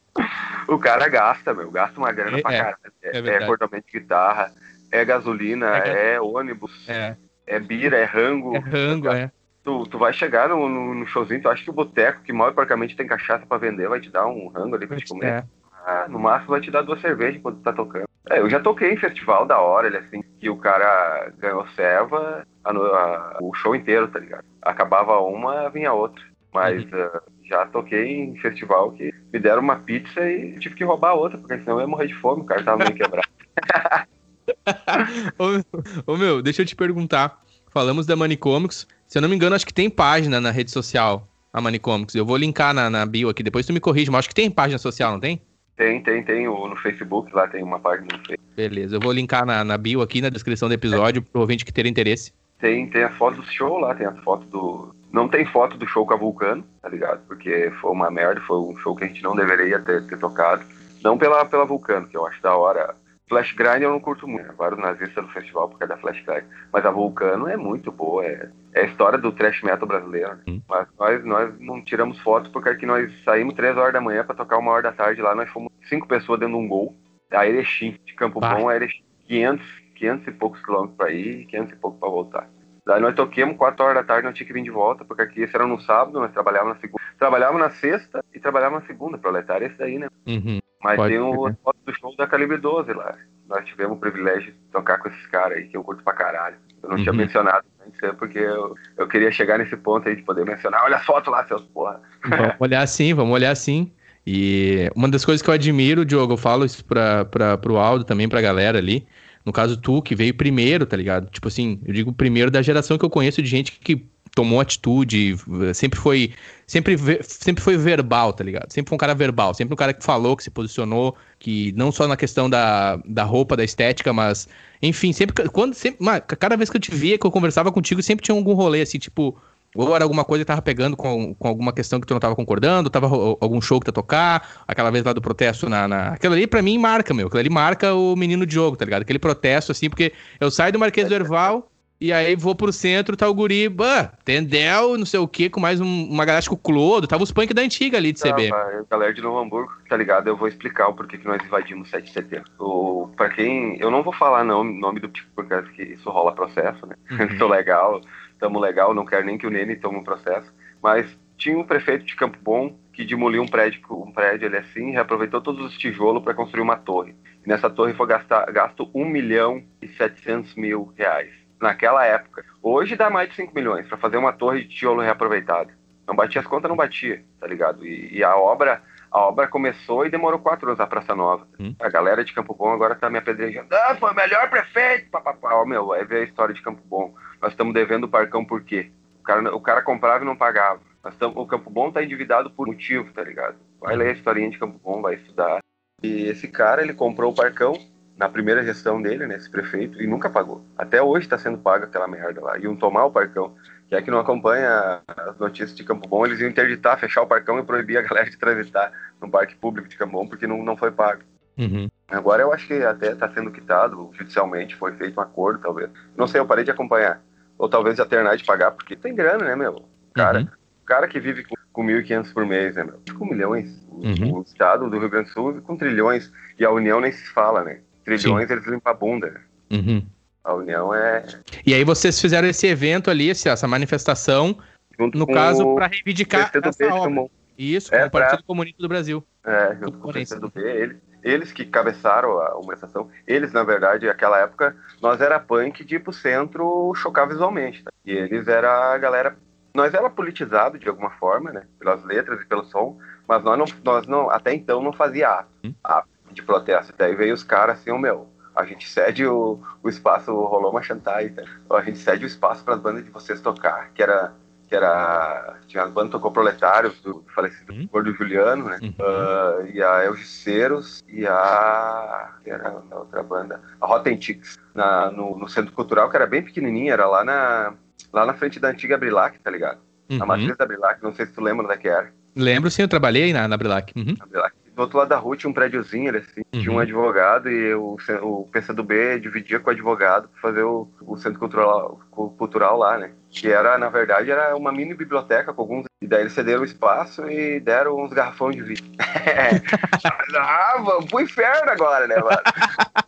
O 0.67 0.77
cara 0.77 1.07
gasta, 1.07 1.53
meu, 1.53 1.71
gasta 1.71 1.97
uma 1.99 2.11
grana 2.11 2.37
é, 2.37 2.41
pra 2.41 2.51
caralho. 2.51 2.77
É, 3.01 3.17
é, 3.17 3.43
é 3.43 3.45
cortamento 3.45 3.85
de 3.87 3.99
guitarra, 3.99 4.51
é 4.91 5.05
gasolina, 5.05 5.77
é, 5.77 6.15
é 6.15 6.21
ônibus, 6.21 6.87
é. 6.89 7.15
é 7.45 7.59
bira, 7.59 7.97
é 7.97 8.03
rango. 8.03 8.55
É 8.55 8.59
rango, 8.59 9.09
é. 9.09 9.31
Tu, 9.63 9.85
tu 9.87 9.97
vai 9.97 10.13
chegar 10.13 10.49
no, 10.49 10.67
no, 10.67 10.93
no 10.93 11.07
showzinho, 11.07 11.41
tu 11.41 11.49
acha 11.49 11.63
que 11.63 11.69
o 11.69 11.73
boteco, 11.73 12.21
que 12.23 12.33
mal 12.33 12.53
porcamente 12.53 12.95
tem 12.95 13.07
cachaça 13.07 13.45
pra 13.45 13.57
vender, 13.57 13.87
vai 13.87 13.99
te 13.99 14.09
dar 14.09 14.25
um 14.27 14.47
rango 14.47 14.75
ali 14.75 14.87
pra 14.87 14.97
te 14.97 15.05
comer. 15.05 15.27
É. 15.27 15.43
Ah, 15.85 16.05
no 16.09 16.19
máximo 16.19 16.51
vai 16.51 16.61
te 16.61 16.69
dar 16.69 16.81
duas 16.81 16.99
cervejas 16.99 17.41
quando 17.41 17.57
tu 17.57 17.63
tá 17.63 17.71
tocando. 17.71 18.07
É, 18.29 18.39
eu 18.39 18.49
já 18.49 18.59
toquei 18.59 18.91
em 18.91 18.97
festival 18.97 19.45
da 19.45 19.59
hora, 19.59 19.87
ele 19.87 19.97
assim, 19.97 20.21
que 20.39 20.49
o 20.49 20.57
cara 20.57 21.31
ganhou 21.37 21.65
serva 21.69 22.45
a, 22.63 22.71
a, 22.71 23.37
o 23.41 23.53
show 23.53 23.73
inteiro, 23.73 24.07
tá 24.09 24.19
ligado? 24.19 24.43
Acabava 24.61 25.19
uma, 25.21 25.69
vinha 25.69 25.93
outra. 25.93 26.21
Mas 26.53 26.83
uhum. 26.83 27.05
uh, 27.05 27.21
já 27.47 27.65
toquei 27.67 28.07
em 28.07 28.35
festival 28.37 28.91
que 28.91 29.13
me 29.31 29.39
deram 29.39 29.61
uma 29.61 29.77
pizza 29.77 30.29
e 30.29 30.57
tive 30.59 30.75
que 30.75 30.83
roubar 30.83 31.15
outra, 31.15 31.37
porque 31.37 31.57
senão 31.59 31.77
eu 31.77 31.81
ia 31.81 31.87
morrer 31.87 32.07
de 32.07 32.15
fome, 32.15 32.41
o 32.41 32.45
cara 32.45 32.63
tava 32.63 32.83
meio 32.83 32.95
quebrado. 32.95 33.27
ô, 35.37 36.13
ô, 36.13 36.17
meu, 36.17 36.41
deixa 36.41 36.61
eu 36.61 36.65
te 36.65 36.75
perguntar. 36.75 37.41
Falamos 37.71 38.05
da 38.05 38.15
Manicomics. 38.15 38.87
Se 39.07 39.17
eu 39.17 39.21
não 39.21 39.29
me 39.29 39.35
engano, 39.35 39.55
acho 39.55 39.65
que 39.65 39.73
tem 39.73 39.89
página 39.89 40.41
na 40.41 40.51
rede 40.51 40.71
social, 40.71 41.27
a 41.53 41.61
Manicomics. 41.61 42.15
Eu 42.15 42.25
vou 42.25 42.37
linkar 42.37 42.73
na, 42.73 42.89
na 42.89 43.05
bio 43.05 43.29
aqui, 43.29 43.43
depois 43.43 43.65
tu 43.65 43.73
me 43.73 43.79
corrige, 43.79 44.11
mas 44.11 44.19
acho 44.19 44.29
que 44.29 44.35
tem 44.35 44.49
página 44.49 44.77
social, 44.77 45.11
não 45.11 45.19
tem? 45.19 45.41
Tem, 45.75 46.01
tem, 46.01 46.23
tem. 46.23 46.45
No 46.45 46.75
Facebook 46.77 47.33
lá 47.33 47.47
tem 47.47 47.63
uma 47.63 47.79
página 47.79 48.07
no 48.11 48.17
Facebook. 48.17 48.39
Beleza, 48.55 48.95
eu 48.95 48.99
vou 48.99 49.11
linkar 49.11 49.45
na, 49.45 49.63
na 49.63 49.77
bio 49.77 50.01
aqui, 50.01 50.21
na 50.21 50.29
descrição 50.29 50.67
do 50.67 50.73
episódio, 50.73 51.21
é. 51.21 51.31
pro 51.31 51.41
ouvinte 51.41 51.63
que 51.63 51.71
ter 51.71 51.85
interesse. 51.85 52.33
Tem, 52.59 52.89
tem 52.89 53.03
a 53.03 53.11
foto 53.11 53.41
do 53.41 53.51
show 53.51 53.77
lá, 53.77 53.93
tem 53.93 54.07
a 54.07 54.13
foto 54.23 54.47
do, 54.47 54.95
não 55.11 55.27
tem 55.27 55.45
foto 55.45 55.77
do 55.77 55.87
show 55.87 56.05
com 56.05 56.13
a 56.13 56.17
Vulcano, 56.17 56.63
tá 56.81 56.89
ligado? 56.89 57.21
Porque 57.27 57.71
foi 57.81 57.91
uma 57.91 58.11
merda, 58.11 58.41
foi 58.41 58.57
um 58.57 58.77
show 58.77 58.95
que 58.95 59.03
a 59.03 59.07
gente 59.07 59.23
não 59.23 59.35
deveria 59.35 59.79
ter, 59.79 60.05
ter 60.05 60.17
tocado. 60.19 60.63
Não 61.03 61.17
pela, 61.17 61.45
pela 61.45 61.65
Vulcano, 61.65 62.07
que 62.07 62.17
eu 62.17 62.25
acho 62.25 62.41
da 62.41 62.55
hora. 62.55 62.95
Flash 63.29 63.51
Grind 63.53 63.81
eu 63.81 63.91
não 63.91 63.99
curto 63.99 64.25
muito, 64.25 64.47
né? 64.47 64.53
vários 64.57 64.79
nazistas 64.79 65.21
no 65.21 65.29
festival 65.31 65.67
por 65.67 65.77
causa 65.77 65.95
da 65.95 65.99
Flash 65.99 66.23
Grind. 66.25 66.45
Mas 66.71 66.85
a 66.85 66.91
Vulcano 66.91 67.47
é 67.47 67.57
muito 67.57 67.91
boa, 67.91 68.25
é, 68.25 68.49
é 68.73 68.81
a 68.81 68.85
história 68.85 69.17
do 69.17 69.31
thrash 69.33 69.61
metal 69.63 69.87
brasileiro. 69.87 70.35
Né? 70.35 70.43
Hum. 70.47 70.61
Mas 70.67 70.87
nós, 70.97 71.25
nós 71.25 71.59
não 71.59 71.83
tiramos 71.83 72.19
fotos 72.19 72.49
porque 72.51 72.69
aqui 72.69 72.85
nós 72.85 73.11
saímos 73.23 73.53
três 73.53 73.75
horas 73.75 73.93
da 73.93 74.01
manhã 74.01 74.23
para 74.23 74.35
tocar 74.35 74.57
uma 74.57 74.71
hora 74.71 74.83
da 74.83 74.91
tarde 74.93 75.21
lá, 75.21 75.35
nós 75.35 75.49
fomos 75.49 75.71
cinco 75.89 76.07
pessoas 76.07 76.39
dentro 76.39 76.57
de 76.57 76.63
um 76.63 76.67
gol, 76.67 76.95
da 77.29 77.45
Erechim, 77.45 77.97
de 78.05 78.13
Campo. 78.13 78.39
Bom 78.39 78.69
a 78.69 78.75
Erechim. 78.75 79.03
500, 79.27 79.65
500 79.95 80.27
e 80.27 80.31
poucos 80.31 80.61
quilômetros 80.63 80.97
para 80.97 81.11
ir 81.11 81.41
e 81.41 81.45
500 81.47 81.73
e 81.73 81.75
poucos 81.75 81.99
para 81.99 82.09
voltar. 82.09 82.49
Daí 82.87 83.01
nós 83.01 83.15
toquemos, 83.15 83.57
4 83.57 83.83
horas 83.83 83.95
da 83.97 84.03
tarde, 84.03 84.25
nós 84.25 84.33
tínhamos 84.33 84.47
que 84.47 84.53
vir 84.53 84.63
de 84.63 84.71
volta, 84.71 85.03
porque 85.03 85.21
aqui 85.21 85.41
esse 85.41 85.53
era 85.53 85.67
no 85.67 85.77
sábado, 85.81 86.21
nós 86.21 86.31
trabalhávamos 86.31 86.75
na 86.75 86.79
segunda. 86.79 87.03
Trabalhávamos 87.19 87.61
na 87.61 87.69
sexta 87.69 88.23
e 88.33 88.39
trabalhávamos 88.39 88.83
na 88.83 88.87
segunda, 88.87 89.17
proletário 89.17 89.67
esse 89.67 89.77
daí, 89.77 89.99
né? 89.99 90.07
Uhum, 90.25 90.59
Mas 90.81 91.01
tem 91.01 91.19
o 91.19 91.53
foto 91.61 91.77
do 91.85 91.93
show 91.93 92.15
da 92.15 92.25
Calibre 92.25 92.57
12 92.57 92.93
lá. 92.93 93.13
Nós 93.49 93.65
tivemos 93.65 93.97
o 93.97 93.99
privilégio 93.99 94.53
de 94.53 94.57
tocar 94.71 94.99
com 94.99 95.09
esses 95.09 95.27
caras 95.27 95.57
aí, 95.57 95.67
que 95.67 95.75
eu 95.75 95.83
curto 95.83 96.01
pra 96.01 96.13
caralho. 96.13 96.55
Eu 96.81 96.89
não 96.89 96.95
uhum. 96.95 97.03
tinha 97.03 97.13
mencionado 97.13 97.65
antes, 97.85 97.99
né, 98.01 98.15
porque 98.17 98.39
eu, 98.39 98.73
eu 98.95 99.05
queria 99.05 99.31
chegar 99.33 99.57
nesse 99.57 99.75
ponto 99.75 100.07
aí 100.07 100.15
de 100.15 100.23
poder 100.23 100.45
mencionar. 100.45 100.85
Olha 100.85 100.95
as 100.95 101.05
fotos 101.05 101.29
lá, 101.29 101.45
seus 101.45 101.63
porra. 101.63 102.01
Vamos 102.23 102.55
olhar 102.61 102.87
sim, 102.87 103.13
vamos 103.13 103.33
olhar 103.33 103.53
sim. 103.55 103.91
E 104.25 104.89
uma 104.95 105.09
das 105.09 105.25
coisas 105.25 105.41
que 105.41 105.49
eu 105.49 105.53
admiro, 105.53 106.05
Diogo, 106.05 106.33
eu 106.33 106.37
falo 106.37 106.63
isso 106.63 106.85
pra, 106.85 107.25
pra, 107.25 107.57
pro 107.57 107.77
Aldo 107.77 108.05
também, 108.05 108.29
pra 108.29 108.39
galera 108.39 108.77
ali, 108.77 109.05
no 109.47 109.53
caso, 109.53 109.77
tu, 109.77 110.01
que 110.01 110.13
veio 110.13 110.33
primeiro, 110.33 110.85
tá 110.85 110.97
ligado? 110.97 111.29
Tipo 111.29 111.47
assim, 111.47 111.79
eu 111.85 111.93
digo 111.93 112.11
primeiro 112.11 112.51
da 112.51 112.61
geração 112.61 112.97
que 112.97 113.05
eu 113.05 113.09
conheço 113.09 113.41
de 113.41 113.47
gente 113.47 113.71
que 113.79 114.05
tomou 114.35 114.59
atitude, 114.59 115.37
sempre 115.73 115.97
foi 115.97 116.33
sempre, 116.67 116.97
sempre 117.23 117.63
foi 117.63 117.77
verbal, 117.77 118.33
tá 118.33 118.43
ligado? 118.43 118.69
Sempre 118.69 118.89
foi 118.89 118.97
um 118.97 118.99
cara 118.99 119.15
verbal, 119.15 119.53
sempre 119.53 119.73
um 119.73 119.77
cara 119.77 119.93
que 119.93 120.03
falou, 120.03 120.35
que 120.35 120.43
se 120.43 120.49
posicionou, 120.49 121.15
que 121.39 121.71
não 121.77 121.93
só 121.93 122.09
na 122.09 122.17
questão 122.17 122.49
da, 122.49 122.97
da 123.05 123.23
roupa, 123.23 123.55
da 123.55 123.63
estética, 123.63 124.11
mas 124.11 124.49
enfim, 124.81 125.13
sempre 125.13 125.47
quando 125.47 125.73
sempre, 125.73 126.05
cada 126.37 126.57
vez 126.57 126.69
que 126.69 126.75
eu 126.75 126.81
te 126.81 126.93
via, 126.93 127.17
que 127.17 127.25
eu 127.25 127.31
conversava 127.31 127.71
contigo, 127.71 128.03
sempre 128.03 128.25
tinha 128.25 128.35
algum 128.35 128.53
rolê 128.53 128.81
assim, 128.81 128.99
tipo, 128.99 129.39
ou 129.75 129.95
era 129.95 130.03
alguma 130.03 130.25
coisa 130.25 130.43
que 130.43 130.47
tava 130.47 130.61
pegando 130.61 130.95
com, 130.97 131.35
com 131.35 131.47
alguma 131.47 131.71
questão 131.71 131.99
que 131.99 132.07
tu 132.07 132.13
não 132.13 132.19
tava 132.19 132.35
concordando, 132.35 132.89
tava 132.89 133.07
algum 133.07 133.61
show 133.61 133.79
que 133.79 133.85
tu 133.85 133.89
ia 133.89 133.93
tocar, 133.93 134.63
aquela 134.67 134.89
vez 134.89 135.03
lá 135.03 135.13
do 135.13 135.21
protesto 135.21 135.69
na. 135.69 135.87
na... 135.87 136.07
Aquilo 136.09 136.33
ali 136.33 136.47
pra 136.47 136.61
mim 136.61 136.77
marca, 136.77 137.13
meu. 137.13 137.27
Aquilo 137.27 137.39
ali 137.39 137.49
marca 137.49 137.93
o 137.93 138.15
menino 138.15 138.45
de 138.45 138.53
jogo, 138.53 138.75
tá 138.75 138.85
ligado? 138.85 139.03
Aquele 139.03 139.19
protesto, 139.19 139.71
assim, 139.71 139.89
porque 139.89 140.13
eu 140.39 140.49
saio 140.49 140.73
do 140.73 140.79
Marquês 140.79 141.07
do 141.07 141.13
Erval 141.13 141.69
e 141.99 142.13
aí 142.13 142.35
vou 142.35 142.53
pro 142.53 142.71
centro, 142.71 143.17
tá 143.17 143.27
o 143.27 143.33
guri, 143.33 143.67
bah, 143.67 144.11
Tendel, 144.23 144.97
não 144.99 145.05
sei 145.05 145.19
o 145.19 145.27
que, 145.27 145.49
com 145.49 145.59
mais 145.59 145.81
um, 145.81 146.07
uma 146.07 146.25
galáctica 146.25 146.55
Clodo, 146.55 147.07
tava 147.07 147.23
os 147.23 147.31
punk 147.31 147.53
da 147.55 147.63
antiga 147.63 147.97
ali 147.97 148.11
de 148.11 148.21
CB. 148.21 148.49
Não, 148.49 148.85
galera 148.89 149.13
de 149.13 149.21
Novo 149.21 149.39
Hamburgo, 149.39 149.71
tá 149.89 149.97
ligado? 149.97 150.27
Eu 150.27 150.37
vou 150.37 150.47
explicar 150.47 150.89
o 150.89 150.93
porquê 150.93 151.17
que 151.17 151.25
nós 151.25 151.43
invadimos 151.43 151.89
7 151.89 152.05
de 152.05 152.13
setembro. 152.13 152.51
O, 152.59 153.09
pra 153.17 153.29
quem. 153.29 153.79
Eu 153.79 153.89
não 153.89 154.03
vou 154.03 154.13
falar 154.13 154.43
não, 154.43 154.63
nome 154.63 154.99
do 154.99 155.07
tipo, 155.07 155.27
porque 155.35 155.59
que 155.73 155.83
isso 155.93 156.09
rola 156.09 156.35
processo, 156.35 156.85
né? 156.85 156.95
Uhum. 157.09 157.37
Sou 157.39 157.49
legal 157.49 157.99
estamos 158.37 158.61
legal, 158.61 158.93
não 158.93 159.05
quero 159.05 159.25
nem 159.25 159.37
que 159.37 159.47
o 159.47 159.49
Nene 159.49 159.75
tome 159.75 159.97
um 159.97 160.03
processo, 160.03 160.53
mas 160.81 161.17
tinha 161.35 161.57
um 161.57 161.63
prefeito 161.63 162.05
de 162.05 162.15
Campo 162.15 162.37
Bom 162.41 162.77
que 162.93 163.03
demoliu 163.03 163.41
um 163.41 163.47
prédio, 163.47 163.81
um 163.91 164.11
prédio 164.11 164.47
ele 164.47 164.57
assim, 164.57 164.91
reaproveitou 164.91 165.41
todos 165.41 165.65
os 165.65 165.77
tijolos 165.77 166.23
para 166.23 166.33
construir 166.33 166.61
uma 166.61 166.77
torre. 166.77 167.15
E 167.45 167.49
nessa 167.49 167.69
torre 167.69 167.93
foi 167.93 168.07
gastar, 168.07 168.51
gasto 168.51 168.89
1 168.93 169.05
milhão 169.05 169.63
e 169.81 169.87
700 169.87 170.55
mil 170.55 170.93
reais. 170.95 171.31
Naquela 171.59 172.05
época. 172.05 172.45
Hoje 172.61 172.95
dá 172.95 173.09
mais 173.09 173.29
de 173.29 173.35
5 173.35 173.53
milhões 173.53 173.87
para 173.87 173.97
fazer 173.97 174.17
uma 174.17 174.31
torre 174.31 174.63
de 174.63 174.69
tijolo 174.69 175.01
reaproveitado. 175.01 175.71
Não 176.07 176.15
batia 176.15 176.41
as 176.41 176.47
contas, 176.47 176.69
não 176.69 176.77
batia, 176.77 177.23
tá 177.39 177.47
ligado? 177.47 177.85
E, 177.85 178.17
e 178.17 178.23
a 178.23 178.35
obra 178.35 178.81
a 179.11 179.19
obra 179.19 179.47
começou 179.47 180.05
e 180.05 180.09
demorou 180.09 180.39
quatro 180.39 180.67
anos 180.67 180.79
a 180.79 180.87
Praça 180.87 181.15
Nova. 181.15 181.47
Hum. 181.59 181.73
A 181.79 181.89
galera 181.89 182.23
de 182.23 182.33
Campo 182.33 182.53
Bom 182.53 182.69
agora 182.69 182.95
tá 182.95 183.09
me 183.09 183.17
apedrejando. 183.17 183.67
Ah, 183.71 183.95
foi 183.99 184.11
o 184.11 184.15
melhor 184.15 184.49
prefeito! 184.49 185.09
Papapá. 185.09 185.55
Ó, 185.55 185.65
meu, 185.65 185.91
aí 185.93 186.05
vê 186.05 186.19
a 186.19 186.23
história 186.23 186.53
de 186.53 186.61
Campo 186.61 186.81
Bom. 186.85 187.15
Nós 187.41 187.51
estamos 187.51 187.73
devendo 187.73 188.05
o 188.05 188.09
Parcão 188.09 188.43
por 188.43 188.63
quê? 188.63 188.91
O 189.19 189.23
cara, 189.23 189.55
o 189.55 189.61
cara 189.61 189.81
comprava 189.81 190.23
e 190.23 190.27
não 190.27 190.35
pagava. 190.35 190.81
Tamo, 191.19 191.39
o 191.39 191.47
Campo 191.47 191.69
Bom 191.69 191.91
tá 191.91 192.03
endividado 192.03 192.49
por 192.51 192.67
motivo, 192.67 193.11
tá 193.13 193.23
ligado? 193.23 193.55
Vai 193.79 193.95
ler 193.95 194.09
a 194.09 194.13
historinha 194.13 194.49
de 194.49 194.57
Campo 194.57 194.79
Bom, 194.83 195.01
vai 195.01 195.15
estudar. 195.15 195.59
E 196.03 196.23
esse 196.23 196.47
cara, 196.47 196.81
ele 196.81 196.93
comprou 196.93 197.31
o 197.31 197.35
Parcão 197.35 197.73
na 198.17 198.27
primeira 198.27 198.63
gestão 198.63 199.01
dele, 199.01 199.27
né, 199.27 199.35
esse 199.35 199.49
prefeito, 199.49 200.01
e 200.01 200.07
nunca 200.07 200.29
pagou. 200.29 200.65
Até 200.75 201.01
hoje 201.01 201.25
está 201.25 201.37
sendo 201.37 201.59
pago 201.59 201.85
aquela 201.85 202.07
merda 202.07 202.41
lá. 202.41 202.57
Iam 202.57 202.75
tomar 202.75 203.05
o 203.05 203.11
Parcão. 203.11 203.55
Quem 203.87 203.97
é 203.97 204.01
que 204.01 204.11
não 204.11 204.19
acompanha 204.19 205.01
as 205.07 205.37
notícias 205.37 205.75
de 205.75 205.83
Campo 205.83 206.07
Bom, 206.09 206.25
eles 206.25 206.39
iam 206.39 206.49
interditar, 206.49 206.99
fechar 206.99 207.21
o 207.21 207.27
parcão 207.27 207.57
e 207.57 207.63
proibir 207.63 207.97
a 207.97 208.01
galera 208.01 208.29
de 208.29 208.37
transitar 208.37 208.91
no 209.21 209.29
parque 209.29 209.55
público 209.55 209.87
de 209.87 209.95
Campo 209.95 210.13
Bom, 210.13 210.27
porque 210.27 210.45
não, 210.45 210.61
não 210.63 210.75
foi 210.75 210.91
pago. 210.91 211.21
Uhum. 211.57 211.89
Agora 212.07 212.41
eu 212.43 212.53
acho 212.53 212.67
que 212.67 212.73
até 212.83 213.11
está 213.11 213.29
sendo 213.33 213.51
quitado 213.51 214.09
judicialmente, 214.13 214.75
foi 214.75 214.93
feito 214.93 215.17
um 215.19 215.23
acordo, 215.23 215.59
talvez. 215.61 215.89
Não 216.15 216.27
sei, 216.27 216.39
eu 216.39 216.45
parei 216.45 216.63
de 216.63 216.71
acompanhar. 216.71 217.21
Ou 217.57 217.67
talvez 217.67 217.97
já 217.97 218.05
terminar 218.05 218.37
de 218.37 218.43
pagar, 218.45 218.71
porque 218.71 218.95
tem 218.95 219.15
grana, 219.15 219.43
né, 219.45 219.55
meu? 219.55 219.83
Cara, 220.13 220.39
Uhum. 220.41 220.47
cara 220.85 221.07
que 221.07 221.19
vive 221.19 221.43
com, 221.43 221.55
com 221.73 221.83
1.500 221.83 222.31
por 222.33 222.45
mês, 222.45 222.75
né, 222.75 222.83
meu? 222.83 222.99
Com 223.17 223.25
milhões. 223.25 223.85
O, 223.89 224.05
Uhum. 224.05 224.37
o 224.39 224.41
estado 224.43 224.89
do 224.89 224.99
Rio 224.99 225.09
Grande 225.09 225.29
do 225.29 225.33
Sul 225.33 225.51
vive 225.53 225.65
com 225.65 225.75
trilhões. 225.75 226.31
E 226.59 226.63
a 226.63 226.71
União 226.71 227.01
nem 227.01 227.11
se 227.11 227.27
fala, 227.29 227.63
né? 227.63 227.79
Trilhões 228.05 228.49
eles 228.49 228.65
limpam 228.67 228.91
a 228.91 228.93
bunda. 228.93 229.41
Uhum. 229.71 230.05
A 230.43 230.53
União 230.53 230.93
é. 230.93 231.25
E 231.65 231.73
aí 231.73 231.83
vocês 231.83 232.21
fizeram 232.21 232.47
esse 232.47 232.67
evento 232.67 233.09
ali, 233.11 233.31
essa 233.31 233.67
manifestação, 233.67 234.57
Junto 234.97 235.17
no 235.17 235.27
caso, 235.27 235.75
para 235.75 235.87
reivindicar 235.87 236.49
essa 236.53 236.93
obra. 236.93 237.25
Isso, 237.57 237.93
É, 237.93 238.01
com 238.01 238.07
o 238.07 238.11
Partido 238.11 238.43
Comunista 238.43 238.81
do 238.81 238.87
Brasil. 238.87 239.23
É, 239.43 239.75
junto 239.75 239.97
com 239.97 240.09
o. 240.09 240.13
PCdoB, 240.13 240.59
eles, 240.61 240.97
eles 241.27 241.51
que 241.51 241.65
cabeçaram 241.65 242.39
a 242.39 242.55
manifestação. 242.55 243.09
Eles, 243.25 243.51
na 243.51 243.63
verdade, 243.63 244.05
naquela 244.07 244.39
época, 244.39 244.75
nós 245.01 245.19
era 245.21 245.39
punk 245.39 245.83
de 245.83 245.95
ir 245.95 245.99
pro 245.99 246.13
centro 246.13 246.93
chocar 246.95 247.27
visualmente. 247.27 247.83
tá? 247.83 247.91
E 248.05 248.11
eles 248.11 248.47
era 248.47 248.93
a 248.93 248.97
galera. 248.97 249.35
Nós 249.73 249.93
era 249.93 250.09
politizado 250.09 250.79
de 250.79 250.87
alguma 250.89 251.11
forma, 251.11 251.51
né? 251.51 251.67
Pelas 251.77 252.03
letras 252.03 252.41
e 252.41 252.45
pelo 252.45 252.63
som, 252.65 252.97
mas 253.27 253.43
nós 253.43 253.57
não, 253.57 253.65
nós 253.83 254.07
não 254.07 254.29
até 254.29 254.53
então 254.53 254.81
não 254.81 254.93
fazia 254.93 255.29
ato, 255.29 255.49
Hum. 255.63 255.73
ato 255.83 256.07
de 256.31 256.41
protesto. 256.41 256.93
Daí 256.97 257.15
veio 257.15 257.33
os 257.33 257.43
caras 257.43 257.79
assim, 257.79 257.91
o 257.91 257.97
meu. 257.99 258.27
A 258.55 258.65
gente 258.65 258.89
cede 258.89 259.25
o, 259.27 259.59
o 259.83 259.89
espaço, 259.89 260.31
rolou 260.33 260.71
uma 260.71 260.81
chantai, 260.81 261.29
tá? 261.29 261.43
a 261.69 261.81
gente 261.83 261.99
cede 261.99 262.25
o 262.25 262.27
espaço 262.27 262.63
para 262.63 262.73
as 262.73 262.79
bandas 262.79 263.03
de 263.05 263.11
vocês 263.11 263.39
tocar, 263.39 263.91
que 263.93 264.01
era 264.01 264.33
que 264.67 264.75
era 264.75 265.55
tinha 265.67 265.83
as 265.83 265.91
bandas 265.91 266.11
tocou 266.11 266.31
proletários 266.31 266.99
do 267.01 267.23
falecido 267.33 267.73
Hum. 267.73 267.87
Gordo 267.91 268.13
Juliano, 268.13 268.65
né? 268.65 268.79
Uhum. 268.81 268.93
Ah, 268.99 269.65
e 269.73 269.81
a 269.81 270.05
Elgiceiros 270.05 271.03
e 271.07 271.25
a. 271.25 272.33
que 272.43 272.49
era 272.49 272.69
a 272.69 272.95
outra 272.99 273.23
banda? 273.23 273.61
A 273.81 273.85
Rotten 273.87 274.19
Chicks, 274.21 274.57
na, 274.75 275.11
no, 275.11 275.37
no 275.37 275.47
Centro 275.47 275.73
Cultural, 275.73 276.09
que 276.09 276.15
era 276.15 276.27
bem 276.27 276.41
pequenininha, 276.43 276.93
era 276.93 277.07
lá 277.07 277.23
na, 277.23 277.73
lá 278.13 278.25
na 278.25 278.33
frente 278.33 278.59
da 278.59 278.69
antiga 278.69 278.97
Brilac, 278.97 279.39
tá 279.39 279.49
ligado? 279.51 279.79
A 280.09 280.13
Uhum. 280.13 280.25
matriz 280.25 280.55
da 280.57 280.65
Brilac, 280.65 281.03
não 281.03 281.13
sei 281.13 281.25
se 281.25 281.33
tu 281.33 281.41
lembra 281.41 281.65
onde 281.65 281.73
é 281.73 281.77
que 281.77 281.87
era. 281.89 282.13
Lembro 282.35 282.69
sim, 282.71 282.81
eu 282.83 282.87
trabalhei 282.87 283.33
na, 283.33 283.47
na 283.47 283.57
Brilac. 283.57 283.91
Uhum. 283.95 284.15
A 284.19 284.25
Brilac. 284.25 284.55
Do 284.77 284.81
outro 284.83 284.99
lado 284.99 285.07
da 285.07 285.17
rua 285.17 285.35
tinha 285.35 285.49
um 285.49 285.53
prédiozinho, 285.53 286.15
assim, 286.15 286.43
tinha 286.51 286.69
um 286.71 286.75
Uhum. 286.75 286.79
advogado 286.81 287.49
e 287.49 287.73
o, 287.73 287.97
o 288.21 288.47
PCdoB 288.51 289.19
dividia 289.19 289.59
com 289.59 289.71
o 289.71 289.73
advogado 289.73 290.29
para 290.29 290.39
fazer 290.39 290.61
o, 290.61 290.87
o 291.01 291.17
Centro 291.17 291.39
Cultural, 291.39 291.99
cu- 292.11 292.29
Cultural 292.37 292.77
lá, 292.77 292.95
né? 292.99 293.09
Que 293.31 293.51
era, 293.51 293.75
na 293.79 293.89
verdade, 293.89 294.29
era 294.29 294.55
uma 294.55 294.71
mini 294.71 294.93
biblioteca 294.93 295.51
com 295.51 295.61
alguns. 295.63 295.87
E 295.99 296.05
daí 296.05 296.21
eles 296.21 296.33
cederam 296.33 296.61
o 296.61 296.65
espaço 296.65 297.27
e 297.27 297.59
deram 297.59 297.97
uns 297.99 298.13
garrafões 298.13 298.55
de 298.55 298.61
vinho. 298.61 298.95
ah, 300.37 300.75
vamos 300.85 301.05
pro 301.09 301.21
inferno 301.21 301.71
agora, 301.71 302.05
né, 302.05 302.15
mano? 302.17 302.41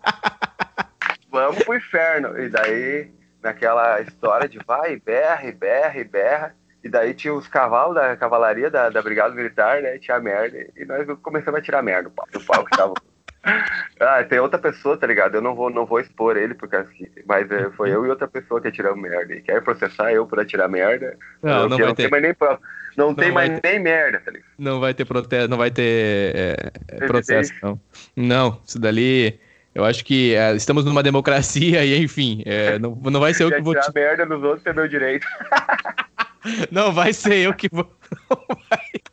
vamos 1.30 1.64
pro 1.64 1.76
inferno. 1.76 2.36
E 2.40 2.50
daí, 2.50 3.12
naquela 3.44 4.02
história 4.02 4.50
de 4.50 4.58
vai, 4.66 4.96
berra, 4.98 5.52
berra, 5.52 6.04
berra. 6.04 6.56
E 6.84 6.90
daí 6.90 7.14
tinha 7.14 7.34
os 7.34 7.48
cavalos 7.48 7.96
da 7.96 8.16
cavalaria 8.16 8.70
da, 8.70 8.90
da 8.90 9.02
Brigada 9.02 9.36
Militar, 9.36 9.82
né? 9.82 9.98
Tinha 10.00 10.20
merda. 10.20 10.58
E 10.78 10.86
nós 10.86 11.06
começamos 11.22 11.60
a 11.60 11.64
tirar 11.64 11.82
merda 11.82 12.04
do 12.10 12.12
pau, 12.12 12.26
do 12.32 12.40
pau 12.42 12.66
que 12.66 12.78
tava. 12.78 12.94
Ah, 14.02 14.24
tem 14.24 14.40
outra 14.40 14.60
pessoa, 14.60 14.98
tá 14.98 15.08
ligado? 15.08 15.36
Eu 15.36 15.42
não 15.42 15.56
vou, 15.56 15.70
não 15.70 15.86
vou 15.86 16.00
expor 16.00 16.36
ele, 16.38 16.54
porque 16.54 16.76
mas 17.26 17.50
é, 17.50 17.70
foi 17.72 17.90
eu 17.90 18.06
e 18.06 18.10
outra 18.10 18.28
pessoa 18.28 18.62
que 18.62 18.68
atiramos 18.68 19.02
merda. 19.02 19.34
E 19.34 19.42
quer 19.42 19.62
processar 19.62 20.12
eu 20.12 20.26
por 20.26 20.40
atirar 20.40 20.70
merda? 20.70 21.18
Não, 21.42 21.68
não 21.70 21.78
que 21.78 21.84
vai 21.84 21.88
não 21.88 21.96
tem 21.96 22.06
ter. 22.06 22.12
mais 22.12 22.24
nem 22.24 22.34
prova. 22.34 22.60
Não, 22.98 23.16
tem 23.16 23.32
vai 23.32 23.50
mais 23.50 23.62
nem 23.64 23.80
merda, 23.80 24.22
tá 24.24 24.32
ligado? 24.32 24.50
Não 24.58 24.80
vai 24.80 24.94
ter 24.94 25.06
protesto, 25.06 25.50
não 25.50 25.58
vai 25.58 25.72
ter 25.72 26.72
é, 26.90 27.08
processo, 27.08 27.54
não. 27.64 27.80
Não, 28.16 28.62
isso 28.66 28.80
dali. 28.80 29.40
Eu 29.74 29.86
acho 29.86 30.04
que 30.04 30.36
é, 30.36 30.54
estamos 30.56 30.84
numa 30.84 31.02
democracia 31.04 31.84
e, 31.86 31.98
enfim, 32.04 32.44
não, 32.82 32.96
não 32.96 33.20
vai 33.20 33.34
ser 33.34 33.44
eu 33.44 33.52
que 33.52 33.62
vou. 33.62 33.72
atirar 33.74 33.92
te- 33.92 34.00
merda 34.00 34.26
nos 34.26 34.44
outros 34.44 34.66
é 34.66 34.74
meu 34.74 34.88
direito. 34.88 35.26
Não 36.72 36.92
vai 36.94 37.14
ser 37.14 37.38
eu 37.38 37.54
que 37.54 37.70
vou. 37.72 37.90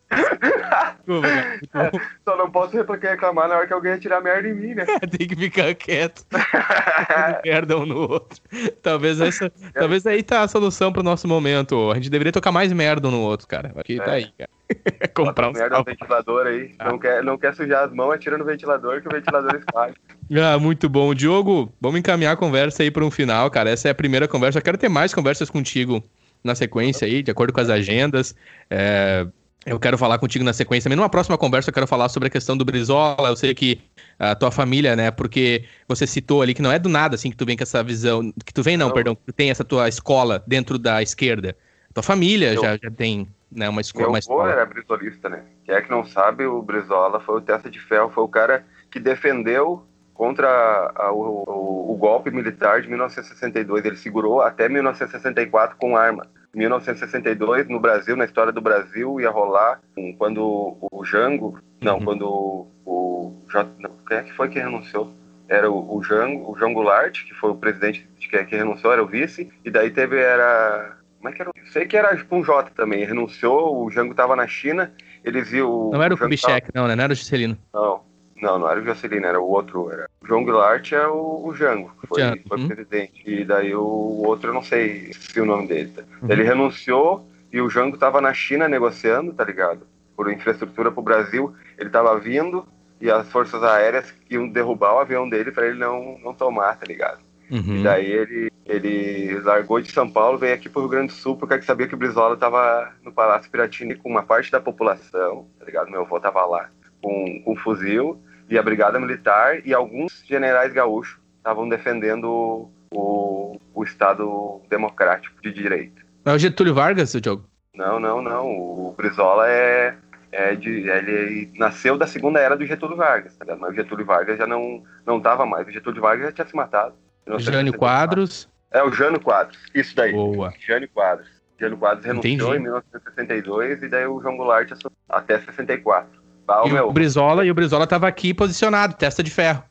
Desculpa, 1.07 1.29
cara. 1.29 1.59
Então, 1.63 2.01
Só 2.25 2.37
não 2.37 2.51
posso 2.51 2.77
reclamar 2.77 3.49
na 3.49 3.57
hora 3.57 3.67
que 3.67 3.73
alguém 3.73 3.93
atirar 3.93 4.23
merda 4.23 4.49
em 4.49 4.55
mim, 4.55 4.75
né? 4.75 4.85
Tem 5.17 5.27
que 5.27 5.37
ficar 5.37 5.75
quieto. 5.75 6.25
merda 7.45 7.77
um 7.77 7.87
no 7.87 7.99
outro. 8.01 8.41
Talvez 8.83 9.21
essa, 9.21 9.51
talvez 9.75 10.07
aí 10.07 10.23
tá 10.23 10.43
a 10.43 10.49
solução 10.49 10.93
pro 10.93 11.03
nosso 11.03 11.27
momento. 11.29 11.91
A 11.91 11.95
gente 11.97 12.11
deveria 12.11 12.33
tocar 12.33 12.53
mais 12.53 12.73
merda 12.73 13.09
um 13.09 13.11
no 13.11 13.21
outro, 13.21 13.47
cara. 13.47 13.73
Aqui 13.77 13.97
tá 13.97 14.13
É. 14.13 14.15
aí, 14.15 14.33
cara. 14.39 14.51
Comprar 15.15 15.51
uns 15.51 15.59
merda 15.59 15.79
no 15.79 15.85
ventilador 15.85 16.47
aí. 16.47 16.75
Ah. 16.79 16.91
Não, 16.91 16.99
quer, 16.99 17.23
não 17.23 17.39
quer 17.39 17.55
sujar 17.55 17.85
as 17.85 17.93
mãos, 17.93 18.13
atira 18.13 18.37
no 18.37 18.45
ventilador 18.45 19.01
que 19.01 19.09
o 19.09 19.13
ventilador 19.13 19.55
espalha. 19.55 19.95
Ah, 20.43 20.59
muito 20.59 20.89
bom. 20.89 21.15
Diogo, 21.15 21.73
vamos 21.81 22.01
encaminhar 22.01 22.35
a 22.35 22.37
conversa 22.37 22.83
aí 22.83 22.91
para 22.91 23.05
um 23.05 23.11
final, 23.11 23.49
cara. 23.51 23.71
Essa 23.71 23.89
é 23.89 23.91
a 23.93 23.95
primeira 23.95 24.27
conversa. 24.27 24.59
Eu 24.59 24.63
quero 24.63 24.79
ter 24.79 24.89
mais 24.89 25.15
conversas 25.15 25.49
contigo 25.51 26.03
na 26.47 26.55
sequência 26.55 27.07
aí, 27.07 27.23
de 27.23 27.31
acordo 27.31 27.53
com 27.53 27.61
as 27.61 27.69
agendas. 27.69 28.35
É, 28.71 29.27
eu 29.65 29.81
quero 29.81 29.99
falar 29.99 30.19
contigo 30.19 30.45
na 30.45 30.53
sequência 30.53 30.85
também. 30.89 30.97
Numa 30.97 31.09
próxima 31.09 31.37
conversa, 31.37 31.71
eu 31.71 31.75
quero 31.75 31.87
falar 31.89 32.09
sobre 32.09 32.29
a 32.29 32.31
questão 32.31 32.57
do 32.57 32.65
Brizola. 32.65 33.29
Eu 33.29 33.37
sei 33.37 33.53
que 33.55 33.81
a 34.19 34.35
tua 34.35 34.51
família, 34.51 34.95
né? 34.95 35.11
Porque 35.11 35.65
você 35.89 36.07
citou 36.07 36.41
ali 36.41 36.55
que 36.55 36.63
não 36.63 36.71
é 36.71 36.79
do 36.79 36.89
nada 36.89 37.17
assim 37.17 37.31
que 37.31 37.37
tu 37.37 37.45
vem 37.45 37.57
com 37.57 37.65
essa 37.65 37.83
visão. 37.83 38.33
Que 38.45 38.55
tu 38.55 38.63
vem, 38.63 38.77
não, 38.77 38.87
Não. 38.89 38.95
perdão, 38.95 39.15
que 39.17 39.23
tu 39.27 39.33
tem 39.33 39.51
essa 39.51 39.65
tua 39.65 39.89
escola 39.89 40.43
dentro 40.47 40.79
da 40.79 41.03
esquerda. 41.03 41.57
Tua 41.93 42.03
família 42.03 42.55
Eu- 42.55 42.63
já, 42.63 42.79
já 42.81 42.91
tem 42.91 43.27
né, 43.51 43.69
uma, 43.69 43.81
esco 43.81 43.99
Meu 43.99 44.09
avô 44.09 44.19
escola. 44.19 44.53
era 44.53 44.65
brizolista, 44.67 45.29
né? 45.29 45.43
Quem 45.65 45.75
é 45.75 45.81
que 45.81 45.91
não 45.91 46.05
sabe, 46.05 46.45
o 46.47 46.61
Brizola 46.63 47.21
foi 47.21 47.37
o 47.39 47.41
testa 47.41 47.69
de 47.71 47.81
ferro, 47.81 48.11
foi 48.11 48.23
o 48.25 48.29
cara 48.29 48.65
que 48.91 49.01
defendeu 49.01 49.85
contra 50.17 50.49
a- 50.95 51.13
o, 51.13 51.45
o- 51.47 51.93
o 51.93 51.97
golpe 51.97 52.31
militar 52.31 52.81
de 52.83 52.89
1962. 52.89 53.85
Ele 53.85 53.97
segurou 53.97 54.41
até 54.43 54.69
1964 54.69 55.77
com 55.77 55.97
arma. 55.97 56.27
1962, 56.55 57.69
no 57.69 57.79
Brasil, 57.79 58.17
na 58.17 58.25
história 58.25 58.53
do 58.53 58.61
Brasil, 58.61 59.21
ia 59.21 59.31
rolar 59.31 59.81
quando 60.19 60.77
o 60.91 61.05
Jango, 61.05 61.59
não, 61.83 61.99
Uhum. 61.99 62.05
quando 62.05 62.67
o, 62.87 63.43
J- 63.51 63.69
não, 63.79 63.91
quem 64.09 64.17
é 64.19 64.23
que 64.23 64.33
foi 64.33 64.49
que 64.49 64.59
renunciou? 64.59 65.13
Era 65.49 65.71
o, 65.71 65.97
o 65.97 66.03
Jango, 66.03 66.51
o 66.51 66.57
João 66.59 66.73
Goulart, 66.73 67.25
que 67.25 67.35
foi 67.35 67.51
o 67.51 67.55
presidente 67.57 68.09
que, 68.19 68.45
que 68.45 68.57
renunciou, 68.57 68.93
era 68.93 69.03
o 69.03 69.07
vice, 69.07 69.51
e 69.65 69.71
daí 69.71 69.91
teve, 69.91 70.19
era, 70.19 70.97
como 71.19 71.29
é 71.29 71.33
que 71.37 71.43
era? 71.43 71.51
Sei 71.73 71.87
que 71.87 71.97
era 71.97 72.17
com 72.25 72.43
J 72.43 72.71
também, 72.75 73.05
renunciou, 73.05 73.85
o 73.85 73.91
Jango 73.91 74.15
tava 74.15 74.35
na 74.35 74.47
China, 74.47 74.93
eles 75.25 75.51
viu... 75.51 75.91
Não 75.93 76.03
era 76.03 76.15
o 76.15 76.17
Jango 76.17 76.31
Kubitschek, 76.31 76.71
não, 76.75 76.89
né? 76.89 76.97
Não 76.97 77.05
era 77.05 77.13
o 77.13 77.17
Juscelino. 77.17 77.57
não, 77.73 78.01
não, 78.41 78.59
não 78.59 78.69
era 78.69 78.81
o 78.81 78.85
Jocelyn, 78.85 79.25
era 79.25 79.41
o 79.41 79.49
outro. 79.49 79.91
Era. 79.91 80.09
O 80.21 80.27
João 80.27 80.45
Goulart 80.45 80.93
é 80.93 81.07
o, 81.07 81.47
o 81.47 81.55
Jango, 81.55 81.93
que 82.01 82.07
foi, 82.07 82.23
foi 82.47 82.59
uhum. 82.59 82.69
presidente. 82.69 83.23
E 83.27 83.45
daí 83.45 83.75
o 83.75 84.23
outro, 84.25 84.51
eu 84.51 84.55
não 84.55 84.63
sei 84.63 85.13
se 85.13 85.41
o 85.41 85.47
nome 85.47 85.67
dele. 85.67 85.91
Tá? 85.91 86.03
Uhum. 86.23 86.31
Ele 86.31 86.43
renunciou 86.43 87.27
e 87.53 87.61
o 87.61 87.71
Jango 87.71 87.97
tava 87.97 88.21
na 88.21 88.35
China 88.35 88.69
negociando, 88.69 89.33
tá 89.33 89.45
ligado? 89.45 89.87
Por 90.15 90.31
infraestrutura 90.31 90.91
pro 90.91 91.03
Brasil. 91.03 91.55
Ele 91.79 91.91
tava 91.91 92.19
vindo 92.19 92.67
e 93.01 93.11
as 93.11 93.29
forças 93.29 93.63
aéreas 93.63 94.13
iam 94.31 94.49
derrubar 94.49 94.95
o 94.95 94.99
avião 94.99 95.29
dele 95.29 95.53
para 95.53 95.67
ele 95.67 95.79
não, 95.79 96.19
não 96.23 96.35
tomar, 96.35 96.77
tá 96.79 96.87
ligado? 96.87 97.21
Uhum. 97.51 97.77
E 97.77 97.83
daí 97.83 98.11
ele, 98.11 98.51
ele 98.65 99.39
largou 99.41 99.81
de 99.81 99.93
São 99.93 100.11
Paulo, 100.11 100.39
veio 100.39 100.55
aqui 100.55 100.69
pro 100.69 100.81
Rio 100.81 100.91
Grande 100.91 101.13
do 101.13 101.13
Sul, 101.13 101.37
porque 101.37 101.63
sabia 101.63 101.87
que 101.87 101.95
o 101.95 101.99
Brizola 101.99 102.37
tava 102.37 102.93
no 103.05 103.13
Palácio 103.13 103.51
Piratini 103.51 103.95
com 103.95 104.09
uma 104.09 104.23
parte 104.23 104.51
da 104.51 104.61
população, 104.61 105.47
tá 105.59 105.65
ligado? 105.65 105.91
Meu 105.91 106.03
avô 106.03 106.19
tava 106.19 106.45
lá 106.45 106.69
com, 107.01 107.41
com 107.45 107.53
um 107.53 107.57
fuzil, 107.57 108.21
e 108.49 108.59
a 108.59 108.63
Brigada 108.63 108.99
Militar 109.01 109.61
e 109.65 109.75
alguns 109.75 110.23
generais 110.27 110.73
gaúchos 110.73 111.19
estavam 111.39 111.69
defendendo 111.69 112.71
o, 112.93 113.59
o 113.75 113.85
Estado 113.85 114.61
democrático 114.69 115.41
de 115.43 115.53
direito. 115.53 116.05
É 116.25 116.33
o 116.33 116.39
Getúlio 116.39 116.75
Vargas, 116.75 117.11
seu 117.11 117.21
Diogo? 117.21 117.45
Não, 117.75 118.01
não, 118.01 118.23
não. 118.23 118.47
O 118.49 118.95
Brizola 118.97 119.49
é, 119.49 119.95
é 120.33 120.55
de. 120.55 120.89
Ele 120.89 121.51
nasceu 121.57 121.97
da 121.97 122.07
segunda 122.07 122.41
era 122.41 122.57
do 122.57 122.67
Getúlio 122.67 122.97
Vargas, 122.97 123.37
tá 123.37 123.45
ligado? 123.45 123.61
Mas 123.61 123.71
o 123.73 123.75
Getúlio 123.75 124.07
Vargas 124.07 124.39
já 124.39 124.47
não, 124.47 124.83
não 125.05 125.21
tava 125.21 125.45
mais. 125.45 125.69
O 125.69 125.71
Getúlio 125.71 126.01
Vargas 126.03 126.27
já 126.27 126.33
tinha 126.33 126.47
se 126.47 126.57
matado. 126.57 126.95
Jânio 127.27 127.73
1964. 127.73 127.79
Quadros. 127.79 128.49
É 128.71 128.83
o 128.83 128.91
Jânio 128.93 129.21
Quadros, 129.21 129.59
isso 129.75 129.95
daí. 129.95 130.13
Boa. 130.13 130.53
Jânio 130.59 130.89
Quadros. 130.89 131.29
Jânio 131.59 131.79
Quadros 131.79 132.05
renunciou 132.05 132.35
Entendi. 132.35 132.57
em 132.57 132.63
1962 132.63 133.83
e 133.83 133.89
daí 133.89 134.07
o 134.07 134.21
João 134.21 134.37
Goulart 134.37 134.71
até 135.09 135.39
64. 135.39 136.09
O 136.49 136.69
E 136.69 136.73
meu, 136.73 136.89
o 136.89 136.93
Brizola, 136.93 137.45
e 137.45 137.51
o 137.51 137.55
Brizola 137.55 137.87
tava 137.87 138.07
aqui 138.07 138.33
posicionado, 138.33 138.95
testa 138.95 139.23
de 139.23 139.31
ferro. 139.31 139.63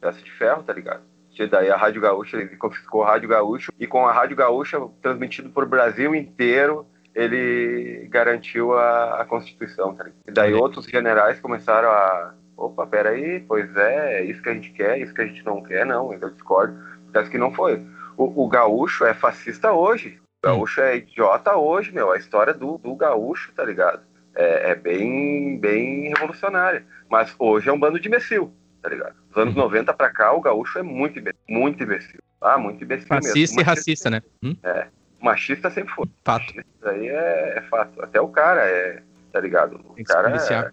peça 0.00 0.22
de 0.22 0.30
ferro, 0.32 0.62
tá 0.62 0.72
ligado? 0.72 1.02
E 1.38 1.46
daí 1.46 1.70
a 1.70 1.76
Rádio 1.76 2.00
Gaúcha, 2.00 2.36
ele 2.36 2.56
confiscou 2.56 3.02
a 3.02 3.08
Rádio 3.08 3.28
Gaúcha 3.28 3.72
e 3.78 3.86
com 3.86 4.06
a 4.06 4.12
Rádio 4.12 4.36
Gaúcha, 4.36 4.80
transmitido 5.00 5.48
por 5.48 5.66
Brasil 5.66 6.14
inteiro, 6.14 6.86
ele 7.14 8.06
garantiu 8.10 8.72
a, 8.74 9.22
a 9.22 9.24
Constituição, 9.24 9.94
tá 9.94 10.04
ligado? 10.04 10.20
E 10.28 10.30
daí 10.30 10.54
outros 10.54 10.86
generais 10.86 11.40
começaram 11.40 11.88
a... 11.88 12.34
Opa, 12.56 12.86
peraí, 12.86 13.40
pois 13.40 13.74
é, 13.76 14.20
é 14.20 14.24
isso 14.24 14.42
que 14.42 14.48
a 14.48 14.54
gente 14.54 14.70
quer, 14.70 14.98
é 14.98 15.02
isso 15.02 15.12
que 15.14 15.22
a 15.22 15.26
gente 15.26 15.44
não 15.44 15.62
quer, 15.62 15.84
não, 15.86 16.12
eu 16.12 16.30
discordo. 16.30 16.78
Parece 17.12 17.30
que 17.30 17.38
não 17.38 17.52
foi. 17.52 17.84
O, 18.16 18.44
o 18.44 18.48
gaúcho 18.48 19.04
é 19.04 19.14
fascista 19.14 19.72
hoje. 19.72 20.20
O 20.44 20.48
gaúcho 20.48 20.80
é 20.80 20.96
idiota 20.96 21.56
hoje, 21.56 21.92
meu. 21.92 22.12
A 22.12 22.18
história 22.18 22.52
do, 22.52 22.78
do 22.78 22.94
gaúcho, 22.94 23.52
tá 23.52 23.64
ligado? 23.64 24.02
É, 24.34 24.70
é 24.70 24.74
bem, 24.74 25.58
bem 25.58 26.08
revolucionária. 26.08 26.84
Mas 27.10 27.34
hoje 27.38 27.68
é 27.68 27.72
um 27.72 27.78
bando 27.78 28.00
de 28.00 28.08
imbecil, 28.08 28.52
tá 28.82 28.88
ligado? 28.88 29.14
Dos 29.28 29.36
anos 29.36 29.54
Uhum. 29.54 29.62
90 29.62 29.92
pra 29.94 30.10
cá, 30.10 30.32
o 30.32 30.40
gaúcho 30.40 30.78
é 30.78 30.82
muito 30.82 31.18
imbecil. 31.18 31.40
Muito 31.48 31.82
imbecil. 31.82 32.20
Ah, 32.40 32.58
muito 32.58 32.82
imbecil 32.82 33.06
Fascista 33.08 33.56
mesmo. 33.56 33.60
e 33.60 33.62
racista, 33.64 34.10
né? 34.10 34.22
Hum? 34.42 34.56
Machista 35.20 35.70
sempre 35.70 35.94
foi. 35.94 36.06
Fato. 36.24 36.44
Isso 36.50 36.88
aí 36.88 37.06
é, 37.08 37.58
é 37.58 37.62
fato. 37.70 38.02
Até 38.02 38.20
o 38.20 38.28
cara 38.28 38.62
é, 38.66 39.02
tá 39.32 39.38
ligado? 39.40 39.76
O 39.88 39.94
Tem 39.94 40.04
cara 40.04 40.36
é, 40.36 40.70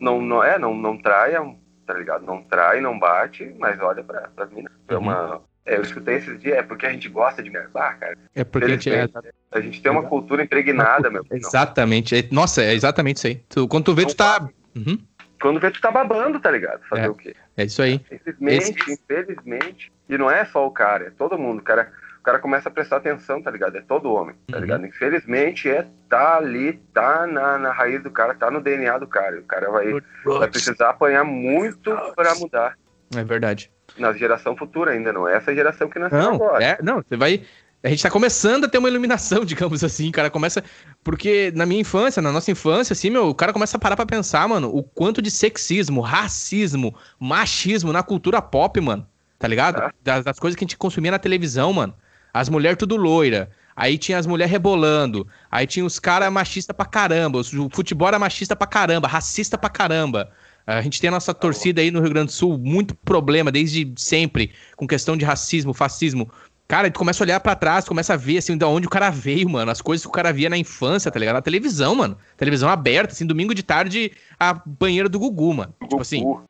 não, 0.00 0.20
não 0.20 0.42
é, 0.42 0.58
não, 0.58 0.74
não 0.74 0.96
trai, 0.98 1.34
é 1.36 1.54
tá 1.86 1.94
ligado? 1.94 2.24
Não 2.24 2.42
trai, 2.42 2.80
não 2.80 2.98
bate, 2.98 3.54
mas 3.58 3.78
olha 3.80 4.02
pra, 4.02 4.22
pras 4.34 4.50
minas. 4.50 4.72
É 4.88 4.94
Uhum. 4.94 5.00
uma. 5.00 5.36
É, 5.36 5.49
eu 5.66 5.82
escutei 5.82 6.16
esses 6.16 6.38
dias, 6.40 6.56
é 6.58 6.62
porque 6.62 6.86
a 6.86 6.90
gente 6.92 7.08
gosta 7.08 7.42
de 7.42 7.50
merbar, 7.50 7.98
cara. 7.98 8.16
É 8.34 8.42
porque 8.44 8.64
a 8.66 8.68
gente 8.70 8.90
é, 8.90 9.06
A 9.52 9.60
gente 9.60 9.82
tem 9.82 9.90
uma 9.92 10.02
cultura 10.04 10.42
impregnada, 10.42 11.10
meu. 11.10 11.24
Exatamente. 11.30 12.16
É- 12.16 12.28
Nossa, 12.30 12.62
é 12.62 12.72
exatamente 12.74 13.16
isso 13.18 13.26
aí. 13.26 13.36
Tu- 13.48 13.68
quando 13.68 13.84
tu 13.84 13.94
vê, 13.94 14.06
tu 14.06 14.14
tá. 14.16 14.48
Uhum, 14.76 14.98
Quando 15.40 15.58
vê, 15.58 15.70
tu 15.70 15.80
tá 15.80 15.90
babando, 15.90 16.38
tá 16.38 16.50
ligado? 16.50 16.80
Fazer 16.88 17.04
É. 17.04 17.08
o 17.08 17.14
quê? 17.14 17.34
é 17.56 17.64
isso 17.64 17.80
aí. 17.82 17.94
Infelizmente, 18.12 18.80
Esse- 18.90 18.92
infelizmente. 18.92 19.92
E 20.08 20.18
não 20.18 20.30
é 20.30 20.44
só 20.44 20.66
o 20.66 20.70
cara, 20.70 21.06
é 21.06 21.10
todo 21.10 21.38
mundo. 21.38 21.60
O 21.60 21.62
cara, 21.62 21.90
o 22.18 22.22
cara 22.22 22.38
começa 22.38 22.68
a 22.68 22.72
prestar 22.72 22.96
atenção, 22.98 23.40
tá 23.42 23.50
ligado? 23.50 23.76
É 23.76 23.80
todo 23.80 24.12
homem, 24.12 24.34
tá 24.48 24.56
Uhum. 24.58 24.62
ligado? 24.64 24.86
Infelizmente, 24.86 25.68
é, 25.70 25.86
tá 26.08 26.36
ali, 26.36 26.74
tá 26.92 27.26
na, 27.26 27.56
na 27.58 27.72
raiz 27.72 28.02
do 28.02 28.10
cara, 28.10 28.34
tá 28.34 28.50
no 28.50 28.60
DNA 28.60 28.98
do 28.98 29.06
cara. 29.06 29.38
O 29.40 29.44
cara 29.44 29.70
vai, 29.70 29.86
vai 30.24 30.48
precisar 30.48 30.90
apanhar 30.90 31.24
muito 31.24 31.90
pra 32.14 32.34
mudar. 32.34 32.76
É 33.16 33.24
verdade. 33.24 33.70
Na 34.00 34.12
geração 34.12 34.56
futura 34.56 34.92
ainda, 34.92 35.12
não 35.12 35.28
é 35.28 35.36
essa 35.36 35.54
geração 35.54 35.88
que 35.88 35.98
nasceu 35.98 36.18
Não, 36.18 36.34
agora. 36.34 36.64
é, 36.64 36.78
não, 36.82 37.02
você 37.02 37.16
vai. 37.16 37.42
A 37.82 37.88
gente 37.88 38.02
tá 38.02 38.10
começando 38.10 38.64
a 38.64 38.68
ter 38.68 38.78
uma 38.78 38.88
iluminação, 38.88 39.44
digamos 39.46 39.82
assim, 39.84 40.10
cara. 40.10 40.30
Começa. 40.30 40.62
Porque 41.02 41.52
na 41.54 41.64
minha 41.64 41.80
infância, 41.80 42.20
na 42.20 42.32
nossa 42.32 42.50
infância, 42.50 42.92
assim, 42.92 43.10
meu, 43.10 43.28
o 43.28 43.34
cara 43.34 43.52
começa 43.52 43.76
a 43.76 43.80
parar 43.80 43.96
pra 43.96 44.04
pensar, 44.06 44.46
mano, 44.48 44.74
o 44.74 44.82
quanto 44.82 45.22
de 45.22 45.30
sexismo, 45.30 46.00
racismo, 46.00 46.94
machismo 47.18 47.92
na 47.92 48.02
cultura 48.02 48.42
pop, 48.42 48.80
mano. 48.80 49.06
Tá 49.38 49.48
ligado? 49.48 49.76
Tá. 49.76 49.94
Das, 50.02 50.24
das 50.24 50.38
coisas 50.38 50.56
que 50.56 50.64
a 50.64 50.66
gente 50.66 50.76
consumia 50.76 51.10
na 51.10 51.18
televisão, 51.18 51.72
mano. 51.72 51.94
As 52.32 52.48
mulheres 52.48 52.78
tudo 52.78 52.96
loira. 52.96 53.50
Aí 53.74 53.96
tinha 53.96 54.18
as 54.18 54.26
mulheres 54.26 54.52
rebolando. 54.52 55.26
Aí 55.50 55.66
tinha 55.66 55.84
os 55.86 55.98
caras 55.98 56.30
machistas 56.30 56.76
pra 56.76 56.84
caramba. 56.84 57.40
O 57.40 57.70
futebol 57.70 58.08
era 58.08 58.18
machista 58.18 58.54
pra 58.54 58.66
caramba, 58.66 59.08
racista 59.08 59.56
pra 59.56 59.70
caramba. 59.70 60.30
A 60.78 60.82
gente 60.82 61.00
tem 61.00 61.08
a 61.08 61.10
nossa 61.12 61.34
torcida 61.34 61.80
aí 61.80 61.90
no 61.90 62.00
Rio 62.00 62.10
Grande 62.10 62.26
do 62.26 62.32
Sul, 62.32 62.56
muito 62.58 62.94
problema 62.94 63.50
desde 63.50 63.92
sempre, 63.96 64.52
com 64.76 64.86
questão 64.86 65.16
de 65.16 65.24
racismo, 65.24 65.74
fascismo. 65.74 66.30
Cara, 66.68 66.88
tu 66.88 66.98
começa 66.98 67.22
a 67.22 67.26
olhar 67.26 67.40
pra 67.40 67.56
trás, 67.56 67.84
começa 67.88 68.14
a 68.14 68.16
ver, 68.16 68.38
assim, 68.38 68.56
de 68.56 68.64
onde 68.64 68.86
o 68.86 68.90
cara 68.90 69.10
veio, 69.10 69.48
mano. 69.50 69.72
As 69.72 69.80
coisas 69.82 70.04
que 70.04 70.08
o 70.08 70.12
cara 70.12 70.32
via 70.32 70.48
na 70.48 70.56
infância, 70.56 71.10
tá 71.10 71.18
ligado? 71.18 71.34
Na 71.34 71.42
televisão, 71.42 71.96
mano. 71.96 72.16
Televisão 72.36 72.68
aberta, 72.68 73.12
assim, 73.12 73.26
domingo 73.26 73.52
de 73.52 73.64
tarde, 73.64 74.12
a 74.38 74.54
banheira 74.64 75.08
do 75.08 75.18
Gugu, 75.18 75.52
mano. 75.52 75.74
Tipo 75.82 76.00
assim, 76.00 76.22
Gugu, 76.22 76.44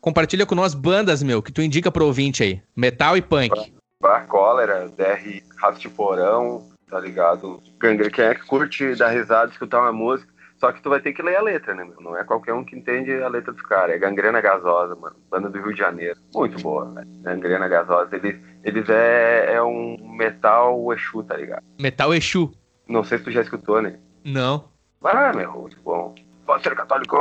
compartilha 0.00 0.44
com 0.44 0.56
nós 0.56 0.74
bandas, 0.74 1.22
meu, 1.22 1.40
que 1.40 1.52
tu 1.52 1.62
indica 1.62 1.92
pro 1.92 2.06
ouvinte 2.06 2.42
aí. 2.42 2.60
Metal 2.74 3.16
e 3.16 3.22
punk. 3.22 3.54
Bar 4.02 4.26
Cólera, 4.26 4.88
DR 4.96 5.40
Rastiporão, 5.58 6.66
tá 6.90 6.98
ligado? 6.98 7.62
Gangue- 7.78 8.10
Quem 8.10 8.24
é 8.24 8.34
que 8.34 8.44
curte 8.46 8.96
dar 8.96 9.10
risada, 9.10 9.52
escutar 9.52 9.80
uma 9.80 9.92
música? 9.92 10.28
Só 10.60 10.70
que 10.72 10.82
tu 10.82 10.90
vai 10.90 11.00
ter 11.00 11.14
que 11.14 11.22
ler 11.22 11.36
a 11.36 11.42
letra, 11.42 11.74
né, 11.74 11.82
meu? 11.82 11.96
Não 12.00 12.16
é 12.16 12.22
qualquer 12.22 12.52
um 12.52 12.62
que 12.62 12.76
entende 12.76 13.10
a 13.22 13.28
letra 13.28 13.50
dos 13.50 13.62
caras. 13.62 13.96
É 13.96 13.98
Gangrena 13.98 14.42
Gasosa, 14.42 14.94
mano. 14.94 15.16
Banda 15.30 15.48
do 15.48 15.58
Rio 15.58 15.72
de 15.72 15.78
Janeiro. 15.78 16.20
Muito 16.34 16.62
boa, 16.62 16.84
velho. 16.92 17.08
Gangrena 17.22 17.66
Gasosa. 17.66 18.14
Eles, 18.14 18.38
eles 18.62 18.86
é, 18.90 19.54
é 19.54 19.62
um 19.62 19.96
metal 20.18 20.92
Exu, 20.92 21.22
tá 21.22 21.34
ligado? 21.36 21.64
Metal 21.80 22.12
Exu. 22.12 22.52
Não 22.86 23.02
sei 23.02 23.16
se 23.16 23.24
tu 23.24 23.30
já 23.30 23.40
escutou, 23.40 23.80
né? 23.80 23.98
Não. 24.22 24.68
Ah, 25.02 25.32
meu, 25.32 25.50
muito 25.52 25.80
bom. 25.80 26.14
Pode 26.44 26.62
ser 26.62 26.74
católico, 26.74 27.16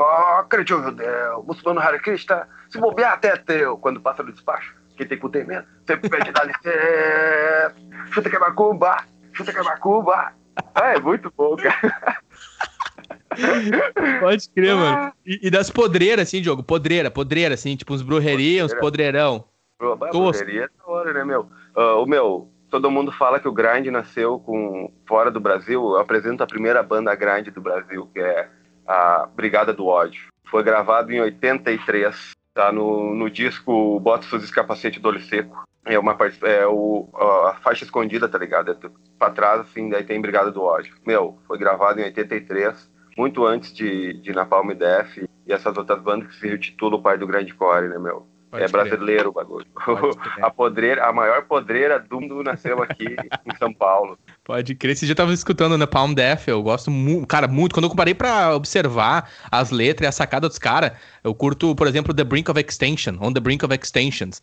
crente 0.50 0.70
judeu, 0.70 1.44
muçulmano 1.44 1.80
Hare 1.80 2.00
Krishna, 2.00 2.48
se 2.68 2.80
bobear 2.80 3.14
até 3.14 3.30
é 3.30 3.38
teu. 3.38 3.78
Quando 3.78 4.02
passa 4.02 4.24
no 4.24 4.32
despacho, 4.32 4.76
quem 4.98 5.08
tem 5.08 5.20
cu 5.20 5.30
tem 5.30 5.46
medo, 5.46 5.68
sempre 5.86 6.10
pede 6.10 6.32
dar 6.32 6.46
licença. 6.46 7.76
Chuta 8.12 8.28
que 8.28 8.36
é 8.36 8.40
macumba, 8.40 8.98
chuta 9.32 9.54
que 9.54 9.60
é 9.60 9.64
macumba. 9.64 10.34
É 10.76 11.00
muito 11.00 11.32
bom, 11.38 11.56
cara. 11.56 12.18
Pode 14.20 14.50
crer, 14.50 14.76
mano. 14.76 15.14
E, 15.26 15.48
e 15.48 15.52
das 15.52 15.70
podreiras, 15.70 16.28
assim, 16.28 16.42
Diogo? 16.42 16.64
Podreira, 16.64 17.12
podreira, 17.12 17.54
assim, 17.54 17.76
tipo 17.76 17.94
uns 17.94 18.02
brujeria, 18.02 18.66
uns 18.66 18.74
podreirão. 18.74 19.46
Bro, 19.78 19.98
Tosco. 20.12 20.44
poderia 20.44 20.66
é 20.66 20.68
da 20.68 20.92
hora, 20.92 21.14
né, 21.14 21.24
meu? 21.24 21.50
Ah, 21.76 21.96
o 21.96 22.06
meu, 22.06 22.50
todo 22.70 22.92
mundo 22.92 23.12
fala 23.12 23.40
que 23.40 23.48
o 23.48 23.54
grind 23.54 23.88
nasceu 23.88 24.40
com 24.40 24.92
fora 25.08 25.32
do 25.32 25.40
Brasil. 25.40 25.82
Eu 25.82 25.98
apresento 25.98 26.44
a 26.44 26.48
primeira 26.48 26.84
banda 26.84 27.16
grind 27.16 27.48
do 27.48 27.62
Brasil, 27.62 28.10
que 28.14 28.20
é 28.20 28.50
a 28.86 29.28
Brigada 29.34 29.74
do 29.74 29.86
Ódio. 29.86 30.28
Foi 30.50 30.64
gravado 30.64 31.12
em 31.12 31.22
83, 31.22 32.34
tá 32.54 32.72
no, 32.72 33.14
no 33.14 33.30
disco 33.30 34.00
Bota 34.00 34.26
Seus 34.28 34.52
Capacete 34.52 35.00
do 35.00 35.08
Olho 35.08 35.22
Seco. 35.22 35.64
É 35.86 35.98
uma 35.98 36.16
é 36.44 36.68
o, 36.68 37.08
a 37.14 37.56
faixa 37.64 37.84
escondida, 37.84 38.28
tá 38.28 38.38
ligado? 38.38 38.72
É 38.72 38.90
pra 39.18 39.32
trás, 39.32 39.62
assim, 39.62 39.90
daí 39.90 40.04
tem 40.04 40.22
Brigada 40.22 40.52
do 40.52 40.62
Ódio. 40.62 40.94
Meu, 41.06 41.38
foi 41.48 41.58
gravado 41.58 42.00
em 42.00 42.04
83, 42.04 42.89
muito 43.20 43.46
antes 43.46 43.74
de, 43.74 44.14
de 44.14 44.32
Napalm 44.32 44.74
Death 44.74 45.18
e 45.46 45.52
essas 45.52 45.76
outras 45.78 46.02
bandas 46.02 46.30
que 46.30 46.40
se 46.40 46.56
intitulam 46.56 47.00
o 47.00 47.04
pai 47.04 47.18
do 47.18 47.28
grande 47.28 47.54
core, 47.54 47.90
né, 47.90 48.00
meu? 48.00 48.29
Pode 48.50 48.64
é 48.64 48.68
brasileiro 48.68 49.30
o 49.30 49.32
bagulho. 49.32 49.66
A 50.42 50.50
podreira, 50.50 51.06
a 51.06 51.14
maior 51.14 51.44
podreira 51.44 52.00
do 52.00 52.20
mundo 52.20 52.44
nasceu 52.44 52.82
aqui 52.82 53.06
em 53.46 53.56
São 53.58 53.72
Paulo. 53.74 54.18
Pode 54.44 54.74
crer. 54.74 54.94
Esse 54.94 55.06
dia 55.06 55.12
eu 55.12 55.16
tava 55.16 55.32
escutando 55.32 55.78
na 55.78 55.86
Palm 55.86 56.14
Death, 56.14 56.48
eu 56.48 56.64
gosto 56.64 56.90
muito, 56.90 57.28
cara, 57.28 57.48
muito. 57.48 57.74
Quando 57.74 57.84
eu 57.84 57.90
comparei 57.90 58.16
pra 58.16 58.56
observar 58.56 59.30
as 59.52 59.70
letras 59.70 60.08
e 60.08 60.10
a 60.10 60.12
sacada 60.12 60.48
dos 60.48 60.58
caras, 60.58 60.94
eu 61.24 61.36
curto, 61.36 61.76
por 61.76 61.86
exemplo, 61.86 62.14
The 62.14 62.24
Brink 62.24 62.50
of 62.50 62.60
Extinction, 62.60 63.18
On 63.22 63.32
the 63.32 63.40
Brink 63.40 63.64
of 63.64 63.74
Extinctions. 63.74 64.42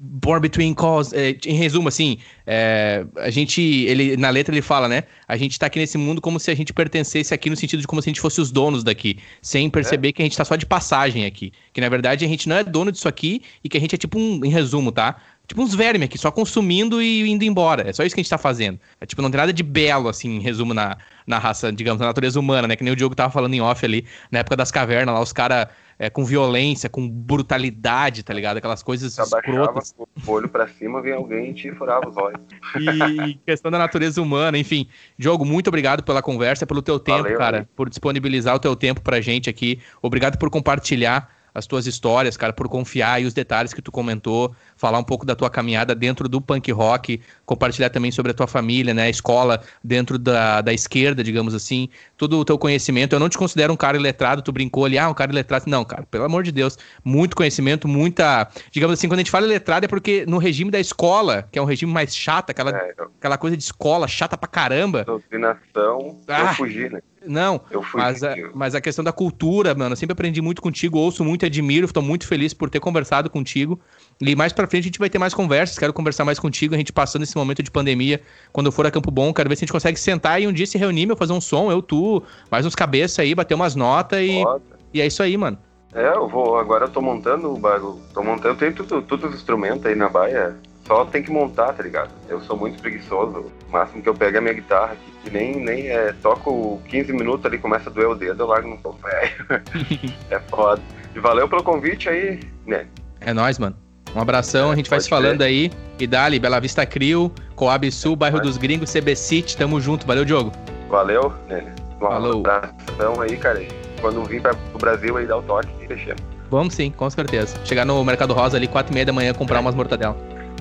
Born 0.00 0.40
Between 0.40 0.72
Calls. 0.72 1.12
É, 1.12 1.36
em 1.44 1.56
resumo, 1.56 1.88
assim, 1.88 2.18
é, 2.46 3.04
a 3.16 3.28
gente, 3.28 3.60
ele, 3.60 4.16
na 4.16 4.30
letra 4.30 4.54
ele 4.54 4.62
fala, 4.62 4.88
né? 4.88 5.04
A 5.28 5.36
gente 5.36 5.58
tá 5.58 5.66
aqui 5.66 5.78
nesse 5.78 5.98
mundo 5.98 6.20
como 6.20 6.40
se 6.40 6.50
a 6.50 6.54
gente 6.54 6.72
pertencesse 6.72 7.34
aqui 7.34 7.50
no 7.50 7.56
sentido 7.56 7.80
de 7.80 7.86
como 7.86 8.00
se 8.00 8.08
a 8.08 8.10
gente 8.10 8.20
fosse 8.20 8.40
os 8.40 8.50
donos 8.50 8.82
daqui, 8.82 9.18
sem 9.40 9.68
perceber 9.68 10.12
que 10.12 10.22
a 10.22 10.24
gente 10.24 10.36
tá 10.36 10.44
só 10.44 10.56
de 10.56 10.61
passagem 10.66 11.24
aqui. 11.24 11.52
Que 11.72 11.80
na 11.80 11.88
verdade 11.88 12.24
a 12.24 12.28
gente 12.28 12.48
não 12.48 12.56
é 12.56 12.64
dono 12.64 12.92
disso 12.92 13.08
aqui 13.08 13.42
e 13.62 13.68
que 13.68 13.76
a 13.76 13.80
gente 13.80 13.94
é 13.94 13.98
tipo 13.98 14.18
um, 14.18 14.44
em 14.44 14.48
resumo, 14.48 14.92
tá? 14.92 15.16
Tipo 15.46 15.62
uns 15.62 15.74
vermes 15.74 16.06
aqui, 16.06 16.16
só 16.16 16.30
consumindo 16.30 17.02
e 17.02 17.28
indo 17.28 17.44
embora. 17.44 17.88
É 17.88 17.92
só 17.92 18.04
isso 18.04 18.14
que 18.14 18.20
a 18.20 18.22
gente 18.22 18.30
tá 18.30 18.38
fazendo. 18.38 18.78
É 19.00 19.04
tipo, 19.06 19.20
não 19.20 19.30
tem 19.30 19.38
nada 19.38 19.52
de 19.52 19.62
belo, 19.62 20.08
assim, 20.08 20.36
em 20.36 20.40
resumo, 20.40 20.72
na, 20.72 20.96
na 21.26 21.38
raça, 21.38 21.72
digamos, 21.72 22.00
na 22.00 22.06
natureza 22.06 22.38
humana, 22.38 22.68
né? 22.68 22.76
Que 22.76 22.84
nem 22.84 22.92
o 22.92 22.96
Diogo 22.96 23.14
tava 23.14 23.30
falando 23.30 23.52
em 23.52 23.60
off 23.60 23.84
ali, 23.84 24.06
na 24.30 24.38
época 24.38 24.56
das 24.56 24.70
cavernas, 24.70 25.14
lá, 25.14 25.20
os 25.20 25.32
caras 25.32 25.66
é, 26.02 26.10
com 26.10 26.24
violência, 26.24 26.90
com 26.90 27.08
brutalidade, 27.08 28.24
tá 28.24 28.34
ligado? 28.34 28.56
Aquelas 28.56 28.82
coisas 28.82 29.12
Se 29.12 29.20
abaixava 29.20 29.78
escrotas. 29.78 29.94
o 30.26 30.30
olho 30.32 30.48
pra 30.48 30.66
cima, 30.66 31.00
vinha 31.00 31.14
alguém 31.14 31.50
e 31.50 31.54
te 31.54 31.70
furava 31.70 32.08
os 32.08 32.16
olhos. 32.16 32.40
E 32.74 33.34
questão 33.46 33.70
da 33.70 33.78
natureza 33.78 34.20
humana, 34.20 34.58
enfim. 34.58 34.88
Diogo, 35.16 35.44
muito 35.44 35.68
obrigado 35.68 36.02
pela 36.02 36.20
conversa, 36.20 36.66
pelo 36.66 36.82
teu 36.82 36.98
tempo, 36.98 37.22
Valeu, 37.22 37.38
cara, 37.38 37.56
amigo. 37.58 37.70
por 37.76 37.88
disponibilizar 37.88 38.56
o 38.56 38.58
teu 38.58 38.74
tempo 38.74 39.00
pra 39.00 39.20
gente 39.20 39.48
aqui. 39.48 39.78
Obrigado 40.02 40.38
por 40.38 40.50
compartilhar 40.50 41.30
as 41.54 41.66
tuas 41.66 41.86
histórias, 41.86 42.36
cara, 42.36 42.52
por 42.52 42.68
confiar 42.68 43.20
e 43.20 43.26
os 43.26 43.34
detalhes 43.34 43.74
que 43.74 43.82
tu 43.82 43.92
comentou, 43.92 44.54
falar 44.76 44.98
um 44.98 45.04
pouco 45.04 45.26
da 45.26 45.34
tua 45.34 45.50
caminhada 45.50 45.94
dentro 45.94 46.28
do 46.28 46.40
punk 46.40 46.70
rock, 46.72 47.20
compartilhar 47.44 47.90
também 47.90 48.10
sobre 48.10 48.32
a 48.32 48.34
tua 48.34 48.46
família, 48.46 48.94
né, 48.94 49.02
a 49.04 49.10
escola 49.10 49.62
dentro 49.84 50.18
da, 50.18 50.60
da 50.62 50.72
esquerda, 50.72 51.22
digamos 51.22 51.54
assim, 51.54 51.88
todo 52.16 52.38
o 52.38 52.44
teu 52.44 52.56
conhecimento. 52.58 53.14
Eu 53.14 53.20
não 53.20 53.28
te 53.28 53.36
considero 53.36 53.72
um 53.72 53.76
cara 53.76 53.96
iletrado, 53.96 54.40
tu 54.40 54.50
brincou 54.50 54.84
ali, 54.86 54.98
ah, 54.98 55.08
um 55.08 55.14
cara 55.14 55.30
iletrado. 55.30 55.64
Não, 55.68 55.84
cara, 55.84 56.04
pelo 56.10 56.24
amor 56.24 56.42
de 56.42 56.52
Deus, 56.52 56.78
muito 57.04 57.36
conhecimento, 57.36 57.86
muita, 57.86 58.48
digamos 58.70 58.94
assim, 58.98 59.06
quando 59.08 59.18
a 59.18 59.22
gente 59.22 59.30
fala 59.30 59.44
iletrado 59.46 59.84
é 59.84 59.88
porque 59.88 60.24
no 60.26 60.38
regime 60.38 60.70
da 60.70 60.80
escola, 60.80 61.46
que 61.52 61.58
é 61.58 61.62
um 61.62 61.66
regime 61.66 61.92
mais 61.92 62.16
chato, 62.16 62.50
aquela, 62.50 62.70
É, 62.70 62.94
eu- 62.98 63.10
aquela 63.18 63.36
coisa 63.36 63.56
de 63.56 63.62
escola 63.62 64.08
chata 64.08 64.36
pra 64.38 64.48
caramba. 64.48 65.04
doutrinação, 65.04 66.18
Ah. 66.28 66.40
eu 66.40 66.48
fugi, 66.54 66.88
né? 66.88 67.00
Não, 67.26 67.60
mas 67.94 68.22
a, 68.22 68.34
mas 68.54 68.74
a 68.74 68.80
questão 68.80 69.04
da 69.04 69.12
cultura, 69.12 69.74
mano, 69.74 69.92
eu 69.92 69.96
sempre 69.96 70.12
aprendi 70.12 70.40
muito 70.40 70.60
contigo, 70.60 70.98
ouço 70.98 71.24
muito, 71.24 71.46
admiro, 71.46 71.92
tô 71.92 72.02
muito 72.02 72.26
feliz 72.26 72.52
por 72.52 72.68
ter 72.68 72.80
conversado 72.80 73.30
contigo. 73.30 73.78
E 74.20 74.34
mais 74.34 74.52
pra 74.52 74.66
frente 74.66 74.82
a 74.82 74.86
gente 74.86 74.98
vai 74.98 75.10
ter 75.10 75.18
mais 75.18 75.34
conversas, 75.34 75.78
quero 75.78 75.92
conversar 75.92 76.24
mais 76.24 76.38
contigo, 76.38 76.74
a 76.74 76.78
gente 76.78 76.92
passando 76.92 77.22
esse 77.22 77.36
momento 77.36 77.62
de 77.62 77.70
pandemia, 77.70 78.20
quando 78.52 78.66
eu 78.66 78.72
for 78.72 78.86
a 78.86 78.90
Campo 78.90 79.10
Bom, 79.10 79.32
quero 79.32 79.48
ver 79.48 79.56
se 79.56 79.64
a 79.64 79.66
gente 79.66 79.72
consegue 79.72 79.98
sentar 79.98 80.40
e 80.40 80.46
um 80.46 80.52
dia 80.52 80.66
se 80.66 80.78
reunir, 80.78 81.06
meu, 81.06 81.16
fazer 81.16 81.32
um 81.32 81.40
som, 81.40 81.70
eu, 81.70 81.82
tu, 81.82 82.22
mais 82.50 82.66
uns 82.66 82.74
cabeças 82.74 83.18
aí, 83.18 83.34
bater 83.34 83.54
umas 83.54 83.74
notas 83.74 84.20
e, 84.20 84.42
Foda. 84.42 84.62
e 84.92 85.00
é 85.00 85.06
isso 85.06 85.22
aí, 85.22 85.36
mano. 85.36 85.58
É, 85.94 86.08
eu 86.08 86.26
vou, 86.26 86.58
agora 86.58 86.86
eu 86.86 86.90
tô 86.90 87.02
montando 87.02 87.52
o 87.52 87.58
bagulho. 87.58 88.00
Tô 88.14 88.22
montando, 88.22 88.56
tem 88.56 88.72
tudo, 88.72 89.02
todos 89.02 89.30
os 89.30 89.36
instrumentos 89.36 89.84
aí 89.84 89.94
na 89.94 90.08
baia. 90.08 90.56
Só 90.92 91.06
tem 91.06 91.22
que 91.22 91.30
montar, 91.30 91.72
tá 91.72 91.82
ligado? 91.82 92.10
Eu 92.28 92.38
sou 92.42 92.54
muito 92.54 92.78
preguiçoso. 92.82 93.50
O 93.66 93.72
máximo 93.72 94.02
que 94.02 94.08
eu 94.10 94.14
pego 94.14 94.36
é 94.36 94.38
a 94.38 94.42
minha 94.42 94.52
guitarra, 94.52 94.94
que, 94.94 95.24
que 95.24 95.30
nem, 95.30 95.56
nem 95.56 95.88
é. 95.88 96.12
Toco 96.20 96.82
15 96.86 97.14
minutos 97.14 97.46
ali, 97.46 97.56
começa 97.56 97.88
a 97.88 97.92
doer 97.92 98.10
o 98.10 98.14
dedo, 98.14 98.42
eu 98.42 98.46
largo 98.46 98.68
no 98.68 98.76
pão 98.76 98.92
velho. 99.02 99.62
é 100.30 100.38
foda. 100.50 100.82
E 101.16 101.18
valeu 101.18 101.48
pelo 101.48 101.62
convite 101.62 102.10
aí, 102.10 102.40
né? 102.66 102.86
É 103.22 103.32
nóis, 103.32 103.58
mano. 103.58 103.74
Um 104.14 104.20
abração, 104.20 104.70
a 104.70 104.76
gente 104.76 104.90
vai 104.90 105.00
se 105.00 105.08
falando 105.08 105.40
aí. 105.40 105.70
E 105.98 106.06
dali, 106.06 106.38
Bela 106.38 106.60
Vista 106.60 106.84
Crio, 106.84 107.32
Coab 107.56 107.90
Sul, 107.90 108.14
Bairro 108.14 108.38
dos 108.40 108.58
Gringos, 108.58 108.92
CB 108.92 109.16
City, 109.16 109.56
tamo 109.56 109.80
junto. 109.80 110.06
Valeu, 110.06 110.26
Diogo. 110.26 110.52
Valeu, 110.90 111.32
né? 111.48 111.74
Um 111.96 112.00
Falou. 112.00 112.40
abração 112.40 113.18
aí, 113.18 113.34
cara. 113.38 113.62
Quando 114.02 114.22
vir 114.24 114.42
para 114.42 114.54
o 114.74 114.78
Brasil 114.78 115.16
aí, 115.16 115.24
dá 115.24 115.38
o 115.38 115.42
toque 115.42 115.70
e 115.82 115.86
fechamos. 115.86 116.22
Vamos 116.50 116.74
sim, 116.74 116.90
com 116.90 117.08
certeza. 117.08 117.56
Chegar 117.64 117.86
no 117.86 118.04
Mercado 118.04 118.34
Rosa 118.34 118.58
ali, 118.58 118.68
4 118.68 118.92
e 118.92 118.94
meia 118.94 119.06
da 119.06 119.12
manhã, 119.14 119.32
comprar 119.32 119.58
umas 119.60 119.74
mortadela 119.74 120.14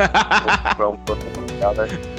comprar 0.08 0.90
um 0.90 0.98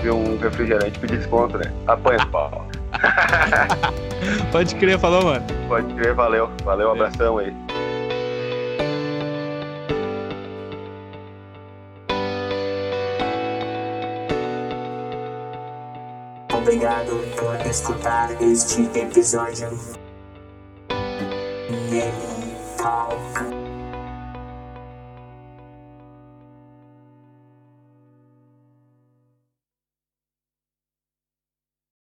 e 0.05 0.11
um 0.11 0.39
refrigerante 0.39 0.99
pedir 0.99 1.19
desconto, 1.19 1.59
né? 1.59 1.73
Apanha, 1.87 2.25
pau. 2.27 2.67
Pode 4.53 4.75
crer, 4.77 4.99
falou, 4.99 5.25
mano. 5.25 5.45
Pode 5.69 5.93
crer, 5.95 6.15
valeu. 6.15 6.51
Valeu, 6.65 6.89
um 6.89 6.93
abração 6.93 7.39
aí. 7.39 7.53
Obrigado 16.53 17.21
por 17.37 17.67
escutar 17.67 18.31
este 18.41 18.83
episódio. 18.97 19.69
Game 21.91 22.57
Talk. 22.79 23.52